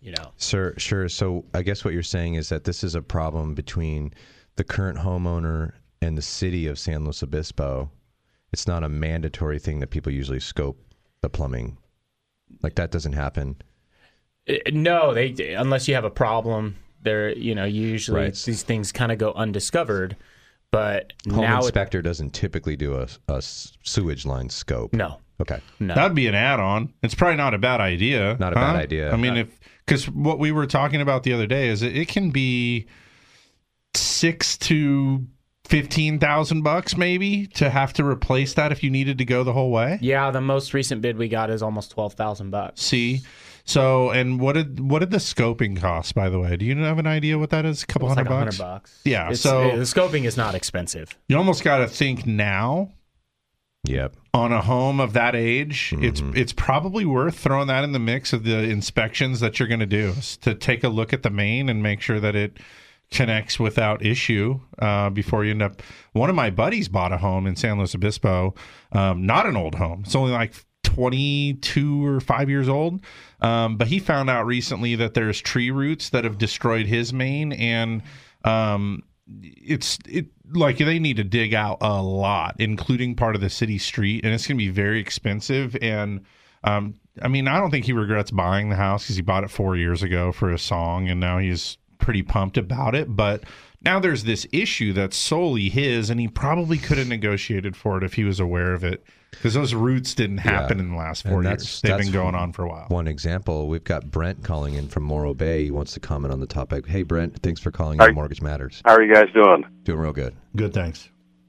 You 0.00 0.12
know, 0.12 0.32
Sir, 0.36 0.74
sure. 0.78 1.08
So 1.08 1.44
I 1.52 1.62
guess 1.62 1.84
what 1.84 1.92
you're 1.92 2.02
saying 2.02 2.34
is 2.34 2.48
that 2.48 2.64
this 2.64 2.82
is 2.84 2.94
a 2.94 3.02
problem 3.02 3.54
between 3.54 4.14
the 4.56 4.64
current 4.64 4.98
homeowner 4.98 5.72
and 6.00 6.16
the 6.16 6.22
city 6.22 6.66
of 6.68 6.78
San 6.78 7.04
Luis 7.04 7.22
Obispo. 7.22 7.90
It's 8.52 8.66
not 8.66 8.82
a 8.82 8.88
mandatory 8.88 9.58
thing 9.58 9.80
that 9.80 9.90
people 9.90 10.10
usually 10.12 10.40
scope 10.40 10.78
the 11.20 11.28
plumbing. 11.28 11.76
Like 12.62 12.76
that 12.76 12.90
doesn't 12.90 13.12
happen. 13.12 13.56
Uh, 14.48 14.54
no, 14.72 15.12
they 15.12 15.54
unless 15.54 15.86
you 15.86 15.94
have 15.94 16.04
a 16.04 16.10
problem, 16.10 16.76
they're 17.02 17.36
you 17.36 17.54
know 17.54 17.64
usually 17.66 18.20
Right. 18.22 18.34
these 18.46 18.62
things 18.62 18.92
kind 18.92 19.12
of 19.12 19.18
go 19.18 19.32
undiscovered. 19.32 20.16
But 20.72 21.12
Home 21.30 21.40
now 21.42 21.58
it, 21.58 21.64
inspector 21.64 22.00
doesn't 22.02 22.30
typically 22.32 22.76
do 22.76 22.94
a, 22.94 23.08
a 23.28 23.42
sewage 23.42 24.24
line 24.24 24.48
scope. 24.48 24.92
No. 24.92 25.18
Okay. 25.40 25.60
no. 25.80 25.94
That'd 25.94 26.14
be 26.14 26.26
an 26.26 26.34
add-on. 26.34 26.92
It's 27.02 27.14
probably 27.14 27.36
not 27.36 27.54
a 27.54 27.58
bad 27.58 27.80
idea. 27.80 28.36
Not 28.38 28.52
a 28.52 28.56
bad 28.56 28.76
idea. 28.76 29.12
I 29.12 29.16
mean, 29.16 29.32
Uh, 29.32 29.40
if 29.40 29.60
because 29.86 30.08
what 30.08 30.38
we 30.38 30.52
were 30.52 30.66
talking 30.66 31.00
about 31.00 31.24
the 31.24 31.32
other 31.32 31.46
day 31.46 31.68
is 31.68 31.82
it, 31.82 31.96
it 31.96 32.08
can 32.08 32.30
be 32.30 32.86
six 33.94 34.56
to 34.58 35.26
fifteen 35.64 36.18
thousand 36.18 36.62
bucks 36.62 36.96
maybe 36.96 37.46
to 37.46 37.70
have 37.70 37.92
to 37.94 38.04
replace 38.04 38.54
that 38.54 38.70
if 38.72 38.82
you 38.82 38.90
needed 38.90 39.18
to 39.18 39.24
go 39.24 39.42
the 39.44 39.52
whole 39.52 39.70
way. 39.70 39.98
yeah, 40.00 40.30
the 40.30 40.40
most 40.40 40.74
recent 40.74 41.00
bid 41.00 41.16
we 41.16 41.28
got 41.28 41.50
is 41.50 41.62
almost 41.62 41.90
twelve 41.90 42.14
thousand 42.14 42.50
bucks. 42.50 42.82
See, 42.82 43.20
so 43.64 44.10
and 44.10 44.40
what 44.40 44.54
did 44.54 44.80
what 44.80 44.98
did 45.00 45.10
the 45.10 45.18
scoping 45.18 45.76
cost? 45.80 46.14
By 46.14 46.28
the 46.28 46.38
way, 46.40 46.56
do 46.56 46.64
you 46.64 46.76
have 46.78 46.98
an 46.98 47.06
idea 47.06 47.38
what 47.38 47.50
that 47.50 47.64
is? 47.64 47.82
A 47.82 47.86
couple 47.86 48.08
It's 48.08 48.16
like 48.16 48.26
hundred 48.26 48.44
bucks. 48.46 48.58
hundred 48.58 48.72
bucks. 48.72 49.00
Yeah. 49.04 49.22
It's- 49.24 49.40
so 49.40 49.76
the 49.76 49.82
scoping 49.84 50.24
is 50.24 50.36
not 50.36 50.54
expensive. 50.54 51.16
you 51.28 51.36
almost 51.36 51.62
got 51.64 51.78
to 51.78 51.86
think 51.88 52.26
now 52.26 52.92
Yep. 53.84 54.14
on 54.34 54.52
a 54.52 54.60
home 54.60 55.00
of 55.00 55.14
that 55.14 55.34
age, 55.34 55.94
it's 55.98 56.22
it's 56.34 56.52
probably 56.52 57.06
worth 57.06 57.38
throwing 57.38 57.68
that 57.68 57.82
in 57.82 57.92
the 57.92 57.98
mix 57.98 58.34
of 58.34 58.44
the 58.44 58.58
inspections 58.58 59.40
that 59.40 59.58
you're 59.58 59.68
going 59.68 59.80
to 59.80 59.86
do 59.86 60.08
is 60.18 60.36
to 60.38 60.54
take 60.54 60.84
a 60.84 60.88
look 60.90 61.14
at 61.14 61.22
the 61.22 61.30
main 61.30 61.70
and 61.70 61.82
make 61.82 62.02
sure 62.02 62.20
that 62.20 62.36
it 62.36 62.58
connects 63.10 63.58
without 63.58 64.04
issue 64.04 64.60
uh, 64.80 65.08
before 65.08 65.44
you 65.46 65.50
end 65.52 65.62
up. 65.62 65.82
One 66.12 66.28
of 66.28 66.36
my 66.36 66.50
buddies 66.50 66.88
bought 66.88 67.10
a 67.12 67.16
home 67.16 67.46
in 67.46 67.56
San 67.56 67.78
Luis 67.78 67.94
Obispo, 67.94 68.54
um, 68.92 69.24
not 69.24 69.46
an 69.46 69.56
old 69.56 69.76
home. 69.76 70.02
It's 70.04 70.14
only 70.14 70.30
like 70.32 70.52
22 70.84 72.04
or 72.06 72.20
five 72.20 72.50
years 72.50 72.68
old, 72.68 73.00
um, 73.40 73.76
but 73.76 73.88
he 73.88 73.98
found 73.98 74.30
out 74.30 74.46
recently 74.46 74.94
that 74.96 75.14
there's 75.14 75.40
tree 75.40 75.70
roots 75.70 76.10
that 76.10 76.24
have 76.24 76.38
destroyed 76.38 76.86
his 76.86 77.12
main 77.12 77.52
and. 77.52 78.02
Um, 78.44 79.02
it's 79.42 79.98
it 80.08 80.26
like 80.52 80.78
they 80.78 80.98
need 80.98 81.16
to 81.18 81.24
dig 81.24 81.54
out 81.54 81.78
a 81.80 82.02
lot, 82.02 82.56
including 82.58 83.14
part 83.14 83.36
of 83.36 83.40
the 83.40 83.50
city 83.50 83.78
street, 83.78 84.24
and 84.24 84.34
it's 84.34 84.46
going 84.46 84.58
to 84.58 84.64
be 84.64 84.70
very 84.70 84.98
expensive. 84.98 85.76
And 85.80 86.24
um, 86.64 86.94
I 87.22 87.28
mean, 87.28 87.48
I 87.48 87.58
don't 87.58 87.70
think 87.70 87.84
he 87.84 87.92
regrets 87.92 88.30
buying 88.30 88.68
the 88.68 88.76
house 88.76 89.04
because 89.04 89.16
he 89.16 89.22
bought 89.22 89.44
it 89.44 89.50
four 89.50 89.76
years 89.76 90.02
ago 90.02 90.32
for 90.32 90.50
a 90.50 90.58
song, 90.58 91.08
and 91.08 91.20
now 91.20 91.38
he's 91.38 91.78
pretty 91.98 92.22
pumped 92.22 92.56
about 92.56 92.94
it. 92.94 93.14
But 93.14 93.44
now 93.82 94.00
there's 94.00 94.24
this 94.24 94.46
issue 94.52 94.92
that's 94.92 95.16
solely 95.16 95.68
his, 95.68 96.10
and 96.10 96.20
he 96.20 96.28
probably 96.28 96.78
could 96.78 96.98
have 96.98 97.08
negotiated 97.08 97.76
for 97.76 97.98
it 97.98 98.04
if 98.04 98.14
he 98.14 98.24
was 98.24 98.40
aware 98.40 98.72
of 98.72 98.84
it, 98.84 99.04
because 99.30 99.54
those 99.54 99.74
roots 99.74 100.14
didn't 100.14 100.38
happen 100.38 100.78
Yeah. 100.78 100.84
in 100.84 100.90
the 100.90 100.96
last 100.96 101.26
four 101.26 101.42
that's- 101.42 101.62
years. 101.62 101.80
They've 101.82 101.90
that's 101.92 102.04
been 102.04 102.12
going 102.12 102.34
on 102.34 102.52
for 102.52 102.64
a 102.64 102.68
while. 102.68 102.86
One 102.88 103.06
example, 103.08 103.68
we've 103.68 103.84
got 103.84 104.10
Brent 104.10 104.42
calling 104.42 104.74
in 104.74 104.88
from 104.88 105.04
Morro 105.04 105.34
Bay. 105.34 105.64
He 105.64 105.70
wants 105.70 105.92
to 105.94 106.00
comment 106.00 106.32
on 106.32 106.40
the 106.40 106.46
topic. 106.46 106.86
Hey, 106.86 107.02
Brent, 107.02 107.40
thanks 107.42 107.60
for 107.60 107.70
calling 107.70 107.98
Hi. 107.98 108.08
in 108.08 108.14
Mortgage 108.14 108.42
Matters. 108.42 108.82
How 108.84 108.94
are 108.94 109.02
you 109.02 109.12
guys 109.12 109.28
doing? 109.32 109.64
Doing 109.84 109.98
real 110.00 110.12
good. 110.12 110.34
Good, 110.56 110.72
thanks. 110.72 111.08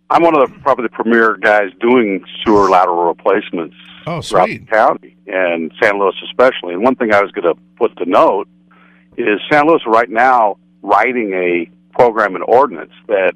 I'm 0.09 0.23
one 0.23 0.37
of 0.37 0.49
the 0.51 0.59
probably 0.59 0.83
the 0.83 0.89
premier 0.89 1.37
guys 1.37 1.69
doing 1.79 2.23
sewer 2.43 2.69
lateral 2.69 3.05
replacements 3.05 3.75
Oh, 4.05 4.21
throughout 4.21 4.47
the 4.47 4.57
sweet. 4.57 4.69
county 4.69 5.15
and 5.27 5.71
San 5.81 5.99
Luis 5.99 6.15
especially. 6.25 6.73
And 6.73 6.83
one 6.83 6.95
thing 6.95 7.13
I 7.13 7.21
was 7.21 7.31
going 7.31 7.53
to 7.55 7.59
put 7.77 7.95
to 7.97 8.05
note 8.05 8.47
is 9.17 9.39
San 9.49 9.67
Luis 9.67 9.81
right 9.87 10.09
now 10.09 10.57
writing 10.81 11.31
a 11.33 11.69
program 11.93 12.35
and 12.35 12.43
ordinance 12.45 12.91
that 13.07 13.33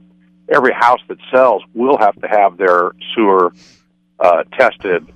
every 0.54 0.74
house 0.74 1.00
that 1.08 1.18
sells 1.34 1.64
will 1.74 1.98
have 1.98 2.20
to 2.22 2.28
have 2.28 2.58
their 2.58 2.92
sewer 3.16 3.54
uh, 4.20 4.44
tested 4.58 5.08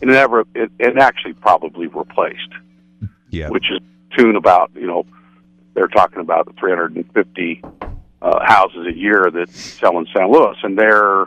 and 0.00 0.10
never 0.10 0.44
it, 0.54 0.70
and 0.80 0.98
actually 0.98 1.34
probably 1.34 1.86
replaced. 1.86 2.52
Yeah. 3.30 3.48
Which 3.50 3.66
is 3.70 3.80
tune 4.16 4.36
about 4.36 4.70
you 4.74 4.86
know 4.86 5.04
they're 5.74 5.88
talking 5.88 6.20
about 6.20 6.54
350 6.58 7.62
uh, 8.20 8.44
houses 8.44 8.86
a 8.86 8.96
year 8.96 9.30
that 9.30 9.48
sell 9.50 9.98
in 9.98 10.06
San 10.14 10.32
Luis, 10.32 10.56
and 10.62 10.78
they're 10.78 11.26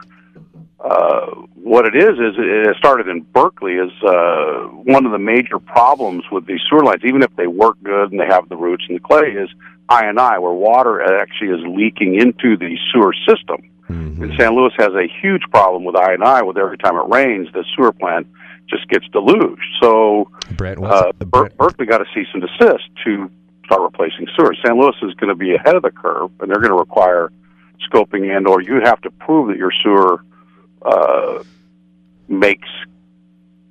uh, 0.84 1.28
what 1.56 1.86
it 1.86 1.96
is 1.96 2.18
is 2.18 2.36
it 2.38 2.76
started 2.78 3.08
in 3.08 3.22
Berkeley 3.22 3.74
is 3.74 3.92
uh, 4.04 4.64
one 4.84 5.06
of 5.06 5.12
the 5.12 5.20
major 5.20 5.60
problems 5.60 6.24
with 6.32 6.48
these 6.48 6.60
sewer 6.68 6.84
lines, 6.84 7.02
even 7.06 7.22
if 7.22 7.36
they 7.36 7.48
work 7.48 7.78
good 7.84 8.12
and 8.12 8.20
they 8.20 8.26
have 8.26 8.50
the 8.50 8.58
roots 8.58 8.84
and 8.90 8.98
the 8.98 9.00
clay, 9.00 9.30
is 9.30 9.50
I 9.90 10.06
and 10.06 10.20
I, 10.20 10.40
where 10.40 10.54
water 10.54 11.02
actually 11.20 11.50
is 11.50 11.60
leaking 11.68 12.16
into 12.16 12.58
the 12.58 12.78
sewer 12.92 13.14
system. 13.28 13.70
Mm-hmm. 13.92 14.24
And 14.24 14.34
San 14.40 14.56
Luis 14.56 14.74
has 14.78 14.94
a 14.94 15.08
huge 15.22 15.44
problem 15.52 15.84
with 15.84 15.96
I 15.96 16.14
and 16.14 16.24
I. 16.24 16.42
With 16.42 16.58
every 16.58 16.78
time 16.78 16.96
it 16.96 17.08
rains, 17.08 17.48
the 17.54 17.66
sewer 17.76 17.92
plant 17.92 18.28
just 18.68 18.88
gets 18.88 19.08
deluged. 19.10 19.62
So 19.82 20.30
Brett, 20.52 20.82
uh, 20.82 21.12
Ber- 21.20 21.50
Berkeley 21.50 21.86
got 21.86 22.02
a 22.02 22.06
cease 22.14 22.28
and 22.34 22.42
desist 22.42 22.90
to 23.06 23.30
start 23.66 23.82
replacing 23.82 24.28
sewers. 24.36 24.58
San 24.66 24.80
Luis 24.80 24.96
is 25.02 25.14
going 25.16 25.30
to 25.30 25.36
be 25.36 25.56
ahead 25.56 25.76
of 25.76 25.82
the 25.82 25.92
curve, 25.92 26.32
and 26.40 26.50
they're 26.50 26.60
going 26.60 26.72
to 26.72 26.78
require 26.78 27.32
scoping 27.90 28.36
and 28.36 28.48
or 28.48 28.62
you 28.62 28.80
have 28.84 29.02
to 29.02 29.12
prove 29.12 29.48
that 29.48 29.58
your 29.58 29.72
sewer 29.84 30.24
uh, 30.84 31.44
makes 32.28 32.70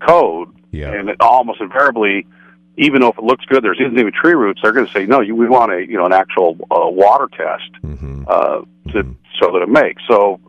code, 0.06 0.48
yeah. 0.70 0.92
and 0.92 1.08
it 1.08 1.16
almost 1.20 1.60
invariably, 1.60 2.26
even 2.76 3.00
though 3.00 3.08
if 3.08 3.18
it 3.18 3.24
looks 3.24 3.44
good, 3.46 3.62
there's 3.62 3.78
isn't 3.80 3.98
even 3.98 4.12
tree 4.12 4.34
roots. 4.34 4.60
They're 4.62 4.72
going 4.72 4.86
to 4.86 4.92
say 4.92 5.06
no. 5.06 5.20
You, 5.20 5.34
we 5.36 5.48
want 5.48 5.72
a 5.72 5.86
you 5.86 5.96
know 5.96 6.06
an 6.06 6.12
actual 6.12 6.56
uh, 6.70 6.88
water 6.88 7.28
test 7.28 7.70
Mm-hmm. 7.82 8.24
uh, 8.28 8.62
to 8.92 9.16
so 9.40 9.52
that 9.52 9.62
it 9.62 9.68
makes. 9.68 10.02
So 10.08 10.40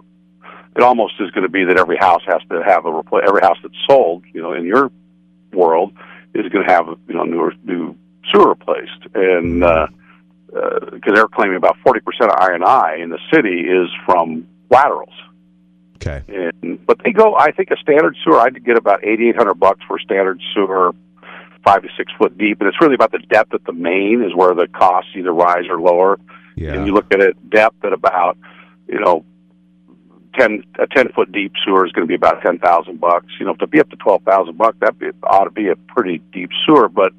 it 0.76 0.81
almost 0.81 1.15
is 1.19 1.31
going 1.31 1.43
to 1.43 1.49
be 1.49 1.64
that 1.65 1.77
every 1.77 1.98
house 1.98 2.22
has 2.27 2.41
to 2.49 2.64
have 2.64 2.85
a 2.85 2.89
repla- 2.89 3.27
every 3.27 3.41
house 3.41 3.57
that's 3.61 3.76
sold, 3.88 4.23
you 4.34 4.41
know, 4.41 4.53
in 4.53 4.65
your 4.65 4.91
world 5.53 5.93
is 6.34 6.49
going 6.52 6.65
to 6.65 6.72
have 6.72 6.88
you 7.07 7.14
know 7.15 7.23
new 7.23 7.52
new 7.64 7.95
sewer 8.31 8.49
replaced, 8.49 9.06
and 9.15 9.60
because 9.60 9.89
uh, 10.53 11.11
uh, 11.11 11.15
they're 11.15 11.27
claiming 11.27 11.57
about 11.57 11.77
forty 11.84 11.99
percent 11.99 12.31
of 12.31 12.38
I 12.39 12.53
and 12.53 12.64
I 12.64 12.95
in 12.98 13.10
the 13.10 13.19
city 13.34 13.61
is 13.61 13.89
from 14.06 14.48
laterals. 14.69 15.14
Okay. 15.95 16.23
And, 16.27 16.84
but 16.85 16.99
they 17.03 17.11
go. 17.11 17.35
I 17.35 17.52
think 17.52 17.69
a 17.72 17.77
standard 17.77 18.15
sewer. 18.23 18.39
I'd 18.39 18.64
get 18.64 18.77
about 18.77 19.03
eighty 19.03 19.30
eight 19.30 19.35
hundred 19.35 19.56
bucks 19.56 19.81
for 19.88 19.98
a 19.98 20.02
standard 20.02 20.41
sewer, 20.53 20.93
five 21.63 21.81
to 21.83 21.89
six 21.97 22.11
foot 22.17 22.38
deep, 22.38 22.59
and 22.59 22.67
it's 22.67 22.79
really 22.81 22.95
about 22.95 23.11
the 23.11 23.19
depth 23.19 23.53
at 23.53 23.63
the 23.65 23.73
main 23.73 24.23
is 24.23 24.35
where 24.35 24.53
the 24.53 24.67
costs 24.67 25.11
either 25.15 25.33
rise 25.33 25.65
or 25.69 25.79
lower. 25.79 26.19
Yeah. 26.55 26.73
And 26.73 26.85
you 26.85 26.93
look 26.93 27.13
at 27.13 27.19
it 27.21 27.49
depth 27.49 27.83
at 27.83 27.93
about, 27.93 28.38
you 28.88 28.99
know, 28.99 29.25
ten 30.38 30.63
a 30.79 30.88
ten 30.88 31.09
foot 31.13 31.31
deep 31.31 31.53
sewer 31.63 31.85
is 31.85 31.91
going 31.91 32.05
to 32.05 32.07
be 32.07 32.15
about 32.15 32.41
ten 32.41 32.59
thousand 32.59 32.99
bucks. 32.99 33.27
You 33.39 33.45
know, 33.45 33.55
to 33.55 33.67
be 33.67 33.79
up 33.79 33.89
to 33.89 33.95
twelve 33.97 34.23
thousand 34.23 34.57
bucks, 34.57 34.77
that 34.81 34.97
be, 34.99 35.09
ought 35.23 35.45
to 35.45 35.51
be 35.51 35.69
a 35.69 35.75
pretty 35.75 36.19
deep 36.31 36.49
sewer. 36.65 36.89
But 36.89 37.13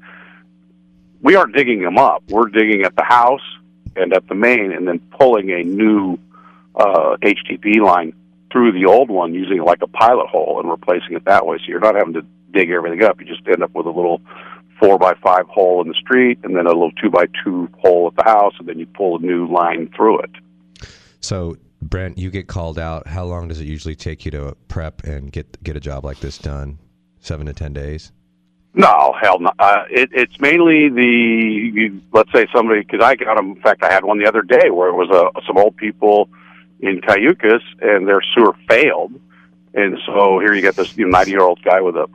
we 1.21 1.35
aren't 1.35 1.55
digging 1.55 1.81
them 1.81 1.97
up. 1.97 2.23
We're 2.29 2.49
digging 2.49 2.83
at 2.83 2.95
the 2.95 3.03
house 3.03 3.41
and 3.95 4.13
at 4.13 4.27
the 4.27 4.35
main, 4.35 4.71
and 4.71 4.87
then 4.87 4.99
pulling 5.17 5.51
a 5.51 5.63
new 5.63 6.17
uh, 6.75 7.17
HDPE 7.21 7.81
line 7.81 8.13
through 8.51 8.71
the 8.71 8.85
old 8.85 9.09
one 9.09 9.33
using 9.33 9.63
like 9.63 9.81
a 9.81 9.87
pilot 9.87 10.27
hole 10.27 10.59
and 10.59 10.69
replacing 10.69 11.15
it 11.15 11.25
that 11.25 11.45
way. 11.45 11.57
So 11.57 11.63
you're 11.67 11.79
not 11.79 11.95
having 11.95 12.13
to 12.13 12.25
dig 12.53 12.69
everything 12.69 13.03
up. 13.03 13.19
You 13.19 13.25
just 13.25 13.47
end 13.47 13.63
up 13.63 13.73
with 13.73 13.85
a 13.85 13.91
little 13.91 14.21
four 14.79 14.97
by 14.97 15.13
five 15.23 15.45
hole 15.47 15.81
in 15.81 15.87
the 15.87 15.93
street, 15.93 16.39
and 16.43 16.55
then 16.55 16.65
a 16.65 16.69
little 16.69 16.91
two 16.91 17.09
by 17.09 17.25
two 17.43 17.69
hole 17.79 18.07
at 18.07 18.15
the 18.15 18.29
house, 18.29 18.53
and 18.59 18.67
then 18.67 18.79
you 18.79 18.85
pull 18.85 19.17
a 19.17 19.19
new 19.19 19.47
line 19.47 19.89
through 19.95 20.19
it. 20.19 20.31
So, 21.19 21.57
Brent, 21.81 22.17
you 22.17 22.29
get 22.29 22.47
called 22.47 22.79
out. 22.79 23.07
How 23.07 23.25
long 23.25 23.47
does 23.47 23.59
it 23.59 23.65
usually 23.65 23.95
take 23.95 24.25
you 24.25 24.31
to 24.31 24.55
prep 24.67 25.03
and 25.03 25.31
get 25.31 25.61
get 25.63 25.75
a 25.77 25.79
job 25.79 26.05
like 26.05 26.19
this 26.19 26.37
done? 26.37 26.79
Seven 27.19 27.45
to 27.45 27.53
ten 27.53 27.73
days. 27.73 28.11
No, 28.75 29.15
hell 29.21 29.39
no. 29.39 29.51
Uh, 29.59 29.83
it, 29.89 30.09
it's 30.13 30.39
mainly 30.39 30.89
the 30.89 31.71
you, 31.73 32.01
let's 32.11 32.31
say 32.33 32.47
somebody 32.53 32.81
because 32.81 33.01
I 33.01 33.15
got 33.15 33.35
them. 33.35 33.51
In 33.51 33.61
fact, 33.61 33.83
I 33.83 33.93
had 33.93 34.03
one 34.03 34.17
the 34.17 34.27
other 34.27 34.41
day 34.41 34.69
where 34.71 34.89
it 34.89 34.95
was 34.95 35.09
uh, 35.11 35.39
some 35.45 35.57
old 35.57 35.77
people 35.77 36.27
in 36.79 36.99
Cayucos 36.99 37.61
and 37.81 38.07
their 38.07 38.21
sewer 38.33 38.55
failed, 38.67 39.13
and 39.73 39.97
so 40.05 40.39
here 40.39 40.53
you 40.53 40.61
get 40.61 40.75
this 40.75 40.97
ninety 40.97 41.31
year 41.31 41.41
old 41.41 41.63
guy 41.63 41.81
with 41.81 41.95
a 41.95 42.07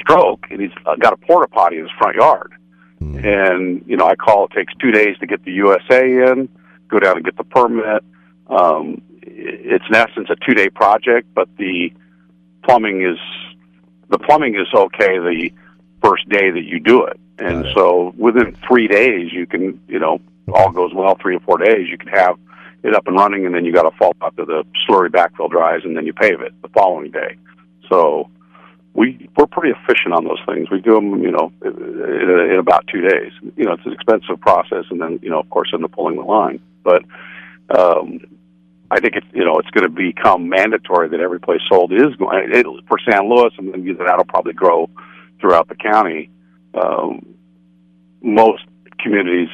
stroke 0.00 0.46
and 0.50 0.60
he's 0.60 0.70
uh, 0.86 0.96
got 0.96 1.12
a 1.12 1.16
porta 1.16 1.48
potty 1.48 1.76
in 1.76 1.82
his 1.82 1.92
front 1.98 2.16
yard. 2.16 2.52
And 3.00 3.84
you 3.86 3.96
know, 3.96 4.06
I 4.06 4.14
call. 4.14 4.46
It 4.46 4.52
takes 4.52 4.72
two 4.80 4.90
days 4.90 5.18
to 5.18 5.26
get 5.26 5.44
the 5.44 5.52
USA 5.52 6.04
in, 6.04 6.48
go 6.88 6.98
down 6.98 7.16
and 7.16 7.24
get 7.24 7.36
the 7.36 7.44
permit. 7.44 8.02
Um, 8.48 9.02
it's 9.22 9.84
in 9.88 9.94
essence 9.94 10.28
a 10.30 10.36
two 10.36 10.54
day 10.54 10.68
project, 10.70 11.28
but 11.34 11.48
the 11.58 11.92
plumbing 12.62 13.02
is 13.02 13.18
the 14.08 14.18
plumbing 14.18 14.54
is 14.54 14.68
okay 14.74 15.18
the 15.18 15.50
first 16.02 16.28
day 16.28 16.50
that 16.50 16.64
you 16.64 16.80
do 16.80 17.04
it, 17.04 17.18
and 17.38 17.66
so 17.74 18.14
within 18.16 18.56
three 18.66 18.88
days 18.88 19.32
you 19.32 19.46
can 19.46 19.80
you 19.88 19.98
know 19.98 20.20
all 20.52 20.70
goes 20.70 20.92
well 20.94 21.16
three 21.20 21.36
or 21.36 21.40
four 21.40 21.58
days 21.58 21.88
you 21.88 21.98
can 21.98 22.08
have 22.08 22.36
it 22.82 22.94
up 22.94 23.06
and 23.06 23.16
running, 23.16 23.46
and 23.46 23.54
then 23.54 23.64
you 23.64 23.72
got 23.72 23.88
to 23.90 23.96
fall 23.96 24.14
out 24.20 24.36
to 24.36 24.44
the 24.44 24.62
slurry 24.86 25.08
backfill 25.08 25.50
dries, 25.50 25.80
and 25.84 25.96
then 25.96 26.04
you 26.06 26.12
pave 26.12 26.40
it 26.40 26.52
the 26.62 26.68
following 26.68 27.10
day. 27.10 27.36
So 27.88 28.28
we 28.94 29.28
we're 29.36 29.46
pretty 29.46 29.76
efficient 29.76 30.14
on 30.14 30.24
those 30.24 30.40
things. 30.46 30.70
We 30.70 30.80
do 30.80 30.94
them, 30.94 31.20
you 31.22 31.32
know, 31.32 31.52
in, 31.62 32.50
in 32.52 32.58
about 32.58 32.86
two 32.86 33.00
days. 33.00 33.32
You 33.56 33.64
know, 33.64 33.72
it's 33.72 33.84
an 33.84 33.92
expensive 33.92 34.40
process, 34.40 34.84
and 34.90 35.00
then 35.00 35.18
you 35.20 35.30
know, 35.30 35.40
of 35.40 35.50
course, 35.50 35.70
in 35.72 35.82
the 35.82 35.88
pulling 35.88 36.16
the 36.16 36.22
line. 36.22 36.60
But 36.84 37.02
um, 37.76 38.20
I 38.90 39.00
think 39.00 39.16
it's 39.16 39.26
you 39.32 39.44
know 39.44 39.58
it's 39.58 39.70
going 39.70 39.84
to 39.84 39.90
become 39.90 40.48
mandatory 40.48 41.08
that 41.08 41.20
every 41.20 41.40
place 41.40 41.60
sold 41.68 41.92
is 41.92 42.14
going 42.16 42.50
it, 42.52 42.66
for 42.86 42.98
San 43.10 43.28
Luis, 43.28 43.52
and 43.58 43.74
then 43.74 43.96
that'll 43.98 44.24
probably 44.24 44.52
grow 44.52 44.88
throughout 45.40 45.68
the 45.68 45.74
county. 45.74 46.30
Um, 46.74 47.34
most 48.22 48.64
communities 49.00 49.50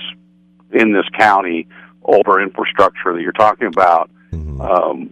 in 0.72 0.92
this 0.92 1.06
county, 1.18 1.66
over 2.04 2.40
infrastructure 2.42 3.12
that 3.14 3.22
you're 3.22 3.32
talking 3.32 3.66
about, 3.66 4.10
um, 4.60 5.10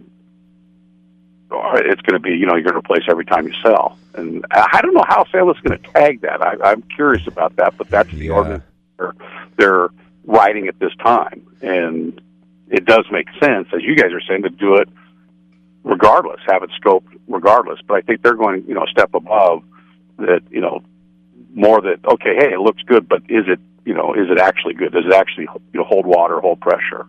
it's 1.51 2.01
going 2.01 2.13
to 2.13 2.19
be 2.19 2.31
you 2.31 2.45
know 2.45 2.55
you're 2.55 2.63
going 2.63 2.73
to 2.73 2.79
replace 2.79 3.03
every 3.09 3.25
time 3.25 3.47
you 3.47 3.53
sell. 3.63 3.97
And 4.13 4.45
I 4.51 4.81
don't 4.81 4.93
know 4.93 5.05
how 5.07 5.25
San 5.31 5.45
Luis 5.45 5.57
is 5.57 5.63
going 5.63 5.81
to 5.81 5.91
tag 5.91 6.21
that. 6.21 6.41
I, 6.41 6.71
I'm 6.71 6.81
curious 6.83 7.25
about 7.27 7.55
that, 7.57 7.77
but 7.77 7.89
that's 7.89 8.11
the 8.11 8.29
ordinance 8.29 8.63
they're, 8.99 9.13
they're 9.57 9.89
writing 10.25 10.67
at 10.67 10.79
this 10.79 10.93
time, 11.03 11.45
and 11.61 12.21
it 12.69 12.85
does 12.85 13.05
make 13.11 13.27
sense, 13.41 13.67
as 13.73 13.81
you 13.81 13.95
guys 13.95 14.11
are 14.11 14.21
saying, 14.21 14.43
to 14.43 14.49
do 14.49 14.75
it 14.75 14.89
regardless, 15.83 16.39
have 16.47 16.61
it 16.61 16.69
scoped 16.81 17.07
regardless. 17.27 17.79
But 17.87 17.95
I 17.95 18.01
think 18.01 18.21
they're 18.21 18.35
going, 18.35 18.65
you 18.67 18.75
know, 18.75 18.83
a 18.83 18.91
step 18.91 19.13
above 19.13 19.63
that, 20.17 20.41
you 20.51 20.61
know, 20.61 20.83
more 21.53 21.81
that 21.81 22.05
okay, 22.05 22.35
hey, 22.35 22.53
it 22.53 22.59
looks 22.59 22.81
good, 22.83 23.07
but 23.07 23.23
is 23.29 23.45
it, 23.47 23.59
you 23.85 23.93
know, 23.93 24.13
is 24.13 24.29
it 24.29 24.37
actually 24.37 24.75
good? 24.75 24.91
Does 24.91 25.05
it 25.05 25.13
actually, 25.13 25.47
you 25.73 25.79
know, 25.79 25.83
hold 25.83 26.05
water, 26.05 26.39
hold 26.39 26.59
pressure? 26.59 27.07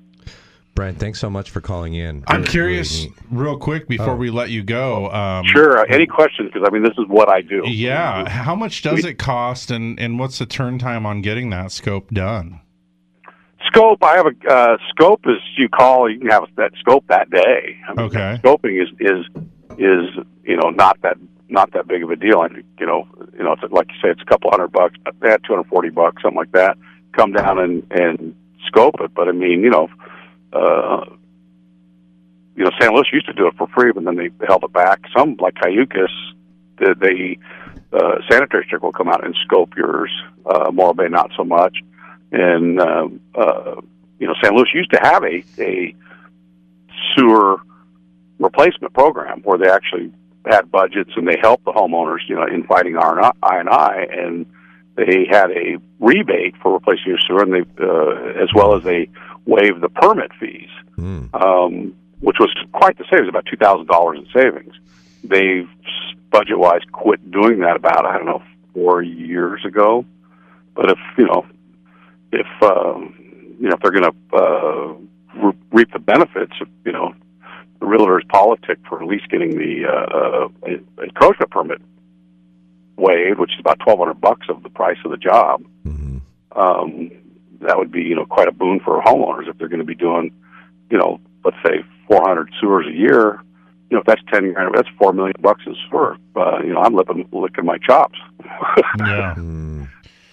Brent, 0.74 0.98
thanks 0.98 1.18
so 1.18 1.28
much 1.28 1.50
for 1.50 1.60
calling 1.60 1.94
in. 1.94 2.24
I'm 2.26 2.40
Really- 2.40 2.48
curious, 2.48 3.06
really 3.30 3.44
real 3.44 3.58
quick, 3.58 3.88
before 3.88 4.10
Oh. 4.10 4.16
we 4.16 4.30
let 4.30 4.50
you 4.50 4.62
go. 4.62 5.10
Um, 5.10 5.44
Sure. 5.46 5.84
Any 5.90 6.06
questions? 6.06 6.50
Because 6.52 6.66
I 6.66 6.72
mean, 6.72 6.82
this 6.82 6.96
is 6.96 7.06
what 7.08 7.28
I 7.28 7.40
do. 7.42 7.62
Yeah. 7.66 8.28
How 8.28 8.54
much 8.54 8.82
does 8.82 9.04
it 9.04 9.18
cost, 9.18 9.70
and, 9.70 9.98
and 10.00 10.18
what's 10.18 10.38
the 10.38 10.46
turn 10.46 10.78
time 10.78 11.04
on 11.06 11.20
getting 11.22 11.50
that 11.50 11.72
scope 11.72 12.10
done? 12.10 12.60
Scope. 13.66 14.02
I 14.02 14.16
have 14.16 14.26
a 14.26 14.50
uh, 14.52 14.76
scope. 14.88 15.20
Is 15.26 15.36
you 15.58 15.68
call, 15.68 16.10
you 16.10 16.18
can 16.18 16.30
have 16.30 16.44
that 16.56 16.72
scope 16.80 17.04
that 17.08 17.28
day. 17.30 17.76
I 17.86 17.94
mean, 17.94 18.06
Okay. 18.06 18.40
Scoping 18.42 18.82
is 18.82 18.88
is 18.98 19.26
is 19.78 20.24
you 20.44 20.56
know 20.56 20.70
not 20.70 20.98
that 21.02 21.16
not 21.48 21.72
that 21.74 21.86
big 21.86 22.02
of 22.02 22.10
a 22.10 22.16
deal. 22.16 22.38
I 22.40 22.48
you 22.78 22.86
know 22.86 23.06
you 23.36 23.44
know 23.44 23.52
it's 23.60 23.72
like 23.72 23.88
you 23.88 23.94
say 24.02 24.08
it's 24.10 24.22
a 24.22 24.24
couple 24.24 24.50
hundred 24.50 24.72
bucks, 24.72 24.94
yeah, 25.22 25.36
two 25.46 25.52
hundred 25.54 25.68
forty 25.68 25.90
bucks, 25.90 26.22
something 26.22 26.38
like 26.38 26.52
that. 26.52 26.78
Come 27.12 27.32
down 27.32 27.58
and 27.58 27.86
and 27.90 28.34
scope 28.66 28.94
it. 29.00 29.12
But 29.14 29.28
I 29.28 29.32
mean, 29.32 29.60
you 29.62 29.70
know, 29.70 29.88
uh, 30.52 31.04
you 32.56 32.64
know, 32.64 32.70
San 32.80 32.94
Luis 32.94 33.06
used 33.12 33.26
to 33.26 33.32
do 33.32 33.46
it 33.46 33.54
for 33.56 33.66
free, 33.68 33.92
but 33.92 34.04
then 34.04 34.16
they 34.16 34.30
held 34.46 34.64
it 34.64 34.72
back. 34.72 35.00
Some 35.16 35.36
like 35.38 35.54
Cayucos, 35.54 36.08
the, 36.78 36.94
the 36.94 37.36
uh, 37.92 38.16
sanitary 38.30 38.64
district 38.64 38.84
will 38.84 38.92
come 38.92 39.08
out 39.08 39.24
and 39.24 39.34
scope 39.44 39.76
yours. 39.76 40.10
Uh, 40.44 40.70
Morro 40.70 40.94
Bay, 40.94 41.08
not 41.08 41.30
so 41.36 41.44
much. 41.44 41.78
And 42.32 42.80
uh, 42.80 43.08
uh, 43.34 43.80
you 44.18 44.26
know, 44.26 44.34
San 44.42 44.54
Luis 44.54 44.68
used 44.74 44.90
to 44.92 45.00
have 45.02 45.24
a 45.24 45.42
a 45.58 45.94
sewer 47.16 47.60
replacement 48.38 48.92
program 48.94 49.40
where 49.42 49.58
they 49.58 49.68
actually 49.68 50.12
had 50.46 50.70
budgets 50.70 51.10
and 51.16 51.26
they 51.26 51.36
helped 51.40 51.64
the 51.64 51.72
homeowners, 51.72 52.20
you 52.28 52.34
know, 52.34 52.46
in 52.46 52.64
fighting 52.64 52.96
R 52.96 53.32
and 53.42 53.68
I, 53.68 54.06
and 54.10 54.46
they 54.96 55.26
had 55.30 55.50
a 55.50 55.78
rebate 55.98 56.54
for 56.62 56.74
replacing 56.74 57.06
your 57.06 57.18
sewer, 57.26 57.42
and 57.42 57.52
they 57.52 57.82
uh, 57.82 58.42
as 58.42 58.48
well 58.54 58.76
as 58.76 58.84
they 58.84 59.08
waived 59.50 59.80
the 59.80 59.88
permit 59.88 60.30
fees, 60.40 60.72
um, 61.34 61.94
which 62.20 62.36
was 62.38 62.50
quite 62.72 62.96
the 62.98 63.04
savings, 63.10 63.28
about 63.28 63.46
two 63.50 63.56
thousand 63.56 63.86
dollars 63.86 64.18
in 64.18 64.26
savings. 64.32 64.74
They've 65.24 65.68
budget 66.30 66.58
wise 66.58 66.82
quit 66.92 67.20
doing 67.30 67.58
that 67.60 67.76
about 67.76 68.06
I 68.06 68.16
don't 68.16 68.26
know 68.26 68.42
four 68.72 69.02
years 69.02 69.64
ago, 69.64 70.04
but 70.74 70.90
if 70.90 70.98
you 71.18 71.26
know 71.26 71.46
if 72.32 72.46
um, 72.62 73.14
you 73.60 73.68
know 73.68 73.74
if 73.74 73.80
they're 73.82 73.98
going 73.98 74.10
to 74.12 74.16
uh, 74.36 74.94
re- 75.44 75.58
reap 75.72 75.92
the 75.92 75.98
benefits, 75.98 76.52
of, 76.60 76.68
you 76.84 76.92
know 76.92 77.12
the 77.80 77.86
realtor's 77.86 78.24
politic 78.28 78.78
for 78.88 79.02
at 79.02 79.08
least 79.08 79.28
getting 79.30 79.56
the 79.56 79.86
uh, 79.86 80.16
uh, 80.68 81.02
encroachment 81.02 81.50
permit 81.50 81.80
waived, 82.96 83.38
which 83.40 83.52
is 83.54 83.60
about 83.60 83.78
twelve 83.80 83.98
hundred 83.98 84.20
bucks 84.20 84.46
of 84.48 84.62
the 84.62 84.70
price 84.70 84.98
of 85.04 85.10
the 85.10 85.16
job. 85.16 85.64
Um, 86.52 87.10
that 87.60 87.78
would 87.78 87.92
be 87.92 88.02
you 88.02 88.14
know 88.14 88.26
quite 88.26 88.48
a 88.48 88.52
boon 88.52 88.80
for 88.80 89.00
homeowners 89.02 89.48
if 89.48 89.58
they're 89.58 89.68
going 89.68 89.80
to 89.80 89.84
be 89.84 89.94
doing 89.94 90.32
you 90.90 90.98
know, 90.98 91.20
let's 91.44 91.56
say 91.64 91.84
400 92.08 92.52
sewers 92.60 92.86
a 92.86 92.92
year, 92.92 93.40
you 93.88 93.96
know, 93.96 94.00
if 94.00 94.06
that's 94.06 94.22
10 94.32 94.52
grand, 94.52 94.74
that's 94.74 94.88
4 94.98 95.12
million 95.12 95.34
bucks 95.40 95.62
in 95.66 95.74
sewer. 95.88 96.16
Uh, 96.36 96.60
you 96.62 96.74
know, 96.74 96.80
I'm 96.80 96.94
licking, 96.94 97.28
licking 97.32 97.64
my 97.64 97.78
chops. 97.78 98.18
yeah. 98.98 99.34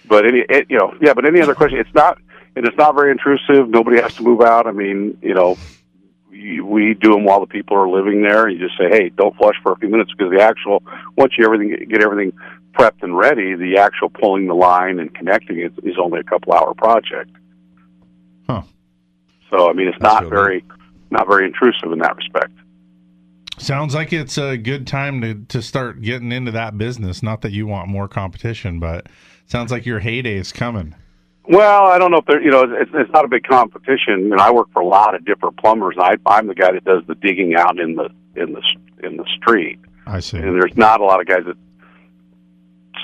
But 0.08 0.24
any, 0.24 0.42
it, 0.48 0.70
you 0.70 0.78
know, 0.78 0.94
yeah, 1.02 1.12
but 1.12 1.26
any 1.26 1.42
other 1.42 1.54
question, 1.54 1.78
it's 1.78 1.94
not, 1.94 2.18
and 2.56 2.66
it's 2.66 2.78
not 2.78 2.94
very 2.94 3.10
intrusive. 3.10 3.68
Nobody 3.68 4.00
has 4.00 4.14
to 4.14 4.22
move 4.22 4.40
out. 4.40 4.66
I 4.66 4.72
mean, 4.72 5.18
you 5.20 5.34
know, 5.34 5.58
we 6.30 6.62
we 6.62 6.94
do 6.94 7.12
them 7.12 7.24
while 7.24 7.40
the 7.40 7.46
people 7.46 7.76
are 7.76 7.86
living 7.86 8.22
there. 8.22 8.48
You 8.48 8.58
just 8.58 8.78
say, 8.78 8.88
hey, 8.88 9.10
don't 9.10 9.36
flush 9.36 9.56
for 9.62 9.72
a 9.72 9.76
few 9.76 9.90
minutes 9.90 10.10
because 10.16 10.32
the 10.32 10.42
actual, 10.42 10.82
once 11.18 11.34
you 11.36 11.44
everything, 11.44 11.88
get 11.90 12.02
everything 12.02 12.32
prepped 12.78 13.02
and 13.02 13.16
ready, 13.16 13.54
the 13.54 13.76
actual 13.78 14.08
pulling 14.08 14.46
the 14.46 14.54
line 14.54 14.98
and 14.98 15.12
connecting 15.14 15.58
it 15.58 15.72
is 15.82 15.96
only 16.00 16.20
a 16.20 16.24
couple 16.24 16.52
hour 16.52 16.74
project. 16.74 17.30
Huh. 18.48 18.62
So, 19.50 19.68
I 19.68 19.72
mean, 19.72 19.88
it's 19.88 20.00
not 20.00 20.26
very, 20.26 20.64
not 21.10 21.26
very 21.26 21.46
intrusive 21.46 21.90
in 21.92 21.98
that 21.98 22.16
respect. 22.16 22.52
Sounds 23.58 23.94
like 23.94 24.12
it's 24.12 24.38
a 24.38 24.56
good 24.56 24.86
time 24.86 25.20
to, 25.22 25.34
to 25.48 25.60
start 25.60 26.00
getting 26.00 26.30
into 26.30 26.52
that 26.52 26.78
business. 26.78 27.22
Not 27.22 27.40
that 27.42 27.50
you 27.50 27.66
want 27.66 27.88
more 27.88 28.06
competition, 28.06 28.78
but 28.78 29.08
sounds 29.46 29.72
like 29.72 29.84
your 29.84 29.98
heyday 29.98 30.36
is 30.36 30.52
coming. 30.52 30.94
Well, 31.48 31.86
I 31.86 31.98
don't 31.98 32.12
know 32.12 32.18
if 32.18 32.26
there, 32.26 32.40
you 32.40 32.50
know, 32.50 32.62
it's, 32.62 32.90
it's 32.94 33.10
not 33.10 33.24
a 33.24 33.28
big 33.28 33.42
competition. 33.44 34.30
And 34.30 34.40
I 34.40 34.52
work 34.52 34.68
for 34.72 34.80
a 34.80 34.86
lot 34.86 35.16
of 35.16 35.24
different 35.24 35.56
plumbers. 35.56 35.96
And 35.98 36.04
I, 36.04 36.36
I'm 36.36 36.46
the 36.46 36.54
guy 36.54 36.70
that 36.72 36.84
does 36.84 37.02
the 37.08 37.16
digging 37.16 37.56
out 37.56 37.80
in 37.80 37.96
the 37.96 38.10
in 38.36 38.52
the 38.52 38.62
in 39.02 39.16
the 39.16 39.24
street. 39.36 39.80
I 40.06 40.20
see. 40.20 40.36
And 40.36 40.54
there's 40.54 40.76
not 40.76 41.00
a 41.00 41.04
lot 41.04 41.20
of 41.20 41.26
guys 41.26 41.44
that 41.46 41.56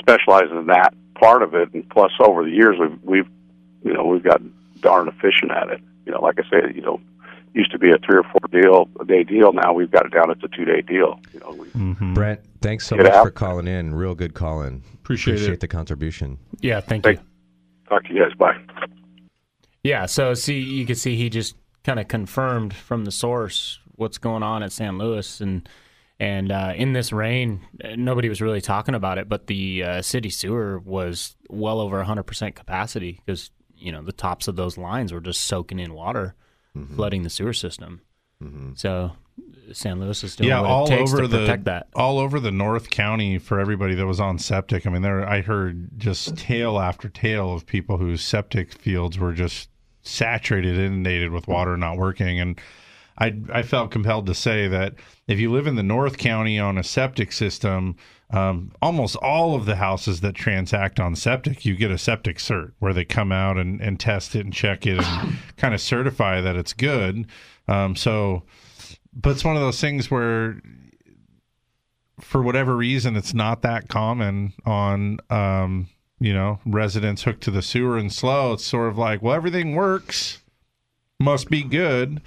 specialize 0.05 0.51
in 0.51 0.67
that 0.67 0.95
part 1.15 1.43
of 1.43 1.55
it. 1.55 1.73
And 1.73 1.89
plus, 1.89 2.13
over 2.21 2.45
the 2.45 2.51
years, 2.51 2.77
we've 2.79 3.03
we've 3.03 3.29
you 3.83 3.93
know 3.93 4.05
we've 4.05 4.23
got 4.23 4.41
darn 4.81 5.09
efficient 5.09 5.51
at 5.51 5.69
it. 5.71 5.81
You 6.07 6.13
know, 6.13 6.21
like 6.21 6.39
I 6.39 6.43
said, 6.51 6.77
you 6.77 6.83
know, 6.83 7.01
used 7.55 7.73
to 7.73 7.79
be 7.79 7.91
a 7.91 7.99
three 7.99 8.19
or 8.19 8.25
four 8.25 8.41
deal 8.51 8.89
a 9.01 9.05
day 9.05 9.25
deal. 9.25 9.53
Now 9.53 9.73
we've 9.73 9.91
got 9.91 10.07
it 10.07 10.13
down. 10.13 10.31
It's 10.31 10.43
a 10.43 10.49
two 10.49 10.65
day 10.65 10.83
deal. 10.83 11.19
You 11.33 11.41
know, 11.41 11.51
we, 11.53 11.69
mm-hmm. 11.69 12.15
Brent, 12.15 12.41
thanks 12.61 12.87
so 12.87 12.97
much 12.97 13.07
out. 13.07 13.25
for 13.25 13.31
calling 13.31 13.67
in. 13.67 13.95
Real 13.95 14.15
good 14.15 14.35
call 14.35 14.63
in. 14.63 14.83
Appreciate 14.95 15.35
Appreciate 15.35 15.55
it. 15.55 15.61
the 15.61 15.69
contribution. 15.69 16.39
Yeah, 16.61 16.81
thank 16.81 17.07
you. 17.07 17.19
Talk 17.89 18.05
to 18.05 18.15
you 18.15 18.25
guys. 18.25 18.35
Bye. 18.37 18.57
Yeah, 19.83 20.07
so 20.07 20.35
see, 20.35 20.59
you 20.61 20.87
can 20.87 20.97
see 20.97 21.17
he 21.17 21.29
just 21.29 21.57
kind 21.85 22.01
of 22.01 22.09
confirmed 22.09 22.73
from 22.73 23.05
the 23.05 23.13
source 23.13 23.79
what's 23.97 24.19
going 24.19 24.43
on 24.43 24.63
at 24.63 24.73
San 24.73 24.99
Luis, 24.99 25.41
and 25.41 25.69
and 26.21 26.53
uh, 26.53 26.73
in 26.77 26.93
this 26.93 27.13
rain, 27.13 27.67
uh, 27.83 27.97
nobody 27.97 28.29
was 28.29 28.41
really 28.41 28.61
talking 28.61 28.95
about 28.95 29.19
it, 29.19 29.29
but 29.29 29.47
the 29.47 29.83
uh, 29.83 30.03
city 30.03 30.31
sewer 30.31 30.79
was 30.79 31.37
well 31.49 31.81
over 31.81 32.03
100% 32.03 32.55
capacity 32.55 33.21
because 33.25 33.51
you 33.77 33.91
know 33.91 34.03
the 34.03 34.13
tops 34.13 34.49
of 34.49 34.57
those 34.57 34.79
lines 34.79 35.13
were 35.13 35.21
just 35.21 35.43
soaking 35.43 35.79
in 35.81 35.93
water, 35.93 36.35
flooding 36.95 37.23
the 37.23 37.31
sewer 37.31 37.53
system. 37.53 38.01
So 38.77 39.13
San 39.73 40.01
Luis 40.01 40.23
is 40.23 40.37
doing 40.37 40.51
yeah, 40.51 40.61
all 40.61 40.93
over 40.93 41.27
the 41.27 41.39
protect 41.39 41.65
that. 41.65 41.89
all 41.95 42.19
over 42.19 42.39
the 42.39 42.51
North 42.51 42.91
County 42.91 43.39
for 43.39 43.59
everybody 43.59 43.95
that 43.95 44.07
was 44.07 44.21
on 44.21 44.39
septic. 44.39 44.87
I 44.87 44.91
mean, 44.91 45.03
there 45.03 45.27
I 45.27 45.41
heard 45.41 45.99
just 45.99 46.37
tale 46.37 46.79
after 46.79 47.09
tale 47.09 47.53
of 47.53 47.67
people 47.67 47.97
whose 47.99 48.23
septic 48.23 48.73
fields 48.73 49.19
were 49.19 49.33
just 49.33 49.71
saturated, 50.03 50.79
inundated 50.79 51.31
with 51.33 51.49
water 51.49 51.77
not 51.77 51.97
working, 51.97 52.39
and 52.39 52.61
I 53.19 53.35
I 53.53 53.63
felt 53.63 53.91
compelled 53.91 54.27
to 54.27 54.35
say 54.35 54.69
that 54.69 54.95
if 55.27 55.39
you 55.39 55.53
live 55.53 55.67
in 55.67 55.77
the 55.77 55.83
North 55.83 56.19
County 56.19 56.59
on 56.59 56.79
a 56.79 56.85
septic 56.85 57.33
system, 57.33 57.97
um, 58.31 58.73
almost 58.83 59.17
all 59.17 59.55
of 59.55 59.67
the 59.67 59.77
houses 59.77 60.21
that 60.21 60.35
transact 60.35 60.99
on 60.99 61.15
septic, 61.15 61.65
you 61.65 61.77
get 61.77 61.91
a 61.91 61.99
septic 61.99 62.39
cert 62.39 62.73
where 62.79 62.93
they 62.93 63.05
come 63.05 63.31
out 63.31 63.57
and, 63.57 63.81
and 63.81 64.01
test 64.01 64.35
it 64.35 64.41
and 64.41 64.53
check 64.53 64.87
it 64.87 64.99
and 64.99 65.39
kind 65.57 65.75
of 65.75 65.81
certify 65.81 66.41
that 66.41 66.57
it's 66.57 66.73
good. 66.73 67.27
Um, 67.69 67.95
so, 67.95 68.43
but 69.15 69.31
it's 69.31 69.45
one 69.45 69.57
of 69.57 69.63
those 69.63 69.81
things 69.81 70.11
where 70.11 70.61
for 72.21 72.43
whatever 72.43 72.77
reason, 72.77 73.17
it's 73.17 73.35
not 73.35 73.63
that 73.63 73.89
common 73.89 74.53
on, 74.65 75.19
um, 75.31 75.89
you 76.21 76.33
know, 76.33 76.59
residents 76.65 77.23
hooked 77.23 77.43
to 77.43 77.51
the 77.51 77.63
sewer 77.63 77.99
and 77.99 78.13
SLO. 78.13 78.55
It's 78.55 78.65
sort 78.65 78.89
of 78.89 78.99
like, 78.99 79.23
well, 79.23 79.35
everything 79.35 79.75
works, 79.75 80.43
must 81.21 81.51
be 81.51 81.63
good. 81.63 82.21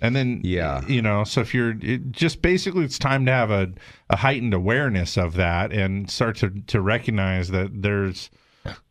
And 0.00 0.14
then, 0.14 0.40
yeah, 0.44 0.84
you 0.86 1.00
know, 1.00 1.24
so 1.24 1.40
if 1.40 1.54
you're 1.54 1.76
it 1.80 2.10
just 2.10 2.42
basically, 2.42 2.84
it's 2.84 2.98
time 2.98 3.24
to 3.26 3.32
have 3.32 3.50
a, 3.50 3.72
a 4.10 4.16
heightened 4.16 4.52
awareness 4.52 5.16
of 5.16 5.34
that 5.34 5.72
and 5.72 6.10
start 6.10 6.36
to, 6.38 6.50
to 6.66 6.80
recognize 6.80 7.48
that 7.50 7.82
there's, 7.82 8.28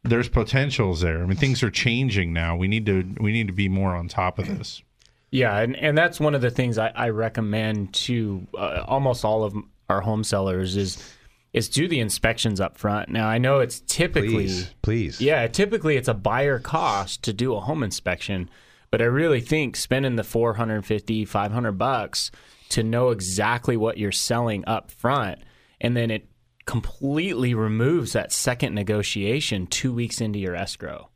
there's 0.04 0.30
potentials 0.30 1.02
there. 1.02 1.22
I 1.22 1.26
mean, 1.26 1.38
things 1.38 1.62
are 1.62 1.70
changing 1.70 2.34
now. 2.34 2.56
We 2.56 2.68
need 2.68 2.86
to, 2.88 3.04
we 3.20 3.32
need 3.32 3.48
to 3.48 3.54
be 3.54 3.70
more 3.70 3.96
on 3.96 4.08
top 4.08 4.40
of 4.40 4.48
this. 4.48 4.82
Yeah, 5.30 5.58
and, 5.60 5.76
and 5.76 5.98
that's 5.98 6.20
one 6.20 6.36
of 6.36 6.42
the 6.42 6.52
things 6.52 6.78
I, 6.78 6.92
I 6.96 7.10
recommend 7.10 7.94
to 7.94 8.46
uh, 8.56 8.84
almost 8.88 9.26
all 9.26 9.44
of 9.44 9.56
our 9.90 10.02
home 10.02 10.24
sellers 10.24 10.78
is 10.78 11.14
is 11.54 11.70
do 11.70 11.88
the 11.88 12.00
inspections 12.00 12.60
up 12.60 12.78
front. 12.78 13.10
Now 13.10 13.28
I 13.28 13.38
know 13.38 13.60
it's 13.60 13.82
typically 13.82 14.46
Please, 14.46 14.76
please. 14.82 15.22
yeah, 15.22 15.46
typically 15.48 15.98
it's 15.98 16.08
a 16.08 16.14
buyer 16.14 16.60
cost 16.60 17.24
to 17.24 17.34
do 17.34 17.54
a 17.56 17.60
home 17.60 17.84
inspection, 17.84 18.50
but 18.94 19.02
I 19.02 19.06
really 19.06 19.42
think 19.42 19.76
spending 19.76 20.18
the 20.18 20.24
450, 20.24 21.26
500 21.26 21.72
bucks 21.72 22.30
to 22.70 22.84
know 22.84 23.10
exactly 23.10 23.76
what 23.76 23.98
you're 23.98 24.12
selling 24.12 24.64
up 24.68 24.92
front 24.92 25.40
and 25.82 25.98
then 25.98 26.12
it 26.12 26.28
completely 26.68 27.56
removes 27.56 28.14
that 28.14 28.32
second 28.32 28.76
negotiation 28.76 29.66
two 29.66 29.92
weeks 29.92 30.22
into 30.22 30.38
your 30.38 30.56
escrow. 30.56 31.10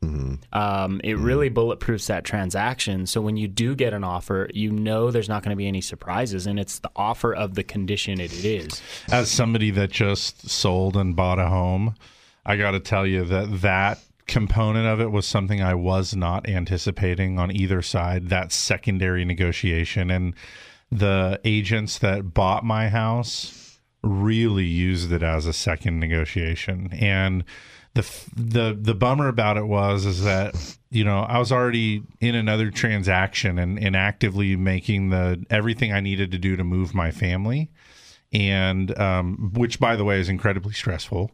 Um, 0.53 1.01
it 1.03 1.19
really 1.19 1.51
bulletproofs 1.51 2.07
that 2.07 2.23
transaction. 2.23 3.05
So 3.05 3.21
when 3.21 3.37
you 3.37 3.47
do 3.47 3.75
get 3.75 3.93
an 3.93 4.03
offer, 4.03 4.49
you 4.55 4.71
know 4.71 5.11
there's 5.11 5.29
not 5.29 5.43
going 5.43 5.51
to 5.51 5.55
be 5.55 5.67
any 5.67 5.81
surprises, 5.81 6.47
and 6.47 6.59
it's 6.59 6.79
the 6.79 6.89
offer 6.95 7.31
of 7.31 7.53
the 7.53 7.63
condition 7.63 8.19
it 8.19 8.33
is. 8.43 8.81
as 9.11 9.29
somebody 9.29 9.69
that 9.69 9.91
just 9.91 10.49
sold 10.49 10.97
and 10.97 11.15
bought 11.15 11.37
a 11.37 11.47
home, 11.47 11.93
I 12.43 12.57
got 12.57 12.71
to 12.71 12.79
tell 12.79 13.05
you 13.05 13.23
that 13.25 13.61
that 13.61 13.99
component 14.27 14.85
of 14.85 14.99
it 14.99 15.11
was 15.11 15.25
something 15.25 15.61
I 15.61 15.73
was 15.73 16.15
not 16.15 16.47
anticipating 16.47 17.39
on 17.39 17.51
either 17.51 17.81
side. 17.81 18.29
That 18.29 18.51
secondary 18.51 19.25
negotiation. 19.25 20.11
And 20.11 20.35
the 20.91 21.39
agents 21.43 21.97
that 21.99 22.33
bought 22.33 22.63
my 22.63 22.89
house 22.89 23.79
really 24.03 24.65
used 24.65 25.11
it 25.11 25.23
as 25.23 25.45
a 25.45 25.53
second 25.53 25.99
negotiation. 25.99 26.89
And 26.93 27.43
the 27.93 28.05
the 28.35 28.77
the 28.79 28.93
bummer 28.93 29.27
about 29.27 29.57
it 29.57 29.65
was 29.65 30.05
is 30.05 30.23
that 30.23 30.77
you 30.91 31.03
know 31.03 31.21
I 31.21 31.39
was 31.39 31.51
already 31.51 32.03
in 32.19 32.35
another 32.35 32.69
transaction 32.69 33.57
and, 33.57 33.79
and 33.79 33.95
actively 33.95 34.55
making 34.55 35.09
the 35.09 35.43
everything 35.49 35.91
I 35.91 35.99
needed 35.99 36.31
to 36.31 36.37
do 36.37 36.55
to 36.55 36.63
move 36.63 36.93
my 36.93 37.11
family. 37.11 37.71
And 38.33 38.97
um, 38.99 39.51
which 39.53 39.79
by 39.79 39.95
the 39.95 40.03
way 40.03 40.19
is 40.19 40.29
incredibly 40.29 40.73
stressful 40.73 41.31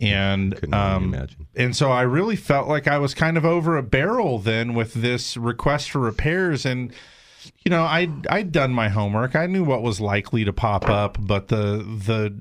and 0.00 0.74
um, 0.74 1.14
and 1.54 1.76
so 1.76 1.90
I 1.90 2.02
really 2.02 2.36
felt 2.36 2.68
like 2.68 2.88
I 2.88 2.98
was 2.98 3.14
kind 3.14 3.36
of 3.36 3.44
over 3.44 3.76
a 3.76 3.82
barrel 3.82 4.38
then 4.38 4.74
with 4.74 4.94
this 4.94 5.36
request 5.36 5.90
for 5.90 6.00
repairs. 6.00 6.66
And 6.66 6.92
you 7.64 7.70
know 7.70 7.82
I 7.82 8.08
I'd 8.28 8.52
done 8.52 8.72
my 8.72 8.88
homework. 8.88 9.36
I 9.36 9.46
knew 9.46 9.64
what 9.64 9.82
was 9.82 10.00
likely 10.00 10.44
to 10.44 10.52
pop 10.52 10.88
up 10.88 11.18
but 11.20 11.48
the 11.48 11.78
the 11.78 12.34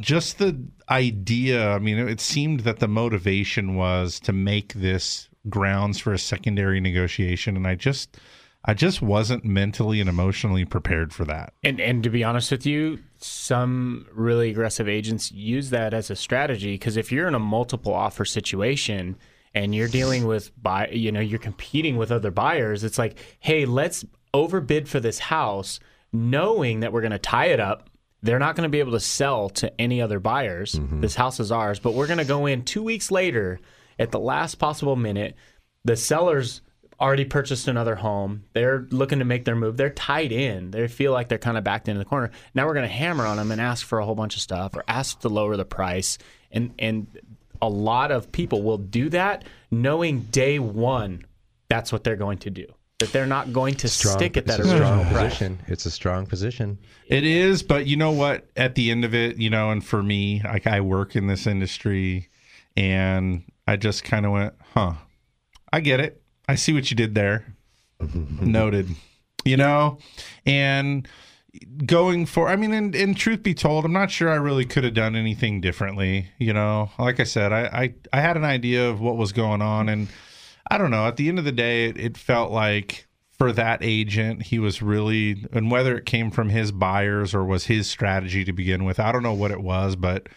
just 0.00 0.38
the 0.38 0.58
idea 0.90 1.70
I 1.72 1.78
mean 1.78 1.98
it 1.98 2.20
seemed 2.20 2.60
that 2.60 2.78
the 2.78 2.88
motivation 2.88 3.76
was 3.76 4.20
to 4.20 4.32
make 4.32 4.74
this 4.74 5.28
grounds 5.48 5.98
for 5.98 6.12
a 6.12 6.18
secondary 6.18 6.80
negotiation. 6.80 7.56
And 7.56 7.66
I 7.66 7.74
just 7.74 8.18
I 8.64 8.74
just 8.74 9.00
wasn't 9.00 9.44
mentally 9.44 10.00
and 10.00 10.08
emotionally 10.08 10.64
prepared 10.64 11.12
for 11.12 11.24
that. 11.24 11.54
And 11.62 11.80
and 11.80 12.02
to 12.02 12.10
be 12.10 12.24
honest 12.24 12.50
with 12.50 12.66
you, 12.66 12.98
some 13.18 14.06
really 14.12 14.50
aggressive 14.50 14.88
agents 14.88 15.32
use 15.32 15.70
that 15.70 15.94
as 15.94 16.10
a 16.10 16.16
strategy 16.16 16.74
because 16.74 16.96
if 16.96 17.10
you're 17.10 17.28
in 17.28 17.34
a 17.34 17.40
multiple 17.40 17.94
offer 17.94 18.24
situation 18.24 19.16
and 19.54 19.74
you're 19.74 19.88
dealing 19.88 20.26
with 20.26 20.50
buy, 20.62 20.88
you 20.88 21.10
know, 21.10 21.20
you're 21.20 21.38
competing 21.38 21.96
with 21.96 22.12
other 22.12 22.30
buyers, 22.30 22.84
it's 22.84 22.98
like, 22.98 23.18
hey, 23.40 23.64
let's 23.64 24.04
overbid 24.34 24.88
for 24.88 25.00
this 25.00 25.18
house, 25.18 25.80
knowing 26.12 26.80
that 26.80 26.92
we're 26.92 27.00
going 27.00 27.10
to 27.12 27.18
tie 27.18 27.46
it 27.46 27.60
up. 27.60 27.88
They're 28.22 28.38
not 28.38 28.56
going 28.56 28.66
to 28.66 28.70
be 28.70 28.80
able 28.80 28.92
to 28.92 29.00
sell 29.00 29.48
to 29.50 29.80
any 29.80 30.00
other 30.00 30.20
buyers. 30.20 30.74
Mm-hmm. 30.74 31.00
This 31.00 31.14
house 31.14 31.40
is 31.40 31.52
ours, 31.52 31.78
but 31.78 31.94
we're 31.94 32.06
going 32.06 32.18
to 32.18 32.24
go 32.24 32.46
in 32.46 32.64
two 32.64 32.82
weeks 32.82 33.10
later 33.10 33.60
at 33.98 34.10
the 34.10 34.18
last 34.18 34.56
possible 34.56 34.96
minute. 34.96 35.36
The 35.84 35.96
sellers 35.96 36.62
already 37.00 37.24
purchased 37.24 37.68
another 37.68 37.94
home. 37.96 38.44
They're 38.52 38.86
looking 38.90 39.18
to 39.18 39.24
make 39.24 39.44
their 39.44 39.56
move. 39.56 39.76
They're 39.76 39.90
tied 39.90 40.32
in. 40.32 40.70
They 40.70 40.88
feel 40.88 41.12
like 41.12 41.28
they're 41.28 41.38
kind 41.38 41.58
of 41.58 41.64
backed 41.64 41.88
into 41.88 41.98
the 41.98 42.04
corner. 42.04 42.30
Now 42.54 42.66
we're 42.66 42.74
going 42.74 42.88
to 42.88 42.94
hammer 42.94 43.26
on 43.26 43.36
them 43.36 43.52
and 43.52 43.60
ask 43.60 43.86
for 43.86 43.98
a 43.98 44.04
whole 44.04 44.14
bunch 44.14 44.34
of 44.36 44.40
stuff 44.42 44.74
or 44.74 44.84
ask 44.88 45.20
to 45.20 45.28
lower 45.28 45.56
the 45.56 45.64
price. 45.64 46.18
And 46.50 46.72
and 46.78 47.06
a 47.60 47.68
lot 47.68 48.10
of 48.12 48.30
people 48.32 48.62
will 48.62 48.78
do 48.78 49.08
that 49.10 49.44
knowing 49.70 50.20
day 50.20 50.58
one 50.58 51.24
that's 51.68 51.90
what 51.92 52.04
they're 52.04 52.16
going 52.16 52.38
to 52.38 52.50
do. 52.50 52.66
That 53.00 53.12
they're 53.12 53.26
not 53.26 53.52
going 53.52 53.74
to 53.74 53.88
Strong, 53.88 54.14
stick 54.16 54.36
at 54.38 54.46
that 54.46 54.60
it's 54.60 54.68
a 54.68 54.72
original 54.72 55.04
strong 55.04 55.12
price. 55.12 55.32
position. 55.32 55.58
It's 55.66 55.84
a 55.84 55.90
strong 55.90 56.26
position. 56.26 56.78
It 57.08 57.24
is, 57.24 57.62
but 57.62 57.86
you 57.86 57.96
know 57.96 58.12
what? 58.12 58.46
At 58.56 58.74
the 58.74 58.90
end 58.90 59.04
of 59.04 59.14
it, 59.14 59.36
you 59.36 59.50
know, 59.50 59.70
and 59.70 59.84
for 59.84 60.02
me, 60.02 60.40
like 60.44 60.66
I 60.66 60.80
work 60.80 61.14
in 61.14 61.26
this 61.26 61.46
industry, 61.46 62.28
and 62.76 63.42
I 63.66 63.76
just 63.76 64.04
kind 64.04 64.24
of 64.24 64.32
went, 64.32 64.54
"Huh, 64.72 64.94
I 65.72 65.80
get 65.80 66.00
it. 66.00 66.22
I 66.48 66.54
see 66.54 66.72
what 66.72 66.90
you 66.90 66.96
did 66.96 67.14
there." 67.14 67.56
Noted. 68.40 68.88
you 69.44 69.56
know, 69.56 69.98
and 70.44 71.08
going 71.86 72.26
for 72.26 72.48
i 72.48 72.56
mean 72.56 72.72
and, 72.72 72.94
and 72.94 73.16
truth 73.16 73.42
be 73.42 73.54
told 73.54 73.84
i'm 73.84 73.92
not 73.92 74.10
sure 74.10 74.28
i 74.28 74.34
really 74.34 74.64
could 74.64 74.84
have 74.84 74.94
done 74.94 75.16
anything 75.16 75.60
differently 75.60 76.28
you 76.38 76.52
know 76.52 76.90
like 76.98 77.20
i 77.20 77.24
said 77.24 77.52
I, 77.52 77.62
I 77.62 77.94
i 78.12 78.20
had 78.20 78.36
an 78.36 78.44
idea 78.44 78.88
of 78.88 79.00
what 79.00 79.16
was 79.16 79.32
going 79.32 79.62
on 79.62 79.88
and 79.88 80.08
i 80.70 80.78
don't 80.78 80.90
know 80.90 81.06
at 81.06 81.16
the 81.16 81.28
end 81.28 81.38
of 81.38 81.44
the 81.44 81.52
day 81.52 81.86
it, 81.86 81.98
it 81.98 82.16
felt 82.16 82.50
like 82.50 83.06
for 83.30 83.52
that 83.52 83.78
agent 83.82 84.42
he 84.42 84.58
was 84.58 84.82
really 84.82 85.46
and 85.52 85.70
whether 85.70 85.96
it 85.96 86.06
came 86.06 86.30
from 86.30 86.50
his 86.50 86.72
buyers 86.72 87.34
or 87.34 87.44
was 87.44 87.66
his 87.66 87.88
strategy 87.88 88.44
to 88.44 88.52
begin 88.52 88.84
with 88.84 89.00
i 89.00 89.10
don't 89.12 89.22
know 89.22 89.34
what 89.34 89.50
it 89.50 89.62
was 89.62 89.96
but 89.96 90.28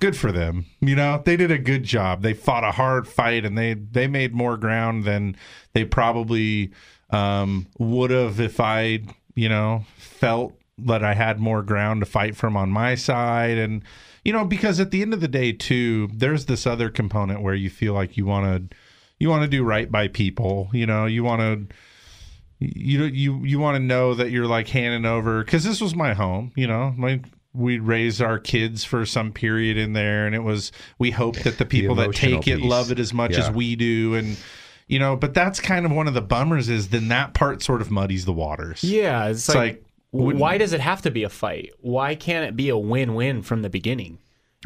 good 0.00 0.16
for 0.16 0.32
them 0.32 0.66
you 0.80 0.94
know 0.94 1.22
they 1.24 1.36
did 1.36 1.50
a 1.50 1.58
good 1.58 1.84
job 1.84 2.22
they 2.22 2.34
fought 2.34 2.64
a 2.64 2.72
hard 2.72 3.06
fight 3.06 3.44
and 3.44 3.56
they 3.56 3.74
they 3.74 4.06
made 4.06 4.34
more 4.34 4.56
ground 4.56 5.04
than 5.04 5.36
they 5.72 5.84
probably 5.84 6.70
um, 7.10 7.66
would 7.78 8.10
have 8.10 8.40
if 8.40 8.60
i 8.60 9.00
you 9.34 9.48
know 9.48 9.84
felt 9.96 10.54
that 10.78 11.04
I 11.04 11.14
had 11.14 11.38
more 11.38 11.62
ground 11.62 12.00
to 12.00 12.06
fight 12.06 12.36
from 12.36 12.56
on 12.56 12.70
my 12.70 12.94
side. 12.94 13.58
And, 13.58 13.82
you 14.24 14.32
know, 14.32 14.44
because 14.44 14.80
at 14.80 14.90
the 14.90 15.02
end 15.02 15.14
of 15.14 15.20
the 15.20 15.28
day, 15.28 15.52
too, 15.52 16.08
there's 16.12 16.46
this 16.46 16.66
other 16.66 16.90
component 16.90 17.42
where 17.42 17.54
you 17.54 17.70
feel 17.70 17.94
like 17.94 18.16
you 18.16 18.26
want 18.26 18.70
to, 18.70 18.76
you 19.18 19.28
want 19.28 19.42
to 19.42 19.48
do 19.48 19.62
right 19.62 19.90
by 19.90 20.08
people. 20.08 20.68
You 20.72 20.86
know, 20.86 21.06
you 21.06 21.22
want 21.22 21.40
to, 21.40 21.74
you 22.60 23.04
you 23.04 23.44
you 23.44 23.58
want 23.58 23.74
to 23.74 23.82
know 23.82 24.14
that 24.14 24.30
you're 24.30 24.46
like 24.46 24.68
handing 24.68 25.04
over 25.04 25.44
because 25.44 25.64
this 25.64 25.80
was 25.80 25.94
my 25.94 26.14
home. 26.14 26.52
You 26.54 26.66
know, 26.66 26.94
my 26.96 27.20
we 27.54 27.78
raised 27.78 28.20
our 28.20 28.38
kids 28.38 28.84
for 28.84 29.06
some 29.06 29.32
period 29.32 29.76
in 29.76 29.92
there, 29.92 30.26
and 30.26 30.34
it 30.34 30.42
was 30.42 30.72
we 30.98 31.10
hope 31.12 31.36
that 31.38 31.56
the 31.58 31.64
people 31.64 31.94
that 31.96 32.12
take 32.12 32.46
it 32.48 32.60
love 32.60 32.90
it 32.90 32.98
as 32.98 33.12
much 33.14 33.32
Yeah. 33.32 33.44
as 33.44 33.50
we 33.50 33.76
do, 33.76 34.14
and 34.14 34.36
you 34.88 34.98
know. 34.98 35.16
But 35.16 35.34
that's 35.34 35.60
kind 35.60 35.86
of 35.86 35.92
one 35.92 36.08
of 36.08 36.14
the 36.14 36.20
bummers 36.22 36.68
is 36.68 36.88
then 36.88 37.08
that 37.08 37.32
part 37.34 37.62
sort 37.62 37.80
of 37.80 37.90
muddies 37.90 38.24
the 38.24 38.32
waters. 38.32 38.82
Yeah, 38.84 39.26
it's, 39.28 39.48
It's 39.48 39.54
like, 39.56 39.84
like, 40.12 40.36
why 40.36 40.58
does 40.58 40.72
it 40.72 40.80
have 40.80 41.02
to 41.02 41.10
be 41.10 41.22
a 41.22 41.28
fight? 41.28 41.70
Why 41.80 42.14
can't 42.16 42.44
it 42.46 42.56
be 42.56 42.68
a 42.68 42.76
win-win 42.76 43.42
from 43.42 43.62
the 43.62 43.70
beginning? 43.70 44.18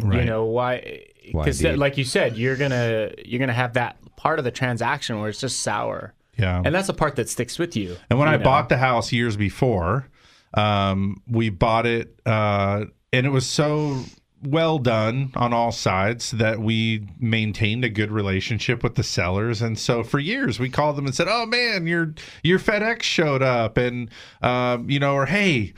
right. 0.03 0.21
You 0.21 0.25
know 0.25 0.47
why? 0.47 1.03
Why 1.33 1.45
Because 1.45 1.61
indeed. 1.63 1.77
like 1.79 1.99
you 1.99 2.05
said, 2.05 2.37
you're 2.39 2.57
gonna 2.57 3.11
you're 3.25 3.39
gonna 3.41 3.53
have 3.53 3.75
that 3.75 3.97
part 4.17 4.39
of 4.39 4.45
the 4.47 4.51
transaction 4.51 5.21
where 5.21 5.29
it's 5.29 5.41
just 5.41 5.61
sour, 5.61 6.15
Yeah. 6.39 6.63
and 6.65 6.75
that's 6.75 6.87
the 6.87 6.95
part 6.95 7.17
that 7.17 7.29
sticks 7.29 7.59
with 7.59 7.77
you. 7.77 7.97
And 8.09 8.19
when 8.19 8.29
you 8.29 8.35
I 8.35 8.37
know? 8.39 8.45
bought 8.45 8.69
the 8.71 8.79
house 8.79 9.13
years 9.13 9.37
before, 9.37 10.07
um, 10.55 11.23
we 11.27 11.51
bought 11.51 11.87
it, 11.87 12.19
uh, 12.27 12.85
and 13.13 13.27
it 13.27 13.31
was 13.31 13.47
so 13.47 14.03
well 14.43 14.79
done 14.79 15.33
on 15.35 15.53
all 15.53 15.73
sides 15.73 16.31
that 16.33 16.61
we 16.61 17.07
maintained 17.19 17.85
a 17.85 17.89
good 17.89 18.13
relationship 18.13 18.83
with 18.83 18.95
the 18.95 19.03
sellers. 19.03 19.61
And 19.61 19.79
so 19.79 20.05
for 20.05 20.19
years, 20.19 20.61
we 20.61 20.69
called 20.71 20.97
them 20.97 21.07
and 21.07 21.15
said, 21.15 21.29
"Oh 21.29 21.47
man, 21.47 21.87
your 21.87 22.15
your 22.43 22.59
FedEx 22.59 23.03
showed 23.03 23.43
up," 23.43 23.77
and 23.77 24.11
um, 24.43 24.89
you 24.91 24.99
know, 24.99 25.15
or 25.15 25.27
hey. 25.27 25.75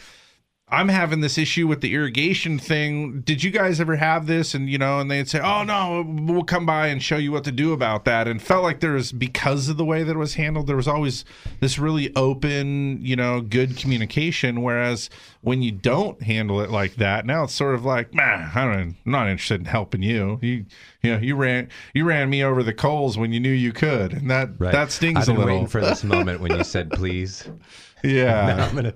I'm 0.72 0.88
having 0.88 1.20
this 1.20 1.36
issue 1.38 1.66
with 1.66 1.80
the 1.80 1.94
irrigation 1.94 2.58
thing. 2.58 3.20
Did 3.22 3.42
you 3.42 3.50
guys 3.50 3.80
ever 3.80 3.96
have 3.96 4.26
this? 4.26 4.54
And 4.54 4.68
you 4.70 4.78
know, 4.78 5.00
and 5.00 5.10
they'd 5.10 5.28
say, 5.28 5.40
"Oh 5.40 5.62
no, 5.64 6.04
we'll 6.06 6.44
come 6.44 6.64
by 6.66 6.88
and 6.88 7.02
show 7.02 7.16
you 7.16 7.32
what 7.32 7.44
to 7.44 7.52
do 7.52 7.72
about 7.72 8.04
that." 8.04 8.28
And 8.28 8.40
felt 8.40 8.62
like 8.62 8.80
there 8.80 8.92
was 8.92 9.12
because 9.12 9.68
of 9.68 9.76
the 9.76 9.84
way 9.84 10.02
that 10.02 10.12
it 10.12 10.18
was 10.18 10.34
handled, 10.34 10.66
there 10.66 10.76
was 10.76 10.88
always 10.88 11.24
this 11.60 11.78
really 11.78 12.14
open, 12.16 13.04
you 13.04 13.16
know, 13.16 13.40
good 13.40 13.76
communication. 13.76 14.62
Whereas 14.62 15.10
when 15.42 15.62
you 15.62 15.72
don't 15.72 16.22
handle 16.22 16.60
it 16.60 16.70
like 16.70 16.96
that, 16.96 17.26
now 17.26 17.44
it's 17.44 17.54
sort 17.54 17.74
of 17.74 17.84
like, 17.84 18.14
man, 18.14 18.50
I 18.54 18.64
don't, 18.64 18.74
I'm 18.74 18.96
not 19.04 19.28
interested 19.28 19.60
in 19.60 19.66
helping 19.66 20.02
you. 20.02 20.38
You, 20.42 20.66
you 21.02 21.12
know, 21.14 21.18
you 21.18 21.34
ran 21.36 21.68
you 21.94 22.04
ran 22.04 22.30
me 22.30 22.44
over 22.44 22.62
the 22.62 22.74
coals 22.74 23.18
when 23.18 23.32
you 23.32 23.40
knew 23.40 23.50
you 23.50 23.72
could, 23.72 24.12
and 24.12 24.30
that 24.30 24.50
Right. 24.58 24.72
that 24.72 24.90
stings 24.92 25.18
I've 25.20 25.26
been 25.26 25.36
a 25.36 25.38
little. 25.40 25.54
waiting 25.54 25.66
for 25.68 25.80
this 25.80 26.04
moment 26.04 26.40
when 26.40 26.56
you 26.56 26.64
said 26.64 26.90
please. 26.90 27.48
Yeah. 28.02 28.70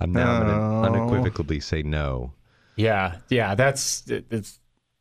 I'm 0.00 0.12
now 0.12 0.40
No. 0.40 0.46
gonna 0.46 0.80
oh. 0.80 0.84
unequivocally 0.84 1.60
say 1.60 1.82
no. 1.82 2.32
Yeah, 2.76 3.16
yeah, 3.28 3.54
that's 3.54 4.06
it- 4.10 4.26
it's 4.30 4.58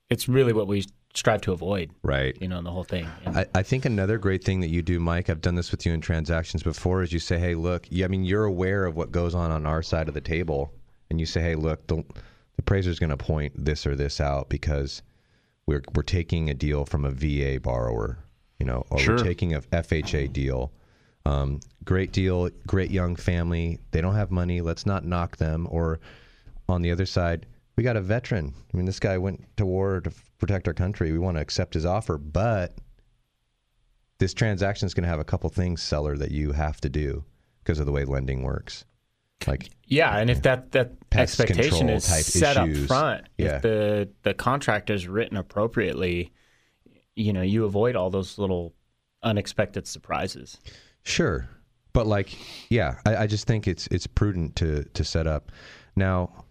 it's 0.10 0.28
really 0.30 0.53
what 0.53 0.68
we 0.68 0.86
strive 1.15 1.41
to 1.41 1.52
avoid. 1.52 1.91
Right. 2.03 2.36
You 2.41 2.48
know, 2.48 2.61
the 2.61 2.72
whole 2.72 2.84
thing. 2.84 3.07
I, 3.28 3.45
I 3.56 3.64
think 3.64 3.86
another 3.86 4.18
great 4.18 4.44
thing 4.44 4.61
that 4.61 4.70
you 4.70 4.82
do, 4.82 4.99
Mike, 4.99 5.30
I've 5.30 5.41
done 5.41 5.56
this 5.56 5.70
with 5.72 5.86
you 5.86 5.94
in 5.94 6.02
transactions 6.02 6.64
before, 6.64 7.03
is 7.03 7.14
you 7.14 7.20
say, 7.20 7.38
hey, 7.38 7.53
look, 7.56 7.86
yeah, 7.90 8.06
I 8.06 8.07
mean, 8.10 8.24
you're 8.24 8.45
aware 8.45 8.86
of 8.86 8.95
what 8.95 9.11
goes 9.11 9.36
on 9.36 9.52
on 9.52 9.65
our 9.68 9.82
side 9.84 10.07
of 10.07 10.14
the 10.15 10.22
table. 10.22 10.72
And 11.11 11.20
you 11.20 11.26
say, 11.28 11.41
hey, 11.41 11.56
look, 11.56 11.86
the, 11.88 11.98
the 11.98 12.03
appraiser's 12.60 12.98
going 12.99 13.11
to 13.11 13.18
point 13.18 13.53
this 13.56 13.86
or 13.86 13.95
this 13.95 14.20
out 14.20 14.49
because 14.49 15.03
we're, 15.68 15.84
we're 15.95 16.02
taking 16.03 16.49
a 16.49 16.53
deal 16.56 16.84
from 16.86 17.06
a 17.06 17.11
VA 17.11 17.60
borrower, 17.60 18.18
you 18.60 18.65
know, 18.65 18.84
or 18.90 18.98
Sure. 18.99 19.15
we're 19.15 19.24
taking 19.24 19.53
a 19.53 19.61
FHA 19.61 20.34
deal. 20.34 20.72
Um, 21.26 21.62
great 21.86 22.12
deal, 22.12 22.50
great 22.68 22.91
young 22.91 23.16
family. 23.16 23.80
They 23.91 24.02
don't 24.02 24.16
have 24.16 24.32
money. 24.32 24.62
Let's 24.62 24.86
not 24.86 25.06
knock 25.06 25.38
them. 25.38 25.68
Or 25.70 26.00
on 26.68 26.82
the 26.82 26.91
other 26.91 27.06
side, 27.06 27.45
we 27.76 27.84
got 27.84 27.95
a 27.95 28.02
veteran. 28.02 28.54
I 28.74 28.78
mean, 28.78 28.86
this 28.86 29.00
guy 29.00 29.18
went 29.18 29.45
to 29.58 29.66
war 29.66 30.02
to 30.02 30.12
protect 30.38 30.68
our 30.68 30.74
country. 30.74 31.12
We 31.12 31.20
want 31.20 31.38
to 31.38 31.41
accept 31.41 31.74
his 31.74 31.86
offer, 31.86 32.18
but 32.18 32.74
this 34.20 34.34
transaction 34.34 34.86
is 34.86 34.94
going 34.94 35.04
to 35.04 35.10
have 35.10 35.20
a 35.20 35.24
couple 35.26 35.50
things, 35.50 35.82
seller, 35.82 36.18
that 36.18 36.32
you 36.32 36.52
have 36.52 36.80
to 36.82 36.90
do 36.90 37.24
because 37.64 37.80
of 37.80 37.86
the 37.86 37.91
way 37.91 38.04
lending 38.06 38.44
works. 38.44 38.86
Like, 39.48 39.72
Yeah, 39.88 40.18
and 40.18 40.30
if 40.30 40.41
that 40.44 40.72
that 40.72 40.94
expectation 41.12 41.90
is 41.90 42.08
type 42.08 42.24
set 42.24 42.58
issues. 42.58 42.84
up 42.84 42.88
front, 42.88 43.26
Yeah. 43.38 43.56
if 43.56 43.62
the 43.62 44.10
the 44.24 44.34
contract 44.34 44.90
is 44.90 45.08
written 45.08 45.36
appropriately, 45.38 46.32
you 47.16 47.34
know, 47.34 47.41
you 47.41 47.66
avoid 47.66 47.95
all 47.95 48.10
those 48.10 48.38
little 48.38 48.74
unexpected 49.22 49.88
surprises. 49.88 50.58
Sure, 51.03 51.47
but 51.93 52.07
like, 52.07 52.35
yeah, 52.69 52.95
I, 53.05 53.15
I 53.17 53.27
just 53.27 53.45
think 53.47 53.67
it's 53.67 53.88
it's 53.88 54.07
prudent 54.07 54.55
to 54.57 54.84
to 54.84 55.03
set 55.03 55.27
up. 55.27 55.51
Now, 55.95 56.45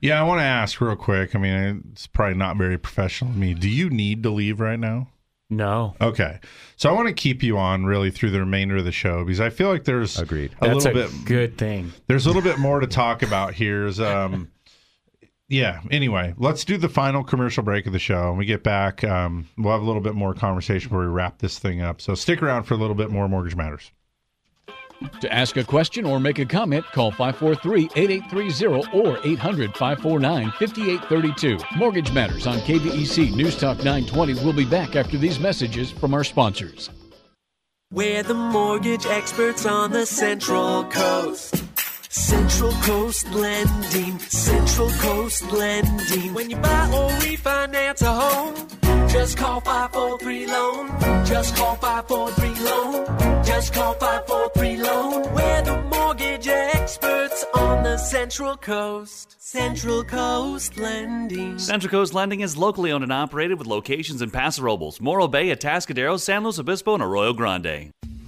Yeah, 0.00 0.20
I 0.20 0.24
want 0.24 0.40
to 0.40 0.44
ask 0.44 0.80
real 0.80 0.96
quick. 0.96 1.36
I 1.36 1.38
mean, 1.38 1.84
it's 1.92 2.06
probably 2.06 2.36
not 2.36 2.56
very 2.56 2.76
professional 2.78 3.30
of 3.30 3.36
me. 3.36 3.54
Do 3.54 3.68
you 3.68 3.88
need 3.90 4.22
to 4.24 4.30
leave 4.30 4.58
right 4.60 4.78
now? 4.78 5.08
No. 5.52 5.94
Okay. 6.00 6.38
So 6.76 6.88
I 6.88 6.92
want 6.92 7.08
to 7.08 7.14
keep 7.14 7.42
you 7.42 7.58
on 7.58 7.84
really 7.84 8.10
through 8.10 8.30
the 8.30 8.38
remainder 8.40 8.76
of 8.76 8.84
the 8.84 8.92
show 8.92 9.24
because 9.24 9.40
I 9.40 9.50
feel 9.50 9.68
like 9.68 9.82
there's 9.84 10.18
agreed. 10.18 10.52
a 10.60 10.68
That's 10.68 10.84
little 10.84 11.02
a 11.02 11.08
bit 11.08 11.24
good 11.24 11.58
thing. 11.58 11.92
There's 12.06 12.26
a 12.26 12.28
little 12.28 12.42
bit 12.42 12.58
more 12.58 12.78
to 12.80 12.86
talk 12.86 13.22
about 13.22 13.54
here. 13.54 13.86
Is 13.86 14.00
um, 14.00 14.50
yeah. 15.50 15.82
Anyway, 15.90 16.32
let's 16.38 16.64
do 16.64 16.78
the 16.78 16.88
final 16.88 17.22
commercial 17.22 17.62
break 17.62 17.86
of 17.86 17.92
the 17.92 17.98
show. 17.98 18.30
When 18.30 18.38
we 18.38 18.46
get 18.46 18.62
back, 18.62 19.04
um, 19.04 19.46
we'll 19.58 19.72
have 19.72 19.82
a 19.82 19.84
little 19.84 20.00
bit 20.00 20.14
more 20.14 20.32
conversation 20.32 20.90
where 20.90 21.00
we 21.00 21.08
wrap 21.12 21.36
this 21.38 21.58
thing 21.58 21.82
up. 21.82 22.00
So 22.00 22.14
stick 22.14 22.42
around 22.42 22.62
for 22.64 22.72
a 22.74 22.78
little 22.78 22.94
bit 22.94 23.10
more 23.10 23.28
Mortgage 23.28 23.56
Matters. 23.56 23.90
To 25.22 25.32
ask 25.32 25.56
a 25.56 25.64
question 25.64 26.04
or 26.04 26.20
make 26.20 26.38
a 26.38 26.44
comment, 26.44 26.84
call 26.86 27.10
543-8830 27.12 28.94
or 28.94 29.16
800-549-5832. 29.16 31.76
Mortgage 31.76 32.12
Matters 32.12 32.46
on 32.46 32.58
KVEC 32.58 33.34
News 33.34 33.58
Talk 33.58 33.78
920 33.78 34.44
will 34.44 34.52
be 34.52 34.66
back 34.66 34.96
after 34.96 35.16
these 35.16 35.40
messages 35.40 35.90
from 35.90 36.12
our 36.12 36.22
sponsors. 36.22 36.90
We're 37.92 38.22
the 38.22 38.34
mortgage 38.34 39.04
experts 39.06 39.66
on 39.66 39.90
the 39.90 40.06
Central 40.06 40.84
Coast. 40.84 41.64
Central 42.12 42.72
Coast 42.82 43.30
Lending, 43.30 44.18
Central 44.18 44.90
Coast 44.90 45.52
Lending. 45.52 46.34
When 46.34 46.50
you 46.50 46.56
buy 46.56 46.90
or 46.92 47.08
refinance 47.20 48.02
a 48.02 48.12
home, 48.12 49.08
just 49.08 49.36
call 49.36 49.60
543 49.60 50.46
Loan. 50.48 50.88
Just 51.24 51.54
call 51.54 51.76
543 51.76 52.64
Loan. 52.64 53.44
Just 53.44 53.72
call 53.72 53.94
543 53.94 54.76
Loan. 54.78 55.34
We're 55.34 55.62
the 55.62 55.82
mortgage 55.82 56.48
experts 56.48 57.44
on 57.54 57.84
the 57.84 57.96
Central 57.96 58.56
Coast. 58.56 59.36
Central 59.38 60.02
Coast 60.02 60.76
Lending. 60.78 61.60
Central 61.60 61.92
Coast 61.92 62.12
Lending 62.12 62.40
is 62.40 62.56
locally 62.56 62.90
owned 62.90 63.04
and 63.04 63.12
operated 63.12 63.56
with 63.56 63.68
locations 63.68 64.20
in 64.20 64.32
Paso 64.32 64.62
Robles, 64.62 65.00
Morro 65.00 65.28
Bay, 65.28 65.54
Atascadero, 65.54 66.18
San 66.18 66.42
Luis 66.42 66.58
Obispo, 66.58 66.94
and 66.94 67.04
Arroyo 67.04 67.32
Grande. 67.32 67.92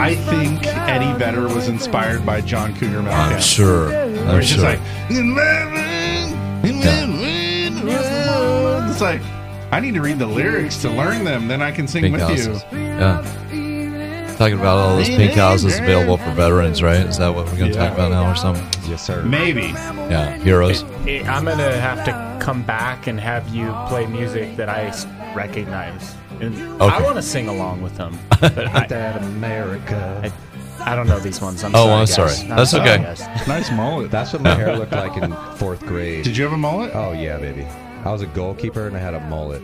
I 0.00 0.14
think 0.14 0.64
yard. 0.64 0.90
Eddie 0.90 1.12
Vedder 1.18 1.48
was 1.48 1.68
inspired 1.68 2.24
by 2.24 2.40
John 2.40 2.74
Cougar 2.74 3.00
Mellencamp. 3.00 3.34
I'm 3.34 3.40
sure. 3.40 3.94
I'm 3.94 4.40
he's 4.40 4.50
just 4.50 4.60
sure. 4.60 4.64
like, 4.64 4.80
it's 8.90 9.00
like, 9.00 9.20
I 9.70 9.80
need 9.80 9.94
to 9.94 10.00
read 10.00 10.18
the 10.18 10.26
lyrics 10.26 10.78
to 10.82 10.90
learn 10.90 11.24
them, 11.24 11.48
then 11.48 11.62
I 11.62 11.72
can 11.72 11.86
sing 11.88 12.02
Pink 12.02 12.12
with 12.14 12.22
houses. 12.22 12.64
you. 12.72 12.78
Yeah. 12.78 14.34
Talking 14.38 14.58
about 14.60 14.78
all 14.78 14.96
those 14.96 15.08
pink 15.08 15.32
houses 15.32 15.78
available 15.78 16.16
for 16.16 16.30
veterans, 16.30 16.80
right? 16.80 17.04
Is 17.04 17.18
that 17.18 17.34
what 17.34 17.46
we're 17.46 17.58
going 17.58 17.72
to 17.72 17.76
talk 17.76 17.92
about 17.92 18.12
now 18.12 18.30
or 18.30 18.36
something? 18.36 18.64
Yes, 18.88 19.04
sir. 19.04 19.22
Maybe. 19.24 19.62
Yeah, 19.62 20.36
heroes. 20.36 20.84
Eh, 21.08 21.24
I'm 21.28 21.44
going 21.44 21.58
to 21.58 21.80
have 21.80 22.04
to 22.04 22.38
come 22.40 22.62
back 22.62 23.08
and 23.08 23.18
have 23.18 23.48
you 23.48 23.74
play 23.88 24.06
music 24.06 24.56
that 24.56 24.68
I 24.68 24.94
recognize. 25.34 26.14
And 26.40 26.82
I 26.82 27.02
want 27.02 27.16
to 27.16 27.22
sing 27.22 27.48
along 27.48 27.82
with 27.82 27.96
them. 27.96 28.18
But 28.40 28.56
I, 28.68 28.86
that 28.86 29.22
America. 29.22 30.32
I, 30.80 30.92
I 30.92 30.94
don't 30.94 31.08
know 31.08 31.18
these 31.18 31.40
ones. 31.40 31.64
I'm 31.64 31.74
Oh, 31.74 31.78
sorry, 31.86 31.92
I'm 31.92 31.98
guys. 32.06 32.14
sorry. 32.14 32.48
That's 32.48 32.70
sorry, 32.70 32.88
okay. 32.90 33.02
guys. 33.02 33.48
Nice 33.48 33.70
mullet. 33.72 34.10
That's 34.12 34.32
what 34.32 34.42
my 34.42 34.54
hair 34.54 34.76
looked 34.76 34.92
like 34.92 35.16
in 35.16 35.32
fourth 35.56 35.80
grade. 35.80 36.22
Did 36.24 36.36
you 36.36 36.44
have 36.44 36.52
a 36.52 36.56
mullet? 36.56 36.92
Oh 36.94 37.12
yeah, 37.12 37.36
baby. 37.38 37.64
I 38.04 38.12
was 38.12 38.22
a 38.22 38.26
goalkeeper 38.26 38.86
and 38.86 38.96
I 38.96 39.00
had 39.00 39.14
a 39.14 39.20
mullet. 39.28 39.60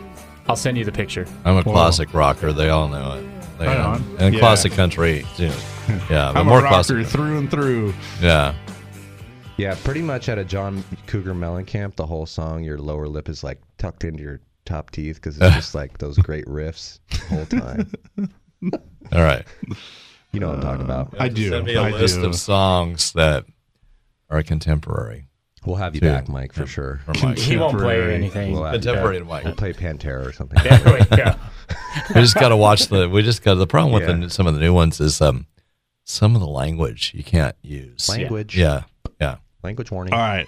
I'll 0.49 0.57
send 0.57 0.77
you 0.77 0.83
the 0.83 0.91
picture. 0.91 1.25
I'm 1.45 1.55
a 1.57 1.61
Whoa. 1.63 1.71
classic 1.71 2.13
rocker. 2.13 2.51
They 2.51 2.69
all 2.69 2.87
know 2.89 3.13
it. 3.13 3.25
They 3.57 3.67
Right 3.67 3.77
know. 3.77 3.83
on. 3.91 4.15
And 4.19 4.33
Yeah. 4.35 4.39
classic 4.41 4.73
country, 4.73 5.25
too. 5.37 5.51
Yeah, 6.09 6.31
but 6.33 6.37
I'm 6.39 6.47
more 6.47 6.59
a 6.59 6.63
rocker 6.63 6.75
classic. 6.83 7.07
through 7.07 7.37
and 7.37 7.49
through. 7.49 7.93
Yeah. 8.21 8.53
Yeah, 9.57 9.75
pretty 9.83 10.01
much 10.01 10.27
at 10.27 10.37
a 10.37 10.43
John 10.43 10.83
Cougar 11.07 11.33
Mellencamp, 11.33 11.95
the 11.95 12.05
whole 12.05 12.25
song, 12.25 12.63
your 12.63 12.77
lower 12.77 13.07
lip 13.07 13.29
is 13.29 13.43
like 13.43 13.61
tucked 13.77 14.03
into 14.03 14.21
your 14.21 14.41
top 14.65 14.91
teeth 14.91 15.15
because 15.15 15.37
it's 15.39 15.55
just 15.55 15.75
like 15.75 15.97
those 15.99 16.17
great 16.17 16.45
riffs 16.45 16.99
the 17.09 17.17
whole 17.35 17.45
time. 17.45 17.91
All 19.13 19.21
right. 19.23 19.45
You 20.31 20.39
know 20.39 20.47
what 20.49 20.57
I'm 20.57 20.61
talking 20.61 20.85
about. 20.85 21.15
I 21.19 21.29
do. 21.29 21.49
Send 21.49 21.65
me 21.65 21.75
a 21.75 21.81
I 21.81 21.91
list 21.91 22.15
do. 22.15 22.25
of 22.25 22.35
songs 22.35 23.13
that 23.13 23.45
are 24.29 24.43
contemporary. 24.43 25.27
We'll 25.65 25.77
have 25.77 25.95
you 25.95 26.01
Too. 26.01 26.07
back, 26.07 26.27
Mike, 26.29 26.53
for 26.53 26.67
sure. 26.67 27.01
For 27.05 27.25
Mike. 27.25 27.37
He 27.39 27.57
won't 27.57 27.77
play 27.77 28.13
anything. 28.13 28.51
We'll, 28.53 28.65
have 28.65 28.75
you 28.75 28.79
Contemporary 28.81 29.19
back. 29.19 29.23
to 29.23 29.29
Mike. 29.29 29.43
we'll 29.45 29.55
play 29.55 29.73
Pantera 29.73 30.25
or 30.25 30.31
something. 30.31 30.61
There 30.63 30.97
we 31.09 31.17
go. 31.17 31.35
we 32.15 32.21
just 32.21 32.35
got 32.35 32.49
to 32.49 32.57
watch 32.57 32.87
the. 32.87 33.09
We 33.09 33.23
just 33.23 33.43
got 33.43 33.55
the 33.55 33.65
problem 33.65 33.93
with 33.93 34.07
Yeah. 34.07 34.15
the, 34.15 34.29
some 34.29 34.45
of 34.45 34.53
the 34.53 34.59
new 34.59 34.73
ones 34.73 34.99
is 34.99 35.21
um 35.21 35.47
some 36.03 36.35
of 36.35 36.41
the 36.41 36.47
language 36.47 37.13
you 37.15 37.23
can't 37.23 37.55
use. 37.63 38.07
Language. 38.09 38.55
Yeah, 38.55 38.83
yeah. 39.19 39.37
Language 39.63 39.89
warning. 39.89 40.13
All 40.13 40.19
right. 40.19 40.47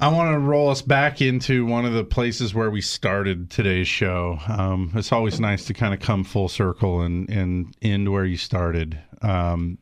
I 0.00 0.08
want 0.08 0.32
to 0.32 0.38
roll 0.38 0.68
us 0.68 0.80
back 0.80 1.20
into 1.20 1.66
one 1.66 1.84
of 1.84 1.92
the 1.92 2.04
places 2.04 2.54
where 2.54 2.70
we 2.70 2.80
started 2.80 3.50
today's 3.50 3.88
show. 3.88 4.38
Um, 4.46 4.92
it's 4.94 5.10
always 5.10 5.40
nice 5.40 5.64
to 5.66 5.74
kind 5.74 5.92
of 5.92 5.98
come 5.98 6.22
full 6.22 6.48
circle 6.48 7.00
and, 7.00 7.28
and 7.28 7.74
end 7.82 8.12
where 8.12 8.24
you 8.24 8.36
started. 8.36 8.96
Um, 9.22 9.78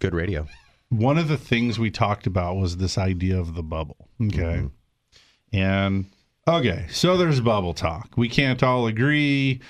Good 0.00 0.12
radio. 0.12 0.48
one 0.88 1.18
of 1.18 1.28
the 1.28 1.36
things 1.36 1.78
we 1.78 1.90
talked 1.90 2.26
about 2.26 2.56
was 2.56 2.78
this 2.78 2.98
idea 2.98 3.38
of 3.38 3.54
the 3.54 3.62
bubble. 3.62 4.08
Okay. 4.20 4.68
And 5.52 6.06
okay, 6.48 6.86
so 6.90 7.16
there's 7.16 7.40
bubble 7.40 7.74
talk. 7.74 8.10
We 8.16 8.28
can't 8.28 8.62
all 8.64 8.88
agree 8.88 9.60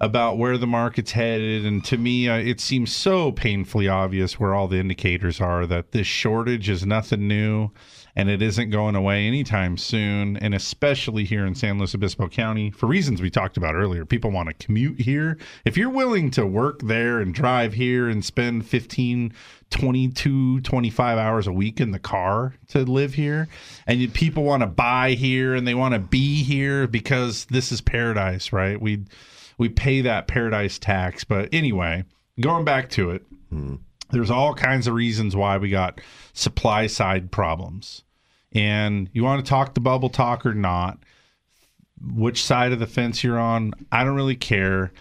about 0.00 0.36
where 0.36 0.58
the 0.58 0.66
market's 0.66 1.12
headed. 1.12 1.64
And 1.64 1.82
to 1.86 1.96
me, 1.96 2.28
uh, 2.28 2.36
it 2.36 2.60
seems 2.60 2.94
so 2.94 3.32
painfully 3.32 3.88
obvious 3.88 4.38
where 4.38 4.54
all 4.54 4.68
the 4.68 4.78
indicators 4.78 5.40
are 5.40 5.66
that 5.66 5.92
this 5.92 6.06
shortage 6.06 6.68
is 6.68 6.84
nothing 6.84 7.26
new 7.26 7.70
and 8.16 8.30
it 8.30 8.40
isn't 8.40 8.70
going 8.70 8.96
away 8.96 9.26
anytime 9.26 9.76
soon. 9.76 10.38
And 10.38 10.54
especially 10.54 11.24
here 11.24 11.44
in 11.44 11.54
San 11.54 11.78
Luis 11.78 11.94
Obispo 11.94 12.28
County, 12.28 12.70
for 12.70 12.86
reasons 12.86 13.20
we 13.20 13.28
talked 13.28 13.58
about 13.58 13.74
earlier, 13.74 14.06
people 14.06 14.30
want 14.30 14.48
to 14.48 14.54
commute 14.54 15.02
here. 15.02 15.36
If 15.66 15.76
you're 15.76 15.90
willing 15.90 16.30
to 16.32 16.46
work 16.46 16.80
there 16.80 17.20
and 17.20 17.34
drive 17.34 17.74
here 17.74 18.08
and 18.08 18.24
spend 18.24 18.66
15, 18.66 19.34
22, 19.68 20.60
25 20.62 21.18
hours 21.18 21.46
a 21.46 21.52
week 21.52 21.78
in 21.78 21.90
the 21.90 21.98
car 21.98 22.54
to 22.68 22.84
live 22.84 23.12
here, 23.12 23.48
and 23.86 24.00
you, 24.00 24.08
people 24.08 24.44
want 24.44 24.62
to 24.62 24.66
buy 24.66 25.10
here 25.10 25.54
and 25.54 25.68
they 25.68 25.74
want 25.74 25.92
to 25.92 26.00
be 26.00 26.42
here 26.42 26.86
because 26.86 27.44
this 27.50 27.70
is 27.70 27.82
paradise, 27.82 28.50
right? 28.50 28.80
We 28.80 29.04
we 29.58 29.68
pay 29.68 30.00
that 30.02 30.26
paradise 30.26 30.78
tax. 30.78 31.24
But 31.24 31.50
anyway, 31.52 32.04
going 32.40 32.64
back 32.64 32.88
to 32.90 33.10
it, 33.10 33.22
hmm. 33.50 33.76
there's 34.10 34.30
all 34.30 34.54
kinds 34.54 34.86
of 34.86 34.94
reasons 34.94 35.36
why 35.36 35.58
we 35.58 35.68
got 35.68 36.00
supply 36.32 36.86
side 36.86 37.30
problems. 37.30 38.04
And 38.52 39.10
you 39.12 39.22
want 39.24 39.44
to 39.44 39.48
talk 39.48 39.74
the 39.74 39.80
bubble 39.80 40.08
talk 40.08 40.46
or 40.46 40.54
not, 40.54 40.98
which 42.00 42.42
side 42.44 42.72
of 42.72 42.78
the 42.78 42.86
fence 42.86 43.22
you're 43.22 43.38
on, 43.38 43.72
I 43.92 44.04
don't 44.04 44.14
really 44.16 44.36
care. 44.36 44.92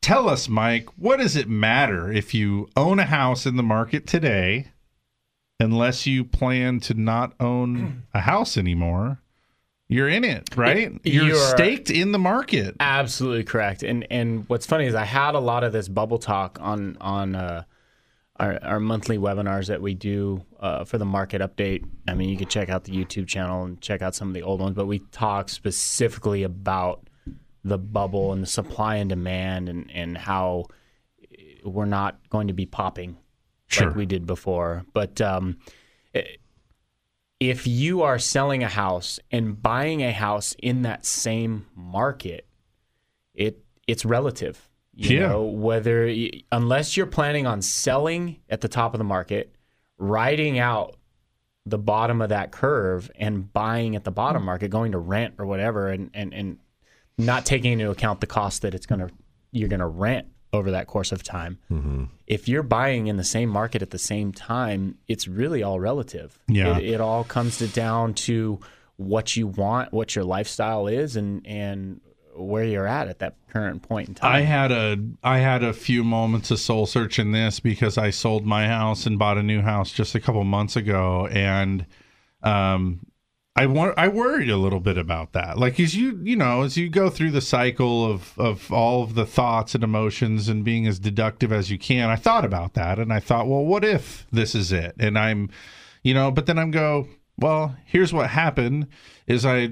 Tell 0.00 0.28
us, 0.28 0.48
Mike, 0.48 0.88
what 0.96 1.18
does 1.18 1.36
it 1.36 1.48
matter 1.48 2.10
if 2.12 2.34
you 2.34 2.68
own 2.76 2.98
a 2.98 3.04
house 3.04 3.46
in 3.46 3.56
the 3.56 3.62
market 3.62 4.06
today, 4.06 4.68
unless 5.60 6.06
you 6.06 6.24
plan 6.24 6.80
to 6.80 6.94
not 6.94 7.34
own 7.40 8.04
a 8.14 8.20
house 8.20 8.56
anymore? 8.56 9.20
You're 9.90 10.08
in 10.08 10.22
it, 10.22 10.54
right? 10.54 10.92
You're, 11.02 11.24
You're- 11.28 11.38
staked 11.38 11.88
in 11.90 12.12
the 12.12 12.18
market. 12.18 12.76
Absolutely 12.78 13.44
correct. 13.44 13.82
And 13.82 14.06
and 14.10 14.46
what's 14.48 14.66
funny 14.66 14.84
is 14.84 14.94
I 14.94 15.04
had 15.04 15.34
a 15.34 15.40
lot 15.40 15.64
of 15.64 15.72
this 15.72 15.88
bubble 15.88 16.18
talk 16.18 16.58
on 16.60 16.98
on 17.00 17.34
uh, 17.34 17.62
our 18.38 18.58
our 18.62 18.80
monthly 18.80 19.18
webinars 19.18 19.66
that 19.66 19.82
we 19.82 19.94
do 19.94 20.44
uh, 20.60 20.84
for 20.84 20.98
the 20.98 21.04
market 21.04 21.40
update. 21.40 21.84
I 22.06 22.14
mean, 22.14 22.28
you 22.28 22.36
could 22.36 22.50
check 22.50 22.68
out 22.68 22.84
the 22.84 22.92
YouTube 22.92 23.26
channel 23.26 23.64
and 23.64 23.80
check 23.80 24.02
out 24.02 24.14
some 24.14 24.28
of 24.28 24.34
the 24.34 24.42
old 24.42 24.60
ones, 24.60 24.74
but 24.76 24.86
we 24.86 25.00
talk 25.12 25.48
specifically 25.48 26.42
about 26.42 27.08
the 27.64 27.78
bubble 27.78 28.32
and 28.32 28.42
the 28.42 28.46
supply 28.46 28.96
and 28.96 29.08
demand 29.08 29.68
and 29.68 29.90
and 29.92 30.16
how 30.16 30.66
we're 31.64 31.84
not 31.84 32.18
going 32.30 32.46
to 32.48 32.54
be 32.54 32.66
popping 32.66 33.16
Sure. 33.66 33.88
like 33.88 33.96
we 33.96 34.06
did 34.06 34.24
before. 34.26 34.84
But 34.94 35.20
um, 35.20 35.58
if 37.40 37.66
you 37.66 38.02
are 38.02 38.18
selling 38.18 38.62
a 38.62 38.68
house 38.68 39.20
and 39.30 39.60
buying 39.60 40.02
a 40.02 40.12
house 40.12 40.54
in 40.58 40.82
that 40.82 41.04
same 41.04 41.66
market, 41.74 42.46
it 43.34 43.62
it's 43.86 44.04
relative. 44.04 44.67
You 45.00 45.16
Yeah. 45.18 45.28
know, 45.28 45.44
whether 45.44 46.12
unless 46.50 46.96
you're 46.96 47.06
planning 47.06 47.46
on 47.46 47.62
selling 47.62 48.38
at 48.50 48.60
the 48.62 48.68
top 48.68 48.94
of 48.94 48.98
the 48.98 49.04
market, 49.04 49.54
riding 49.96 50.58
out 50.58 50.96
the 51.64 51.78
bottom 51.78 52.20
of 52.20 52.30
that 52.30 52.50
curve 52.50 53.10
and 53.16 53.52
buying 53.52 53.94
at 53.94 54.02
the 54.04 54.10
bottom 54.10 54.44
market, 54.44 54.70
going 54.70 54.92
to 54.92 54.98
rent 54.98 55.34
or 55.38 55.46
whatever, 55.46 55.88
and 55.88 56.10
and 56.14 56.34
and 56.34 56.58
not 57.16 57.46
taking 57.46 57.72
into 57.74 57.90
account 57.90 58.20
the 58.20 58.26
cost 58.26 58.62
that 58.62 58.74
it's 58.74 58.86
gonna 58.86 59.08
you're 59.52 59.68
gonna 59.68 59.86
rent 59.88 60.26
over 60.52 60.70
that 60.72 60.86
course 60.88 61.12
of 61.12 61.22
time. 61.22 61.58
Mm-hmm. 61.70 62.04
If 62.26 62.48
you're 62.48 62.62
buying 62.62 63.06
in 63.06 63.18
the 63.18 63.24
same 63.24 63.50
market 63.50 63.82
at 63.82 63.90
the 63.90 63.98
same 63.98 64.32
time, 64.32 64.96
it's 65.06 65.28
really 65.28 65.62
all 65.62 65.78
relative. 65.78 66.38
Yeah. 66.48 66.78
It, 66.78 66.84
it 66.94 67.00
all 67.00 67.22
comes 67.22 67.58
to 67.58 67.68
down 67.68 68.14
to 68.14 68.58
what 68.96 69.36
you 69.36 69.46
want, 69.46 69.92
what 69.92 70.16
your 70.16 70.24
lifestyle 70.24 70.86
is, 70.88 71.14
and 71.16 71.46
and 71.46 72.00
where 72.38 72.64
you're 72.64 72.86
at 72.86 73.08
at 73.08 73.18
that 73.18 73.34
current 73.50 73.82
point 73.82 74.08
in 74.08 74.14
time. 74.14 74.34
I 74.34 74.40
had 74.40 74.72
a 74.72 74.98
I 75.22 75.38
had 75.38 75.62
a 75.62 75.72
few 75.72 76.04
moments 76.04 76.50
of 76.50 76.60
soul 76.60 76.86
searching 76.86 77.32
this 77.32 77.60
because 77.60 77.98
I 77.98 78.10
sold 78.10 78.46
my 78.46 78.66
house 78.66 79.06
and 79.06 79.18
bought 79.18 79.38
a 79.38 79.42
new 79.42 79.60
house 79.60 79.92
just 79.92 80.14
a 80.14 80.20
couple 80.20 80.42
months 80.44 80.76
ago, 80.76 81.26
and 81.28 81.86
um, 82.42 83.00
I 83.58 83.66
want 83.66 83.94
I 83.98 84.06
worried 84.06 84.50
a 84.50 84.56
little 84.56 84.78
bit 84.78 84.96
about 84.96 85.32
that. 85.32 85.58
Like 85.58 85.80
as 85.80 85.96
you 85.96 86.20
you 86.22 86.36
know 86.36 86.62
as 86.62 86.76
you 86.76 86.88
go 86.88 87.10
through 87.10 87.32
the 87.32 87.40
cycle 87.40 88.08
of 88.08 88.38
of 88.38 88.72
all 88.72 89.02
of 89.02 89.16
the 89.16 89.26
thoughts 89.26 89.74
and 89.74 89.82
emotions 89.82 90.48
and 90.48 90.64
being 90.64 90.86
as 90.86 91.00
deductive 91.00 91.52
as 91.52 91.68
you 91.68 91.76
can, 91.76 92.08
I 92.08 92.14
thought 92.14 92.44
about 92.44 92.74
that 92.74 93.00
and 93.00 93.12
I 93.12 93.18
thought, 93.18 93.48
well, 93.48 93.64
what 93.64 93.84
if 93.84 94.28
this 94.30 94.54
is 94.54 94.70
it? 94.70 94.94
And 95.00 95.18
I'm, 95.18 95.50
you 96.04 96.14
know, 96.14 96.30
but 96.30 96.46
then 96.46 96.56
I'm 96.56 96.70
go, 96.70 97.08
well, 97.36 97.76
here's 97.84 98.12
what 98.12 98.30
happened: 98.30 98.86
is 99.26 99.44
I 99.44 99.70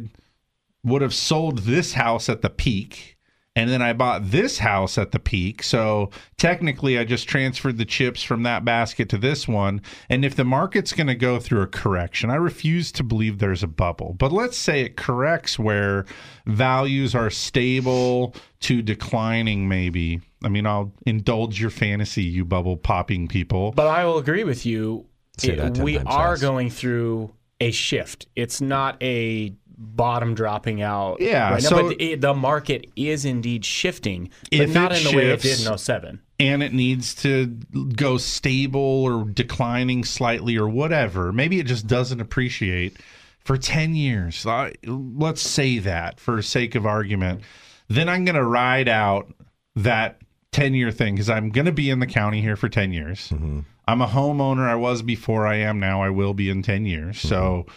would 0.87 1.03
have 1.03 1.15
sold 1.15 1.59
this 1.59 1.93
house 1.93 2.31
at 2.31 2.41
the 2.41 2.49
peak 2.51 3.17
and 3.57 3.71
then 3.71 3.81
I 3.81 3.95
bought 3.95 4.31
this 4.31 4.59
house 4.59 4.99
at 4.99 5.13
the 5.13 5.19
peak. 5.19 5.63
So 5.63 6.11
technically, 6.37 6.99
I 6.99 7.05
just 7.05 7.27
transferred 7.27 7.79
the 7.79 7.87
chips 7.87 8.23
from 8.23 8.43
that 8.43 8.67
basket 8.67 9.09
to 9.09 9.19
this 9.19 9.49
one. 9.49 9.81
And 10.11 10.27
if 10.27 10.37
the 10.37 10.45
market's 10.45 10.93
going 10.93 11.07
to 11.07 11.15
go 11.15 11.41
through 11.41 11.63
a 11.63 11.67
correction, 11.67 12.29
I 12.29 12.35
refuse 12.35 12.93
to 12.93 13.03
believe 13.03 13.39
there's 13.39 13.63
a 13.63 13.67
bubble. 13.67 14.15
But 14.19 14.31
let's 14.31 14.59
say 14.59 14.83
it 14.83 14.99
corrects 14.99 15.59
where 15.59 16.05
values 16.45 17.15
are 17.15 17.31
stable 17.31 18.35
to 18.61 18.83
declining, 18.83 19.69
maybe. 19.69 20.21
I 20.45 20.51
mean, 20.51 20.67
I'll 20.67 20.93
indulge 21.07 21.59
your 21.59 21.71
fantasy, 21.71 22.25
you 22.25 22.45
bubble 22.45 22.77
popping 22.77 23.27
people. 23.27 23.73
But 23.73 23.87
I 23.87 24.05
will 24.05 24.19
agree 24.19 24.45
with 24.45 24.67
you. 24.67 25.07
Say 25.39 25.55
that 25.55 25.77
10 25.77 25.85
we 25.85 25.97
are 25.99 26.03
fast. 26.33 26.43
going 26.43 26.69
through 26.69 27.33
a 27.59 27.71
shift. 27.71 28.27
It's 28.37 28.61
not 28.61 29.03
a 29.03 29.55
bottom 29.79 30.35
dropping 30.35 30.83
out. 30.83 31.21
Yeah, 31.21 31.51
right 31.51 31.63
now, 31.63 31.69
so- 31.69 31.89
but 31.89 32.01
it, 32.01 32.21
the 32.21 32.35
market 32.35 32.87
is 32.97 33.25
indeed 33.25 33.65
shifting, 33.65 34.31
but 34.51 34.69
not 34.71 34.97
in 34.97 35.05
the 35.05 35.17
way 35.17 35.31
it 35.31 35.41
did 35.43 35.61
in 35.67 35.79
07. 35.79 36.21
and 36.39 36.63
it 36.63 36.73
needs 36.73 37.15
to 37.17 37.47
go 37.95 38.17
stable 38.19 38.81
or 38.81 39.25
declining 39.25 40.05
slightly 40.05 40.57
or 40.57 40.69
whatever. 40.69 41.33
Maybe 41.33 41.59
it 41.59 41.67
just 41.67 41.87
doesn't 41.87 42.21
appreciate 42.21 42.97
for 43.39 43.57
10 43.57 43.95
years. 43.95 44.45
Let's 44.85 45.41
say 45.43 45.79
that 45.79 46.21
for 46.21 46.43
sake 46.43 46.75
of 46.75 46.85
argument. 46.85 47.43
Then 47.89 48.09
I'm 48.09 48.25
going 48.25 48.35
to 48.35 48.45
ride 48.45 48.89
out 48.89 49.33
that 49.77 50.21
10 50.53 50.75
year 50.75 50.91
thing 50.91 51.15
because 51.15 51.31
I'm 51.31 51.51
going 51.51 51.67
to 51.67 51.73
be 51.73 51.91
in 51.91 52.01
the 52.01 52.07
county 52.07 52.41
here 52.41 52.57
for 52.57 52.69
10 52.69 52.93
years. 52.93 53.29
Mm-hmm. 53.29 53.61
I'm 53.87 54.01
a 54.03 54.07
homeowner. 54.07 54.67
I 54.67 54.75
was 54.75 55.03
before 55.03 55.47
I 55.47 55.57
am 55.57 55.79
now. 55.79 56.03
I 56.03 56.11
will 56.11 56.35
be 56.35 56.51
in 56.51 56.63
10 56.63 56.87
years. 56.87 57.21
So 57.21 57.67
mm-hmm. 57.69 57.71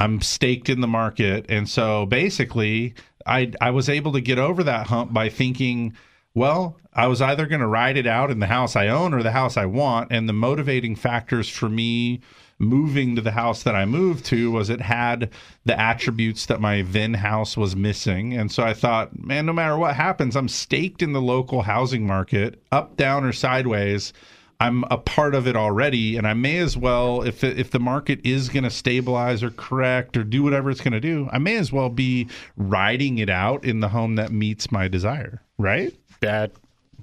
I'm 0.00 0.20
staked 0.20 0.68
in 0.68 0.80
the 0.80 0.86
market. 0.86 1.46
And 1.48 1.68
so 1.68 2.06
basically, 2.06 2.94
I, 3.26 3.52
I 3.60 3.70
was 3.70 3.88
able 3.88 4.12
to 4.12 4.20
get 4.20 4.38
over 4.38 4.62
that 4.64 4.88
hump 4.88 5.12
by 5.12 5.28
thinking, 5.28 5.94
well, 6.34 6.78
I 6.92 7.06
was 7.06 7.22
either 7.22 7.46
going 7.46 7.60
to 7.60 7.66
ride 7.66 7.96
it 7.96 8.06
out 8.06 8.30
in 8.30 8.40
the 8.40 8.46
house 8.46 8.76
I 8.76 8.88
own 8.88 9.14
or 9.14 9.22
the 9.22 9.32
house 9.32 9.56
I 9.56 9.66
want. 9.66 10.12
And 10.12 10.28
the 10.28 10.32
motivating 10.32 10.96
factors 10.96 11.48
for 11.48 11.68
me 11.68 12.20
moving 12.58 13.16
to 13.16 13.22
the 13.22 13.32
house 13.32 13.62
that 13.64 13.74
I 13.74 13.84
moved 13.84 14.24
to 14.26 14.50
was 14.50 14.70
it 14.70 14.80
had 14.80 15.30
the 15.64 15.78
attributes 15.78 16.46
that 16.46 16.60
my 16.60 16.82
then 16.82 17.14
house 17.14 17.56
was 17.56 17.74
missing. 17.74 18.34
And 18.34 18.50
so 18.50 18.62
I 18.62 18.74
thought, 18.74 19.18
man, 19.18 19.46
no 19.46 19.52
matter 19.52 19.76
what 19.76 19.96
happens, 19.96 20.36
I'm 20.36 20.48
staked 20.48 21.02
in 21.02 21.12
the 21.12 21.20
local 21.20 21.62
housing 21.62 22.06
market, 22.06 22.62
up, 22.70 22.96
down, 22.96 23.24
or 23.24 23.32
sideways. 23.32 24.12
I'm 24.60 24.84
a 24.90 24.98
part 24.98 25.34
of 25.34 25.46
it 25.46 25.56
already, 25.56 26.16
and 26.16 26.26
I 26.26 26.34
may 26.34 26.58
as 26.58 26.76
well, 26.76 27.22
if 27.22 27.42
if 27.42 27.70
the 27.70 27.80
market 27.80 28.20
is 28.24 28.48
going 28.48 28.64
to 28.64 28.70
stabilize 28.70 29.42
or 29.42 29.50
correct 29.50 30.16
or 30.16 30.24
do 30.24 30.42
whatever 30.42 30.70
it's 30.70 30.80
going 30.80 30.92
to 30.92 31.00
do, 31.00 31.28
I 31.32 31.38
may 31.38 31.56
as 31.56 31.72
well 31.72 31.90
be 31.90 32.28
riding 32.56 33.18
it 33.18 33.28
out 33.28 33.64
in 33.64 33.80
the 33.80 33.88
home 33.88 34.16
that 34.16 34.32
meets 34.32 34.70
my 34.70 34.88
desire, 34.88 35.42
right? 35.58 35.92
That 36.20 36.52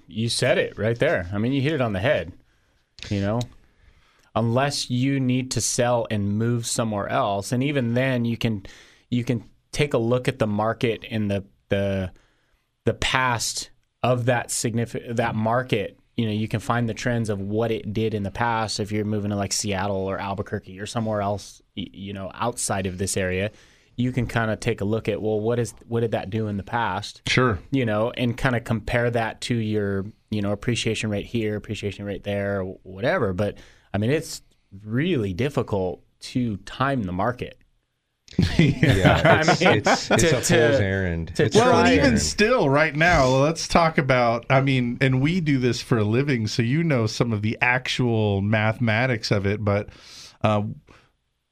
you 0.08 0.30
said 0.30 0.58
it 0.58 0.78
right 0.78 0.98
there. 0.98 1.30
I 1.34 1.38
mean, 1.38 1.54
you 1.54 1.62
hit 1.62 1.74
it 1.74 1.82
on 1.82 1.94
the 1.94 2.00
head. 2.00 2.34
You 3.10 3.22
know, 3.22 3.42
unless 4.36 4.90
you 4.90 5.20
need 5.20 5.52
to 5.52 5.62
sell 5.62 6.08
and 6.10 6.38
move 6.38 6.66
somewhere 6.66 7.10
else, 7.10 7.52
and 7.52 7.64
even 7.64 7.94
then, 7.94 8.26
you 8.26 8.38
can 8.38 8.66
you 9.10 9.24
can 9.24 9.44
take 9.72 9.94
a 9.94 9.98
look 9.98 10.28
at 10.28 10.40
the 10.40 10.48
market 10.48 11.04
in 11.04 11.28
the 11.28 11.44
the 11.70 12.12
the 12.86 12.94
past 12.94 13.70
of 14.04 14.26
that 14.26 14.52
significant 14.52 15.18
that 15.18 15.36
market. 15.36 15.98
You 16.22 16.28
know, 16.28 16.34
you 16.34 16.48
can 16.48 16.60
find 16.60 16.88
the 16.88 16.94
trends 16.94 17.32
of 17.32 17.42
what 17.42 17.72
it 17.72 17.94
did 17.94 18.14
in 18.14 18.22
the 18.22 18.30
past. 18.30 18.80
If 18.80 18.92
you're 18.92 19.06
moving 19.06 19.32
to 19.32 19.36
like 19.36 19.52
Seattle 19.52 19.96
or 19.96 20.20
Albuquerque 20.20 20.80
or 20.80 20.86
somewhere 20.86 21.20
else, 21.20 21.64
you 21.74 22.14
know, 22.14 22.30
outside 22.36 22.86
of 22.86 23.00
this 23.00 23.18
area, 23.18 23.50
you 23.96 24.12
can 24.12 24.28
kind 24.28 24.52
of 24.52 24.60
take 24.60 24.82
a 24.82 24.86
look 24.86 25.10
at 25.10 25.20
well, 25.20 25.40
what 25.40 25.58
is 25.58 25.74
what 25.88 26.02
did 26.02 26.12
that 26.12 26.30
do 26.30 26.46
in 26.46 26.58
the 26.58 26.64
past? 26.64 27.24
Sure. 27.28 27.58
you 27.72 27.88
know, 27.88 28.12
and 28.12 28.38
kind 28.38 28.56
of 28.56 28.64
compare 28.64 29.10
that 29.10 29.42
to 29.42 29.56
your, 29.56 30.06
you 30.30 30.44
know, 30.44 30.52
appreciation 30.52 31.10
rate 31.10 31.26
here, 31.26 31.56
appreciation 31.56 32.06
rate 32.06 32.24
there, 32.24 32.62
whatever. 32.62 33.34
But 33.34 33.58
I 33.92 33.98
mean, 33.98 34.12
it's 34.12 34.44
really 34.84 35.34
difficult 35.34 36.04
to 36.20 36.58
time 36.58 37.02
the 37.02 37.12
market. 37.12 37.58
Yeah, 38.38 38.48
it's, 39.42 39.62
I 39.62 39.66
mean, 39.70 39.78
it's, 39.80 40.12
it's 40.12 40.24
to- 40.24 40.28
a 40.30 40.32
fool's 40.34 40.48
to- 40.48 40.84
errand. 40.84 41.36
to 41.36 41.46
It's 41.46 41.56
well, 41.56 41.80
and 41.80 41.90
even 41.90 42.00
errand. 42.06 42.22
still, 42.22 42.70
right 42.70 42.96
now, 42.96 43.28
let's 43.28 43.68
talk 43.68 43.98
about. 43.98 44.46
I 44.50 44.62
mean, 44.62 44.98
and 45.02 45.22
we 45.22 45.42
do 45.42 45.58
this 45.60 45.82
for 45.82 45.98
a 45.98 46.04
living, 46.04 46.48
so 46.48 46.62
you 46.62 46.84
know 46.84 47.08
some 47.08 47.34
of 47.34 47.42
the 47.42 47.58
actual 47.62 48.42
mathematics 48.42 49.32
of 49.32 49.46
it. 49.46 49.64
But 49.64 49.90
uh, 50.44 50.64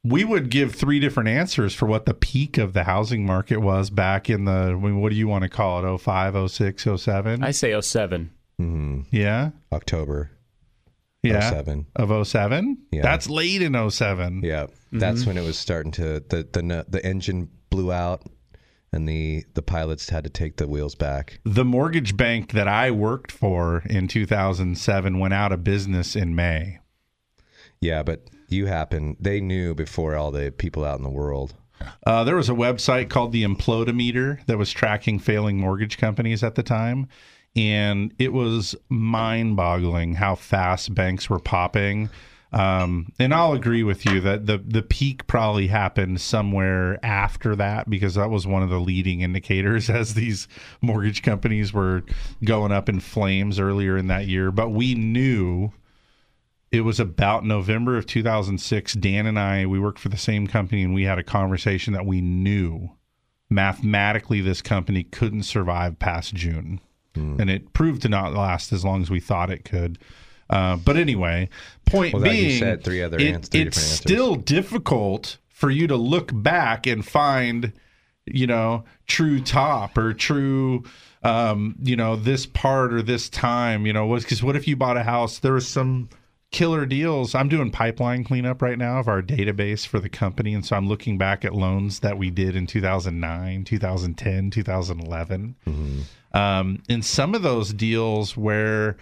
we 0.03 0.23
would 0.23 0.49
give 0.49 0.73
three 0.73 0.99
different 0.99 1.29
answers 1.29 1.73
for 1.75 1.85
what 1.85 2.05
the 2.05 2.13
peak 2.13 2.57
of 2.57 2.73
the 2.73 2.85
housing 2.85 3.25
market 3.25 3.57
was 3.57 3.89
back 3.89 4.29
in 4.29 4.45
the. 4.45 4.51
I 4.51 4.73
mean, 4.73 5.01
what 5.01 5.09
do 5.11 5.15
you 5.17 5.27
want 5.27 5.43
to 5.43 5.49
call 5.49 5.85
it? 5.95 5.97
05, 5.99 6.49
06, 6.51 6.87
07? 6.95 7.43
I 7.43 7.51
say 7.51 7.79
07. 7.79 8.31
Mhm. 8.59 9.05
yeah, 9.11 9.51
October. 9.71 10.31
Yeah, 11.23 11.49
07. 11.49 11.87
of 11.95 12.27
07. 12.27 12.77
Yeah. 12.91 13.01
That's 13.01 13.29
late 13.29 13.61
in 13.61 13.89
07. 13.89 14.41
Yeah, 14.43 14.67
that's 14.91 15.25
when 15.25 15.37
it 15.37 15.43
was 15.43 15.57
starting 15.57 15.91
to 15.93 16.19
the 16.19 16.47
the 16.51 16.85
the 16.87 17.05
engine 17.05 17.49
blew 17.69 17.91
out, 17.91 18.23
and 18.91 19.07
the 19.07 19.45
the 19.53 19.61
pilots 19.61 20.09
had 20.09 20.23
to 20.23 20.29
take 20.29 20.57
the 20.57 20.67
wheels 20.67 20.95
back. 20.95 21.39
The 21.43 21.65
mortgage 21.65 22.15
bank 22.15 22.53
that 22.53 22.67
I 22.67 22.91
worked 22.91 23.31
for 23.31 23.83
in 23.89 24.07
2007 24.07 25.19
went 25.19 25.33
out 25.33 25.51
of 25.51 25.63
business 25.63 26.15
in 26.15 26.35
May. 26.35 26.79
Yeah, 27.81 28.03
but 28.03 28.29
you 28.49 28.65
happened. 28.65 29.17
They 29.19 29.41
knew 29.41 29.73
before 29.75 30.15
all 30.15 30.31
the 30.31 30.51
people 30.51 30.83
out 30.83 30.97
in 30.97 31.03
the 31.03 31.09
world. 31.09 31.53
Uh, 32.05 32.25
there 32.25 32.35
was 32.35 32.49
a 32.49 32.53
website 32.53 33.09
called 33.09 33.31
the 33.31 33.43
Implodometer 33.43 34.45
that 34.47 34.57
was 34.57 34.71
tracking 34.71 35.17
failing 35.17 35.57
mortgage 35.57 35.97
companies 35.97 36.43
at 36.43 36.55
the 36.55 36.63
time. 36.63 37.07
And 37.55 38.13
it 38.19 38.31
was 38.31 38.75
mind 38.89 39.55
boggling 39.55 40.15
how 40.15 40.35
fast 40.35 40.93
banks 40.93 41.29
were 41.29 41.39
popping. 41.39 42.09
Um, 42.51 43.11
and 43.19 43.33
I'll 43.33 43.53
agree 43.53 43.83
with 43.83 44.05
you 44.05 44.21
that 44.21 44.47
the, 44.47 44.57
the 44.57 44.81
peak 44.81 45.27
probably 45.27 45.67
happened 45.67 46.19
somewhere 46.19 47.03
after 47.05 47.55
that 47.55 47.89
because 47.89 48.15
that 48.15 48.29
was 48.29 48.47
one 48.47 48.63
of 48.63 48.69
the 48.69 48.79
leading 48.79 49.21
indicators 49.21 49.89
as 49.89 50.13
these 50.13 50.47
mortgage 50.81 51.21
companies 51.21 51.73
were 51.73 52.03
going 52.43 52.71
up 52.71 52.89
in 52.89 52.99
flames 52.99 53.59
earlier 53.59 53.97
in 53.97 54.07
that 54.07 54.27
year. 54.27 54.51
But 54.51 54.69
we 54.69 54.95
knew 54.95 55.71
it 56.71 56.81
was 56.81 56.99
about 56.99 57.43
November 57.43 57.97
of 57.97 58.05
2006. 58.05 58.93
Dan 58.93 59.25
and 59.25 59.39
I, 59.39 59.65
we 59.65 59.79
worked 59.79 59.99
for 59.99 60.09
the 60.09 60.17
same 60.17 60.47
company, 60.47 60.83
and 60.83 60.93
we 60.93 61.03
had 61.03 61.19
a 61.19 61.23
conversation 61.23 61.93
that 61.93 62.05
we 62.05 62.21
knew 62.21 62.91
mathematically 63.49 64.41
this 64.41 64.61
company 64.61 65.03
couldn't 65.03 65.43
survive 65.43 65.97
past 65.97 66.35
June, 66.35 66.79
and 67.39 67.49
it 67.49 67.73
proved 67.73 68.01
to 68.03 68.09
not 68.09 68.33
last 68.33 68.71
as 68.73 68.83
long 68.85 69.01
as 69.01 69.09
we 69.09 69.19
thought 69.19 69.49
it 69.51 69.63
could. 69.65 69.97
Uh, 70.49 70.75
but 70.77 70.97
anyway, 70.97 71.47
point 71.85 72.13
Well, 72.13 72.23
being, 72.23 72.59
said, 72.59 72.83
three 72.83 73.01
other 73.03 73.19
it- 73.19 73.33
ans- 73.35 73.47
three 73.49 73.61
it's 73.61 73.77
answers. 73.77 73.97
still 73.99 74.35
difficult 74.35 75.37
for 75.49 75.69
you 75.69 75.85
to 75.87 75.95
look 75.95 76.31
back 76.33 76.87
and 76.87 77.05
find, 77.05 77.71
you 78.25 78.47
know, 78.47 78.83
true 79.05 79.39
top 79.41 79.97
or 79.97 80.13
true, 80.13 80.83
um, 81.23 81.75
you 81.83 81.95
know, 81.95 82.15
this 82.15 82.45
part 82.47 82.93
or 82.93 83.01
this 83.03 83.29
time. 83.29 83.85
You 83.85 83.93
know, 83.93 84.07
was 84.07 84.23
because 84.23 84.41
what 84.41 84.55
if 84.55 84.67
you 84.67 84.75
bought 84.75 84.97
a 84.97 85.03
house? 85.03 85.37
There 85.39 85.53
was 85.53 85.67
some 85.67 86.09
killer 86.51 86.83
deals. 86.87 87.35
I'm 87.35 87.47
doing 87.47 87.69
pipeline 87.69 88.23
cleanup 88.23 88.61
right 88.63 88.77
now 88.77 88.97
of 88.99 89.07
our 89.07 89.21
database 89.21 89.85
for 89.85 89.99
the 89.99 90.09
company, 90.09 90.55
and 90.55 90.65
so 90.65 90.75
I'm 90.75 90.87
looking 90.87 91.17
back 91.19 91.45
at 91.45 91.53
loans 91.53 91.99
that 91.99 92.17
we 92.17 92.31
did 92.31 92.55
in 92.55 92.65
2009, 92.65 93.65
2010, 93.65 94.49
2011. 94.49 95.55
Um, 96.33 96.83
and 96.89 97.03
some 97.03 97.33
of 97.35 97.41
those 97.41 97.73
deals 97.73 98.37
where 98.37 98.97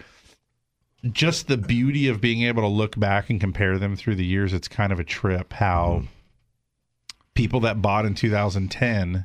just 1.12 1.46
the 1.46 1.56
beauty 1.56 2.08
of 2.08 2.20
being 2.20 2.42
able 2.42 2.62
to 2.62 2.68
look 2.68 2.98
back 2.98 3.30
and 3.30 3.40
compare 3.40 3.78
them 3.78 3.96
through 3.96 4.16
the 4.16 4.24
years, 4.24 4.52
it's 4.52 4.68
kind 4.68 4.92
of 4.92 4.98
a 4.98 5.04
trip 5.04 5.52
how 5.52 6.02
people 7.34 7.60
that 7.60 7.82
bought 7.82 8.04
in 8.04 8.14
2010 8.14 9.24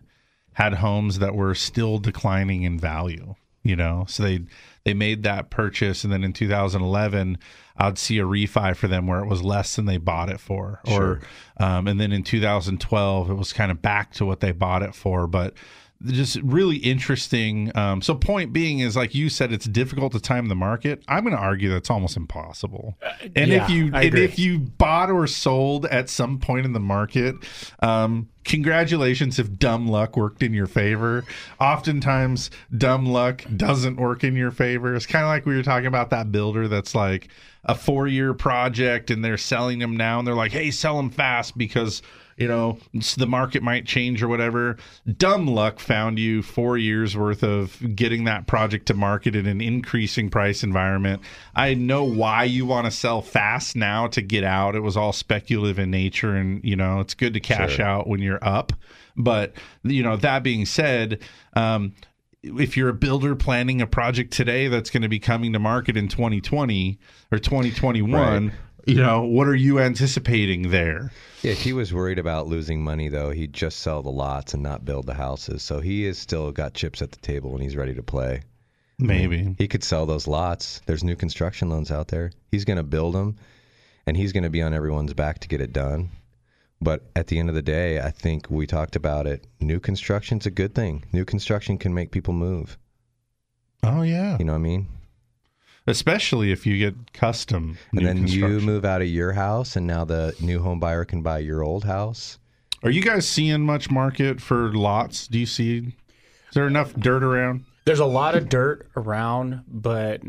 had 0.53 0.73
homes 0.75 1.19
that 1.19 1.33
were 1.33 1.55
still 1.55 1.97
declining 1.97 2.63
in 2.63 2.77
value 2.77 3.35
you 3.63 3.75
know? 3.75 4.05
So 4.07 4.23
they 4.23 4.41
they 4.83 4.93
made 4.93 5.23
that 5.23 5.49
purchase 5.49 6.03
and 6.03 6.11
then 6.11 6.25
in 6.25 6.33
2011 6.33 7.37
i'd 7.77 7.97
see 7.97 8.19
a 8.19 8.23
refi 8.23 8.75
for 8.75 8.89
them 8.89 9.07
where 9.07 9.21
it 9.21 9.27
was 9.27 9.41
less 9.41 9.77
than 9.77 9.85
they 9.85 9.97
bought 9.97 10.29
it 10.29 10.39
for. 10.39 10.81
Or 10.85 11.21
um, 11.57 11.87
and 11.87 11.99
then 11.99 12.11
in 12.11 12.23
2012 12.23 13.29
it 13.29 13.33
was 13.33 13.53
kind 13.53 13.71
of 13.71 13.81
back 13.81 14.13
to 14.13 14.25
what 14.25 14.41
they 14.41 14.51
bought 14.51 14.83
it 14.83 14.93
for 14.93 15.25
but 15.25 15.53
just 16.05 16.37
really 16.41 16.77
interesting. 16.77 17.75
Um, 17.75 18.01
so, 18.01 18.15
point 18.15 18.53
being 18.53 18.79
is 18.79 18.95
like 18.95 19.15
you 19.15 19.29
said, 19.29 19.51
it's 19.51 19.65
difficult 19.65 20.13
to 20.13 20.19
time 20.19 20.47
the 20.47 20.55
market. 20.55 21.03
I'm 21.07 21.23
going 21.23 21.35
to 21.35 21.41
argue 21.41 21.69
that's 21.69 21.89
almost 21.89 22.17
impossible. 22.17 22.97
And 23.35 23.51
yeah, 23.51 23.63
if 23.63 23.69
you 23.69 23.91
and 23.93 24.17
if 24.17 24.37
you 24.37 24.59
bought 24.59 25.09
or 25.09 25.27
sold 25.27 25.85
at 25.85 26.09
some 26.09 26.39
point 26.39 26.65
in 26.65 26.73
the 26.73 26.79
market, 26.79 27.35
um, 27.79 28.29
congratulations 28.43 29.39
if 29.39 29.57
dumb 29.57 29.87
luck 29.87 30.17
worked 30.17 30.43
in 30.43 30.53
your 30.53 30.67
favor. 30.67 31.23
Oftentimes, 31.59 32.51
dumb 32.77 33.05
luck 33.05 33.45
doesn't 33.55 33.97
work 33.97 34.23
in 34.23 34.35
your 34.35 34.51
favor. 34.51 34.95
It's 34.95 35.05
kind 35.05 35.23
of 35.23 35.29
like 35.29 35.45
we 35.45 35.55
were 35.55 35.63
talking 35.63 35.87
about 35.87 36.09
that 36.09 36.31
builder 36.31 36.67
that's 36.67 36.93
like 36.93 37.29
a 37.65 37.75
four 37.75 38.07
year 38.07 38.33
project 38.33 39.09
and 39.09 39.23
they're 39.23 39.37
selling 39.37 39.79
them 39.79 39.95
now 39.95 40.19
and 40.19 40.27
they're 40.27 40.35
like, 40.35 40.51
hey, 40.51 40.71
sell 40.71 40.97
them 40.97 41.09
fast 41.09 41.57
because 41.57 42.01
you 42.37 42.47
know 42.47 42.77
the 43.17 43.27
market 43.27 43.61
might 43.63 43.85
change 43.85 44.23
or 44.23 44.27
whatever 44.27 44.77
dumb 45.17 45.45
luck 45.47 45.79
found 45.79 46.17
you 46.17 46.41
four 46.41 46.77
years 46.77 47.15
worth 47.15 47.43
of 47.43 47.77
getting 47.95 48.23
that 48.23 48.47
project 48.47 48.85
to 48.87 48.93
market 48.93 49.35
in 49.35 49.45
an 49.45 49.61
increasing 49.61 50.29
price 50.29 50.63
environment 50.63 51.21
i 51.55 51.73
know 51.73 52.03
why 52.03 52.43
you 52.43 52.65
want 52.65 52.85
to 52.85 52.91
sell 52.91 53.21
fast 53.21 53.75
now 53.75 54.07
to 54.07 54.21
get 54.21 54.43
out 54.43 54.75
it 54.75 54.81
was 54.81 54.97
all 54.97 55.13
speculative 55.13 55.77
in 55.79 55.91
nature 55.91 56.35
and 56.35 56.63
you 56.63 56.75
know 56.75 56.99
it's 56.99 57.13
good 57.13 57.33
to 57.33 57.39
cash 57.39 57.75
Sure. 57.75 57.85
out 57.85 58.07
when 58.07 58.19
you're 58.21 58.43
up 58.43 58.73
but 59.15 59.53
you 59.83 60.01
know 60.03 60.15
that 60.17 60.41
being 60.43 60.65
said 60.65 61.19
um 61.55 61.93
if 62.41 62.75
you're 62.75 62.89
a 62.89 62.93
builder 62.93 63.35
planning 63.35 63.81
a 63.81 63.87
project 63.87 64.33
today 64.33 64.67
that's 64.67 64.89
going 64.89 65.01
to 65.03 65.07
be 65.07 65.19
coming 65.19 65.53
to 65.53 65.59
market 65.59 65.95
in 65.95 66.09
2020 66.09 66.99
or 67.31 67.37
2021 67.39 68.47
Right. 68.47 68.53
You 68.85 68.95
know 68.95 69.23
what 69.23 69.47
are 69.47 69.55
you 69.55 69.79
anticipating 69.79 70.69
there 70.69 71.11
Yeah, 71.41 71.53
he 71.53 71.73
was 71.73 71.93
worried 71.93 72.19
about 72.19 72.47
losing 72.47 72.81
money, 72.81 73.09
though, 73.09 73.31
he'd 73.31 73.51
just 73.53 73.79
sell 73.79 74.01
the 74.01 74.09
lots 74.09 74.53
and 74.53 74.63
not 74.63 74.85
build 74.85 75.05
the 75.05 75.13
houses. 75.13 75.61
So 75.61 75.81
he 75.81 76.05
is 76.05 76.17
still 76.17 76.51
got 76.53 76.73
chips 76.73 77.01
at 77.01 77.11
the 77.11 77.19
table 77.19 77.51
when 77.51 77.61
he's 77.61 77.75
ready 77.75 77.93
to 77.95 78.01
play. 78.03 78.43
Maybe. 78.97 79.55
he 79.57 79.67
could 79.67 79.83
sell 79.83 80.05
those 80.05 80.25
lots. 80.27 80.81
There's 80.85 81.03
new 81.03 81.17
construction 81.17 81.69
loans 81.69 81.91
out 81.91 82.07
there. 82.07 82.31
He's 82.51 82.63
going 82.63 82.77
to 82.77 82.83
build 82.83 83.13
them, 83.15 83.35
and 84.07 84.15
he's 84.15 84.31
going 84.31 84.43
to 84.43 84.49
be 84.49 84.61
on 84.61 84.73
everyone's 84.73 85.13
back 85.13 85.39
to 85.39 85.49
get 85.49 85.59
it 85.59 85.73
done. 85.73 86.11
But 86.79 87.03
at 87.15 87.27
the 87.27 87.39
end 87.39 87.49
of 87.49 87.55
the 87.55 87.61
day, 87.61 87.99
I 87.99 88.11
think 88.11 88.49
we 88.49 88.65
talked 88.65 88.95
about 88.95 89.27
it. 89.27 89.45
New 89.59 89.79
construction's 89.81 90.45
a 90.45 90.51
good 90.51 90.73
thing. 90.73 91.03
New 91.11 91.25
construction 91.25 91.77
can 91.77 91.93
make 91.93 92.11
people 92.11 92.33
move. 92.33 92.77
Oh 93.83 94.01
yeah. 94.03 94.37
You 94.37 94.45
know 94.45 94.53
what 94.53 94.59
I 94.59 94.61
mean? 94.61 94.87
Especially 95.87 96.51
if 96.51 96.65
you 96.65 96.77
get 96.77 97.13
custom 97.13 97.77
And 97.91 98.05
then 98.05 98.27
you 98.27 98.59
move 98.61 98.85
out 98.85 99.01
of 99.01 99.07
your 99.07 99.33
house, 99.33 99.75
and 99.75 99.85
now 99.85 100.05
the 100.05 100.35
new 100.39 100.59
home 100.61 100.79
buyer 100.79 101.05
can 101.05 101.21
buy 101.21 101.39
your 101.39 101.63
old 101.63 101.83
house. 101.83 102.39
Are 102.83 102.89
you 102.89 103.01
guys 103.01 103.27
seeing 103.27 103.61
much 103.61 103.89
market 103.89 104.41
for 104.41 104.73
lots? 104.73 105.27
Do 105.27 105.39
you 105.39 105.45
see? 105.45 105.77
Is 105.77 106.53
there 106.53 106.67
enough 106.67 106.93
dirt 106.93 107.23
around? 107.23 107.65
There's 107.85 107.99
a 107.99 108.05
lot 108.05 108.35
of 108.35 108.49
dirt 108.49 108.87
around, 108.95 109.63
but 109.67 110.21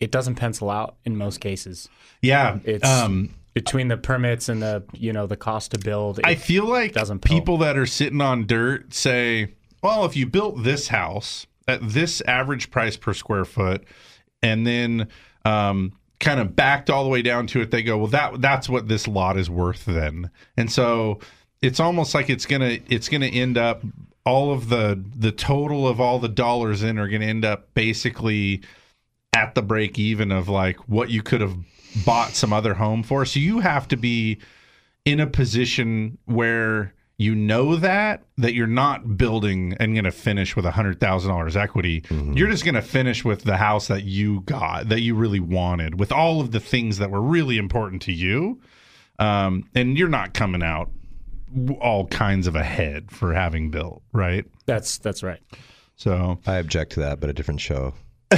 it 0.00 0.10
doesn't 0.10 0.36
pencil 0.36 0.70
out 0.70 0.96
in 1.04 1.16
most 1.16 1.40
cases. 1.40 1.88
Yeah, 2.22 2.58
It's 2.64 2.88
um, 2.88 3.34
between 3.54 3.88
the 3.88 3.96
permits 3.96 4.48
and 4.48 4.62
the 4.62 4.84
you 4.92 5.12
know 5.12 5.26
the 5.26 5.36
cost 5.36 5.70
to 5.72 5.78
build. 5.78 6.20
I 6.24 6.34
feel 6.34 6.66
like 6.66 6.92
doesn't 6.92 7.20
pill. 7.20 7.38
people 7.38 7.58
that 7.58 7.76
are 7.76 7.86
sitting 7.86 8.20
on 8.20 8.46
dirt 8.46 8.92
say, 8.94 9.54
"Well, 9.82 10.04
if 10.04 10.16
you 10.16 10.26
built 10.26 10.62
this 10.64 10.88
house 10.88 11.46
at 11.66 11.86
this 11.86 12.20
average 12.22 12.70
price 12.70 12.96
per 12.96 13.14
square 13.14 13.44
foot, 13.44 13.84
and 14.42 14.66
then 14.66 15.08
um, 15.44 15.92
kind 16.20 16.40
of 16.40 16.56
backed 16.56 16.90
all 16.90 17.04
the 17.04 17.10
way 17.10 17.22
down 17.22 17.46
to 17.48 17.60
it, 17.60 17.70
they 17.70 17.82
go, 17.82 17.98
well, 17.98 18.06
that 18.08 18.40
that's 18.40 18.68
what 18.68 18.88
this 18.88 19.06
lot 19.06 19.36
is 19.38 19.50
worth 19.50 19.84
then." 19.84 20.30
And 20.56 20.70
so 20.70 21.20
it's 21.62 21.80
almost 21.80 22.14
like 22.14 22.30
it's 22.30 22.46
gonna 22.46 22.78
it's 22.88 23.08
gonna 23.08 23.26
end 23.26 23.58
up 23.58 23.82
all 24.24 24.52
of 24.52 24.68
the 24.68 25.02
the 25.16 25.32
total 25.32 25.86
of 25.86 26.00
all 26.00 26.18
the 26.18 26.28
dollars 26.28 26.82
in 26.82 26.98
are 26.98 27.08
gonna 27.08 27.26
end 27.26 27.44
up 27.44 27.72
basically 27.74 28.62
at 29.32 29.54
the 29.54 29.62
break 29.62 29.98
even 29.98 30.32
of 30.32 30.48
like 30.48 30.76
what 30.88 31.10
you 31.10 31.22
could 31.22 31.40
have 31.40 31.56
bought 32.04 32.34
some 32.34 32.52
other 32.52 32.74
home 32.74 33.02
for. 33.02 33.24
So 33.24 33.38
you 33.38 33.60
have 33.60 33.88
to 33.88 33.96
be 33.96 34.38
in 35.04 35.20
a 35.20 35.26
position 35.26 36.18
where 36.24 36.94
you 37.18 37.34
know 37.34 37.76
that 37.76 38.24
that 38.36 38.52
you're 38.52 38.66
not 38.66 39.16
building 39.16 39.74
and 39.80 39.94
going 39.94 40.04
to 40.04 40.10
finish 40.10 40.54
with 40.54 40.66
a 40.66 40.70
hundred 40.70 41.00
thousand 41.00 41.30
dollars 41.30 41.56
equity. 41.56 42.04
You're 42.10 42.50
just 42.50 42.64
going 42.64 42.74
to 42.74 42.82
finish 42.82 43.24
with 43.24 43.44
the 43.44 43.56
house 43.56 43.88
that 43.88 44.04
you 44.04 44.42
got 44.42 44.90
that 44.90 45.00
you 45.00 45.14
really 45.14 45.40
wanted 45.40 45.98
with 45.98 46.12
all 46.12 46.40
of 46.40 46.52
the 46.52 46.60
things 46.60 46.98
that 46.98 47.10
were 47.10 47.22
really 47.22 47.56
important 47.56 48.02
to 48.02 48.12
you. 48.12 48.60
Um, 49.18 49.64
and 49.74 49.96
you're 49.96 50.08
not 50.08 50.34
coming 50.34 50.62
out 50.62 50.90
all 51.80 52.06
kinds 52.08 52.46
of 52.46 52.54
ahead 52.54 53.10
for 53.10 53.32
having 53.32 53.70
built, 53.70 54.02
right? 54.12 54.44
That's 54.66 54.98
that's 54.98 55.22
right. 55.22 55.40
So 55.96 56.38
I 56.46 56.56
object 56.56 56.92
to 56.92 57.00
that, 57.00 57.20
but 57.20 57.30
a 57.30 57.32
different 57.32 57.60
show. 57.60 57.94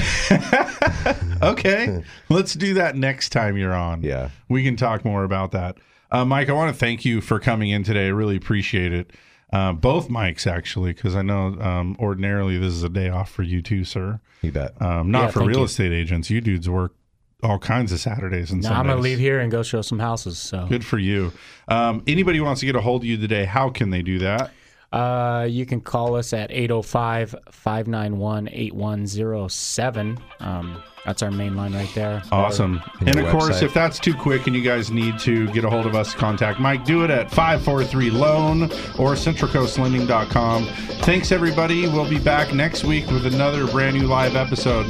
okay, 1.42 2.04
let's 2.28 2.54
do 2.54 2.74
that 2.74 2.94
next 2.94 3.30
time 3.30 3.56
you're 3.56 3.74
on. 3.74 4.02
Yeah. 4.02 4.30
we 4.48 4.62
can 4.62 4.76
talk 4.76 5.04
more 5.04 5.24
about 5.24 5.52
that. 5.52 5.78
Uh, 6.10 6.24
Mike, 6.24 6.48
I 6.48 6.52
want 6.52 6.72
to 6.72 6.78
thank 6.78 7.04
you 7.04 7.20
for 7.20 7.38
coming 7.38 7.70
in 7.70 7.82
today. 7.84 8.06
I 8.06 8.10
really 8.10 8.36
appreciate 8.36 8.92
it. 8.92 9.10
Uh, 9.52 9.72
both 9.72 10.08
mics, 10.08 10.46
actually, 10.46 10.92
because 10.92 11.16
I 11.16 11.22
know 11.22 11.58
um, 11.60 11.96
ordinarily 11.98 12.58
this 12.58 12.72
is 12.72 12.82
a 12.82 12.88
day 12.88 13.08
off 13.08 13.30
for 13.30 13.42
you 13.42 13.62
too, 13.62 13.84
sir. 13.84 14.20
You 14.42 14.52
bet. 14.52 14.80
Um, 14.80 15.10
not 15.10 15.24
Yeah, 15.24 15.30
for 15.30 15.44
real 15.44 15.58
you. 15.60 15.64
estate 15.64 15.92
agents. 15.92 16.28
You 16.30 16.40
dudes 16.40 16.68
work 16.68 16.94
all 17.42 17.58
kinds 17.58 17.92
of 17.92 18.00
Saturdays 18.00 18.50
and 18.50 18.62
Now 18.62 18.80
I'm 18.80 18.86
gonna 18.86 19.00
leave 19.00 19.18
here 19.18 19.38
and 19.38 19.50
go 19.50 19.62
show 19.62 19.80
some 19.80 20.00
houses. 20.00 20.38
So 20.38 20.66
Good 20.66 20.84
for 20.84 20.98
you. 20.98 21.32
Um, 21.68 22.02
anybody 22.06 22.38
who 22.38 22.44
wants 22.44 22.60
to 22.60 22.66
get 22.66 22.74
a 22.74 22.80
hold 22.80 23.02
of 23.02 23.06
you 23.06 23.16
today, 23.16 23.44
how 23.44 23.70
can 23.70 23.90
they 23.90 24.02
do 24.02 24.18
that? 24.18 24.50
Uh, 24.92 25.46
you 25.48 25.66
can 25.66 25.80
call 25.80 26.14
us 26.14 26.32
at 26.32 26.50
805 26.50 27.34
591 27.50 28.48
8107. 28.48 30.18
Um, 30.40 30.82
That's 31.04 31.22
our 31.22 31.30
main 31.30 31.56
line 31.56 31.74
right 31.74 31.90
there. 31.94 32.22
Awesome. 32.32 32.80
And 33.00 33.18
of 33.18 33.30
course, 33.30 33.62
if 33.62 33.72
that's 33.72 33.98
too 33.98 34.14
quick 34.14 34.46
and 34.46 34.54
you 34.56 34.62
guys 34.62 34.90
need 34.90 35.18
to 35.20 35.46
get 35.52 35.64
a 35.64 35.70
hold 35.70 35.86
of 35.86 35.94
us, 35.94 36.14
contact 36.14 36.58
Mike. 36.60 36.84
Do 36.84 37.04
it 37.04 37.10
at 37.10 37.30
543 37.30 38.10
Loan 38.10 38.62
or 38.98 39.14
CentralCoastLending.com. 39.14 40.66
Thanks, 41.02 41.32
everybody. 41.32 41.86
We'll 41.88 42.08
be 42.08 42.18
back 42.18 42.52
next 42.54 42.84
week 42.84 43.06
with 43.08 43.26
another 43.26 43.66
brand 43.66 43.96
new 43.96 44.06
live 44.06 44.36
episode. 44.36 44.86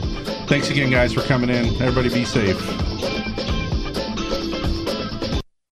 Thanks 0.48 0.70
again, 0.70 0.90
guys, 0.90 1.12
for 1.12 1.22
coming 1.22 1.50
in. 1.50 1.66
Everybody 1.82 2.08
be 2.08 2.24
safe. 2.24 2.58